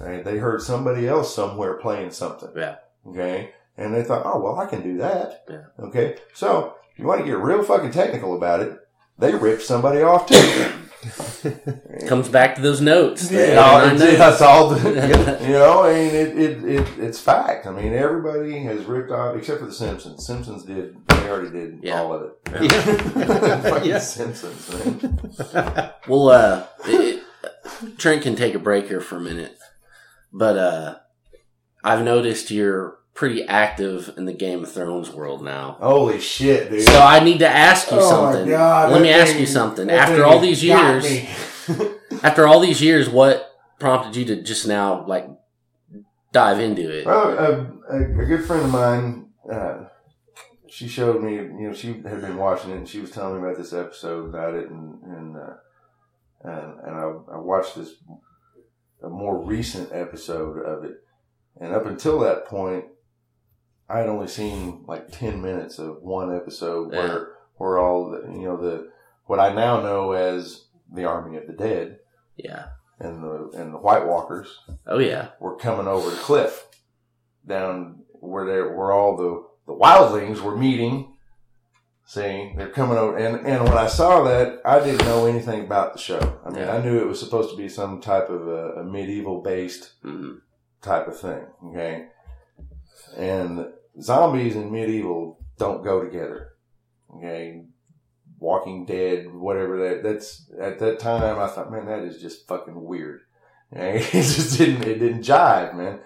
Okay, 0.00 0.22
they 0.22 0.38
heard 0.38 0.62
somebody 0.62 1.06
else 1.06 1.34
somewhere 1.34 1.74
playing 1.74 2.10
something. 2.10 2.50
Yeah. 2.56 2.76
Okay, 3.06 3.52
and 3.76 3.94
they 3.94 4.02
thought, 4.02 4.22
oh 4.24 4.40
well, 4.40 4.58
I 4.58 4.66
can 4.66 4.82
do 4.82 4.98
that. 4.98 5.44
Yeah. 5.48 5.64
Okay, 5.78 6.16
so 6.34 6.74
if 6.92 6.98
you 6.98 7.06
want 7.06 7.20
to 7.20 7.26
get 7.26 7.38
real 7.38 7.62
fucking 7.62 7.92
technical 7.92 8.34
about 8.36 8.60
it, 8.60 8.78
they 9.18 9.34
ripped 9.34 9.62
somebody 9.62 10.00
off 10.02 10.26
too. 10.26 10.72
Comes 12.08 12.28
back 12.28 12.56
to 12.56 12.60
those 12.60 12.80
notes. 12.80 13.30
Yeah, 13.30 13.54
Nine 13.54 13.94
it's- 13.96 14.00
notes. 14.00 14.18
that's 14.18 14.40
all. 14.42 14.70
The, 14.70 15.38
you 15.42 15.48
know, 15.52 15.84
I 15.84 15.94
mean, 15.94 16.14
it, 16.14 16.38
it, 16.38 16.64
it, 16.64 16.88
it's 16.98 17.18
fact. 17.20 17.66
I 17.66 17.70
mean, 17.70 17.92
everybody 17.94 18.62
has 18.64 18.84
ripped 18.84 19.10
off, 19.10 19.36
except 19.36 19.60
for 19.60 19.66
the 19.66 19.72
Simpsons. 19.72 20.26
Simpsons 20.26 20.64
did, 20.64 20.96
they 21.08 21.28
already 21.30 21.50
did 21.50 21.78
Yeah. 21.82 22.00
all 22.00 22.12
of 22.12 22.22
it. 22.22 22.32
Yeah. 22.62 23.82
Yeah. 23.84 23.98
Simpsons, 23.98 24.68
man. 25.54 25.90
Well, 26.06 26.28
uh, 26.28 26.66
it, 26.84 27.22
Trent 27.96 28.22
can 28.22 28.36
take 28.36 28.54
a 28.54 28.58
break 28.58 28.88
here 28.88 29.00
for 29.00 29.16
a 29.16 29.20
minute, 29.20 29.56
but 30.32 30.58
uh, 30.58 30.96
I've 31.82 32.04
noticed 32.04 32.50
you're 32.50 32.98
pretty 33.14 33.44
active 33.44 34.14
in 34.16 34.24
the 34.24 34.32
Game 34.32 34.62
of 34.62 34.72
Thrones 34.72 35.10
world 35.10 35.42
now. 35.42 35.76
Holy 35.80 36.20
shit, 36.20 36.70
dude. 36.70 36.82
So 36.86 37.00
I 37.00 37.20
need 37.22 37.38
to 37.40 37.48
ask 37.48 37.90
you 37.90 37.98
Oh 38.00 38.08
something. 38.10 38.48
God, 38.48 38.92
Let 38.92 39.02
me 39.02 39.10
ask 39.10 39.38
you 39.38 39.46
something. 39.46 39.90
After 39.90 40.24
all 40.24 40.38
these 40.38 40.62
years, 40.64 41.04
after 42.22 42.46
all 42.46 42.60
these 42.60 42.80
years, 42.80 43.08
what 43.08 43.50
prompted 43.78 44.16
you 44.16 44.24
to 44.26 44.42
just 44.42 44.66
now 44.66 45.04
like 45.06 45.28
dive 46.32 46.60
into 46.60 46.82
it? 46.90 47.06
well, 47.06 47.28
a, 47.38 47.94
a, 47.94 48.22
a 48.22 48.24
good 48.26 48.44
friend 48.44 48.64
of 48.64 48.70
mine, 48.70 49.28
uh, 49.52 49.84
she 50.68 50.86
showed 50.88 51.22
me, 51.22 51.34
you 51.34 51.66
know, 51.68 51.72
she 51.72 51.88
had 51.88 52.20
been 52.20 52.36
watching 52.36 52.70
it 52.70 52.76
and 52.76 52.88
she 52.88 53.00
was 53.00 53.10
telling 53.10 53.40
me 53.42 53.46
about 53.48 53.58
this 53.58 53.72
episode 53.72 54.28
about 54.28 54.54
it 54.54 54.70
and, 54.70 55.02
and, 55.02 55.36
uh, 55.36 55.54
and, 56.44 56.80
and 56.86 56.96
I, 56.96 57.02
I 57.34 57.38
watched 57.38 57.74
this, 57.76 57.94
a 59.02 59.08
more 59.08 59.44
recent 59.44 59.90
episode 59.92 60.58
of 60.64 60.84
it. 60.84 60.92
And 61.60 61.74
up 61.74 61.86
until 61.86 62.20
that 62.20 62.46
point, 62.46 62.84
I 63.90 63.98
had 63.98 64.08
only 64.08 64.28
seen 64.28 64.84
like 64.86 65.10
10 65.10 65.40
minutes 65.42 65.78
of 65.78 66.02
one 66.02 66.34
episode 66.34 66.92
Yeah. 66.92 66.98
where, 67.00 67.28
where 67.56 67.78
all 67.78 68.10
the, 68.10 68.32
you 68.32 68.44
know, 68.46 68.56
the, 68.56 68.90
what 69.26 69.40
I 69.40 69.52
now 69.52 69.80
know 69.80 70.12
as 70.12 70.64
the 70.92 71.04
Army 71.04 71.36
of 71.36 71.46
the 71.46 71.52
Dead 71.52 71.98
Yeah. 72.36 72.66
and 72.98 73.22
the, 73.22 73.50
and 73.54 73.74
the 73.74 73.78
White 73.78 74.06
Walkers 74.06 74.58
Oh 74.86 74.98
yeah. 74.98 75.28
were 75.40 75.56
coming 75.56 75.86
over 75.88 76.08
the 76.10 76.16
cliff 76.16 76.66
down 77.46 78.02
where 78.12 78.44
they 78.44 78.60
where 78.74 78.92
all 78.92 79.16
the 79.16 79.46
the 79.66 79.78
wildlings 79.78 80.40
were 80.40 80.56
meeting. 80.56 81.14
See, 82.04 82.52
they're 82.56 82.68
coming 82.70 82.98
over, 82.98 83.16
and 83.16 83.46
and 83.46 83.62
when 83.64 83.78
I 83.78 83.86
saw 83.86 84.24
that, 84.24 84.60
I 84.64 84.80
didn't 84.80 85.06
know 85.06 85.26
anything 85.26 85.64
about 85.64 85.92
the 85.94 85.98
show. 86.00 86.40
I 86.44 86.50
mean, 86.50 86.58
Yeah. 86.64 86.74
I 86.74 86.82
knew 86.82 86.98
it 87.00 87.06
was 87.06 87.20
supposed 87.20 87.50
to 87.50 87.56
be 87.56 87.68
some 87.68 88.00
type 88.00 88.28
of 88.28 88.46
a, 88.48 88.80
a 88.80 88.84
medieval 88.84 89.40
based 89.42 89.92
hmm 90.02 90.34
type 90.82 91.06
of 91.08 91.18
thing. 91.20 91.46
Okay, 91.66 92.06
and 93.16 93.66
zombies 94.00 94.56
and 94.56 94.70
medieval 94.70 95.38
don't 95.58 95.82
go 95.84 96.02
together. 96.02 96.48
Okay, 97.16 97.64
Walking 98.38 98.86
Dead, 98.86 99.32
whatever 99.32 99.78
that 99.88 100.02
that's 100.02 100.50
at 100.60 100.78
that 100.78 100.98
time, 100.98 101.38
I 101.38 101.46
thought, 101.48 101.72
man, 101.72 101.86
that 101.86 102.00
is 102.04 102.20
just 102.20 102.46
fucking 102.48 102.80
weird. 102.84 103.20
Okay? 103.72 103.98
it 103.98 104.10
just 104.12 104.58
didn't 104.58 104.84
it 104.84 104.98
didn't 104.98 105.22
jive, 105.24 105.74
man. 105.74 106.00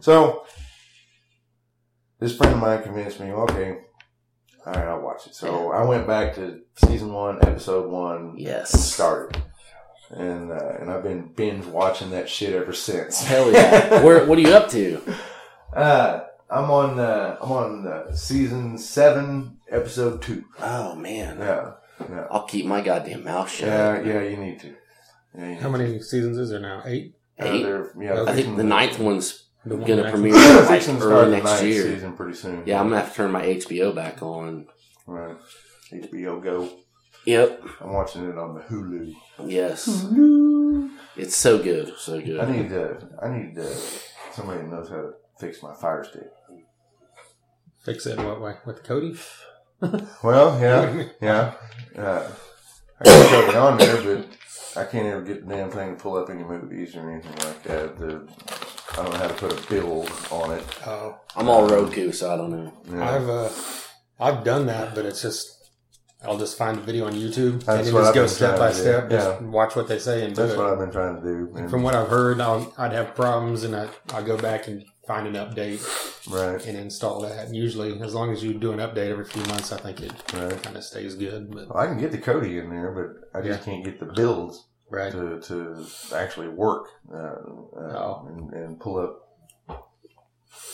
So 0.00 0.44
this 2.18 2.36
friend 2.36 2.54
of 2.54 2.60
mine 2.60 2.82
convinced 2.82 3.20
me, 3.20 3.30
okay, 3.32 3.78
all 4.66 4.72
right, 4.72 4.88
I'll 4.88 5.00
watch 5.02 5.26
it. 5.26 5.34
So 5.34 5.72
I 5.72 5.84
went 5.84 6.06
back 6.06 6.34
to 6.36 6.60
season 6.76 7.12
one, 7.12 7.38
episode 7.46 7.90
one, 7.90 8.34
Yes. 8.38 8.70
started. 8.92 9.42
And 10.10 10.52
uh, 10.52 10.76
and 10.80 10.90
I've 10.90 11.02
been 11.02 11.32
binge 11.34 11.64
watching 11.66 12.10
that 12.10 12.28
shit 12.28 12.54
ever 12.54 12.72
since. 12.72 13.22
Hell 13.24 13.50
yeah. 13.52 14.02
Where? 14.04 14.26
What 14.26 14.38
are 14.38 14.42
you 14.42 14.52
up 14.54 14.68
to? 14.70 15.02
Uh, 15.74 16.23
I'm 16.54 16.70
on 16.70 16.98
uh, 17.00 17.36
I'm 17.42 17.50
on 17.52 17.86
uh, 17.86 18.12
season 18.14 18.78
seven, 18.78 19.58
episode 19.70 20.22
two. 20.22 20.44
Oh 20.60 20.94
man. 20.94 21.38
Yeah, 21.38 21.72
yeah, 22.08 22.26
I'll 22.30 22.44
keep 22.46 22.64
my 22.66 22.80
goddamn 22.80 23.24
mouth 23.24 23.50
shut. 23.50 23.68
yeah, 23.68 24.00
yeah. 24.02 24.22
You 24.22 24.36
need 24.36 24.60
to. 24.60 24.74
Yeah, 25.36 25.48
you 25.50 25.54
How 25.56 25.70
need 25.70 25.78
many 25.78 26.00
seasons 26.00 26.38
is 26.38 26.50
there 26.50 26.60
now? 26.60 26.82
Eight? 26.86 27.14
to. 27.40 27.44
Uh, 27.48 27.52
Eight. 27.52 27.86
yeah, 28.04 28.12
I 28.22 28.30
I 28.30 28.34
think 28.34 28.56
the 28.56 28.62
to- 28.62 28.68
ninth 28.68 28.98
one's 29.00 29.46
The 29.66 29.76
one 29.76 29.86
gonna 29.88 30.02
next- 30.02 30.12
premiere 30.12 30.34
they're 30.34 30.56
like 30.60 30.68
fixing 30.68 30.94
to 30.96 31.00
start 31.00 31.12
early 31.26 31.30
the 31.40 31.42
next 31.44 31.62
year. 31.64 31.82
season 31.82 32.12
pretty 32.12 32.34
soon. 32.36 32.62
Yeah, 32.66 32.80
I'm 32.80 32.88
gonna 32.88 33.00
have 33.00 33.10
to 33.10 33.16
turn 33.16 33.32
my 33.32 33.42
HBO 33.42 33.92
back 33.94 34.22
on. 34.22 34.66
Right. 35.06 35.36
HBO 35.92 36.42
Go. 36.42 36.70
Yep. 37.26 37.62
I'm 37.80 37.92
watching 37.94 38.28
it 38.28 38.36
on 38.38 38.54
the 38.54 38.60
Hulu. 38.60 39.14
Yes. 39.46 39.88
Hulu. 39.88 40.90
It's 41.16 41.34
so 41.36 41.58
good. 41.62 41.94
So 41.98 42.20
good. 42.20 42.38
I 42.38 42.50
need 42.52 42.72
uh, 42.72 42.94
I 43.22 43.28
need 43.36 43.58
uh, 43.58 43.64
somebody 44.32 44.60
that 44.60 44.68
knows 44.68 44.88
how 44.90 44.96
to 44.96 45.12
fix 45.40 45.62
my 45.62 45.74
Fire 45.74 46.04
Stick. 46.04 46.30
Fix 47.84 48.06
it 48.06 48.18
in 48.18 48.24
what 48.26 48.40
way? 48.40 48.54
With 48.64 48.82
Kodi? 48.82 49.18
Well, 50.22 50.58
yeah, 50.60 51.04
yeah. 51.20 51.52
Uh, 51.98 52.26
I 53.00 53.04
got 53.04 53.30
Kodi 53.30 53.62
on 53.62 53.78
there, 53.78 54.02
but 54.02 54.26
I 54.80 54.84
can't 54.86 55.06
ever 55.06 55.20
get 55.20 55.46
the 55.46 55.54
damn 55.54 55.70
thing 55.70 55.96
to 55.96 56.02
pull 56.02 56.16
up 56.16 56.30
any 56.30 56.42
movies 56.42 56.96
or 56.96 57.10
anything 57.10 57.32
like 57.46 57.62
that. 57.64 57.98
The, 57.98 58.26
I 58.92 58.96
don't 59.02 59.12
know 59.12 59.18
how 59.18 59.28
to 59.28 59.34
put 59.34 59.52
a 59.52 59.68
build 59.68 60.10
on 60.30 60.52
it. 60.52 60.64
Oh, 60.86 61.18
I'm 61.36 61.48
all 61.50 61.68
Roku, 61.68 62.12
so 62.12 62.32
I 62.32 62.36
don't 62.38 62.50
know. 62.52 62.72
Yeah. 62.90 63.10
I've 63.14 63.28
uh, 63.28 63.48
I've 64.18 64.44
done 64.44 64.66
that, 64.66 64.94
but 64.94 65.04
it's 65.04 65.20
just 65.20 65.70
I'll 66.24 66.38
just 66.38 66.56
find 66.56 66.78
a 66.78 66.80
video 66.80 67.04
on 67.06 67.12
YouTube 67.12 67.64
That's 67.64 67.86
and 67.86 67.86
then 67.88 67.92
just 67.94 68.08
I've 68.08 68.14
go 68.14 68.26
step 68.26 68.58
by 68.58 68.70
to 68.70 68.74
do. 68.76 68.80
step, 68.80 69.10
just 69.10 69.40
Yeah. 69.42 69.46
watch 69.48 69.76
what 69.76 69.88
they 69.88 69.98
say 69.98 70.24
and 70.24 70.34
do 70.34 70.40
That's 70.42 70.54
it. 70.54 70.58
what 70.58 70.68
I've 70.72 70.78
been 70.78 70.92
trying 70.92 71.16
to 71.16 71.22
do. 71.22 71.52
And- 71.56 71.68
From 71.70 71.82
what 71.82 71.94
I've 71.94 72.08
heard, 72.08 72.40
I'll, 72.40 72.72
I'd 72.78 72.92
have 72.92 73.14
problems, 73.14 73.64
and 73.64 73.76
I 73.76 73.88
I 74.14 74.22
go 74.22 74.38
back 74.38 74.66
and 74.68 74.84
find 75.06 75.26
an 75.26 75.34
update 75.34 75.80
right, 76.30 76.64
and 76.66 76.76
install 76.78 77.20
that. 77.22 77.46
And 77.46 77.56
usually, 77.56 78.00
as 78.00 78.14
long 78.14 78.32
as 78.32 78.42
you 78.42 78.54
do 78.54 78.72
an 78.72 78.78
update 78.78 79.10
every 79.10 79.24
few 79.24 79.42
months, 79.44 79.72
I 79.72 79.78
think 79.78 80.00
it 80.00 80.12
right. 80.32 80.62
kind 80.62 80.76
of 80.76 80.84
stays 80.84 81.14
good. 81.14 81.50
But 81.50 81.68
Well, 81.68 81.78
I 81.78 81.86
can 81.86 81.98
get 81.98 82.12
the 82.12 82.18
Kodi 82.18 82.60
in 82.62 82.70
there, 82.70 82.90
but 82.92 83.38
I 83.38 83.42
just 83.42 83.64
can't 83.64 83.84
get 83.84 84.00
the 84.00 84.06
builds 84.06 84.66
right, 84.90 85.12
to, 85.12 85.40
to 85.40 85.86
actually 86.14 86.48
work 86.48 86.88
uh, 87.12 87.16
uh, 87.16 87.96
Oh. 87.96 88.26
and, 88.28 88.52
and 88.52 88.80
pull 88.80 88.98
up. 88.98 89.20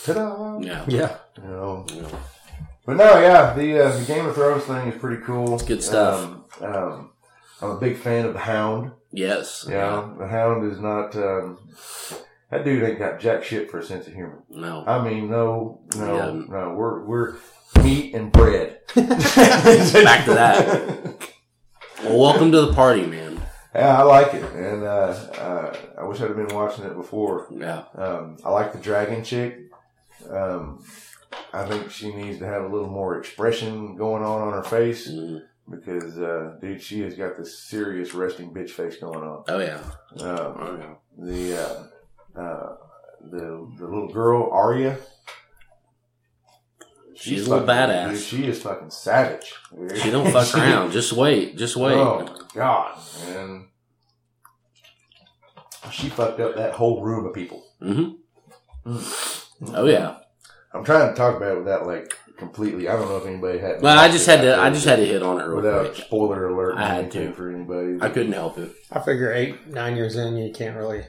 Ta-da! 0.05 0.59
Yeah. 0.61 0.85
yeah, 0.89 1.17
You 1.43 1.49
know, 1.49 1.87
Yeah. 1.89 2.09
But 2.87 2.97
no, 2.97 3.21
yeah, 3.21 3.53
the 3.55 3.87
uh, 3.87 3.97
the 3.99 4.05
Game 4.05 4.27
of 4.27 4.35
Thrones 4.35 4.65
thing 4.65 4.89
is 4.91 4.99
pretty 4.99 5.23
cool. 5.23 5.59
Good 5.59 5.83
stuff. 5.83 6.23
Um, 6.23 6.45
um, 6.63 7.11
I'm 7.61 7.71
a 7.71 7.79
big 7.79 7.99
fan 7.99 8.25
of 8.25 8.33
the 8.33 8.41
Hound. 8.41 8.93
Yes. 9.13 9.67
Yeah, 9.69 10.09
the 10.19 10.27
Hound 10.27 10.71
is 10.73 10.81
not. 10.81 11.15
Um, 11.15 11.59
that 12.51 12.65
dude 12.65 12.83
ain't 12.83 12.99
got 12.99 13.21
jack 13.21 13.45
shit 13.45 13.71
for 13.71 13.79
a 13.79 13.83
sense 13.85 14.07
of 14.07 14.15
humor. 14.15 14.43
No. 14.49 14.85
I 14.87 15.03
mean, 15.03 15.31
no, 15.31 15.81
no, 15.97 16.15
Yeah. 16.17 16.33
no. 16.49 16.75
We're 16.75 17.05
we're 17.05 17.35
meat 17.83 18.15
and 18.15 18.31
bread. 18.33 18.81
Back 18.95 20.25
to 20.25 20.35
that. 20.35 21.15
Well, 22.05 22.19
welcome 22.19 22.51
to 22.53 22.63
the 22.63 22.73
party, 22.73 23.07
man. 23.07 23.41
Yeah, 23.75 23.99
I 24.01 24.03
like 24.03 24.35
it, 24.35 24.43
and 24.55 24.83
uh, 24.83 24.87
uh, 25.39 25.77
I 25.99 26.05
wish 26.05 26.21
I'd 26.21 26.29
have 26.29 26.37
been 26.37 26.55
watching 26.55 26.85
it 26.85 26.97
before. 26.97 27.47
Yeah. 27.57 27.85
Um, 27.95 28.37
I 28.45 28.51
like 28.51 28.73
the 28.73 28.79
dragon 28.81 29.23
chick. 29.23 29.59
Um, 30.29 30.85
I 31.53 31.65
think 31.67 31.91
she 31.91 32.13
needs 32.13 32.41
to 32.41 32.47
have 32.47 32.65
a 32.65 32.69
little 32.69 32.89
more 32.91 33.17
expression 33.19 33.95
going 33.97 34.25
on 34.25 34.43
on 34.43 34.53
her 34.55 34.65
face 34.65 35.09
Mm. 35.09 35.43
because, 35.71 36.19
uh, 36.19 36.57
dude, 36.61 36.83
she 36.83 37.01
has 37.03 37.15
got 37.15 37.37
this 37.39 37.61
serious 37.63 38.13
resting 38.13 38.53
bitch 38.53 38.71
face 38.71 38.97
going 38.97 39.21
on. 39.23 39.45
Oh 39.47 39.59
yeah. 39.61 39.81
Um, 40.21 40.57
Oh 40.59 40.79
yeah. 40.81 41.25
the 41.25 41.63
uh, 41.63 41.83
uh, 42.37 42.75
the 43.31 43.71
the 43.79 43.85
little 43.87 44.09
girl 44.13 44.51
Arya. 44.53 44.99
She's 47.15 47.47
a 47.47 47.51
little 47.51 47.67
fucking- 47.67 47.95
badass. 47.95 48.11
dude, 48.13 48.21
she 48.23 48.47
is 48.47 48.63
fucking 48.63 48.91
savage. 48.91 49.53
She 49.97 50.11
don't 50.11 50.31
fuck 50.33 50.47
She- 50.55 50.59
around. 50.59 50.93
Just 50.93 51.13
wait. 51.13 51.57
Just 51.59 51.77
wait. 51.77 51.95
Oh 51.95 52.21
my 52.25 52.41
god, 52.55 52.99
man! 53.29 53.67
She 55.93 56.09
fucked 56.09 56.41
up 56.41 56.57
that 56.57 56.73
whole 56.75 57.03
room 57.03 57.27
of 57.27 57.35
people. 57.35 57.65
hmm 57.81 58.11
Mm. 58.87 59.75
Oh 59.75 59.85
yeah. 59.85 60.17
I'm 60.73 60.83
trying 60.85 61.11
to 61.11 61.15
talk 61.15 61.37
about 61.37 61.53
it 61.53 61.59
without 61.59 61.87
like 61.87 62.17
completely. 62.39 62.89
I 62.89 62.93
don't 62.97 63.09
know 63.11 63.19
if 63.19 63.27
anybody 63.27 63.59
had. 63.59 63.83
Well, 63.83 63.99
I 63.99 64.11
just 64.11 64.25
had 64.27 64.41
to. 64.41 64.57
I 64.59 64.71
just 64.71 64.87
had 64.87 64.97
to 64.97 65.05
hit 65.05 65.23
on 65.23 65.39
it 65.39 65.45
real 65.45 65.57
without 65.57 65.93
quick. 65.93 66.05
spoiler 66.07 66.49
alert. 66.49 66.79
I 66.79 66.87
had 66.87 67.11
to. 67.11 67.33
for 67.35 67.51
anybody. 67.55 67.99
I 68.01 68.09
couldn't 68.09 68.33
help 68.33 68.57
it. 68.57 68.73
I 68.91 69.01
figure 69.01 69.31
eight, 69.35 69.67
nine 69.67 69.97
years 69.97 70.17
in, 70.17 70.39
you 70.39 70.51
can't 70.51 70.77
really 70.79 71.03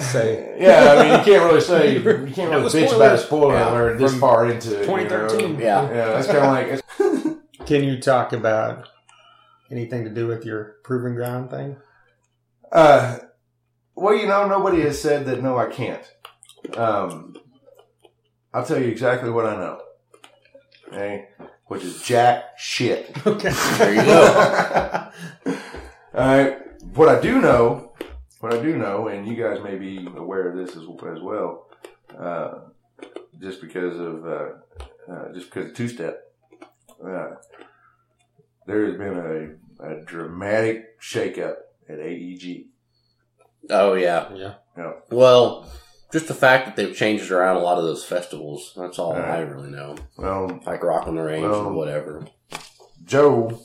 say. 0.00 0.56
Yeah, 0.60 0.94
I 0.96 1.02
mean, 1.02 1.18
you 1.18 1.24
can't 1.24 1.44
really 1.44 1.60
say 1.60 1.94
you 1.94 2.02
can't 2.02 2.50
No 2.50 2.58
really 2.58 2.70
bitch 2.70 2.70
spoilers. 2.88 2.92
about 2.92 3.14
a 3.14 3.18
spoiler 3.18 3.54
Yeah, 3.54 3.70
alert 3.72 3.98
this 3.98 4.18
far 4.18 4.46
into 4.48 4.68
it, 4.80 4.86
you 4.88 4.96
know? 4.96 5.02
2013. 5.28 5.58
Yeah. 5.60 5.82
Yeah, 5.82 5.88
that's 6.06 6.26
kind 6.26 6.38
of 6.38 6.44
like 7.26 7.36
Can 7.66 7.82
you 7.84 8.00
talk 8.00 8.32
about 8.32 8.88
anything 9.70 10.04
to 10.04 10.10
do 10.10 10.26
with 10.26 10.44
your 10.44 10.76
proving 10.84 11.14
ground 11.14 11.50
thing? 11.50 11.76
uh, 12.72 13.18
well, 13.96 14.14
you 14.16 14.26
know, 14.26 14.46
nobody 14.48 14.80
has 14.82 15.00
said 15.00 15.24
that. 15.26 15.42
No, 15.42 15.56
I 15.56 15.66
can't. 15.66 16.02
Um, 16.76 17.36
I'll 18.52 18.64
tell 18.66 18.80
you 18.80 18.88
exactly 18.88 19.30
what 19.30 19.46
I 19.46 19.54
know. 19.56 19.80
Okay, 20.88 21.28
which 21.66 21.82
is 21.84 22.02
jack 22.02 22.58
shit. 22.58 23.14
Okay. 23.26 23.52
There 23.78 23.94
you 23.94 24.02
go. 24.02 25.10
All 26.14 26.26
right. 26.26 26.58
What 26.94 27.08
I 27.08 27.20
do 27.20 27.40
know, 27.40 27.92
what 28.44 28.52
I 28.52 28.62
do 28.62 28.76
know, 28.76 29.08
and 29.08 29.26
you 29.26 29.42
guys 29.42 29.62
may 29.62 29.76
be 29.76 30.06
aware 30.14 30.50
of 30.50 30.54
this 30.54 30.76
as, 30.76 30.82
as 30.82 31.22
well, 31.22 31.66
uh, 32.14 32.58
just 33.40 33.62
because 33.62 33.98
of 33.98 34.26
uh, 34.26 34.48
uh, 35.10 35.32
just 35.32 35.46
because 35.46 35.70
of 35.70 35.74
two 35.74 35.88
step, 35.88 36.20
uh, 37.02 37.30
there 38.66 38.84
has 38.84 38.98
been 38.98 39.58
a, 39.80 39.86
a 39.86 40.04
dramatic 40.04 41.00
shakeup 41.00 41.54
at 41.88 41.98
AEG. 41.98 42.66
Oh 43.70 43.94
yeah. 43.94 44.30
yeah. 44.34 44.54
yeah. 44.76 44.92
Well, 45.10 45.72
just 46.12 46.28
the 46.28 46.34
fact 46.34 46.66
that 46.66 46.76
they've 46.76 46.94
changed 46.94 47.30
around 47.30 47.56
a 47.56 47.60
lot 47.60 47.78
of 47.78 47.84
those 47.84 48.04
festivals. 48.04 48.74
That's 48.76 48.98
all 48.98 49.12
Alright. 49.12 49.38
I 49.38 49.40
really 49.40 49.70
know. 49.70 49.96
Well, 50.18 50.60
Like 50.66 50.84
Rock 50.84 51.06
on 51.08 51.14
the 51.14 51.22
Range 51.22 51.44
Well- 51.48 51.68
or 51.68 51.72
whatever. 51.72 52.26
Joe 53.06 53.58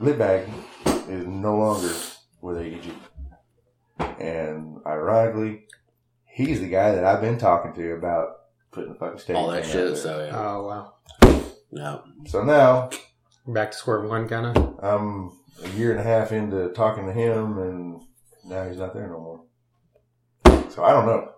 Lidbag 0.00 0.48
is 1.08 1.26
no 1.26 1.56
longer 1.56 1.92
with 2.40 2.58
AEG. 2.58 2.92
And 4.20 4.78
ironically, 4.86 5.66
he's 6.26 6.60
the 6.60 6.68
guy 6.68 6.94
that 6.94 7.04
I've 7.04 7.20
been 7.20 7.38
talking 7.38 7.72
to 7.74 7.92
about 7.92 8.28
putting 8.70 8.92
the 8.92 8.98
fucking 8.98 9.18
stage 9.18 9.36
All 9.36 9.48
that 9.48 9.64
shit. 9.64 9.74
there. 9.74 9.96
So 9.96 10.24
yeah. 10.24 10.38
Oh 10.38 10.66
wow. 10.66 11.50
No. 11.70 12.04
So 12.26 12.42
now 12.44 12.90
Back 13.46 13.72
to 13.72 13.76
square 13.76 14.00
one, 14.00 14.26
kind 14.26 14.56
of. 14.56 14.78
I'm 14.82 15.32
a 15.62 15.68
year 15.76 15.90
and 15.90 16.00
a 16.00 16.02
half 16.02 16.32
into 16.32 16.70
talking 16.70 17.04
to 17.04 17.12
him, 17.12 17.58
and 17.58 18.00
now 18.46 18.66
he's 18.66 18.78
not 18.78 18.94
there 18.94 19.06
no 19.06 19.20
more. 19.20 20.70
So 20.70 20.82
I 20.82 20.92
don't 20.92 21.04
know. 21.04 21.30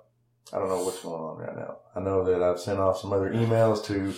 I 0.53 0.61
don't 0.61 0.69
know 0.69 0.85
what's 0.85 1.03
going 1.03 1.21
on 1.21 1.39
right 1.39 1.57
now. 1.57 1.79
I 1.97 2.01
know 2.01 2.23
that 2.23 2.45
I've 2.45 2.61
sent 2.61 2.79
off 2.79 3.01
some 3.01 3.13
other 3.13 3.31
emails 3.31 3.85
to 3.87 4.15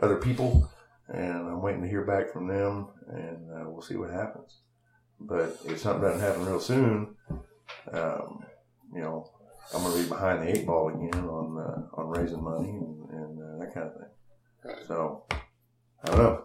other 0.00 0.16
people, 0.16 0.68
and 1.06 1.46
I'm 1.48 1.62
waiting 1.62 1.82
to 1.82 1.88
hear 1.88 2.04
back 2.04 2.32
from 2.32 2.48
them, 2.48 2.88
and 3.06 3.48
uh, 3.52 3.70
we'll 3.70 3.82
see 3.82 3.94
what 3.94 4.10
happens. 4.10 4.58
But 5.20 5.58
if 5.64 5.78
something 5.78 6.02
doesn't 6.02 6.20
happen 6.20 6.44
real 6.44 6.58
soon, 6.58 7.14
um, 7.92 8.44
you 8.94 9.00
know, 9.00 9.30
I'm 9.74 9.82
going 9.82 9.96
to 9.96 10.02
be 10.02 10.08
behind 10.08 10.42
the 10.42 10.56
eight 10.58 10.66
ball 10.66 10.88
again 10.88 11.24
on 11.24 11.58
uh, 11.58 12.00
on 12.00 12.08
raising 12.08 12.42
money 12.42 12.70
and, 12.70 13.10
and 13.10 13.38
uh, 13.42 13.58
that 13.64 13.74
kind 13.74 13.86
of 13.86 13.94
thing. 13.94 14.84
So 14.86 15.24
I 15.30 16.06
don't 16.06 16.18
know. 16.18 16.44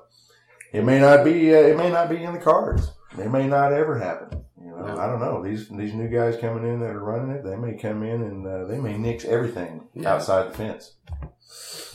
It 0.71 0.83
may 0.83 0.99
not 0.99 1.23
be. 1.23 1.53
Uh, 1.53 1.57
it 1.59 1.77
may 1.77 1.89
not 1.89 2.09
be 2.09 2.23
in 2.23 2.33
the 2.33 2.39
cards. 2.39 2.91
It 3.17 3.29
may 3.31 3.47
not 3.47 3.73
ever 3.73 3.97
happen. 3.99 4.43
You 4.59 4.71
know, 4.71 4.87
Yeah. 4.87 4.97
I 4.97 5.07
don't 5.07 5.19
know. 5.19 5.43
These 5.43 5.69
these 5.69 5.93
new 5.93 6.07
guys 6.09 6.37
coming 6.37 6.67
in 6.67 6.79
that 6.79 6.89
are 6.89 7.03
running 7.03 7.35
it, 7.35 7.43
they 7.43 7.55
may 7.55 7.77
come 7.77 8.01
in 8.03 8.23
and 8.23 8.47
uh, 8.47 8.65
they 8.65 8.79
may 8.79 8.97
nix 8.97 9.23
everything 9.25 9.87
Yeah. 9.93 10.13
outside 10.15 10.51
the 10.51 10.57
fence. 10.57 10.95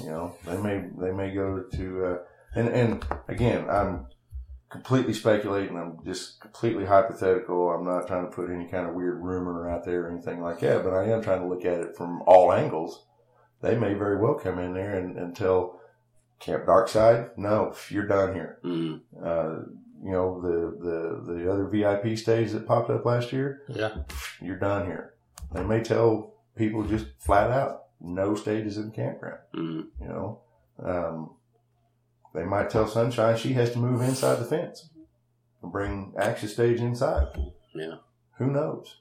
You 0.01 0.11
know, 0.11 0.37
they 0.47 0.57
may 0.59 0.85
they 0.99 1.11
may 1.13 1.35
go 1.35 1.65
to 1.73 2.05
uh, 2.07 2.19
and 2.55 2.69
and 2.69 3.05
again, 3.27 3.69
I'm 3.69 4.07
completely 4.71 5.13
speculating. 5.15 5.77
I'm 5.77 5.99
just 6.05 6.41
completely 6.41 6.85
hypothetical. 6.85 7.71
I'm 7.71 7.85
not 7.85 8.07
trying 8.07 8.25
to 8.27 8.31
put 8.31 8.51
any 8.51 8.67
kind 8.67 8.87
of 8.87 8.95
weird 8.95 9.23
rumor 9.23 9.69
out 9.69 9.85
there 9.85 10.05
or 10.07 10.11
anything 10.11 10.41
like 10.43 10.61
that. 10.61 10.85
But 10.85 10.95
I 10.95 11.05
am 11.11 11.23
trying 11.23 11.41
to 11.41 11.49
look 11.49 11.65
at 11.65 11.81
it 11.81 11.97
from 11.97 12.23
all 12.27 12.53
angles. 12.53 13.07
They 13.63 13.77
may 13.77 13.95
very 13.95 14.21
well 14.21 14.35
come 14.35 14.59
in 14.59 14.75
there 14.75 14.95
and, 14.99 15.17
and 15.19 15.35
tell 15.35 15.81
Camp 16.39 16.67
Darkside, 16.67 17.31
no, 17.37 17.75
you're 17.89 18.07
done 18.07 18.33
here. 18.35 18.59
Mm. 18.65 19.01
Uh, 19.23 19.63
you 20.01 20.13
know 20.13 20.41
the 20.41 20.79
the 21.27 21.33
the 21.35 21.53
other 21.53 21.67
VIP 21.67 22.17
stage 22.17 22.53
that 22.53 22.67
popped 22.69 22.89
up 22.91 23.05
last 23.05 23.33
year, 23.33 23.63
Yeah. 23.69 23.97
you're 24.41 24.59
done 24.59 24.87
here. 24.87 25.15
They 25.53 25.65
may 25.65 25.83
tell 25.83 26.35
people 26.55 26.85
just 26.85 27.07
flat 27.19 27.51
out, 27.51 27.87
no 28.01 28.37
stages 28.37 28.77
in 28.79 28.91
the 28.91 28.95
campground. 28.95 29.39
Mm. 29.57 29.87
You 30.01 30.09
know, 30.09 30.41
um, 30.85 31.31
they 32.35 32.45
might 32.45 32.71
tell 32.71 32.87
Sunshine 32.87 33.37
she 33.37 33.53
has 33.55 33.73
to 33.73 33.79
move 33.79 34.01
inside 34.03 34.37
the 34.37 34.45
fence 34.45 34.91
and 35.63 35.73
bring 35.73 36.15
Action 36.19 36.49
Stage 36.49 36.81
inside. 36.81 37.27
Yeah. 37.75 37.97
Who 38.39 38.47
knows? 38.51 38.97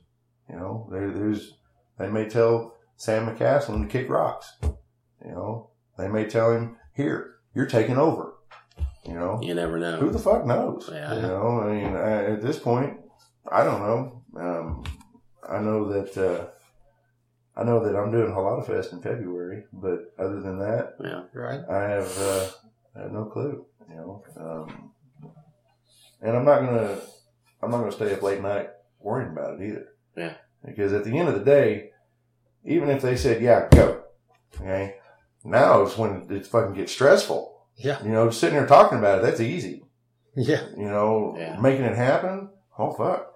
You 0.50 0.56
know, 0.56 0.88
there, 0.92 1.12
there's 1.12 1.54
they 2.00 2.10
may 2.10 2.28
tell 2.30 2.76
Sam 2.96 3.28
McCaslin 3.28 3.82
to 3.84 3.88
kick 3.88 4.10
rocks. 4.10 4.54
You 4.64 5.32
know, 5.32 5.70
they 5.98 6.08
may 6.08 6.26
tell 6.26 6.52
him, 6.52 6.78
"Here, 6.96 7.36
you're 7.54 7.66
taking 7.66 7.98
over." 7.98 8.34
You 9.06 9.14
know, 9.14 9.40
You 9.42 9.54
never 9.54 9.78
know. 9.80 9.98
who 9.98 10.10
the 10.10 10.20
fuck 10.20 10.46
knows? 10.46 10.90
Yeah. 10.92 11.16
You 11.16 11.22
know, 11.22 11.62
I 11.62 11.68
mean, 11.72 11.96
I, 11.96 12.26
at 12.34 12.42
this 12.42 12.60
point, 12.60 13.00
I 13.50 13.64
don't 13.64 13.80
know. 13.82 14.24
Um, 14.40 14.84
I 15.48 15.60
know 15.60 15.88
that 15.94 16.18
uh, 16.18 16.48
I 17.60 17.64
know 17.64 17.84
that 17.86 17.96
I'm 17.96 18.12
doing 18.12 18.32
Halata 18.32 18.66
Fest 18.68 18.92
in 18.94 19.02
February, 19.02 19.64
but 19.74 20.14
other 20.20 20.42
than 20.42 20.60
that, 20.60 20.96
Yeah. 21.04 21.24
Right. 21.34 21.62
I 21.70 21.84
have, 21.90 22.18
uh, 22.20 22.48
I 22.98 23.04
have 23.04 23.12
no 23.12 23.26
clue. 23.26 23.66
You 23.90 23.96
know, 23.96 24.24
um, 24.38 24.92
and 26.22 26.36
I'm 26.36 26.46
not 26.46 26.60
gonna 26.62 27.00
I'm 27.62 27.72
not 27.72 27.80
gonna 27.80 27.92
stay 27.92 28.14
up 28.14 28.22
late 28.22 28.42
night 28.42 28.70
worrying 29.00 29.32
about 29.32 29.60
it 29.62 29.66
either. 29.68 29.88
Yeah. 30.16 30.34
Because 30.66 30.92
at 30.94 31.04
the 31.04 31.18
end 31.18 31.30
of 31.30 31.36
the 31.36 31.46
day, 31.46 31.92
even 32.66 32.90
if 32.90 33.02
they 33.02 33.16
said, 33.16 33.42
"Yeah, 33.42 33.68
go," 33.72 34.04
okay, 34.60 34.96
now 35.44 35.84
it's 35.84 35.98
when 35.98 36.26
it 36.30 36.48
fucking 36.48 36.74
gets 36.74 36.92
stressful. 36.92 37.56
Yeah. 37.76 38.04
You 38.04 38.10
know, 38.10 38.30
sitting 38.32 38.58
there 38.58 38.68
talking 38.68 38.98
about 38.98 39.20
it, 39.20 39.22
that's 39.22 39.40
easy. 39.40 39.84
Yeah. 40.36 40.64
You 40.76 40.86
know, 40.86 41.36
Yeah. 41.38 41.60
making 41.60 41.86
it 41.86 41.96
happen, 41.96 42.50
oh 42.78 42.92
fuck. 42.92 43.34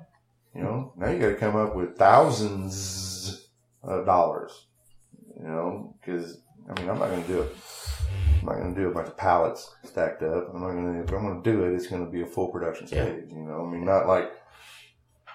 You 0.55 0.63
know, 0.63 0.93
now 0.97 1.09
you 1.09 1.19
got 1.19 1.29
to 1.29 1.35
come 1.35 1.55
up 1.55 1.75
with 1.75 1.95
thousands 1.97 3.47
of 3.83 4.05
dollars. 4.05 4.67
You 5.37 5.47
know, 5.47 5.95
because 5.99 6.41
I 6.69 6.79
mean, 6.79 6.89
I'm 6.89 6.99
not 6.99 7.09
going 7.09 7.21
to 7.23 7.27
do 7.27 7.41
it. 7.41 7.55
I'm 8.39 8.45
not 8.45 8.55
going 8.55 8.73
to 8.73 8.81
do 8.81 8.87
a 8.89 8.93
bunch 8.93 9.07
of 9.07 9.17
pallets 9.17 9.73
stacked 9.83 10.23
up. 10.23 10.53
I'm 10.53 10.61
not 10.61 10.71
going 10.71 10.93
to. 10.93 11.03
If 11.03 11.11
I'm 11.11 11.25
going 11.27 11.41
to 11.43 11.51
do 11.51 11.63
it, 11.65 11.73
it's 11.75 11.87
going 11.87 12.05
to 12.05 12.11
be 12.11 12.21
a 12.21 12.25
full 12.25 12.47
production 12.49 12.87
Yeah. 12.91 13.03
stage. 13.05 13.29
You 13.29 13.43
know, 13.43 13.65
I 13.65 13.69
mean, 13.71 13.85
not 13.85 14.07
like 14.07 14.31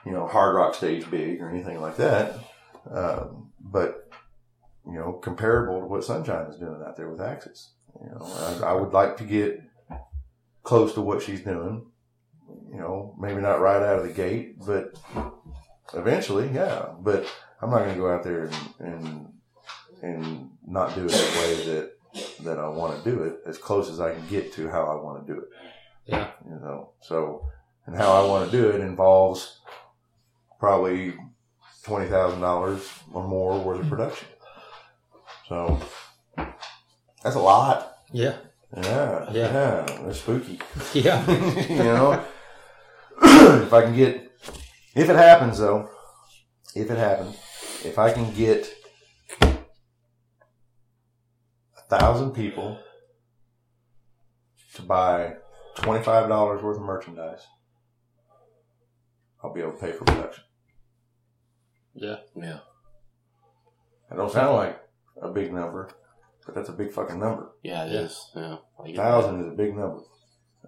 you 0.05 0.13
know 0.13 0.27
hard 0.27 0.55
rock 0.57 0.75
stage 0.75 1.09
big 1.11 1.41
or 1.41 1.49
anything 1.51 1.81
like 1.81 1.97
that. 1.97 2.35
Um, 2.91 3.51
but 3.61 4.09
you 4.87 4.95
know, 4.95 5.13
comparable 5.15 5.81
to 5.81 5.87
what 5.87 6.05
Sunshine 6.05 6.47
is 6.47 6.57
doing 6.59 6.83
out 6.87 6.97
there 6.97 7.11
with 7.11 7.21
Axis. 7.21 7.73
You 8.01 8.11
know, 8.11 8.27
I, 8.63 8.71
I 8.71 8.73
would 8.75 8.93
like 8.93 9.17
to 9.19 9.25
get 9.25 9.61
close 10.63 10.95
to 10.95 11.01
what 11.01 11.23
she's 11.23 11.41
doing. 11.43 11.87
You 12.71 12.79
know, 12.79 13.15
maybe 13.19 13.41
not 13.41 13.61
right 13.61 13.83
out 13.83 13.99
of 14.01 14.07
the 14.07 14.13
gate, 14.13 14.57
but 14.65 14.95
eventually, 15.95 16.51
yeah. 16.53 16.87
But 17.01 17.27
I'm 17.61 17.71
not 17.71 17.79
going 17.79 17.95
to 17.95 18.01
go 18.01 18.13
out 18.13 18.23
there 18.23 18.45
and, 18.45 18.57
and 18.81 19.33
and 20.03 20.51
not 20.67 20.95
do 20.95 21.05
it 21.05 21.11
the 21.11 21.41
way 21.41 21.75
that 21.75 21.93
that 22.45 22.59
I 22.59 22.69
want 22.69 23.03
to 23.03 23.11
do 23.11 23.23
it, 23.25 23.41
as 23.47 23.59
close 23.59 23.91
as 23.91 24.01
I 24.01 24.15
can 24.15 24.27
get 24.29 24.53
to 24.55 24.69
how 24.69 24.87
I 24.87 25.03
want 25.03 25.27
to 25.27 25.33
do 25.33 25.41
it. 25.41 25.49
Yeah. 26.07 26.31
You 26.45 26.57
know, 26.57 26.93
so 27.01 27.47
and 27.87 27.97
how 27.97 28.13
I 28.13 28.27
want 28.27 28.51
to 28.51 28.57
do 28.57 28.69
it 28.71 28.81
involves 28.81 29.61
probably 30.59 31.15
twenty 31.85 32.09
thousand 32.09 32.41
dollars 32.41 32.89
or 33.13 33.27
more 33.27 33.59
worth 33.61 33.81
of 33.81 33.87
mm-hmm. 33.87 33.91
production. 33.91 34.29
So 35.49 35.81
that's 37.23 37.37
a 37.37 37.41
lot. 37.41 37.99
Yeah. 38.13 38.37
Yeah, 38.77 39.33
Yeah. 39.33 39.33
yeah, 39.33 39.87
they're 40.03 40.15
spooky. 40.15 40.61
Yeah. 40.93 41.25
you 41.69 41.77
know, 41.77 42.25
if 43.23 43.73
I 43.73 43.83
can 43.83 43.95
get, 43.95 44.33
if 44.95 45.09
it 45.09 45.17
happens 45.17 45.59
though, 45.59 45.89
if 46.75 46.91
it 46.91 46.99
happens, 46.99 47.37
if 47.85 47.99
I 47.99 48.13
can 48.13 48.35
get 48.35 48.69
a 49.41 49.57
thousand 51.89 52.33
people 52.33 52.79
to 54.75 54.83
buy 54.83 55.35
twenty 55.77 56.03
five 56.03 56.29
dollars 56.29 56.63
worth 56.63 56.77
of 56.77 56.83
merchandise, 56.83 57.47
I'll 59.43 59.53
be 59.53 59.61
able 59.61 59.73
to 59.73 59.79
pay 59.79 59.93
for 59.93 60.05
production. 60.05 60.45
Yeah. 61.95 62.17
Yeah. 62.35 62.59
That 64.09 64.17
don't 64.17 64.31
sound 64.33 64.57
like 64.57 64.81
a 65.21 65.31
big 65.31 65.53
number, 65.53 65.91
but 66.45 66.55
that's 66.55 66.69
a 66.69 66.73
big 66.73 66.93
fucking 66.93 67.19
number. 67.19 67.53
Yeah, 67.63 67.85
it 67.87 67.93
is. 67.93 67.95
Yeah. 67.95 68.03
is. 68.05 68.31
Yeah. 68.37 68.57
I 68.79 68.87
get 68.87 68.97
that. 68.97 69.03
thousand 69.03 69.41
is 69.41 69.47
a 69.49 69.57
big 69.57 69.77
number 69.77 70.01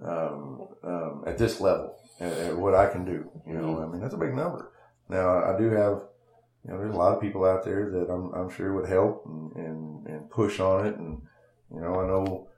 um, 0.05 0.69
um, 0.83 1.25
at 1.27 1.39
this 1.39 1.61
level 1.61 1.97
at, 2.21 2.33
at 2.33 2.57
what 2.57 2.75
I 2.75 2.87
can 2.89 3.05
do. 3.05 3.31
You 3.47 3.55
know, 3.55 3.83
I 3.83 3.87
mean 3.87 4.01
that's 4.01 4.15
a 4.15 4.19
big 4.19 4.35
number. 4.35 4.73
Now 5.09 5.45
I 5.45 5.59
do 5.59 5.71
have, 5.71 6.03
you 6.65 6.73
know, 6.73 6.79
there's 6.79 6.95
a 6.95 6.99
lot 6.99 7.15
of 7.15 7.21
people 7.21 7.45
out 7.45 7.65
there 7.65 7.91
that 7.91 8.11
I'm, 8.11 8.33
I'm 8.35 8.51
sure 8.51 8.75
would 8.75 8.89
help 8.89 9.25
and, 9.27 9.53
and, 9.57 10.07
and 10.07 10.31
push 10.31 10.61
on 10.61 10.87
it 10.87 10.97
and 10.97 11.23
you 11.73 11.81
know, 11.81 12.01
I 12.01 12.07
know 12.07 12.49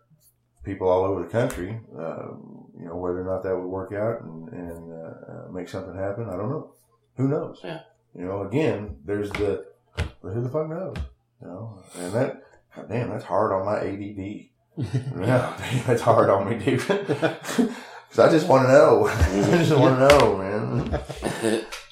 people 0.65 0.89
all 0.89 1.05
over 1.05 1.23
the 1.23 1.29
country. 1.29 1.81
Uh, 1.97 2.35
you 2.79 2.87
know, 2.87 2.97
whether 2.97 3.21
or 3.21 3.25
not 3.25 3.43
that 3.43 3.57
would 3.57 3.67
work 3.67 3.93
out 3.93 4.23
and, 4.23 4.49
and 4.49 4.93
uh, 4.93 5.33
uh, 5.33 5.53
make 5.53 5.69
something 5.69 5.95
happen, 5.95 6.29
I 6.29 6.37
don't 6.37 6.51
know. 6.51 6.73
Who 7.17 7.29
knows? 7.29 7.61
Yeah. 7.63 7.81
You 8.15 8.25
know, 8.25 8.43
again, 8.43 8.97
there's 9.05 9.31
the, 9.31 9.67
but 9.97 10.33
who 10.33 10.43
the 10.43 10.49
fuck 10.49 10.69
knows? 10.69 10.97
You 11.43 11.49
know, 11.49 11.83
and 11.97 12.13
that, 12.13 12.43
damn, 12.89 13.11
that's 13.11 13.25
hard 13.25 13.53
on 13.53 13.67
my 13.67 13.79
ADD. 13.79 14.49
yeah, 15.21 15.57
damn, 15.59 15.83
that's 15.87 16.03
hard 16.03 16.31
on 16.31 16.49
me, 16.49 16.65
dude. 16.65 16.81
Because 18.11 18.29
I 18.29 18.33
just 18.33 18.49
want 18.49 18.67
to 18.67 18.73
know. 18.73 19.07
I 19.07 19.57
just 19.59 19.71
want 19.71 19.97
to 19.97 20.09
know, 20.09 20.37
man. 20.37 21.01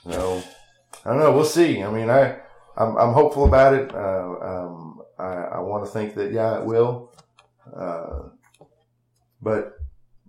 So 0.02 0.42
I 1.08 1.12
don't 1.12 1.20
know. 1.20 1.32
We'll 1.32 1.44
see. 1.44 1.82
I 1.82 1.90
mean, 1.90 2.10
I 2.10 2.36
I'm, 2.76 2.94
I'm 2.98 3.14
hopeful 3.14 3.46
about 3.46 3.72
it. 3.72 3.94
Uh, 3.94 4.34
um, 4.42 5.00
I, 5.18 5.56
I 5.56 5.60
want 5.60 5.86
to 5.86 5.90
think 5.90 6.14
that 6.16 6.32
yeah, 6.32 6.58
it 6.58 6.66
will. 6.66 7.14
Uh, 7.74 8.28
but 9.40 9.78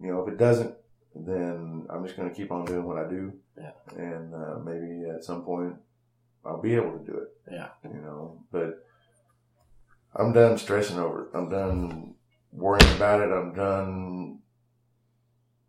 you 0.01 0.09
know, 0.09 0.21
if 0.25 0.29
it 0.29 0.37
doesn't, 0.37 0.73
then 1.13 1.85
I'm 1.89 2.05
just 2.05 2.15
going 2.15 2.29
to 2.29 2.35
keep 2.35 2.53
on 2.53 2.63
doing 2.63 2.85
what 2.85 2.97
I 2.97 3.09
do. 3.09 3.33
Yeah. 3.57 3.71
And 3.97 4.33
uh, 4.33 4.59
maybe 4.63 5.09
at 5.09 5.25
some 5.25 5.43
point 5.43 5.75
I'll 6.45 6.61
be 6.61 6.75
able 6.75 6.97
to 6.97 7.05
do 7.05 7.17
it. 7.17 7.27
Yeah. 7.51 7.67
You 7.83 7.99
know, 7.99 8.41
but 8.49 8.81
I'm 10.15 10.31
done 10.31 10.57
stressing 10.57 10.97
over 10.97 11.23
it. 11.23 11.29
I'm 11.33 11.49
done 11.49 12.15
worrying 12.53 12.95
about 12.95 13.19
it. 13.19 13.33
I'm 13.33 13.53
done. 13.53 14.39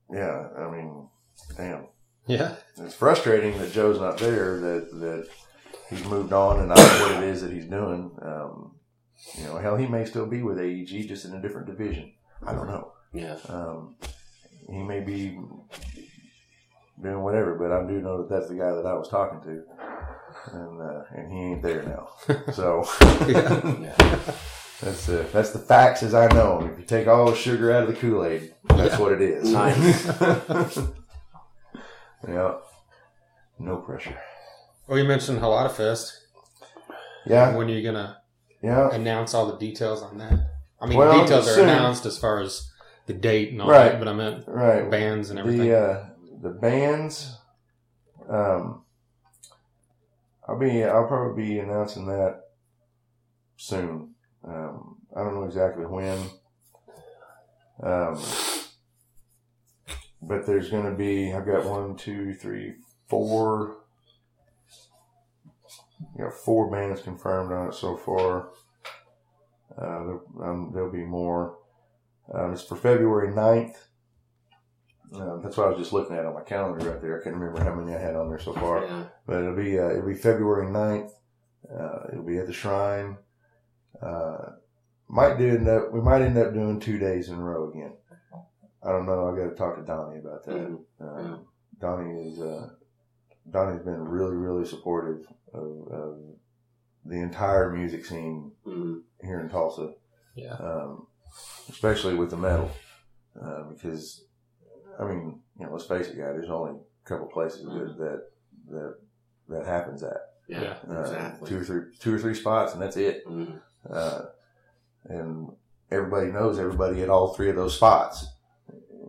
Yeah. 0.08 0.50
I 0.56 0.70
mean, 0.70 1.08
damn 1.56 1.88
Yeah. 2.30 2.54
it's 2.78 2.94
frustrating 2.94 3.58
that 3.58 3.72
Joe's 3.72 4.00
not 4.00 4.18
there. 4.18 4.58
That 4.60 4.90
that 5.00 5.28
he's 5.88 6.04
moved 6.04 6.32
on, 6.32 6.60
and 6.60 6.72
I 6.72 6.76
don't 6.76 6.98
know 6.98 7.14
what 7.14 7.22
it 7.24 7.28
is 7.28 7.42
that 7.42 7.52
he's 7.52 7.66
doing. 7.66 8.10
Um, 8.22 8.76
you 9.36 9.44
know, 9.44 9.58
hell, 9.58 9.76
he 9.76 9.86
may 9.86 10.04
still 10.04 10.26
be 10.26 10.42
with 10.42 10.58
AEG, 10.58 11.06
just 11.08 11.24
in 11.24 11.34
a 11.34 11.42
different 11.42 11.66
division. 11.66 12.12
I 12.46 12.52
don't 12.54 12.66
know. 12.68 12.92
Yeah. 13.12 13.36
Um, 13.48 13.96
he 14.68 14.82
may 14.82 15.00
be 15.00 15.38
doing 17.02 17.22
whatever, 17.22 17.54
but 17.54 17.72
I 17.72 17.82
do 17.86 18.00
know 18.00 18.18
that 18.18 18.28
that's 18.30 18.48
the 18.48 18.54
guy 18.56 18.72
that 18.72 18.86
I 18.86 18.94
was 18.94 19.08
talking 19.08 19.40
to, 19.42 19.62
and 20.52 20.80
uh, 20.80 21.02
and 21.14 21.32
he 21.32 21.38
ain't 21.38 21.62
there 21.62 21.82
now. 21.82 22.08
So 22.52 22.84
that's 24.80 25.08
uh, 25.08 25.26
that's 25.32 25.50
the 25.50 25.58
facts 25.58 26.02
as 26.02 26.14
I 26.14 26.26
know. 26.28 26.60
'em. 26.60 26.70
If 26.72 26.78
you 26.78 26.84
take 26.84 27.06
all 27.06 27.26
the 27.30 27.36
sugar 27.36 27.72
out 27.72 27.82
of 27.84 27.88
the 27.88 28.00
Kool 28.00 28.24
Aid, 28.24 28.54
that's 28.68 28.98
what 28.98 29.12
it 29.12 29.20
is. 29.20 29.50
Nice. 29.52 30.78
yeah. 32.28 32.54
No 33.58 33.76
pressure. 33.78 34.18
Well, 34.86 34.98
you 34.98 35.04
mentioned 35.04 35.40
Halata 35.40 35.70
Fest. 35.70 36.16
Yeah. 37.26 37.54
When 37.56 37.68
are 37.68 37.72
you 37.72 37.82
gonna 37.82 38.22
Yeah. 38.62 38.90
announce 38.92 39.34
all 39.34 39.46
the 39.46 39.58
details 39.58 40.02
on 40.02 40.18
that? 40.18 40.32
I 40.80 40.86
mean, 40.86 40.98
Well, 40.98 41.20
details 41.22 41.46
are 41.48 41.54
soon. 41.54 41.68
announced 41.68 42.06
as 42.06 42.18
far 42.18 42.40
as 42.40 42.70
the 43.06 43.12
date 43.12 43.52
and 43.52 43.60
all 43.60 43.68
Right. 43.70 43.92
that, 43.92 43.98
but 43.98 44.08
I 44.08 44.12
meant 44.14 44.44
Right. 44.48 44.90
bands 44.90 45.30
and 45.30 45.38
everything. 45.38 45.68
The 45.68 45.76
uh, 45.78 46.06
the 46.42 46.50
bands, 46.50 47.36
um, 48.28 48.84
I'll 50.48 50.58
be 50.58 50.82
I'll 50.84 51.06
probably 51.06 51.42
be 51.44 51.58
announcing 51.58 52.06
that 52.06 52.40
soon. 53.56 54.14
Um, 54.42 54.96
I 55.14 55.20
don't 55.22 55.34
know 55.34 55.44
exactly 55.44 55.84
when. 55.84 56.18
Um, 57.82 58.16
but 60.22 60.46
there's 60.46 60.70
going 60.70 60.84
to 60.84 60.96
be 60.96 61.32
I've 61.32 61.46
got 61.46 61.64
one, 61.64 61.96
two, 61.96 62.34
three, 62.34 62.74
four. 63.08 63.76
You 66.16 66.24
got 66.24 66.34
four 66.34 66.70
bands 66.70 67.02
confirmed 67.02 67.52
on 67.52 67.68
it 67.68 67.74
so 67.74 67.96
far. 67.96 68.50
Uh, 69.76 70.04
there, 70.04 70.20
um, 70.42 70.70
there'll 70.74 70.92
be 70.92 71.04
more. 71.04 71.58
Um, 72.32 72.52
it's 72.52 72.62
for 72.62 72.76
February 72.76 73.32
9th. 73.32 73.76
Uh, 75.14 75.38
that's 75.42 75.56
what 75.56 75.66
I 75.66 75.70
was 75.70 75.78
just 75.78 75.92
looking 75.92 76.16
at 76.16 76.24
on 76.24 76.34
my 76.34 76.42
calendar 76.42 76.88
right 76.88 77.02
there. 77.02 77.20
I 77.20 77.24
can't 77.24 77.34
remember 77.34 77.64
how 77.64 77.74
many 77.74 77.96
I 77.96 78.00
had 78.00 78.14
on 78.14 78.28
there 78.28 78.38
so 78.38 78.52
far. 78.52 78.84
Yeah. 78.84 79.04
But 79.26 79.38
it'll 79.38 79.56
be 79.56 79.78
uh, 79.78 79.90
it'll 79.90 80.06
be 80.06 80.14
February 80.14 80.66
9th. 80.66 81.10
Uh, 81.68 81.98
it'll 82.12 82.24
be 82.24 82.38
at 82.38 82.46
the 82.46 82.52
shrine. 82.52 83.16
Uh, 84.00 84.52
might 85.08 85.36
do 85.36 85.48
end 85.48 85.68
up 85.68 85.92
we 85.92 86.00
might 86.00 86.22
end 86.22 86.38
up 86.38 86.54
doing 86.54 86.78
two 86.78 86.98
days 86.98 87.28
in 87.28 87.36
a 87.36 87.42
row 87.42 87.70
again. 87.70 87.94
I 88.82 88.90
don't 88.92 89.06
know. 89.06 89.28
I 89.28 89.36
got 89.36 89.50
to 89.50 89.56
talk 89.56 89.76
to 89.76 89.82
Donnie 89.82 90.18
about 90.18 90.44
that. 90.46 90.54
Mhm. 90.56 90.84
Um, 91.00 91.46
Donnie 91.78 92.28
is 92.28 92.40
uh, 92.40 92.70
Donnie's 93.50 93.82
been 93.82 94.06
really 94.08 94.36
really 94.36 94.64
supportive 94.64 95.26
of, 95.52 95.88
of 95.90 96.18
the 97.04 97.16
entire 97.16 97.70
music 97.70 98.04
scene 98.04 98.52
Mhm. 98.66 99.02
here 99.22 99.40
in 99.40 99.48
Tulsa 99.48 99.94
yeah. 100.34 100.52
um, 100.54 101.06
especially 101.68 102.14
with 102.14 102.30
the 102.30 102.36
metal, 102.36 102.70
uh, 103.40 103.62
because 103.64 104.24
I 104.98 105.04
mean, 105.04 105.40
you 105.58 105.66
know, 105.66 105.72
let's 105.72 105.86
face 105.86 106.08
it, 106.08 106.16
guys. 106.18 106.32
There's 106.34 106.50
only 106.50 106.72
a 106.78 107.08
couple 107.08 107.26
places 107.26 107.64
that 107.64 107.96
that 107.98 108.26
that, 108.70 108.94
that 109.48 109.66
happens 109.66 110.02
at 110.02 110.18
Yeah. 110.46 110.76
uh, 110.88 111.00
Exactly. 111.00 111.48
two 111.48 111.60
or 111.60 111.64
three 111.64 111.82
two 111.98 112.14
or 112.14 112.18
three 112.18 112.34
spots, 112.34 112.72
and 112.74 112.82
that's 112.82 112.96
it. 112.96 113.26
Mhm. 113.26 113.60
Uh, 113.88 114.22
and 115.04 115.50
everybody 115.90 116.30
knows 116.30 116.58
everybody 116.58 117.02
at 117.02 117.08
all 117.10 117.32
three 117.34 117.48
of 117.50 117.56
those 117.56 117.74
spots. 117.76 118.26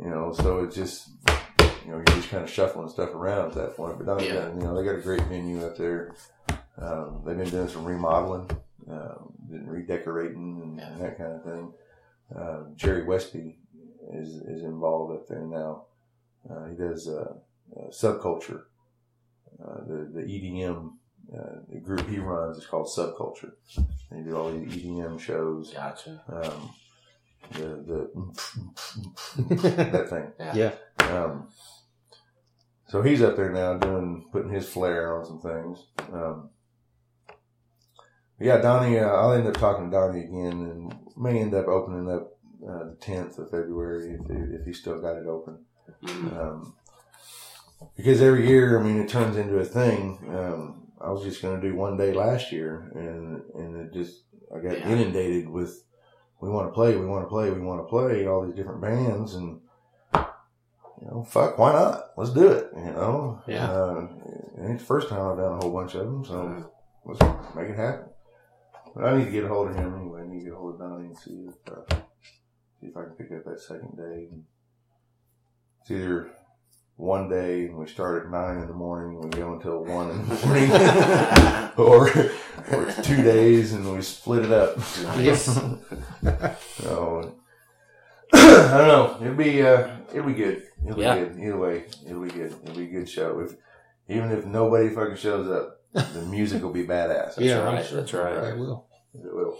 You 0.01 0.09
know, 0.09 0.33
so 0.33 0.63
it's 0.63 0.75
just 0.75 1.09
you 1.85 1.91
know 1.91 1.97
you're 1.97 2.03
just 2.05 2.29
kind 2.29 2.43
of 2.43 2.49
shuffling 2.49 2.89
stuff 2.89 3.13
around 3.13 3.49
at 3.49 3.53
that 3.55 3.77
point. 3.77 4.03
But 4.03 4.23
Yeah. 4.23 4.49
you 4.53 4.59
know 4.61 4.75
they 4.75 4.83
got 4.85 4.97
a 4.97 5.01
great 5.01 5.23
venue 5.23 5.63
up 5.65 5.77
there. 5.77 6.13
Um, 6.77 7.21
they've 7.25 7.37
been 7.37 7.49
doing 7.49 7.67
some 7.67 7.85
remodeling, 7.85 8.49
um, 8.89 9.33
and 9.51 9.69
redecorating, 9.71 10.59
and, 10.63 10.79
and 10.79 11.01
that 11.01 11.17
kind 11.17 11.33
of 11.33 11.43
thing. 11.43 11.73
Um, 12.35 12.73
Jerry 12.75 13.03
Westby 13.03 13.59
is 14.13 14.29
is 14.37 14.63
involved 14.63 15.13
up 15.13 15.27
there 15.27 15.41
now. 15.45 15.85
Uh, 16.49 16.67
he 16.67 16.75
does 16.75 17.07
uh, 17.07 17.33
uh, 17.77 17.89
subculture. 17.89 18.63
Uh, 19.63 19.83
the 19.87 20.09
the 20.13 20.21
EDM 20.21 20.93
uh, 21.37 21.59
the 21.69 21.79
group 21.79 22.07
he 22.09 22.17
runs 22.17 22.57
is 22.57 22.65
called 22.65 22.87
Subculture. 22.87 23.51
They 24.11 24.21
do 24.21 24.35
all 24.35 24.51
these 24.51 24.83
EDM 24.83 25.19
shows. 25.19 25.71
Gotcha. 25.73 26.21
Um, 26.27 26.73
the 27.51 28.11
the 29.37 29.55
that 29.91 30.09
thing. 30.09 30.31
yeah. 30.55 30.71
Um, 30.99 31.49
so 32.87 33.01
he's 33.01 33.21
up 33.21 33.35
there 33.37 33.51
now 33.51 33.77
doing 33.77 34.25
putting 34.31 34.51
his 34.51 34.67
flair 34.67 35.17
on 35.17 35.25
some 35.25 35.39
things. 35.41 35.85
Um, 36.11 36.49
yeah, 38.39 38.57
Donnie. 38.57 38.99
Uh, 38.99 39.07
I'll 39.07 39.33
end 39.33 39.47
up 39.47 39.53
talking 39.55 39.89
to 39.89 39.95
Donnie 39.95 40.21
again, 40.25 40.51
and 40.61 40.93
may 41.15 41.39
end 41.39 41.53
up 41.53 41.67
opening 41.67 42.09
up 42.11 42.37
uh, 42.67 42.85
the 42.89 42.97
tenth 42.99 43.37
of 43.37 43.49
February 43.51 44.11
if 44.19 44.27
he, 44.27 44.55
if 44.55 44.65
he's 44.65 44.79
still 44.79 44.99
got 45.01 45.15
it 45.17 45.27
open. 45.27 45.65
Mhm. 46.03 46.37
Um, 46.39 46.75
because 47.95 48.21
every 48.21 48.47
year, 48.47 48.79
I 48.79 48.83
mean, 48.83 48.97
it 48.99 49.09
turns 49.09 49.37
into 49.37 49.57
a 49.57 49.65
thing. 49.65 50.19
Um, 50.29 50.87
I 50.99 51.09
was 51.11 51.23
just 51.23 51.41
going 51.41 51.59
to 51.59 51.67
do 51.67 51.75
one 51.75 51.97
day 51.97 52.13
last 52.13 52.51
year, 52.51 52.91
and 52.95 53.41
and 53.55 53.81
it 53.87 53.93
just 53.93 54.23
I 54.55 54.59
got 54.59 54.79
Yeah. 54.79 54.89
inundated 54.89 55.49
with 55.49 55.83
we 56.41 56.49
want 56.49 56.67
to 56.67 56.73
play, 56.73 56.95
we 56.95 57.05
want 57.05 57.23
to 57.23 57.29
play, 57.29 57.51
we 57.51 57.61
want 57.61 57.81
to 57.81 57.87
play 57.87 58.27
all 58.27 58.45
these 58.45 58.55
different 58.55 58.81
bands, 58.81 59.35
and 59.35 59.61
you 60.13 61.07
know, 61.07 61.23
fuck, 61.23 61.57
why 61.57 61.71
not? 61.71 62.11
Let's 62.17 62.31
do 62.31 62.47
it. 62.47 62.69
You 62.75 62.91
know, 62.91 63.41
Yeah. 63.47 63.71
Uh, 63.71 64.07
it 64.57 64.69
ain't 64.69 64.79
the 64.79 64.85
first 64.85 65.09
time 65.09 65.19
I've 65.19 65.37
done 65.37 65.53
a 65.53 65.57
whole 65.57 65.73
bunch 65.73 65.95
of 65.95 66.05
them, 66.05 66.25
so 66.25 66.71
let's 67.05 67.21
make 67.55 67.69
it 67.69 67.77
happen. 67.77 68.05
But 68.95 69.05
I 69.05 69.17
need 69.17 69.25
to 69.25 69.31
get 69.31 69.45
a 69.45 69.47
hold 69.47 69.69
of 69.69 69.75
him 69.75 69.95
anyway. 69.95 70.21
I 70.21 70.27
need 70.27 70.39
to 70.39 70.45
get 70.45 70.53
a 70.53 70.57
hold 70.57 70.73
of 70.73 70.79
Donnie 70.79 71.07
and 71.07 71.17
see 71.17 71.47
if 71.47 71.73
uh, 71.73 71.95
see 72.79 72.87
if 72.87 72.97
I 72.97 73.03
can 73.03 73.13
pick 73.13 73.31
up 73.31 73.45
that 73.45 73.59
second 73.59 73.95
day. 73.95 74.27
It's 75.81 75.91
either 75.91 76.29
one 77.01 77.27
day 77.27 77.65
and 77.65 77.75
we 77.77 77.87
start 77.87 78.25
at 78.25 78.31
nine 78.31 78.57
in 78.59 78.67
the 78.67 78.73
morning 78.73 79.15
and 79.19 79.23
we 79.33 79.39
go 79.41 79.53
until 79.53 79.83
one 79.83 80.11
in 80.11 80.29
the 80.29 80.35
morning, 80.45 80.71
or 81.77 82.07
or 82.71 82.87
it's 82.87 83.05
two 83.07 83.23
days 83.23 83.73
and 83.73 83.91
we 83.91 84.01
split 84.03 84.45
it 84.45 84.51
up. 84.51 84.77
Yes. 85.17 85.45
so 86.77 87.35
I 88.33 88.77
don't 88.77 88.87
know. 88.87 89.17
It'll 89.19 89.33
be 89.35 89.63
uh, 89.63 89.89
it'll 90.13 90.27
be 90.27 90.33
good. 90.35 90.63
It'll 90.85 90.99
Yeah. 91.01 91.15
be 91.15 91.21
good. 91.25 91.39
Either 91.43 91.57
way, 91.57 91.85
it'll 92.07 92.21
be 92.23 92.29
good. 92.29 92.53
It'll 92.63 92.75
be 92.75 92.83
a 92.83 92.87
good 92.87 93.09
show. 93.09 93.39
If 93.39 93.55
even 94.07 94.31
if 94.31 94.45
nobody 94.45 94.89
fucking 94.89 95.15
shows 95.17 95.49
up, 95.49 95.79
the 96.13 96.21
music 96.21 96.61
will 96.61 96.71
be 96.71 96.85
badass. 96.85 97.33
yeah, 97.39 97.55
right, 97.63 97.79
I'm 97.79 97.83
sure. 97.85 97.97
that's 97.97 98.13
right. 98.13 98.41
They 98.41 98.53
will. 98.59 98.87
It 99.15 99.33
will. 99.33 99.57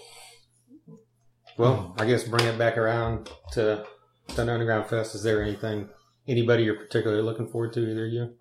Well, 1.58 1.96
I 1.98 2.06
guess 2.06 2.24
bring 2.24 2.46
it 2.46 2.58
back 2.60 2.78
around 2.78 3.30
to 3.54 3.84
Thunder 4.30 4.54
Underground 4.54 4.88
Fest. 4.90 5.16
Is 5.16 5.24
there 5.24 5.42
anything 5.42 5.90
anybody 6.28 6.64
you're 6.64 6.76
particularly 6.76 7.24
looking 7.24 7.48
forward 7.48 7.74
to? 7.74 7.80
Either 7.90 8.06
of 8.08 8.12
you? 8.14 8.34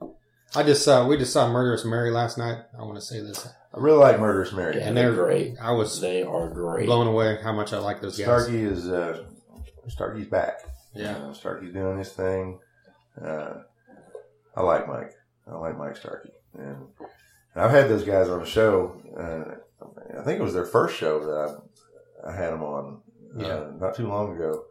I 0.55 0.63
just 0.65 0.85
saw 0.85 1.07
we 1.07 1.17
just 1.17 1.33
saw 1.33 1.49
Murderous 1.51 1.85
Mary 1.85 2.11
last 2.11 2.37
night. 2.39 2.59
I 2.77 2.83
want 2.83 2.97
to 2.97 3.01
say 3.01 3.21
this, 3.21 3.47
I 3.47 3.79
really 3.79 3.99
like 3.99 4.19
Murderous 4.19 4.53
Mary. 4.53 4.77
Yeah, 4.79 4.89
and 4.89 4.97
they're 4.97 5.13
they're 5.15 5.25
great. 5.25 5.55
I 5.61 5.71
was 5.73 6.01
They 6.01 6.23
are 6.23 6.49
great. 6.49 6.87
blown 6.87 7.07
away 7.07 7.39
how 7.43 7.53
much 7.53 7.73
I 7.73 7.79
like 7.79 8.01
those 8.01 8.17
guys. 8.19 8.25
Starkey 8.27 8.63
is 8.63 8.89
uh, 8.89 9.25
Starkey's 9.89 10.27
back. 10.27 10.55
Yeah, 10.95 11.17
Uh, 11.19 11.33
Starkey's 11.33 11.73
doing 11.73 11.99
his 11.99 12.11
thing. 12.13 12.59
Uh, 13.25 13.55
I 14.57 14.63
like 14.63 14.89
Mike. 14.89 15.13
I 15.51 15.55
like 15.57 15.79
Mike 15.79 15.97
Starkey, 15.97 16.31
and, 16.59 16.87
and 17.55 17.63
I've 17.65 17.71
had 17.71 17.89
those 17.89 18.05
guys 18.05 18.29
on 18.29 18.41
the 18.41 18.47
show. 18.47 19.01
Uh, 19.17 19.55
I 20.19 20.23
think 20.25 20.41
it 20.41 20.43
was 20.43 20.55
their 20.55 20.67
first 20.67 20.97
show 20.97 21.21
that 21.21 21.61
I, 22.25 22.31
I 22.31 22.37
had 22.37 22.53
them 22.53 22.63
on, 22.65 23.01
uh, 23.39 23.43
Yeah. 23.43 23.65
not 23.79 23.95
too 23.95 24.09
long 24.09 24.35
ago, 24.35 24.65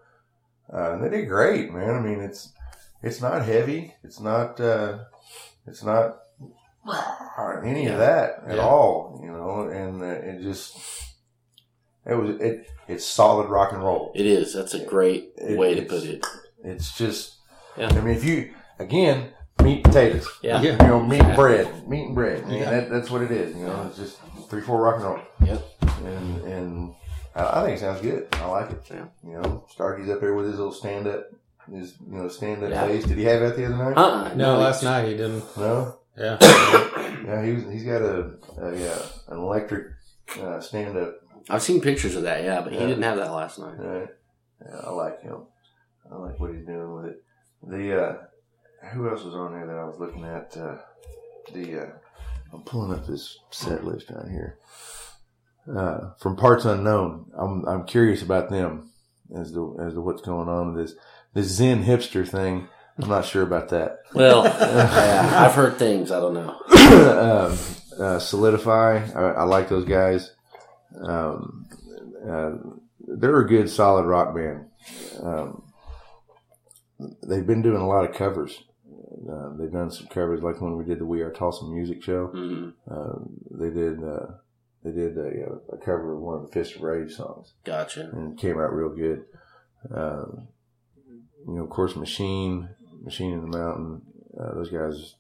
uh, 0.74 0.92
and 0.94 1.04
they 1.04 1.10
did 1.10 1.28
great, 1.30 1.72
man. 1.72 1.96
I 1.96 2.02
mean, 2.02 2.20
it's 2.20 2.52
it's 3.02 3.22
not 3.22 3.44
heavy, 3.46 3.94
it's 4.04 4.20
not 4.20 4.60
uh, 4.60 5.00
it's 5.68 5.84
not 5.84 6.18
any 7.64 7.88
of 7.88 7.98
that 8.00 8.44
at 8.48 8.56
Yeah. 8.58 8.62
all, 8.64 9.20
you 9.24 9.32
know, 9.32 9.68
and 9.70 10.02
uh, 10.02 10.06
it 10.06 10.42
just 10.42 10.78
it 12.06 12.16
was 12.16 12.40
it 12.40 12.68
it's 12.88 13.06
solid 13.06 13.50
rock 13.50 13.72
and 13.72 13.84
roll. 13.84 14.12
It 14.16 14.26
is. 14.26 14.54
That's 14.54 14.74
a 14.74 14.84
great 14.86 15.32
It- 15.38 15.58
way 15.58 15.76
to 15.76 15.84
put 15.84 16.04
it. 16.04 16.26
It's 16.64 16.98
just, 16.98 17.36
Yeah. 17.78 17.88
I 17.90 18.02
mean, 18.02 18.16
if 18.16 18.24
you 18.26 18.54
again 18.80 19.32
meat 19.64 19.76
and 19.76 19.84
potatoes, 19.84 20.28
Yeah. 20.42 20.62
Yeah. 20.62 20.72
you 20.82 20.88
know, 20.88 21.00
meat 21.02 21.22
and 21.22 21.36
bread, 21.36 21.88
meat 21.88 22.06
and 22.08 22.16
bread. 22.16 22.44
I 22.44 22.48
mean, 22.48 22.60
Yeah. 22.60 22.72
that, 22.72 22.90
that's 22.90 23.10
what 23.12 23.22
it 23.22 23.32
is. 23.32 23.56
You 23.56 23.66
know, 23.68 23.86
it's 23.88 23.98
just 23.98 24.18
three, 24.50 24.62
four 24.62 24.82
rock 24.82 24.96
and 24.96 25.04
roll. 25.06 25.20
Yep. 25.46 25.62
And 26.06 26.42
and 26.46 26.96
I, 27.36 27.62
I 27.62 27.64
think 27.64 27.78
it 27.78 27.80
sounds 27.82 28.02
good. 28.02 28.28
I 28.34 28.46
like 28.48 28.72
it. 28.72 28.82
Yeah. 28.90 29.06
You 29.24 29.34
know, 29.42 29.66
Starkey's 29.70 30.10
up 30.10 30.20
there 30.22 30.34
with 30.34 30.48
his 30.48 30.58
little 30.58 30.74
stand 30.74 31.08
up, 31.08 31.26
his 31.74 31.96
you 32.06 32.18
know 32.18 32.28
stand 32.28 32.64
up 32.64 32.70
Yeah. 32.72 32.88
bass. 32.88 33.06
Did 33.06 33.18
he 33.18 33.24
have 33.26 33.42
that 33.42 33.56
the 33.56 33.66
other 33.66 33.76
night? 33.78 33.98
Uh-uh. 33.98 34.34
No, 34.36 34.58
last 34.58 34.84
night 34.84 35.08
he 35.08 35.12
didn't. 35.18 35.44
No. 35.58 35.98
Yeah. 36.18 36.38
Yeah, 37.20 37.46
he 37.46 37.52
was, 37.52 37.64
he's 37.66 37.84
got 37.84 38.02
a, 38.02 38.32
a 38.60 38.76
yeah 38.80 38.98
an 39.28 39.38
electric 39.38 39.88
uh, 40.42 40.60
stand 40.62 40.98
up. 40.98 41.16
I've 41.50 41.62
seen 41.62 41.80
pictures 41.82 42.16
of 42.16 42.24
that, 42.24 42.44
yeah, 42.44 42.62
but 42.62 42.72
he 42.72 42.80
Yeah. 42.80 42.88
didn't 42.88 43.04
have 43.04 43.18
that 43.18 43.32
last 43.32 43.60
night. 43.60 43.76
Right. 43.78 44.08
Yeah, 44.66 44.76
I 44.86 44.90
like 44.92 45.22
him. 45.22 45.44
I 46.12 46.16
like 46.16 46.40
what 46.40 46.56
he's 46.56 46.66
doing 46.66 46.96
with 46.96 47.06
it. 47.06 47.24
The 47.62 48.02
uh, 48.04 48.18
who 48.94 49.10
else 49.10 49.24
was 49.24 49.36
on 49.36 49.52
there 49.52 49.68
that 49.68 49.78
I 49.78 49.84
was 49.84 50.00
looking 50.00 50.24
at? 50.24 50.56
Uh, 50.58 50.78
the 51.54 51.82
uh, 51.84 51.90
I'm 52.54 52.62
pulling 52.64 52.98
up 52.98 53.06
this 53.06 53.38
set 53.52 53.84
list 53.84 54.08
down 54.10 54.30
here. 54.32 54.58
Uh, 55.72 56.12
from 56.20 56.36
Parts 56.36 56.66
Unknown, 56.66 57.26
I'm 57.38 57.66
I'm 57.68 57.86
curious 57.86 58.24
about 58.24 58.50
them 58.50 58.90
as 59.36 59.52
to 59.52 59.78
as 59.80 59.94
to 59.94 60.02
what's 60.02 60.22
going 60.24 60.48
on 60.50 60.74
with 60.74 60.88
this 60.88 60.96
this 61.34 61.48
Zen 61.48 61.84
hipster 61.84 62.28
thing. 62.28 62.68
I'm 63.02 63.08
not 63.10 63.26
sure 63.26 63.44
about 63.44 63.70
that. 63.70 64.00
Well, 64.14 64.44
yeah, 64.60 65.46
I've 65.46 65.54
heard 65.56 65.78
things. 65.78 66.12
I 66.12 66.20
don't 66.20 66.34
know. 66.34 66.50
um, 67.50 67.58
uh, 68.04 68.20
Solidify, 68.20 69.08
I, 69.16 69.22
I 69.22 69.44
like 69.44 69.70
those 69.70 69.86
guys. 69.86 70.34
Um, 71.02 71.66
uh, 72.28 72.52
they're 73.08 73.40
a 73.40 73.48
good, 73.48 73.70
solid 73.70 74.06
rock 74.06 74.36
band. 74.36 74.66
Um, 75.24 75.64
they've 77.28 77.46
been 77.48 77.62
doing 77.62 77.82
a 77.82 77.88
lot 77.88 78.10
of 78.10 78.16
covers. 78.16 78.64
Uh, 79.30 79.50
they've 79.58 79.72
done 79.72 79.92
some 79.92 80.08
covers, 80.08 80.42
like 80.42 80.60
when 80.62 80.76
we 80.78 80.84
did 80.86 81.00
the 81.00 81.06
We 81.06 81.22
Are 81.22 81.32
Tulsa 81.32 81.66
music 81.66 82.04
show. 82.04 82.28
hmm 82.28 82.70
Uh, 82.90 83.20
they 83.52 83.70
did 83.70 84.04
uh, 84.04 84.28
they 84.84 84.92
did 84.92 85.18
a, 85.18 85.58
a 85.74 85.78
cover 85.78 86.16
of 86.16 86.22
one 86.22 86.38
of 86.38 86.46
the 86.48 86.52
Fist 86.52 86.76
of 86.76 86.82
Rage 86.82 87.14
songs 87.14 87.54
Gotcha. 87.66 88.10
and 88.12 88.34
it 88.34 88.42
came 88.42 88.60
out 88.60 88.74
real 88.74 88.90
good. 88.90 89.26
Um, 89.94 90.48
you 91.50 91.58
know, 91.58 91.64
of 91.64 91.70
course, 91.70 91.96
Machine, 91.96 92.70
Machine 93.04 93.32
in 93.34 93.42
the 93.42 93.58
Mountain. 93.58 94.02
Uh, 94.40 94.54
those 94.56 94.70
guys. 94.70 95.16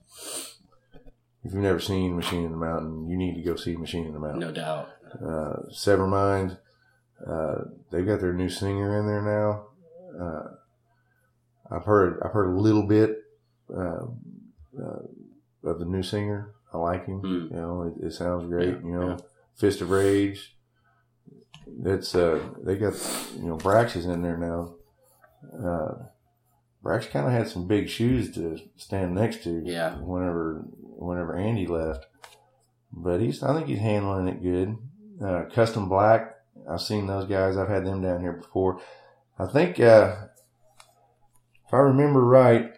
If 1.43 1.53
you've 1.53 1.63
never 1.63 1.79
seen 1.79 2.15
Machine 2.15 2.43
in 2.43 2.51
the 2.51 2.57
Mountain, 2.57 3.09
you 3.09 3.17
need 3.17 3.35
to 3.35 3.41
go 3.41 3.55
see 3.55 3.75
Machine 3.75 4.05
in 4.05 4.13
the 4.13 4.19
Mountain. 4.19 4.39
No 4.39 4.51
doubt. 4.51 4.89
Uh, 5.13 5.63
Severmind. 5.71 6.57
Uh, 7.25 7.63
they've 7.91 8.05
got 8.05 8.21
their 8.21 8.33
new 8.33 8.49
singer 8.49 8.99
in 8.99 9.07
there 9.07 9.21
now. 9.21 9.65
Uh, 10.19 11.75
I've 11.75 11.85
heard 11.85 12.19
I've 12.23 12.31
heard 12.31 12.49
a 12.49 12.59
little 12.59 12.83
bit 12.83 13.17
uh, 13.73 14.05
uh, 14.81 14.99
of 15.63 15.79
the 15.79 15.85
new 15.85 16.03
singer. 16.03 16.53
I 16.73 16.77
like 16.77 17.05
him. 17.05 17.21
Mm. 17.21 17.51
You 17.51 17.57
know, 17.57 17.93
it, 18.01 18.07
it 18.07 18.13
sounds 18.13 18.45
great. 18.45 18.69
Yeah, 18.69 18.79
you 18.83 18.91
know, 18.91 19.09
yeah. 19.09 19.17
Fist 19.55 19.81
of 19.81 19.89
Rage. 19.89 20.55
That's 21.67 22.15
uh, 22.15 22.39
they 22.63 22.75
got 22.75 22.93
you 23.37 23.47
know 23.47 23.57
Brax 23.57 23.95
is 23.95 24.05
in 24.05 24.21
there 24.21 24.37
now. 24.37 24.75
Uh, 25.53 26.05
Brax 26.83 27.09
kind 27.09 27.25
of 27.27 27.33
had 27.33 27.47
some 27.47 27.67
big 27.67 27.89
shoes 27.89 28.31
to 28.35 28.57
stand 28.77 29.13
next 29.13 29.43
to. 29.43 29.61
Yeah. 29.65 29.95
Whenever 29.97 30.63
whenever 30.81 31.35
Andy 31.35 31.67
left, 31.67 32.05
but 32.91 33.19
he's 33.19 33.43
I 33.43 33.53
think 33.53 33.67
he's 33.67 33.79
handling 33.79 34.27
it 34.27 34.41
good. 34.41 34.77
Uh, 35.23 35.43
Custom 35.53 35.89
Black. 35.89 36.35
I've 36.69 36.81
seen 36.81 37.07
those 37.07 37.25
guys. 37.27 37.57
I've 37.57 37.67
had 37.69 37.85
them 37.85 38.01
down 38.01 38.21
here 38.21 38.33
before. 38.33 38.79
I 39.37 39.45
think 39.47 39.79
uh, 39.79 40.15
if 41.67 41.73
I 41.73 41.77
remember 41.77 42.23
right, 42.23 42.71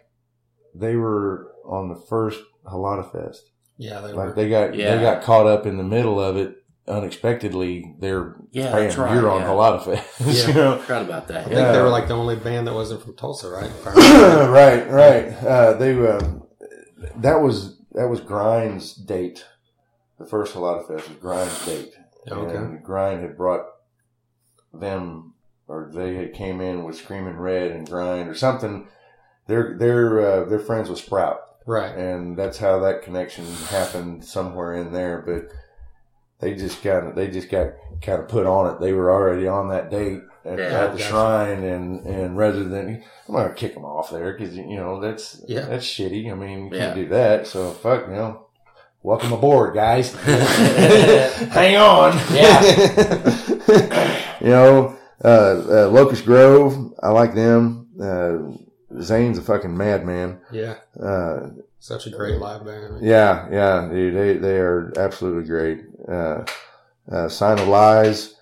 they 0.74 0.96
were 0.96 1.52
on 1.64 1.88
the 1.88 1.96
first 2.08 2.40
Halata 2.66 3.10
Fest. 3.12 3.50
Yeah, 3.78 4.00
they 4.00 4.12
were. 4.12 4.26
Like 4.26 4.34
they 4.34 4.48
got 4.48 4.74
Yeah. 4.74 4.96
they 4.96 5.02
got 5.02 5.22
caught 5.22 5.46
up 5.46 5.66
in 5.66 5.76
the 5.76 5.82
middle 5.84 6.20
of 6.20 6.36
it 6.36 6.61
unexpectedly. 6.88 7.94
They're 7.98 8.36
Yeah, 8.50 8.70
playing 8.70 8.96
right, 8.98 9.14
you're 9.14 9.30
on 9.30 9.42
yeah. 9.42 9.48
Halata 9.48 9.84
Fest. 10.18 10.20
Yeah. 10.20 10.48
you 10.48 10.54
know? 10.54 10.78
Forgot 10.78 11.02
about 11.02 11.28
that. 11.28 11.46
I 11.46 11.50
Yeah. 11.50 11.56
think 11.56 11.72
they 11.74 11.82
were 11.82 11.88
like 11.88 12.08
the 12.08 12.14
only 12.16 12.36
band 12.36 12.66
that 12.66 12.74
wasn't 12.74 13.02
from 13.02 13.14
Tulsa, 13.14 13.48
right? 13.50 13.66
If 13.70 13.86
I 13.86 13.90
remember. 13.92 14.50
right, 14.52 14.90
right. 14.90 15.44
Uh, 15.44 15.72
they 15.74 15.98
uh, 16.06 16.20
that 17.16 17.40
was 17.40 17.78
that 17.92 18.08
was 18.08 18.20
Grind's 18.20 18.94
date. 18.94 19.44
The 20.18 20.26
first 20.26 20.54
Halata 20.54 20.86
Fest 20.86 21.08
was 21.08 21.18
Grind's 21.18 21.66
date. 21.66 21.94
Okay. 22.30 22.56
And 22.56 22.82
Grind 22.84 23.20
had 23.22 23.36
brought 23.36 23.66
them, 24.72 25.34
or 25.66 25.90
they 25.92 26.14
had 26.14 26.32
came 26.34 26.60
in 26.60 26.84
with 26.84 26.96
Screaming 26.96 27.36
Red 27.36 27.72
and 27.72 27.88
Grind 27.88 28.28
or 28.28 28.34
something. 28.34 28.88
They're 29.48 29.76
they're 29.78 30.20
uh, 30.20 30.44
they're 30.48 30.58
friends 30.60 30.88
with 30.88 31.00
Sprout, 31.00 31.40
right. 31.66 31.94
and 31.96 32.36
that's 32.36 32.58
how 32.58 32.78
that 32.80 33.02
connection 33.02 33.44
happened 33.70 34.24
somewhere 34.24 34.74
in 34.74 34.92
there. 34.92 35.20
But 35.26 35.48
they 36.42 36.54
just 36.54 36.82
got 36.82 37.14
they 37.14 37.28
just 37.28 37.48
got 37.48 37.68
kind 38.02 38.20
of 38.20 38.28
put 38.28 38.44
on 38.44 38.74
it. 38.74 38.80
They 38.80 38.92
were 38.92 39.10
already 39.10 39.46
on 39.48 39.68
that 39.70 39.90
date 39.90 40.20
at, 40.44 40.58
Yeah, 40.58 40.64
at 40.84 40.92
the 40.92 40.98
shrine, 40.98 41.62
and 41.62 42.04
and 42.04 42.36
rather 42.36 42.64
than 42.64 43.02
I'm 43.28 43.34
gonna 43.34 43.54
kick 43.54 43.72
them 43.74 43.84
off 43.84 44.10
there 44.10 44.32
because 44.36 44.54
you 44.56 44.76
know 44.76 45.00
that's 45.00 45.40
Yeah. 45.46 45.66
that's 45.66 45.86
shitty. 45.86 46.30
I 46.30 46.34
mean, 46.34 46.64
you 46.66 46.70
can't 46.78 46.96
do 46.96 47.08
that. 47.08 47.46
So 47.46 47.70
fuck, 47.70 48.08
you 48.08 48.14
know. 48.14 48.46
Welcome 49.04 49.32
aboard, 49.32 49.74
guys. 49.74 50.14
Hang 51.50 51.76
on. 51.76 52.12
Yeah. 52.32 52.62
you 54.40 54.46
know, 54.48 54.96
uh, 55.24 55.28
uh, 55.28 55.88
Locust 55.88 56.24
Grove, 56.24 56.92
I 57.02 57.08
like 57.10 57.34
them. 57.34 57.88
Uh, 58.00 58.38
Zane's 59.00 59.38
a 59.38 59.42
fucking 59.42 59.76
madman. 59.76 60.38
Yeah. 60.52 60.76
Uh, 61.02 61.48
Such 61.80 62.06
a 62.06 62.10
great 62.10 62.38
live 62.38 62.64
band. 62.64 63.04
yeah, 63.04 63.48
yeah, 63.50 63.88
dude, 63.90 64.14
they 64.14 64.34
they 64.36 64.58
are 64.58 64.92
absolutely 64.96 65.48
great. 65.48 65.80
Uh, 66.08 66.44
uh, 67.10 67.28
Sign 67.28 67.58
of 67.58 67.68
Lies, 67.68 68.34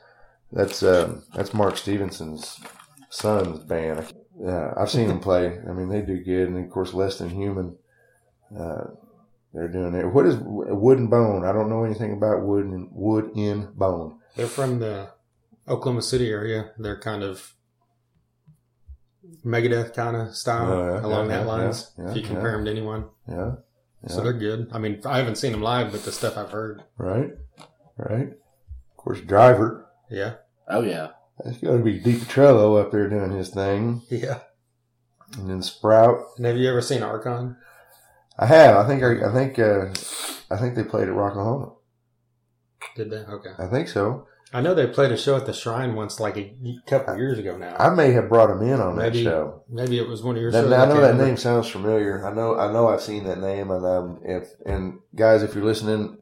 that's 0.52 0.82
uh, 0.82 1.20
that's 1.34 1.54
Mark 1.54 1.76
Stevenson's 1.76 2.60
son's 3.08 3.60
band. 3.60 4.12
Uh, 4.44 4.72
I've 4.76 4.90
seen 4.90 5.08
them 5.08 5.20
play. 5.20 5.58
I 5.68 5.72
mean, 5.72 5.88
they 5.88 6.02
do 6.02 6.22
good, 6.22 6.48
and 6.48 6.64
of 6.64 6.70
course, 6.70 6.94
Less 6.94 7.18
Than 7.18 7.30
Human. 7.30 7.76
Uh, 8.56 8.84
they're 9.52 9.68
doing 9.68 9.94
it. 9.94 10.06
What 10.06 10.26
is 10.26 10.36
Wood 10.38 10.98
and 10.98 11.10
Bone? 11.10 11.44
I 11.44 11.52
don't 11.52 11.68
know 11.68 11.84
anything 11.84 12.12
about 12.12 12.42
Wood 12.42 12.66
and 12.66 12.88
Wood 12.92 13.32
in 13.34 13.72
Bone. 13.74 14.18
They're 14.36 14.46
from 14.46 14.78
the 14.78 15.10
Oklahoma 15.68 16.02
City 16.02 16.30
area. 16.30 16.70
They're 16.78 17.00
kind 17.00 17.22
of 17.22 17.54
Megadeth 19.44 19.94
kind 19.94 20.16
of 20.16 20.34
style 20.34 20.68
yeah, 20.68 21.06
along 21.06 21.30
yeah, 21.30 21.36
that 21.36 21.46
yeah, 21.46 21.52
lines. 21.52 21.90
yeah, 21.98 22.10
if 22.10 22.16
you 22.16 22.22
compare 22.22 22.50
yeah. 22.50 22.56
them 22.56 22.64
to 22.64 22.70
anyone, 22.70 23.04
Yeah, 23.28 23.52
so 24.06 24.22
they're 24.22 24.32
good. 24.32 24.68
I 24.72 24.78
mean, 24.78 25.00
I 25.04 25.18
haven't 25.18 25.36
seen 25.36 25.52
them 25.52 25.62
live, 25.62 25.92
but 25.92 26.04
the 26.04 26.12
stuff 26.12 26.36
I've 26.36 26.50
heard, 26.50 26.82
right, 26.96 27.30
right. 27.96 28.28
Of 28.28 28.96
course, 28.96 29.20
Driver. 29.20 29.86
yeah, 30.10 30.34
Oh 30.68 30.82
yeah. 30.82 31.08
That's 31.44 31.58
got 31.58 31.72
to 31.72 31.82
be 31.82 31.98
Deep 31.98 32.20
Trello 32.20 32.80
up 32.80 32.92
there 32.92 33.08
doing 33.08 33.32
his 33.32 33.48
thing, 33.48 34.02
yeah. 34.10 34.40
and 35.38 35.48
then 35.48 35.62
Sprout. 35.62 36.20
And 36.36 36.46
have 36.46 36.56
you 36.56 36.68
ever 36.68 36.82
seen 36.82 37.02
Archon? 37.02 37.56
I 38.38 38.46
have. 38.46 38.76
I 38.76 38.86
think. 38.86 39.02
I, 39.02 39.28
I 39.28 39.32
think. 39.32 39.58
Uh, 39.58 39.86
I 40.50 40.56
think 40.58 40.74
they 40.74 40.84
played 40.84 41.08
at 41.08 41.14
Rocklahoma. 41.14 41.74
Did 42.96 43.10
they? 43.10 43.18
Okay. 43.18 43.50
I 43.58 43.66
think 43.66 43.88
so. 43.88 44.26
I 44.52 44.60
know 44.60 44.74
they 44.74 44.86
played 44.88 45.12
a 45.12 45.16
show 45.16 45.36
at 45.36 45.46
the 45.46 45.52
Shrine 45.52 45.94
once, 45.94 46.18
like 46.18 46.36
a 46.36 46.52
couple 46.88 47.16
years 47.16 47.38
ago 47.38 47.56
now. 47.56 47.76
I 47.78 47.90
may 47.90 48.10
have 48.12 48.28
brought 48.28 48.50
him 48.50 48.62
in 48.62 48.80
on 48.80 48.96
Maybe 48.96 49.22
that 49.22 49.30
show. 49.30 49.62
maybe 49.68 49.98
it 49.98 50.08
was 50.08 50.22
one 50.24 50.34
of 50.36 50.42
your 50.42 50.50
That, 50.50 50.64
shows. 50.64 50.72
I 50.72 50.86
know 50.86 50.94
that 50.94 51.00
remember. 51.12 51.26
name 51.26 51.36
sounds 51.36 51.68
familiar. 51.68 52.26
I 52.26 52.32
know. 52.34 52.58
I 52.58 52.72
know. 52.72 52.88
I've 52.88 53.00
seen 53.00 53.24
that 53.24 53.38
name, 53.38 53.70
and 53.70 53.86
um, 53.86 54.20
if 54.24 54.48
and 54.66 54.98
guys, 55.14 55.42
if 55.44 55.54
you're 55.54 55.64
listening, 55.64 56.18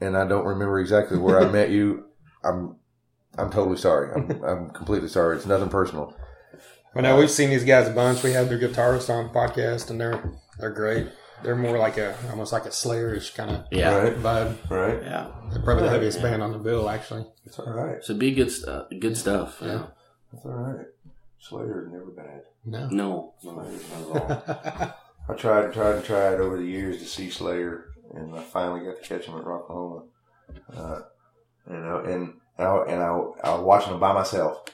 and 0.00 0.16
I 0.16 0.26
don't 0.26 0.46
remember 0.46 0.80
exactly 0.80 1.18
where 1.18 1.40
I 1.40 1.48
met 1.50 1.70
you, 1.70 2.04
I'm. 2.44 2.76
I'm 3.36 3.50
totally 3.50 3.76
sorry. 3.76 4.12
I'm, 4.14 4.42
I'm 4.44 4.70
completely 4.70 5.08
sorry. 5.08 5.36
It's 5.36 5.46
nothing 5.46 5.68
personal. 5.68 6.16
But 6.94 7.02
no, 7.02 7.16
we've 7.16 7.30
seen 7.30 7.50
these 7.50 7.62
guys 7.64 7.86
a 7.86 7.92
bunch. 7.92 8.22
We 8.24 8.32
had 8.32 8.48
their 8.48 8.58
guitarist 8.58 9.10
on 9.10 9.28
the 9.28 9.32
podcast, 9.32 9.90
and 9.90 10.00
they're 10.00 10.32
they're 10.58 10.72
great. 10.72 11.06
They're 11.42 11.56
more 11.56 11.78
like 11.78 11.96
a 11.98 12.16
almost 12.30 12.52
like 12.52 12.64
a 12.66 12.70
Slayerish 12.70 13.34
kind 13.34 13.50
of 13.50 13.64
Yeah. 13.70 13.94
Right. 13.96 14.16
vibe. 14.16 14.70
Right. 14.70 15.02
Yeah. 15.02 15.28
They're 15.52 15.62
probably 15.62 15.84
the 15.84 15.90
heaviest 15.90 16.18
yeah. 16.18 16.24
band 16.24 16.42
on 16.42 16.52
the 16.52 16.58
bill, 16.58 16.88
actually. 16.90 17.26
It's 17.44 17.58
all 17.58 17.72
right. 17.72 18.02
So 18.02 18.14
be 18.14 18.32
good 18.34 18.50
stuff. 18.50 18.88
Good 18.98 19.16
stuff. 19.16 19.58
Yeah. 19.62 19.86
It's 20.32 20.44
all 20.44 20.52
right. 20.52 20.86
Slayer 21.40 21.86
is 21.86 21.92
never 21.92 22.10
bad. 22.10 22.42
No. 22.64 22.88
No. 22.88 23.34
no. 23.42 23.52
Slayer's 23.62 23.90
not 23.90 24.16
at 24.16 24.48
all. 24.88 24.94
I 25.30 25.34
tried 25.34 25.64
and 25.66 25.74
tried 25.74 25.94
and 25.96 26.04
tried 26.04 26.40
over 26.40 26.56
the 26.56 26.64
years 26.64 26.98
to 26.98 27.04
see 27.04 27.30
Slayer, 27.30 27.86
and 28.14 28.34
I 28.34 28.42
finally 28.42 28.84
got 28.84 29.00
to 29.02 29.08
catch 29.08 29.26
him 29.26 29.38
at 29.38 29.44
Rocklahoma. 29.44 30.04
Uh, 30.74 31.00
you 31.70 31.76
know, 31.76 31.98
and 31.98 32.34
I, 32.58 32.64
and 32.88 33.02
I, 33.02 33.08
I 33.44 33.54
was 33.54 33.60
watching 33.62 33.90
them 33.90 34.00
by 34.00 34.12
myself. 34.14 34.64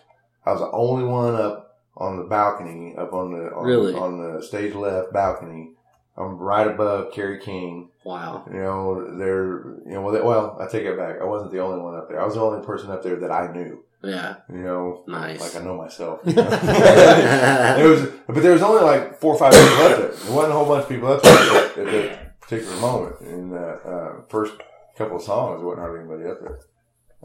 I 0.47 0.53
was 0.53 0.61
the 0.61 0.71
only 0.71 1.05
one 1.05 1.35
up 1.35 1.77
on 1.97 2.19
the 2.19 2.25
balcony, 2.25 2.95
up 2.97 3.13
on 3.13 3.33
the 3.33 3.53
on, 3.53 3.65
Really? 3.65 3.95
on 3.95 4.19
the 4.19 4.43
stage 4.43 4.75
left 4.75 5.13
balcony. 5.13 5.73
I'm 6.17 6.37
right 6.39 6.67
above 6.69 7.13
Kerry 7.13 7.39
King. 7.41 7.91
Wow. 8.05 8.45
You 8.53 8.59
know, 8.61 9.17
there. 9.19 9.77
You 9.87 9.95
know, 9.95 10.03
well, 10.03 10.57
I 10.61 10.67
take 10.67 10.85
it 10.85 10.97
back. 10.97 11.17
I 11.21 11.25
wasn't 11.25 11.51
the 11.53 11.61
only 11.61 11.81
one 11.81 11.97
up 11.97 12.09
there. 12.09 12.21
I 12.21 12.25
was 12.25 12.35
the 12.35 12.41
only 12.41 12.65
person 12.65 12.91
up 12.91 13.03
there 13.03 13.17
that 13.17 13.33
I 13.33 13.53
knew. 13.53 13.83
Yeah. 14.03 14.37
You 14.49 14.59
know, 14.63 15.05
Nice. 15.09 15.41
like 15.41 15.57
I 15.61 15.65
know 15.65 15.77
myself. 15.77 16.21
you 16.25 16.35
know. 16.35 16.43
there 16.51 17.89
was, 17.89 18.09
but 18.29 18.43
there 18.43 18.53
was 18.53 18.63
only 18.63 18.83
like 18.83 19.19
four 19.19 19.35
or 19.35 19.39
five 19.39 19.53
people 19.53 19.87
up 19.87 19.97
there. 19.99 20.09
There 20.13 20.33
wasn't 20.37 20.53
a 20.53 20.57
whole 20.57 20.67
bunch 20.67 20.83
of 20.85 20.89
people 20.89 21.09
up 21.13 21.23
there 21.23 21.33
at 21.33 21.75
that 21.75 22.41
particular 22.41 22.77
moment. 22.77 23.21
In 23.23 23.51
the 23.51 23.67
uh, 23.67 24.23
first 24.29 24.55
couple 24.97 25.17
of 25.17 25.23
songs, 25.23 25.59
there 25.61 25.67
wasn't 25.67 25.81
hardly 25.81 26.01
anybody 26.01 26.31
up 26.31 26.41
there. 26.41 26.61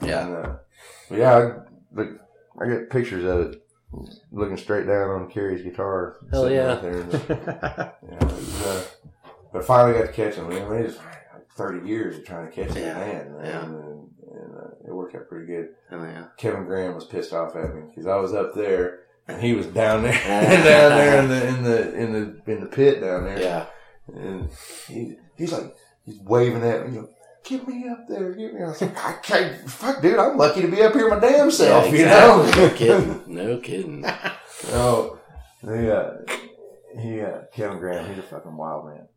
Yeah. 0.01 0.25
And, 0.25 0.35
uh, 0.45 0.55
yeah, 1.11 1.35
I, 1.35 1.41
look, 1.93 2.09
I 2.61 2.67
get 2.69 2.89
pictures 2.89 3.25
of 3.25 3.39
it 3.53 3.61
looking 4.31 4.57
straight 4.57 4.85
down 4.87 5.09
on 5.09 5.29
Kerry's 5.29 5.63
guitar. 5.63 6.17
Hell 6.31 6.49
yeah. 6.49 6.73
right 6.73 6.81
there. 6.81 7.01
And, 7.01 7.11
yeah, 7.29 7.91
it 8.11 8.23
was, 8.23 8.65
uh, 8.65 8.85
but 9.51 9.65
finally 9.65 9.97
got 9.97 10.07
to 10.07 10.13
catch 10.13 10.35
him. 10.35 10.45
I 10.47 10.49
mean, 10.49 10.61
it 10.63 10.85
was 10.85 10.97
like 10.97 11.51
30 11.55 11.87
years 11.87 12.17
of 12.17 12.25
trying 12.25 12.49
to 12.49 12.51
catch 12.53 12.75
him 12.75 12.83
Yeah, 12.83 12.93
man. 12.93 13.33
man. 13.35 13.45
yeah. 13.45 13.63
And, 13.65 13.75
and 14.31 14.55
uh, 14.57 14.87
it 14.87 14.93
worked 14.93 15.15
out 15.15 15.27
pretty 15.27 15.47
good. 15.47 15.69
Oh, 15.91 16.03
yeah. 16.03 16.25
Kevin 16.37 16.65
Graham 16.65 16.93
was 16.95 17.05
pissed 17.05 17.33
off 17.33 17.55
at 17.55 17.73
me 17.75 17.81
because 17.89 18.05
I 18.05 18.17
was 18.17 18.33
up 18.33 18.53
there 18.53 18.99
and 19.27 19.41
he 19.41 19.53
was 19.53 19.65
down 19.67 20.03
there, 20.03 20.13
down 20.23 20.63
there 20.63 21.21
in 21.23 21.29
the 21.29 21.47
in 21.47 21.63
the 21.63 21.93
in 21.95 22.11
the 22.13 22.51
in 22.51 22.59
the 22.61 22.65
pit 22.67 23.01
down 23.01 23.23
there. 23.25 23.39
Yeah. 23.39 23.65
And 24.13 24.49
he, 24.87 25.17
he's 25.37 25.51
like, 25.51 25.75
he's 26.05 26.19
waving 26.19 26.63
at 26.63 26.87
me. 26.87 26.95
You 26.95 27.01
know, 27.01 27.09
get 27.43 27.67
me 27.67 27.87
up 27.87 28.05
there, 28.07 28.31
get 28.33 28.53
me. 28.53 28.61
I 28.63 28.67
was 28.67 28.81
like, 28.81 29.05
I 29.05 29.13
can't. 29.13 29.69
Fuck, 29.69 30.01
dude, 30.01 30.19
I'm 30.19 30.37
lucky 30.37 30.61
to 30.61 30.67
be 30.67 30.81
up 30.81 30.93
here 30.93 31.09
my 31.09 31.19
damn 31.19 31.51
self. 31.51 31.85
Yeah, 31.91 31.91
You 31.91 32.05
know. 32.05 32.51
No 32.55 32.69
kidding. 32.75 33.23
No 33.27 33.57
kidding. 33.59 34.05
Oh, 34.73 35.17
the 35.63 35.95
uh, 35.95 36.17
he 36.99 37.21
uh, 37.21 37.43
Kevin 37.53 37.79
Graham, 37.79 38.09
he's 38.09 38.17
a 38.17 38.21
fucking 38.23 38.57
wild 38.57 38.87
man. 38.87 39.07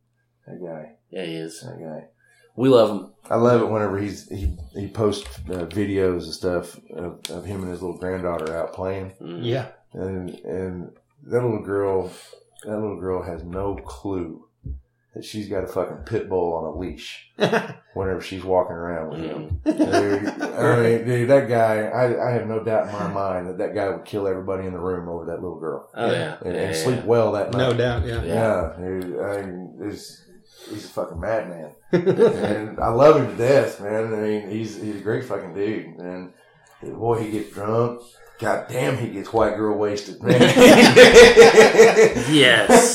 That 0.47 0.65
guy, 0.65 0.93
Yeah, 1.11 1.25
he 1.25 1.35
is. 1.35 1.61
that 1.63 1.81
guy. 1.81 2.07
We 2.55 2.69
love 2.69 2.91
him. 2.91 3.13
I 3.29 3.35
love 3.37 3.61
it 3.61 3.69
whenever 3.69 3.99
he's 3.99 4.29
he 4.29 4.57
he 4.73 4.87
posts 4.87 5.29
uh, 5.51 5.67
videos 5.67 6.25
and 6.25 6.33
stuff 6.33 6.79
of, 6.95 7.19
of 7.31 7.45
him 7.45 7.63
and 7.63 7.73
his 7.73 7.83
little 7.83 7.99
granddaughter 7.99 8.57
out 8.57 8.73
playing. 8.73 9.15
Mm. 9.21 9.41
yeah. 9.43 9.69
and 9.95 10.31
and 10.45 10.91
that 11.25 11.43
little 11.43 11.63
girl, 11.65 12.13
that 12.65 12.79
little 12.79 13.01
girl 13.01 13.23
has 13.23 13.43
no 13.43 13.75
clue 13.85 14.47
that 15.15 15.25
she's 15.25 15.49
got 15.49 15.65
a 15.65 15.67
fucking 15.67 15.99
pit 16.07 16.29
bull 16.29 16.55
on 16.55 16.65
a 16.65 16.77
leash 16.79 17.31
whenever 17.95 18.21
she's 18.23 18.43
walking 18.43 18.75
around 18.77 19.11
with 19.11 19.21
him. 19.21 19.61
Dude, 19.65 20.43
I 20.43 20.83
mean, 20.83 21.05
dude, 21.05 21.29
that 21.29 21.49
guy, 21.49 21.83
I, 21.85 22.29
I 22.31 22.33
have 22.33 22.47
no 22.47 22.63
doubt 22.65 22.87
in 22.89 22.93
my 22.95 23.09
mind 23.09 23.49
that 23.49 23.59
that 23.59 23.75
guy 23.75 23.89
would 23.91 24.05
kill 24.07 24.27
everybody 24.27 24.67
in 24.67 24.73
the 24.73 24.79
room 24.79 25.09
over 25.11 25.27
that 25.27 25.43
little 25.43 25.59
girl 25.61 25.91
Oh, 25.95 26.11
yeah. 26.11 26.37
and, 26.43 26.55
yeah, 26.55 26.61
and 26.63 26.75
yeah. 26.75 26.83
sleep 26.83 27.05
well 27.05 27.33
that 27.33 27.53
night. 27.53 27.59
No 27.59 27.75
doubt. 27.75 28.07
Yeah. 28.07 28.23
Yeah, 28.25 28.73
dude, 28.79 29.21
I 29.21 29.43
mean, 29.43 29.79
he's, 29.85 30.25
he's 30.71 30.85
a 30.87 30.89
fucking 30.89 31.21
madman, 31.21 31.73
and 31.93 32.81
I 32.81 32.89
love 32.89 33.17
him 33.17 33.27
to 33.29 33.37
death, 33.37 33.81
man. 33.83 34.15
I 34.15 34.17
mean, 34.17 34.49
he's 34.51 34.81
he's 34.81 34.97
a 34.97 35.01
great 35.01 35.25
fucking 35.27 35.53
dude, 35.55 35.97
and 35.99 36.33
boy, 36.83 37.21
he 37.23 37.31
gets 37.33 37.51
drunk. 37.53 38.01
God 38.39 38.67
damn, 38.69 38.97
he 38.97 39.09
gets 39.09 39.33
white 39.33 39.57
girl 39.57 39.77
wasted, 39.79 40.23
man. 40.23 40.41
Yes. 42.33 42.95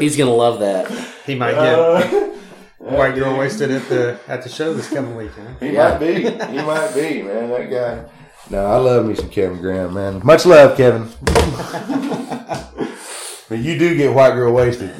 He's 0.00 0.16
going 0.16 0.28
to 0.28 0.34
love 0.36 0.60
that. 0.60 0.90
He 1.26 1.34
might 1.34 1.52
get 1.52 1.78
Uh, 1.78 2.02
white 2.78 3.14
girl 3.14 3.36
wasted 3.38 3.70
at 3.70 3.88
the 3.88 4.18
at 4.28 4.42
the 4.42 4.48
show 4.48 4.72
this 4.74 4.88
coming 4.88 5.16
week. 5.16 5.32
Huh? 5.34 5.42
He 5.60 5.72
Yeah. 5.72 5.90
might 5.90 5.98
be. 6.00 6.14
He 6.22 6.62
might 6.62 6.94
be, 6.94 7.22
man. 7.22 7.50
That 7.50 7.70
guy. 7.70 8.04
No, 8.48 8.64
I 8.64 8.76
love 8.76 9.04
me 9.06 9.14
some 9.16 9.28
Kevin 9.28 9.60
Graham, 9.60 9.92
man. 9.94 10.20
Much 10.24 10.46
love, 10.46 10.76
Kevin. 10.76 11.08
but 13.48 13.58
you 13.58 13.76
do 13.78 13.96
get 13.96 14.14
white 14.14 14.34
girl 14.34 14.52
wasted. 14.52 14.90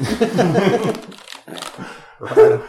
Right. 2.19 2.59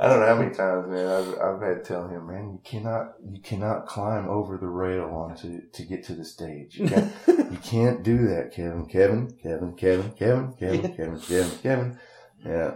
I 0.00 0.06
don't 0.08 0.20
know 0.20 0.26
how 0.26 0.36
many 0.36 0.54
times, 0.54 0.86
man. 0.88 1.06
I've, 1.08 1.34
I've 1.40 1.60
had 1.60 1.82
to 1.82 1.88
tell 1.88 2.06
him, 2.06 2.28
man, 2.28 2.52
you 2.52 2.60
cannot, 2.62 3.14
you 3.28 3.40
cannot 3.40 3.86
climb 3.86 4.28
over 4.28 4.56
the 4.56 4.68
rail 4.68 5.06
onto 5.06 5.60
to 5.72 5.82
get 5.82 6.04
to 6.04 6.14
the 6.14 6.24
stage. 6.24 6.76
You 6.78 6.86
can't, 6.88 7.12
you 7.26 7.58
can't 7.60 8.02
do 8.04 8.28
that, 8.28 8.52
Kevin. 8.54 8.86
Kevin, 8.86 9.28
Kevin, 9.42 9.72
Kevin, 9.72 10.12
Kevin, 10.12 10.52
Kevin, 10.52 10.92
Kevin, 10.92 11.20
Kevin, 11.20 11.50
Kevin. 11.62 11.98
Yeah, 12.46 12.74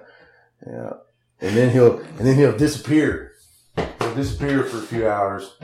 yeah. 0.67 0.93
And 1.41 1.57
then 1.57 1.71
he'll, 1.71 1.99
and 1.99 2.19
then 2.27 2.37
he'll 2.37 2.57
disappear. 2.57 3.33
He'll 3.77 4.15
disappear 4.15 4.63
for 4.65 4.79
a 4.79 4.83
few 4.83 5.09
hours, 5.09 5.57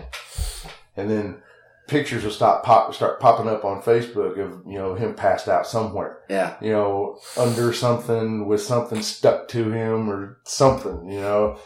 and 0.96 1.08
then 1.10 1.42
pictures 1.86 2.24
will 2.24 2.30
stop 2.30 2.64
pop, 2.64 2.94
start 2.94 3.20
popping 3.20 3.48
up 3.48 3.64
on 3.64 3.82
Facebook 3.82 4.38
of 4.38 4.66
you 4.66 4.78
know 4.78 4.94
him 4.94 5.14
passed 5.14 5.48
out 5.48 5.66
somewhere 5.66 6.18
Yeah. 6.28 6.56
you 6.60 6.70
know, 6.72 7.18
under 7.36 7.72
something 7.72 8.46
with 8.46 8.60
something 8.60 9.02
stuck 9.02 9.48
to 9.48 9.70
him 9.70 10.10
or 10.10 10.38
something, 10.44 11.10
you 11.10 11.20
know. 11.20 11.58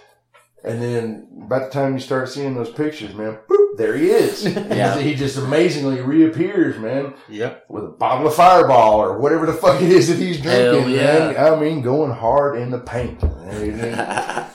And 0.64 0.80
then 0.80 1.26
by 1.48 1.58
the 1.60 1.70
time 1.70 1.94
you 1.94 2.00
start 2.00 2.28
seeing 2.28 2.54
those 2.54 2.70
pictures, 2.70 3.14
man, 3.14 3.38
boop, 3.48 3.76
there 3.76 3.96
he 3.96 4.10
is. 4.10 4.44
Yeah. 4.54 4.98
he 5.00 5.14
just 5.14 5.36
amazingly 5.36 6.00
reappears, 6.00 6.78
man, 6.78 7.14
Yep. 7.28 7.64
with 7.68 7.84
a 7.84 7.88
bottle 7.88 8.28
of 8.28 8.34
Fireball 8.34 9.00
or 9.00 9.18
whatever 9.18 9.44
the 9.46 9.52
fuck 9.54 9.82
it 9.82 9.90
is 9.90 10.06
that 10.08 10.18
he's 10.18 10.40
drinking, 10.40 10.82
Hell 10.82 10.88
yeah. 10.90 11.32
man. 11.32 11.52
I 11.52 11.56
mean, 11.60 11.82
going 11.82 12.12
hard 12.12 12.58
in 12.58 12.70
the 12.70 12.78
paint. 12.78 13.20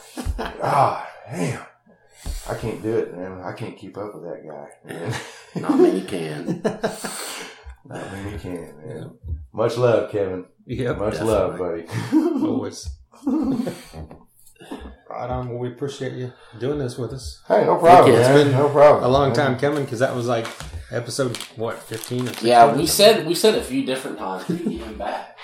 Ah, 0.61 1.07
damn. 1.31 1.61
I 2.49 2.53
can't 2.55 2.81
do 2.81 2.97
it, 2.97 3.15
man. 3.15 3.41
I 3.41 3.53
can't 3.53 3.77
keep 3.77 3.97
up 3.97 4.13
with 4.13 4.23
that 4.23 4.43
guy. 4.47 4.93
Man. 4.93 5.13
Not 5.61 5.79
many 5.79 6.01
can. 6.01 6.61
Not 6.63 8.11
many 8.11 8.37
can, 8.37 8.73
man. 8.85 9.11
Much 9.53 9.77
love, 9.77 10.11
Kevin. 10.11 10.45
Yep. 10.65 10.97
Much 10.99 11.19
love, 11.21 11.57
buddy. 11.57 11.85
Always. 12.13 12.89
Right 15.09 15.29
on. 15.29 15.49
Well, 15.49 15.57
we 15.59 15.69
appreciate 15.69 16.13
you 16.13 16.33
doing 16.59 16.79
this 16.79 16.97
with 16.97 17.13
us. 17.13 17.39
Hey, 17.47 17.63
no 17.65 17.77
problem, 17.77 18.11
Heck 18.13 18.21
yeah, 18.21 18.35
it's 18.35 18.43
been 18.43 18.51
no 18.51 18.69
problem. 18.69 19.03
A 19.03 19.07
long 19.07 19.31
time 19.33 19.57
coming 19.57 19.83
because 19.85 19.99
that 19.99 20.13
was 20.15 20.27
like 20.27 20.47
episode 20.91 21.37
what 21.55 21.79
fifteen 21.79 22.23
or 22.23 22.27
16? 22.27 22.47
Yeah, 22.49 22.75
we 22.75 22.85
said 22.87 23.25
we 23.25 23.33
said 23.35 23.55
a 23.55 23.63
few 23.63 23.85
different 23.85 24.17
times 24.17 24.47
we 24.49 24.57
could 24.57 24.77
get 24.77 24.97
back. 24.97 25.37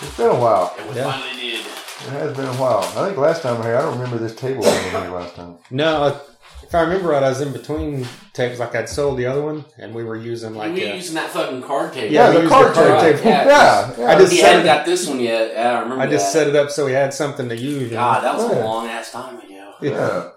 It's 0.00 0.16
been 0.16 0.28
a 0.30 0.34
while. 0.38 0.74
And 0.78 0.88
we 0.90 0.96
Yeah. 0.96 1.10
finally 1.10 1.40
did. 1.40 1.60
It 1.60 2.10
has 2.10 2.36
been 2.36 2.46
a 2.46 2.52
while. 2.54 2.78
I 2.96 3.06
think 3.06 3.18
last 3.18 3.42
time 3.42 3.60
I 3.60 3.64
here, 3.64 3.76
I 3.76 3.82
don't 3.82 3.98
remember 3.98 4.18
this 4.18 4.36
table 4.36 4.62
being 4.62 4.90
here 4.90 5.10
last 5.10 5.34
time. 5.34 5.56
No, 5.72 6.20
if 6.68 6.74
I 6.74 6.82
remember 6.82 7.08
right, 7.08 7.22
I 7.22 7.30
was 7.30 7.40
in 7.40 7.52
between 7.52 8.06
tapes. 8.34 8.58
Like 8.60 8.74
I'd 8.74 8.88
sold 8.88 9.18
the 9.18 9.26
other 9.26 9.42
one, 9.42 9.64
and 9.78 9.94
we 9.94 10.04
were 10.04 10.16
using 10.16 10.54
like 10.54 10.74
we 10.74 10.84
were 10.84 10.92
a, 10.92 10.96
using 10.96 11.14
that 11.14 11.30
fucking 11.30 11.62
card 11.62 11.94
table. 11.94 12.12
Yeah, 12.12 12.30
Yeah, 12.32 12.40
the 12.42 12.48
card 12.48 12.68
the 12.70 12.74
card 12.74 13.00
table. 13.00 13.18
table. 13.18 13.30
Yeah, 13.30 13.94
yeah. 13.98 14.06
I 14.06 14.18
just 14.18 14.32
we 14.32 14.38
set 14.38 14.46
hadn't 14.50 14.62
it- 14.62 14.64
got 14.66 14.86
this 14.86 15.08
one 15.08 15.18
yet. 15.20 15.52
Yeah, 15.54 15.78
I 15.78 15.80
remember 15.80 16.02
I 16.04 16.06
just 16.08 16.26
that. 16.26 16.38
set 16.38 16.46
it 16.48 16.56
up 16.56 16.70
so 16.70 16.84
we 16.86 16.92
had 16.92 17.14
something 17.14 17.48
to 17.48 17.56
use. 17.56 17.90
God, 17.90 18.22
that 18.22 18.36
was 18.36 18.50
Yeah. 18.52 18.62
a 18.62 18.64
long 18.64 18.86
ass 18.86 19.10
time 19.12 19.38
ago. 19.38 19.44
yeah, 19.82 20.30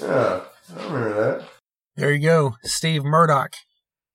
yeah. 0.00 0.40
I 0.76 0.84
remember 0.86 1.14
that. 1.38 1.48
There 1.96 2.12
you 2.12 2.24
go, 2.26 2.54
Steve 2.62 3.04
Murdoch. 3.04 3.54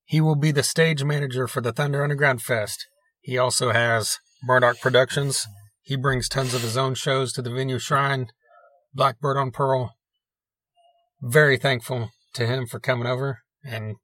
He 0.05 0.21
will 0.21 0.35
be 0.35 0.51
the 0.51 0.63
stage 0.63 1.03
manager 1.03 1.47
for 1.47 1.61
the 1.61 1.71
Thunder 1.73 2.01
Underground 2.03 2.41
Fest. 2.41 2.85
He 3.21 3.37
also 3.37 3.71
has 3.71 4.17
Murdoch 4.43 4.79
Productions. 4.81 5.45
He 5.81 5.95
brings 5.97 6.27
tons 6.29 6.53
of 6.53 6.61
his 6.61 6.77
own 6.77 6.93
shows 6.95 7.33
to 7.33 7.41
the 7.41 7.49
venue 7.49 7.77
shrine, 7.79 8.27
Blackbird 8.93 9.37
on 9.37 9.51
Pearl. 9.51 9.93
Very 11.23 11.57
thankful 11.57 12.09
to 12.33 12.45
him 12.45 12.65
for 12.67 12.79
coming 12.79 13.07
over 13.07 13.39
and 13.63 13.95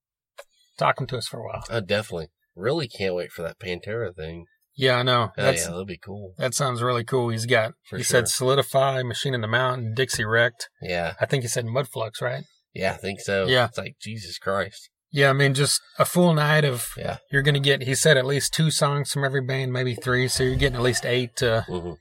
talking 0.77 1.05
to 1.07 1.17
us 1.17 1.27
for 1.27 1.39
a 1.39 1.43
while. 1.43 1.63
Oh, 1.69 1.81
definitely. 1.81 2.27
Really 2.55 2.87
can't 2.87 3.13
wait 3.15 3.31
for 3.31 3.41
that 3.41 3.59
Pantera 3.59 4.15
thing. 4.15 4.45
Yeah, 4.75 4.95
I 4.95 5.03
know. 5.03 5.31
Oh, 5.37 5.43
That's 5.43 5.63
yeah, 5.63 5.67
that'll 5.71 5.85
be 5.85 5.97
cool. 5.97 6.33
that 6.37 6.53
sounds 6.53 6.81
really 6.81 7.03
cool. 7.03 7.29
He's 7.29 7.45
got 7.45 7.73
For 7.89 7.97
he 7.97 8.03
sure. 8.03 8.21
said 8.21 8.29
Solidify, 8.29 9.03
Machine 9.03 9.33
in 9.33 9.41
the 9.41 9.47
Mountain, 9.47 9.93
Dixie 9.93 10.23
Wrecked. 10.23 10.69
Yeah, 10.81 11.15
I 11.19 11.25
think 11.25 11.43
he 11.43 11.49
said 11.49 11.65
Mudflux, 11.65 12.21
right? 12.21 12.43
yeah, 12.73 12.93
I 12.93 12.97
think 12.97 13.19
so. 13.19 13.45
Yeah. 13.47 13.65
It's 13.65 13.77
like, 13.77 13.95
Jesus 14.01 14.37
Christ. 14.37 14.89
Yeah, 15.11 15.31
I 15.31 15.33
mean, 15.33 15.53
just 15.53 15.81
a 15.97 16.05
full 16.05 16.33
night 16.33 16.63
of. 16.63 16.87
Yeah. 16.95 17.17
You're 17.31 17.41
going 17.41 17.55
to 17.55 17.59
get, 17.59 17.81
he 17.83 17.95
said, 17.95 18.15
at 18.15 18.25
least 18.25 18.53
two 18.53 18.69
songs 18.71 19.11
from 19.11 19.25
every 19.25 19.41
band, 19.41 19.73
maybe 19.73 19.95
three. 19.95 20.27
So 20.29 20.43
you're 20.43 20.55
getting 20.55 20.75
at 20.77 20.81
least 20.83 21.05
eight 21.05 21.35
to 21.37 21.65
hmm 21.67 21.93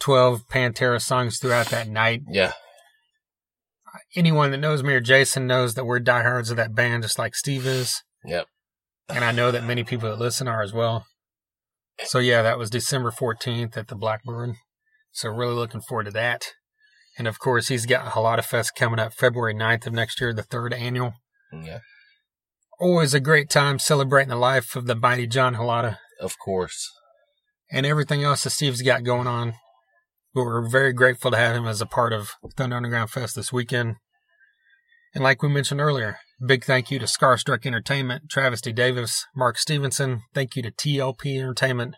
12 0.00 0.48
Pantera 0.48 1.00
songs 1.00 1.38
throughout 1.38 1.66
that 1.68 1.88
night. 1.88 2.22
Yeah. 2.28 2.52
Anyone 4.16 4.50
that 4.50 4.58
knows 4.58 4.82
me 4.82 4.94
or 4.94 5.00
Jason 5.00 5.46
knows 5.46 5.74
that 5.74 5.84
we're 5.84 6.00
diehards 6.00 6.50
of 6.50 6.56
that 6.56 6.74
band, 6.74 7.02
just 7.02 7.18
like 7.18 7.34
Steve 7.34 7.66
is. 7.66 8.02
Yep. 8.24 8.46
And 9.08 9.24
I 9.24 9.32
know 9.32 9.50
that 9.50 9.64
many 9.64 9.84
people 9.84 10.08
that 10.08 10.18
listen 10.18 10.46
are 10.48 10.62
as 10.62 10.72
well. 10.72 11.04
So 12.04 12.18
yeah, 12.18 12.42
that 12.42 12.58
was 12.58 12.70
December 12.70 13.10
14th 13.10 13.76
at 13.76 13.88
the 13.88 13.96
Blackbird. 13.96 14.54
So 15.12 15.28
really 15.28 15.54
looking 15.54 15.80
forward 15.80 16.04
to 16.04 16.12
that. 16.12 16.46
And 17.18 17.26
of 17.26 17.38
course, 17.38 17.68
he's 17.68 17.86
got 17.86 18.16
a 18.16 18.42
Fest 18.42 18.72
coming 18.76 19.00
up 19.00 19.12
February 19.12 19.54
9th 19.54 19.86
of 19.86 19.92
next 19.92 20.20
year, 20.20 20.32
the 20.32 20.42
third 20.42 20.72
annual. 20.72 21.14
Mm, 21.52 21.66
yeah. 21.66 21.78
Always 22.78 23.12
a 23.12 23.20
great 23.20 23.50
time 23.50 23.78
celebrating 23.78 24.30
the 24.30 24.36
life 24.36 24.74
of 24.76 24.86
the 24.86 24.94
mighty 24.94 25.26
John 25.26 25.56
Halata. 25.56 25.98
Of 26.20 26.38
course. 26.38 26.88
and 27.70 27.86
everything 27.86 28.22
else 28.22 28.44
that 28.44 28.50
Steve's 28.50 28.82
got 28.82 29.04
going 29.04 29.26
on. 29.26 29.54
But 30.34 30.44
we're 30.44 30.68
very 30.68 30.92
grateful 30.92 31.30
to 31.30 31.36
have 31.36 31.56
him 31.56 31.66
as 31.66 31.80
a 31.80 31.86
part 31.86 32.12
of 32.12 32.30
Thunder 32.56 32.76
Underground 32.76 33.10
Fest 33.10 33.34
this 33.34 33.52
weekend. 33.52 33.96
And 35.14 35.24
like 35.24 35.42
we 35.42 35.48
mentioned 35.48 35.80
earlier, 35.80 36.18
Big 36.44 36.64
thank 36.64 36.90
you 36.90 36.98
to 36.98 37.04
Scarstruck 37.04 37.66
Entertainment, 37.66 38.30
Travis 38.30 38.62
D. 38.62 38.72
Davis, 38.72 39.26
Mark 39.36 39.58
Stevenson. 39.58 40.22
Thank 40.32 40.56
you 40.56 40.62
to 40.62 40.70
TLP 40.70 41.38
Entertainment, 41.38 41.96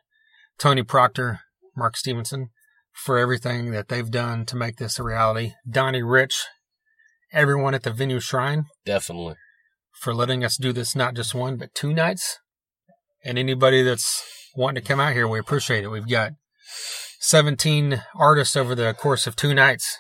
Tony 0.59 0.83
Proctor, 0.83 1.41
Mark 1.77 1.97
Stevenson, 1.97 2.49
for 2.93 3.19
everything 3.19 3.71
that 3.71 3.87
they've 3.87 4.11
done 4.11 4.45
to 4.47 4.57
make 4.57 4.79
this 4.79 4.99
a 4.99 5.05
reality. 5.05 5.53
Donnie 5.71 6.03
Rich, 6.03 6.47
everyone 7.33 7.73
at 7.73 7.85
the 7.85 7.93
Venue 7.93 8.19
Shrine 8.19 8.65
Definitely. 8.85 9.37
for 10.01 10.13
letting 10.13 10.45
us 10.45 10.57
do 10.57 10.73
this 10.73 10.97
not 10.97 11.15
just 11.15 11.37
one, 11.37 11.57
but 11.57 11.73
two 11.73 11.93
nights. 11.93 12.39
And 13.25 13.39
anybody 13.39 13.83
that's 13.83 14.25
wanting 14.57 14.83
to 14.83 14.89
come 14.89 14.99
out 14.99 15.13
here, 15.13 15.29
we 15.29 15.39
appreciate 15.39 15.85
it. 15.85 15.89
We've 15.89 16.09
got 16.09 16.33
17 17.23 18.03
artists 18.17 18.57
over 18.57 18.75
the 18.75 18.93
course 18.95 19.29
of 19.29 19.37
two 19.37 19.55
nights. 19.55 19.97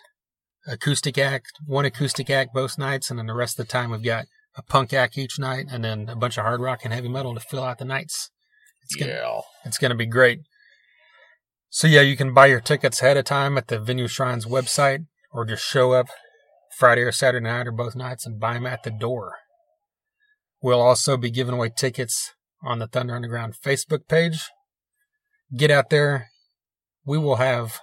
Acoustic 0.66 1.16
act, 1.16 1.52
one 1.64 1.84
acoustic 1.84 2.28
act 2.28 2.52
both 2.52 2.76
nights, 2.76 3.10
and 3.10 3.18
then 3.18 3.26
the 3.26 3.34
rest 3.34 3.60
of 3.60 3.66
the 3.66 3.72
time 3.72 3.92
we've 3.92 4.02
got 4.02 4.26
a 4.56 4.62
punk 4.62 4.92
act 4.92 5.16
each 5.16 5.38
night, 5.38 5.66
and 5.70 5.84
then 5.84 6.08
a 6.08 6.16
bunch 6.16 6.36
of 6.36 6.42
hard 6.42 6.60
rock 6.60 6.80
and 6.82 6.92
heavy 6.92 7.08
metal 7.08 7.32
to 7.34 7.40
fill 7.40 7.62
out 7.62 7.78
the 7.78 7.84
nights. 7.84 8.30
It's 8.82 8.96
gonna, 8.96 9.12
yeah. 9.12 9.40
it's 9.64 9.78
going 9.78 9.92
to 9.92 9.96
be 9.96 10.04
great. 10.04 10.40
So 11.70 11.86
yeah, 11.86 12.00
you 12.00 12.16
can 12.16 12.34
buy 12.34 12.46
your 12.46 12.60
tickets 12.60 13.00
ahead 13.00 13.16
of 13.16 13.24
time 13.24 13.56
at 13.56 13.68
the 13.68 13.78
Venue 13.78 14.08
Shrines 14.08 14.44
website, 14.44 15.06
or 15.32 15.44
just 15.44 15.64
show 15.64 15.92
up 15.92 16.08
Friday 16.76 17.02
or 17.02 17.12
Saturday 17.12 17.44
night 17.44 17.68
or 17.68 17.72
both 17.72 17.94
nights 17.94 18.26
and 18.26 18.40
buy 18.40 18.54
them 18.54 18.66
at 18.66 18.82
the 18.82 18.90
door. 18.90 19.36
We'll 20.60 20.82
also 20.82 21.16
be 21.16 21.30
giving 21.30 21.54
away 21.54 21.70
tickets 21.74 22.32
on 22.64 22.80
the 22.80 22.88
Thunder 22.88 23.14
Underground 23.14 23.54
Facebook 23.64 24.08
page. 24.08 24.50
Get 25.56 25.70
out 25.70 25.90
there. 25.90 26.31
We 27.04 27.18
will 27.18 27.36
have 27.36 27.78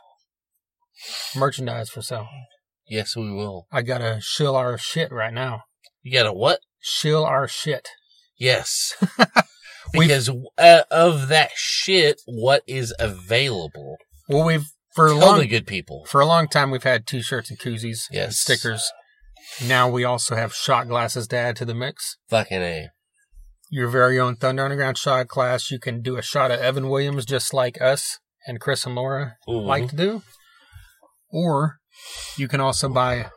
merchandise 1.36 1.90
for 1.90 2.02
sale. 2.02 2.28
Yes, 2.88 3.16
we 3.16 3.32
will. 3.32 3.68
I 3.72 3.82
gotta 3.82 4.20
shill 4.22 4.56
our 4.56 4.78
shit 4.78 5.12
right 5.12 5.34
now. 5.34 5.64
You 6.02 6.12
gotta 6.14 6.34
what? 6.34 6.60
Shill 6.80 7.26
our 7.26 7.48
shit. 7.48 7.90
Yes. 8.38 8.96
Because 9.92 10.30
uh, 10.58 10.84
of 10.92 11.30
that 11.30 11.50
shit, 11.56 12.22
what 12.28 12.62
is 12.68 12.94
available? 13.00 13.98
Well, 14.28 14.46
we've 14.46 14.66
for 14.94 15.08
a 15.08 15.16
long 15.16 15.48
good 15.48 15.66
people. 15.66 16.06
for 16.06 16.22
a 16.22 16.26
long 16.26 16.48
time 16.48 16.70
we've 16.72 16.84
had 16.84 17.08
t-shirts 17.08 17.50
and 17.50 17.60
koozies, 17.60 18.08
and 18.10 18.14
Yes. 18.16 18.40
stickers. 18.40 18.92
Now 19.66 19.90
we 19.90 20.04
also 20.04 20.36
have 20.36 20.54
shot 20.54 20.88
glasses 20.88 21.28
to 21.30 21.38
add 21.38 21.56
to 21.56 21.66
the 21.66 21.74
mix. 21.74 22.18
Fucking 22.30 22.62
a. 22.62 22.90
Your 23.72 23.88
very 23.88 24.20
own 24.20 24.36
Thunder 24.36 24.64
Underground 24.64 24.98
shot 24.98 25.28
glass. 25.28 25.72
You 25.72 25.80
can 25.80 26.02
do 26.02 26.18
a 26.18 26.22
shot 26.22 26.52
of 26.52 26.60
Evan 26.60 26.90
Williams 26.90 27.26
just 27.26 27.52
like 27.54 27.82
us 27.82 28.20
and 28.48 28.60
Chris 28.60 28.86
and 28.86 28.96
Laura 28.96 29.36
Mhm. 29.48 29.66
like 29.66 29.90
to 29.90 29.96
do. 29.96 30.24
Or 31.32 31.80
you 32.38 32.48
can 32.48 32.60
also 32.60 32.90
buy 32.90 33.30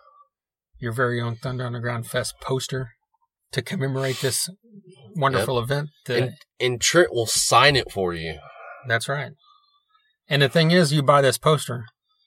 your 0.79 0.93
very 0.93 1.21
own 1.21 1.37
Thunder 1.37 1.65
Underground 1.67 2.07
Fest 2.07 2.35
poster 2.41 2.91
to 3.53 3.63
commemorate 3.63 4.21
this 4.21 4.49
wonderful 5.15 5.59
event. 5.59 5.91
that- 6.07 6.23
And, 6.23 6.35
and 6.59 6.81
Trent 6.81 7.13
will 7.13 7.27
sign 7.27 7.77
it 7.77 7.93
for 7.93 8.15
you. 8.15 8.39
That's 8.89 9.09
right. 9.09 9.33
And 10.29 10.41
the 10.43 10.49
thing 10.49 10.71
is, 10.71 10.93
you 10.93 11.03
buy 11.03 11.21
this 11.21 11.37
poster, 11.39 11.85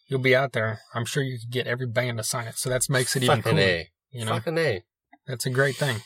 you'll 0.07 0.19
be 0.21 0.35
out 0.35 0.53
there. 0.53 0.81
I'm 0.93 1.05
sure 1.05 1.23
you 1.23 1.39
could 1.39 1.51
get 1.51 1.65
every 1.67 1.87
band 1.87 2.17
to 2.19 2.23
sign 2.23 2.47
it. 2.47 2.57
So 2.57 2.69
that 2.69 2.87
makes 2.89 3.15
it 3.15 3.23
even 3.23 3.37
Fucking 3.41 3.51
cooler. 3.57 3.63
a. 3.67 3.91
You 4.11 4.25
know, 4.25 4.33
Fucking 4.33 4.57
a. 4.57 4.83
that's 5.25 5.45
a 5.45 5.49
great 5.49 5.75
thing. 5.75 6.01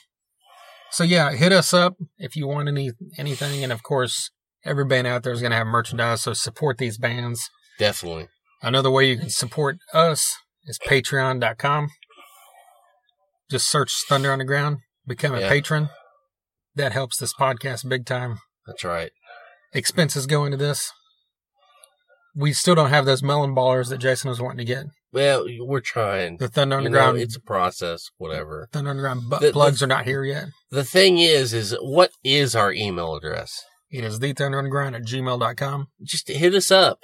So 0.91 1.03
yeah, 1.03 1.31
hit 1.33 1.51
us 1.51 1.73
up 1.73 1.97
if 2.17 2.35
you 2.35 2.47
want 2.47 2.67
any 2.69 2.91
anything, 3.17 3.63
and 3.63 3.71
of 3.71 3.83
course, 3.83 4.31
every 4.65 4.85
band 4.85 5.07
out 5.07 5.23
there 5.23 5.33
is 5.33 5.41
going 5.41 5.51
to 5.51 5.57
have 5.57 5.67
merchandise. 5.67 6.21
So 6.21 6.33
support 6.33 6.77
these 6.77 6.97
bands. 6.97 7.49
Definitely. 7.77 8.27
Another 8.61 8.91
way 8.91 9.09
you 9.09 9.17
can 9.17 9.29
support 9.29 9.77
us 9.93 10.35
is 10.65 10.77
Patreon.com. 10.85 11.89
Just 13.49 13.69
search 13.69 13.93
Thunder 14.07 14.31
Underground, 14.31 14.79
become 15.07 15.33
a 15.33 15.39
Yeah. 15.41 15.49
patron. 15.49 15.89
That 16.75 16.91
helps 16.91 17.17
this 17.17 17.33
podcast 17.33 17.87
big 17.89 18.05
time. 18.05 18.39
That's 18.67 18.83
right. 18.83 19.11
Expenses 19.73 20.27
go 20.27 20.45
into 20.45 20.57
this. 20.57 20.91
We 22.35 22.53
still 22.53 22.75
don't 22.75 22.89
have 22.91 23.05
those 23.05 23.23
melon 23.23 23.55
ballers 23.55 23.89
that 23.89 23.97
Jason 23.97 24.29
was 24.29 24.39
wanting 24.39 24.59
to 24.59 24.65
get. 24.65 24.85
Well, 25.11 25.45
we're 25.61 25.79
trying. 25.79 26.37
The 26.37 26.47
Thunder 26.47 26.75
You 26.77 26.81
know, 26.81 26.85
Underground, 26.99 27.17
it's 27.17 27.35
a 27.35 27.41
process, 27.41 28.09
whatever. 28.17 28.69
Thunder 28.71 28.91
Underground 28.91 29.29
butt 29.29 29.41
The- 29.41 29.47
the- 29.47 29.53
plugs 29.53 29.81
are 29.81 29.87
not 29.87 30.05
here 30.05 30.23
yet. 30.23 30.49
The 30.69 30.83
thing 30.83 31.17
is, 31.17 31.53
is 31.53 31.75
what 31.81 32.11
is 32.23 32.55
our 32.55 32.71
email 32.71 33.15
address? 33.15 33.63
It 33.89 34.03
is 34.03 34.19
the 34.19 34.33
Thunder 34.33 34.59
at 34.59 35.03
gmail.com. 35.03 35.87
Just 36.03 36.27
hit 36.27 36.53
us 36.53 36.71
up. 36.71 36.99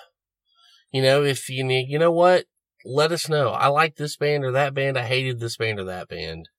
You 0.92 1.02
know, 1.02 1.24
if 1.24 1.50
you 1.50 1.64
need, 1.64 1.90
you 1.90 2.00
know 2.00 2.12
what? 2.12 2.46
Let 2.86 3.12
us 3.12 3.28
know. 3.28 3.50
I 3.50 3.68
like 3.68 3.96
this 3.96 4.16
band 4.16 4.46
or 4.46 4.52
that 4.52 4.74
band. 4.74 4.98
I 4.98 5.06
hated 5.06 5.40
this 5.40 5.58
band 5.58 5.80
or 5.80 5.86
that 5.86 6.08
band. 6.08 6.50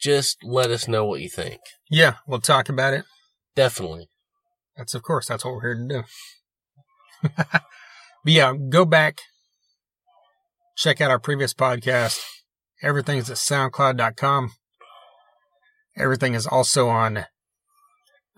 Just 0.00 0.38
let 0.42 0.70
us 0.70 0.88
know 0.88 1.04
what 1.04 1.20
you 1.20 1.28
think. 1.28 1.60
Yeah, 1.90 2.14
we'll 2.26 2.40
talk 2.40 2.70
about 2.70 2.94
it. 2.94 3.04
Definitely. 3.54 4.08
That's 4.76 4.94
of 4.94 5.02
course 5.02 5.28
that's 5.28 5.44
what 5.44 5.54
we're 5.54 5.74
here 5.74 5.86
to 5.88 5.88
do. 5.88 7.32
but 7.36 7.62
yeah, 8.24 8.54
go 8.70 8.86
back, 8.86 9.18
check 10.74 11.02
out 11.02 11.10
our 11.10 11.18
previous 11.18 11.52
podcast. 11.52 12.18
Everything's 12.82 13.28
at 13.28 13.36
soundcloud.com. 13.36 14.52
Everything 15.96 16.32
is 16.32 16.46
also 16.46 16.88
on 16.88 17.26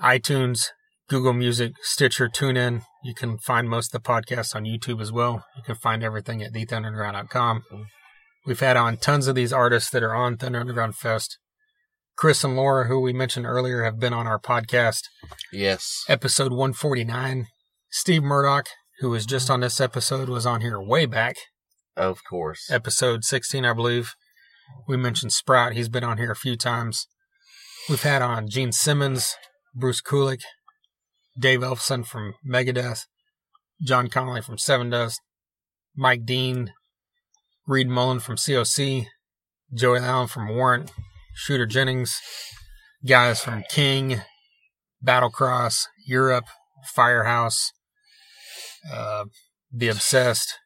iTunes, 0.00 0.70
Google 1.08 1.32
Music, 1.32 1.72
Stitcher, 1.82 2.28
TuneIn. 2.28 2.82
You 3.04 3.14
can 3.14 3.38
find 3.38 3.68
most 3.68 3.94
of 3.94 4.02
the 4.02 4.08
podcasts 4.08 4.54
on 4.54 4.64
YouTube 4.64 5.00
as 5.00 5.12
well. 5.12 5.44
You 5.56 5.62
can 5.62 5.74
find 5.74 6.02
everything 6.02 6.42
at 6.42 6.52
thethunderunderground.com. 6.52 7.62
We've 8.46 8.60
had 8.60 8.76
on 8.76 8.96
tons 8.96 9.26
of 9.26 9.34
these 9.34 9.52
artists 9.52 9.90
that 9.90 10.02
are 10.02 10.14
on 10.14 10.36
Thunder 10.36 10.60
Underground 10.60 10.96
Fest. 10.96 11.38
Chris 12.16 12.44
and 12.44 12.56
Laura, 12.56 12.86
who 12.88 13.00
we 13.00 13.12
mentioned 13.12 13.46
earlier, 13.46 13.84
have 13.84 13.98
been 13.98 14.12
on 14.12 14.26
our 14.26 14.38
podcast 14.38 15.02
Yes. 15.52 16.04
episode 16.08 16.52
149. 16.52 17.46
Steve 17.90 18.22
Murdoch, 18.22 18.66
who 19.00 19.10
was 19.10 19.26
just 19.26 19.50
on 19.50 19.60
this 19.60 19.80
episode, 19.80 20.28
was 20.28 20.46
on 20.46 20.60
here 20.60 20.80
way 20.80 21.06
back, 21.06 21.36
Of 21.96 22.20
course. 22.28 22.70
episode 22.70 23.24
16, 23.24 23.64
I 23.64 23.72
believe. 23.72 24.14
We 24.86 24.96
mentioned 24.96 25.32
Sprout. 25.32 25.72
He's 25.72 25.88
been 25.88 26.04
on 26.04 26.18
here 26.18 26.30
a 26.30 26.36
few 26.36 26.56
times. 26.56 27.06
We've 27.88 28.02
had 28.02 28.22
on 28.22 28.48
Gene 28.48 28.72
Simmons, 28.72 29.34
Bruce 29.74 30.00
Kulick, 30.02 30.40
Dave 31.38 31.60
Ellefson 31.60 32.06
from 32.06 32.34
Megadeth, 32.46 33.06
John 33.82 34.08
Connolly 34.08 34.42
from 34.42 34.56
Sevendust, 34.56 35.16
Mike 35.96 36.24
Dean, 36.24 36.72
Reed 37.66 37.88
Mullin 37.88 38.20
from 38.20 38.36
COC, 38.36 39.06
Joey 39.72 39.98
Allen 40.00 40.28
from 40.28 40.48
Warrant, 40.48 40.92
Shooter 41.34 41.66
Jennings, 41.66 42.18
guys 43.06 43.40
from 43.40 43.64
King, 43.70 44.20
Battlecross, 45.04 45.86
Europe, 46.06 46.44
Firehouse, 46.84 47.72
uh, 48.92 49.24
The 49.72 49.88
Obsessed, 49.88 50.58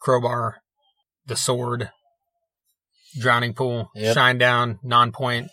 Crowbar, 0.00 0.56
The 1.26 1.36
Sword, 1.36 1.90
Drowning 3.18 3.54
Pool, 3.54 3.90
Yep. 3.94 4.16
Shinedown, 4.16 4.78
Non 4.82 5.12
Point. 5.12 5.48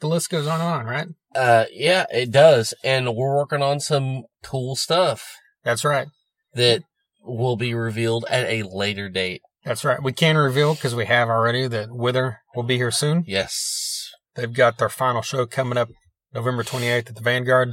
The 0.00 0.08
list 0.08 0.30
goes 0.30 0.46
on 0.46 0.60
and 0.60 0.68
on, 0.70 0.86
right? 0.86 1.08
Uh, 1.34 1.66
yeah, 1.72 2.06
it 2.12 2.30
does. 2.30 2.74
And 2.82 3.14
we're 3.14 3.36
working 3.36 3.62
on 3.62 3.80
some 3.80 4.24
cool 4.42 4.76
stuff 4.76 5.36
That's 5.64 5.84
right. 5.84 6.08
that 6.54 6.82
will 7.22 7.56
be 7.56 7.74
revealed 7.74 8.24
at 8.28 8.46
a 8.46 8.62
later 8.64 9.08
date. 9.08 9.42
That's 9.64 9.84
right. 9.84 10.02
We 10.02 10.12
can 10.12 10.36
reveal 10.36 10.74
because 10.74 10.94
we 10.94 11.06
have 11.06 11.28
already 11.28 11.68
that 11.68 11.90
Wither 11.90 12.38
will 12.56 12.62
be 12.62 12.76
here 12.76 12.90
soon. 12.90 13.24
Yes. 13.26 14.10
They've 14.34 14.52
got 14.52 14.78
their 14.78 14.88
final 14.88 15.22
show 15.22 15.46
coming 15.46 15.76
up 15.76 15.88
November 16.32 16.62
28th 16.62 17.10
at 17.10 17.14
the 17.16 17.22
Vanguard. 17.22 17.72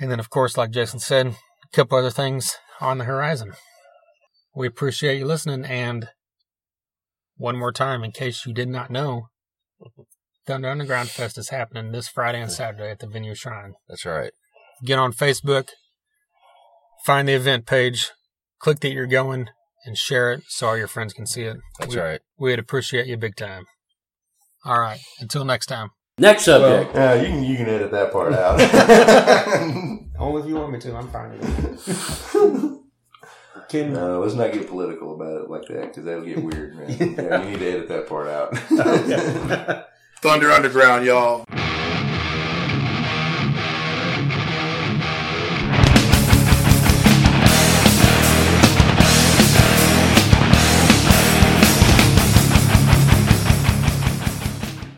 And 0.00 0.10
then, 0.10 0.20
of 0.20 0.30
course, 0.30 0.56
like 0.56 0.70
Jason 0.70 1.00
said, 1.00 1.26
a 1.26 1.76
couple 1.76 1.98
other 1.98 2.10
things 2.10 2.56
on 2.80 2.98
the 2.98 3.04
horizon. 3.04 3.52
We 4.54 4.66
appreciate 4.66 5.18
you 5.18 5.26
listening. 5.26 5.64
And 5.64 6.08
one 7.36 7.56
more 7.56 7.72
time, 7.72 8.02
in 8.02 8.12
case 8.12 8.46
you 8.46 8.54
did 8.54 8.68
not 8.68 8.90
know, 8.90 9.28
Thunder 10.48 10.70
Underground 10.70 11.10
Fest 11.10 11.36
is 11.36 11.50
happening 11.50 11.92
this 11.92 12.08
Friday 12.08 12.40
and 12.40 12.50
Saturday 12.50 12.90
at 12.90 13.00
the 13.00 13.06
Venue 13.06 13.34
Shrine. 13.34 13.74
That's 13.86 14.06
right. 14.06 14.32
Get 14.82 14.98
on 14.98 15.12
Facebook, 15.12 15.68
find 17.04 17.28
the 17.28 17.34
event 17.34 17.66
page, 17.66 18.12
click 18.58 18.80
that 18.80 18.92
you're 18.92 19.06
going, 19.06 19.50
and 19.84 19.98
share 19.98 20.32
it 20.32 20.44
so 20.48 20.68
all 20.68 20.76
your 20.78 20.86
friends 20.88 21.12
can 21.12 21.26
see 21.26 21.42
it. 21.42 21.58
That's 21.78 21.94
we, 21.94 22.00
right. 22.00 22.20
We'd 22.38 22.58
appreciate 22.58 23.06
you 23.06 23.18
big 23.18 23.36
time. 23.36 23.66
All 24.64 24.80
right. 24.80 25.00
Until 25.20 25.44
next 25.44 25.66
time. 25.66 25.90
Next 26.16 26.46
Well, 26.46 26.60
subject. 26.60 26.96
yeah, 26.96 27.14
you 27.14 27.26
can 27.28 27.44
you 27.44 27.56
can 27.58 27.68
edit 27.68 27.90
that 27.90 28.10
part 28.10 28.32
out. 28.34 28.58
Only 30.18 30.40
if 30.42 30.48
you 30.48 30.54
want 30.54 30.72
me 30.72 30.78
to. 30.80 30.96
I'm 30.96 31.10
fine 31.10 31.38
with 31.38 31.88
it. 31.88 32.78
Can 33.68 33.92
no, 33.92 34.20
let's 34.20 34.32
not 34.32 34.50
get 34.54 34.66
political 34.66 35.14
about 35.14 35.42
it 35.42 35.50
like 35.50 35.66
that 35.68 35.88
because 35.88 36.04
that'll 36.04 36.24
get 36.24 36.42
weird, 36.42 36.74
man. 36.74 36.88
yeah, 37.18 37.42
you 37.42 37.50
need 37.50 37.58
to 37.58 37.70
edit 37.70 37.88
that 37.88 38.08
part 38.08 38.28
out. 38.28 39.84
Thunder 40.20 40.50
Underground, 40.50 41.06
y'all. 41.06 41.44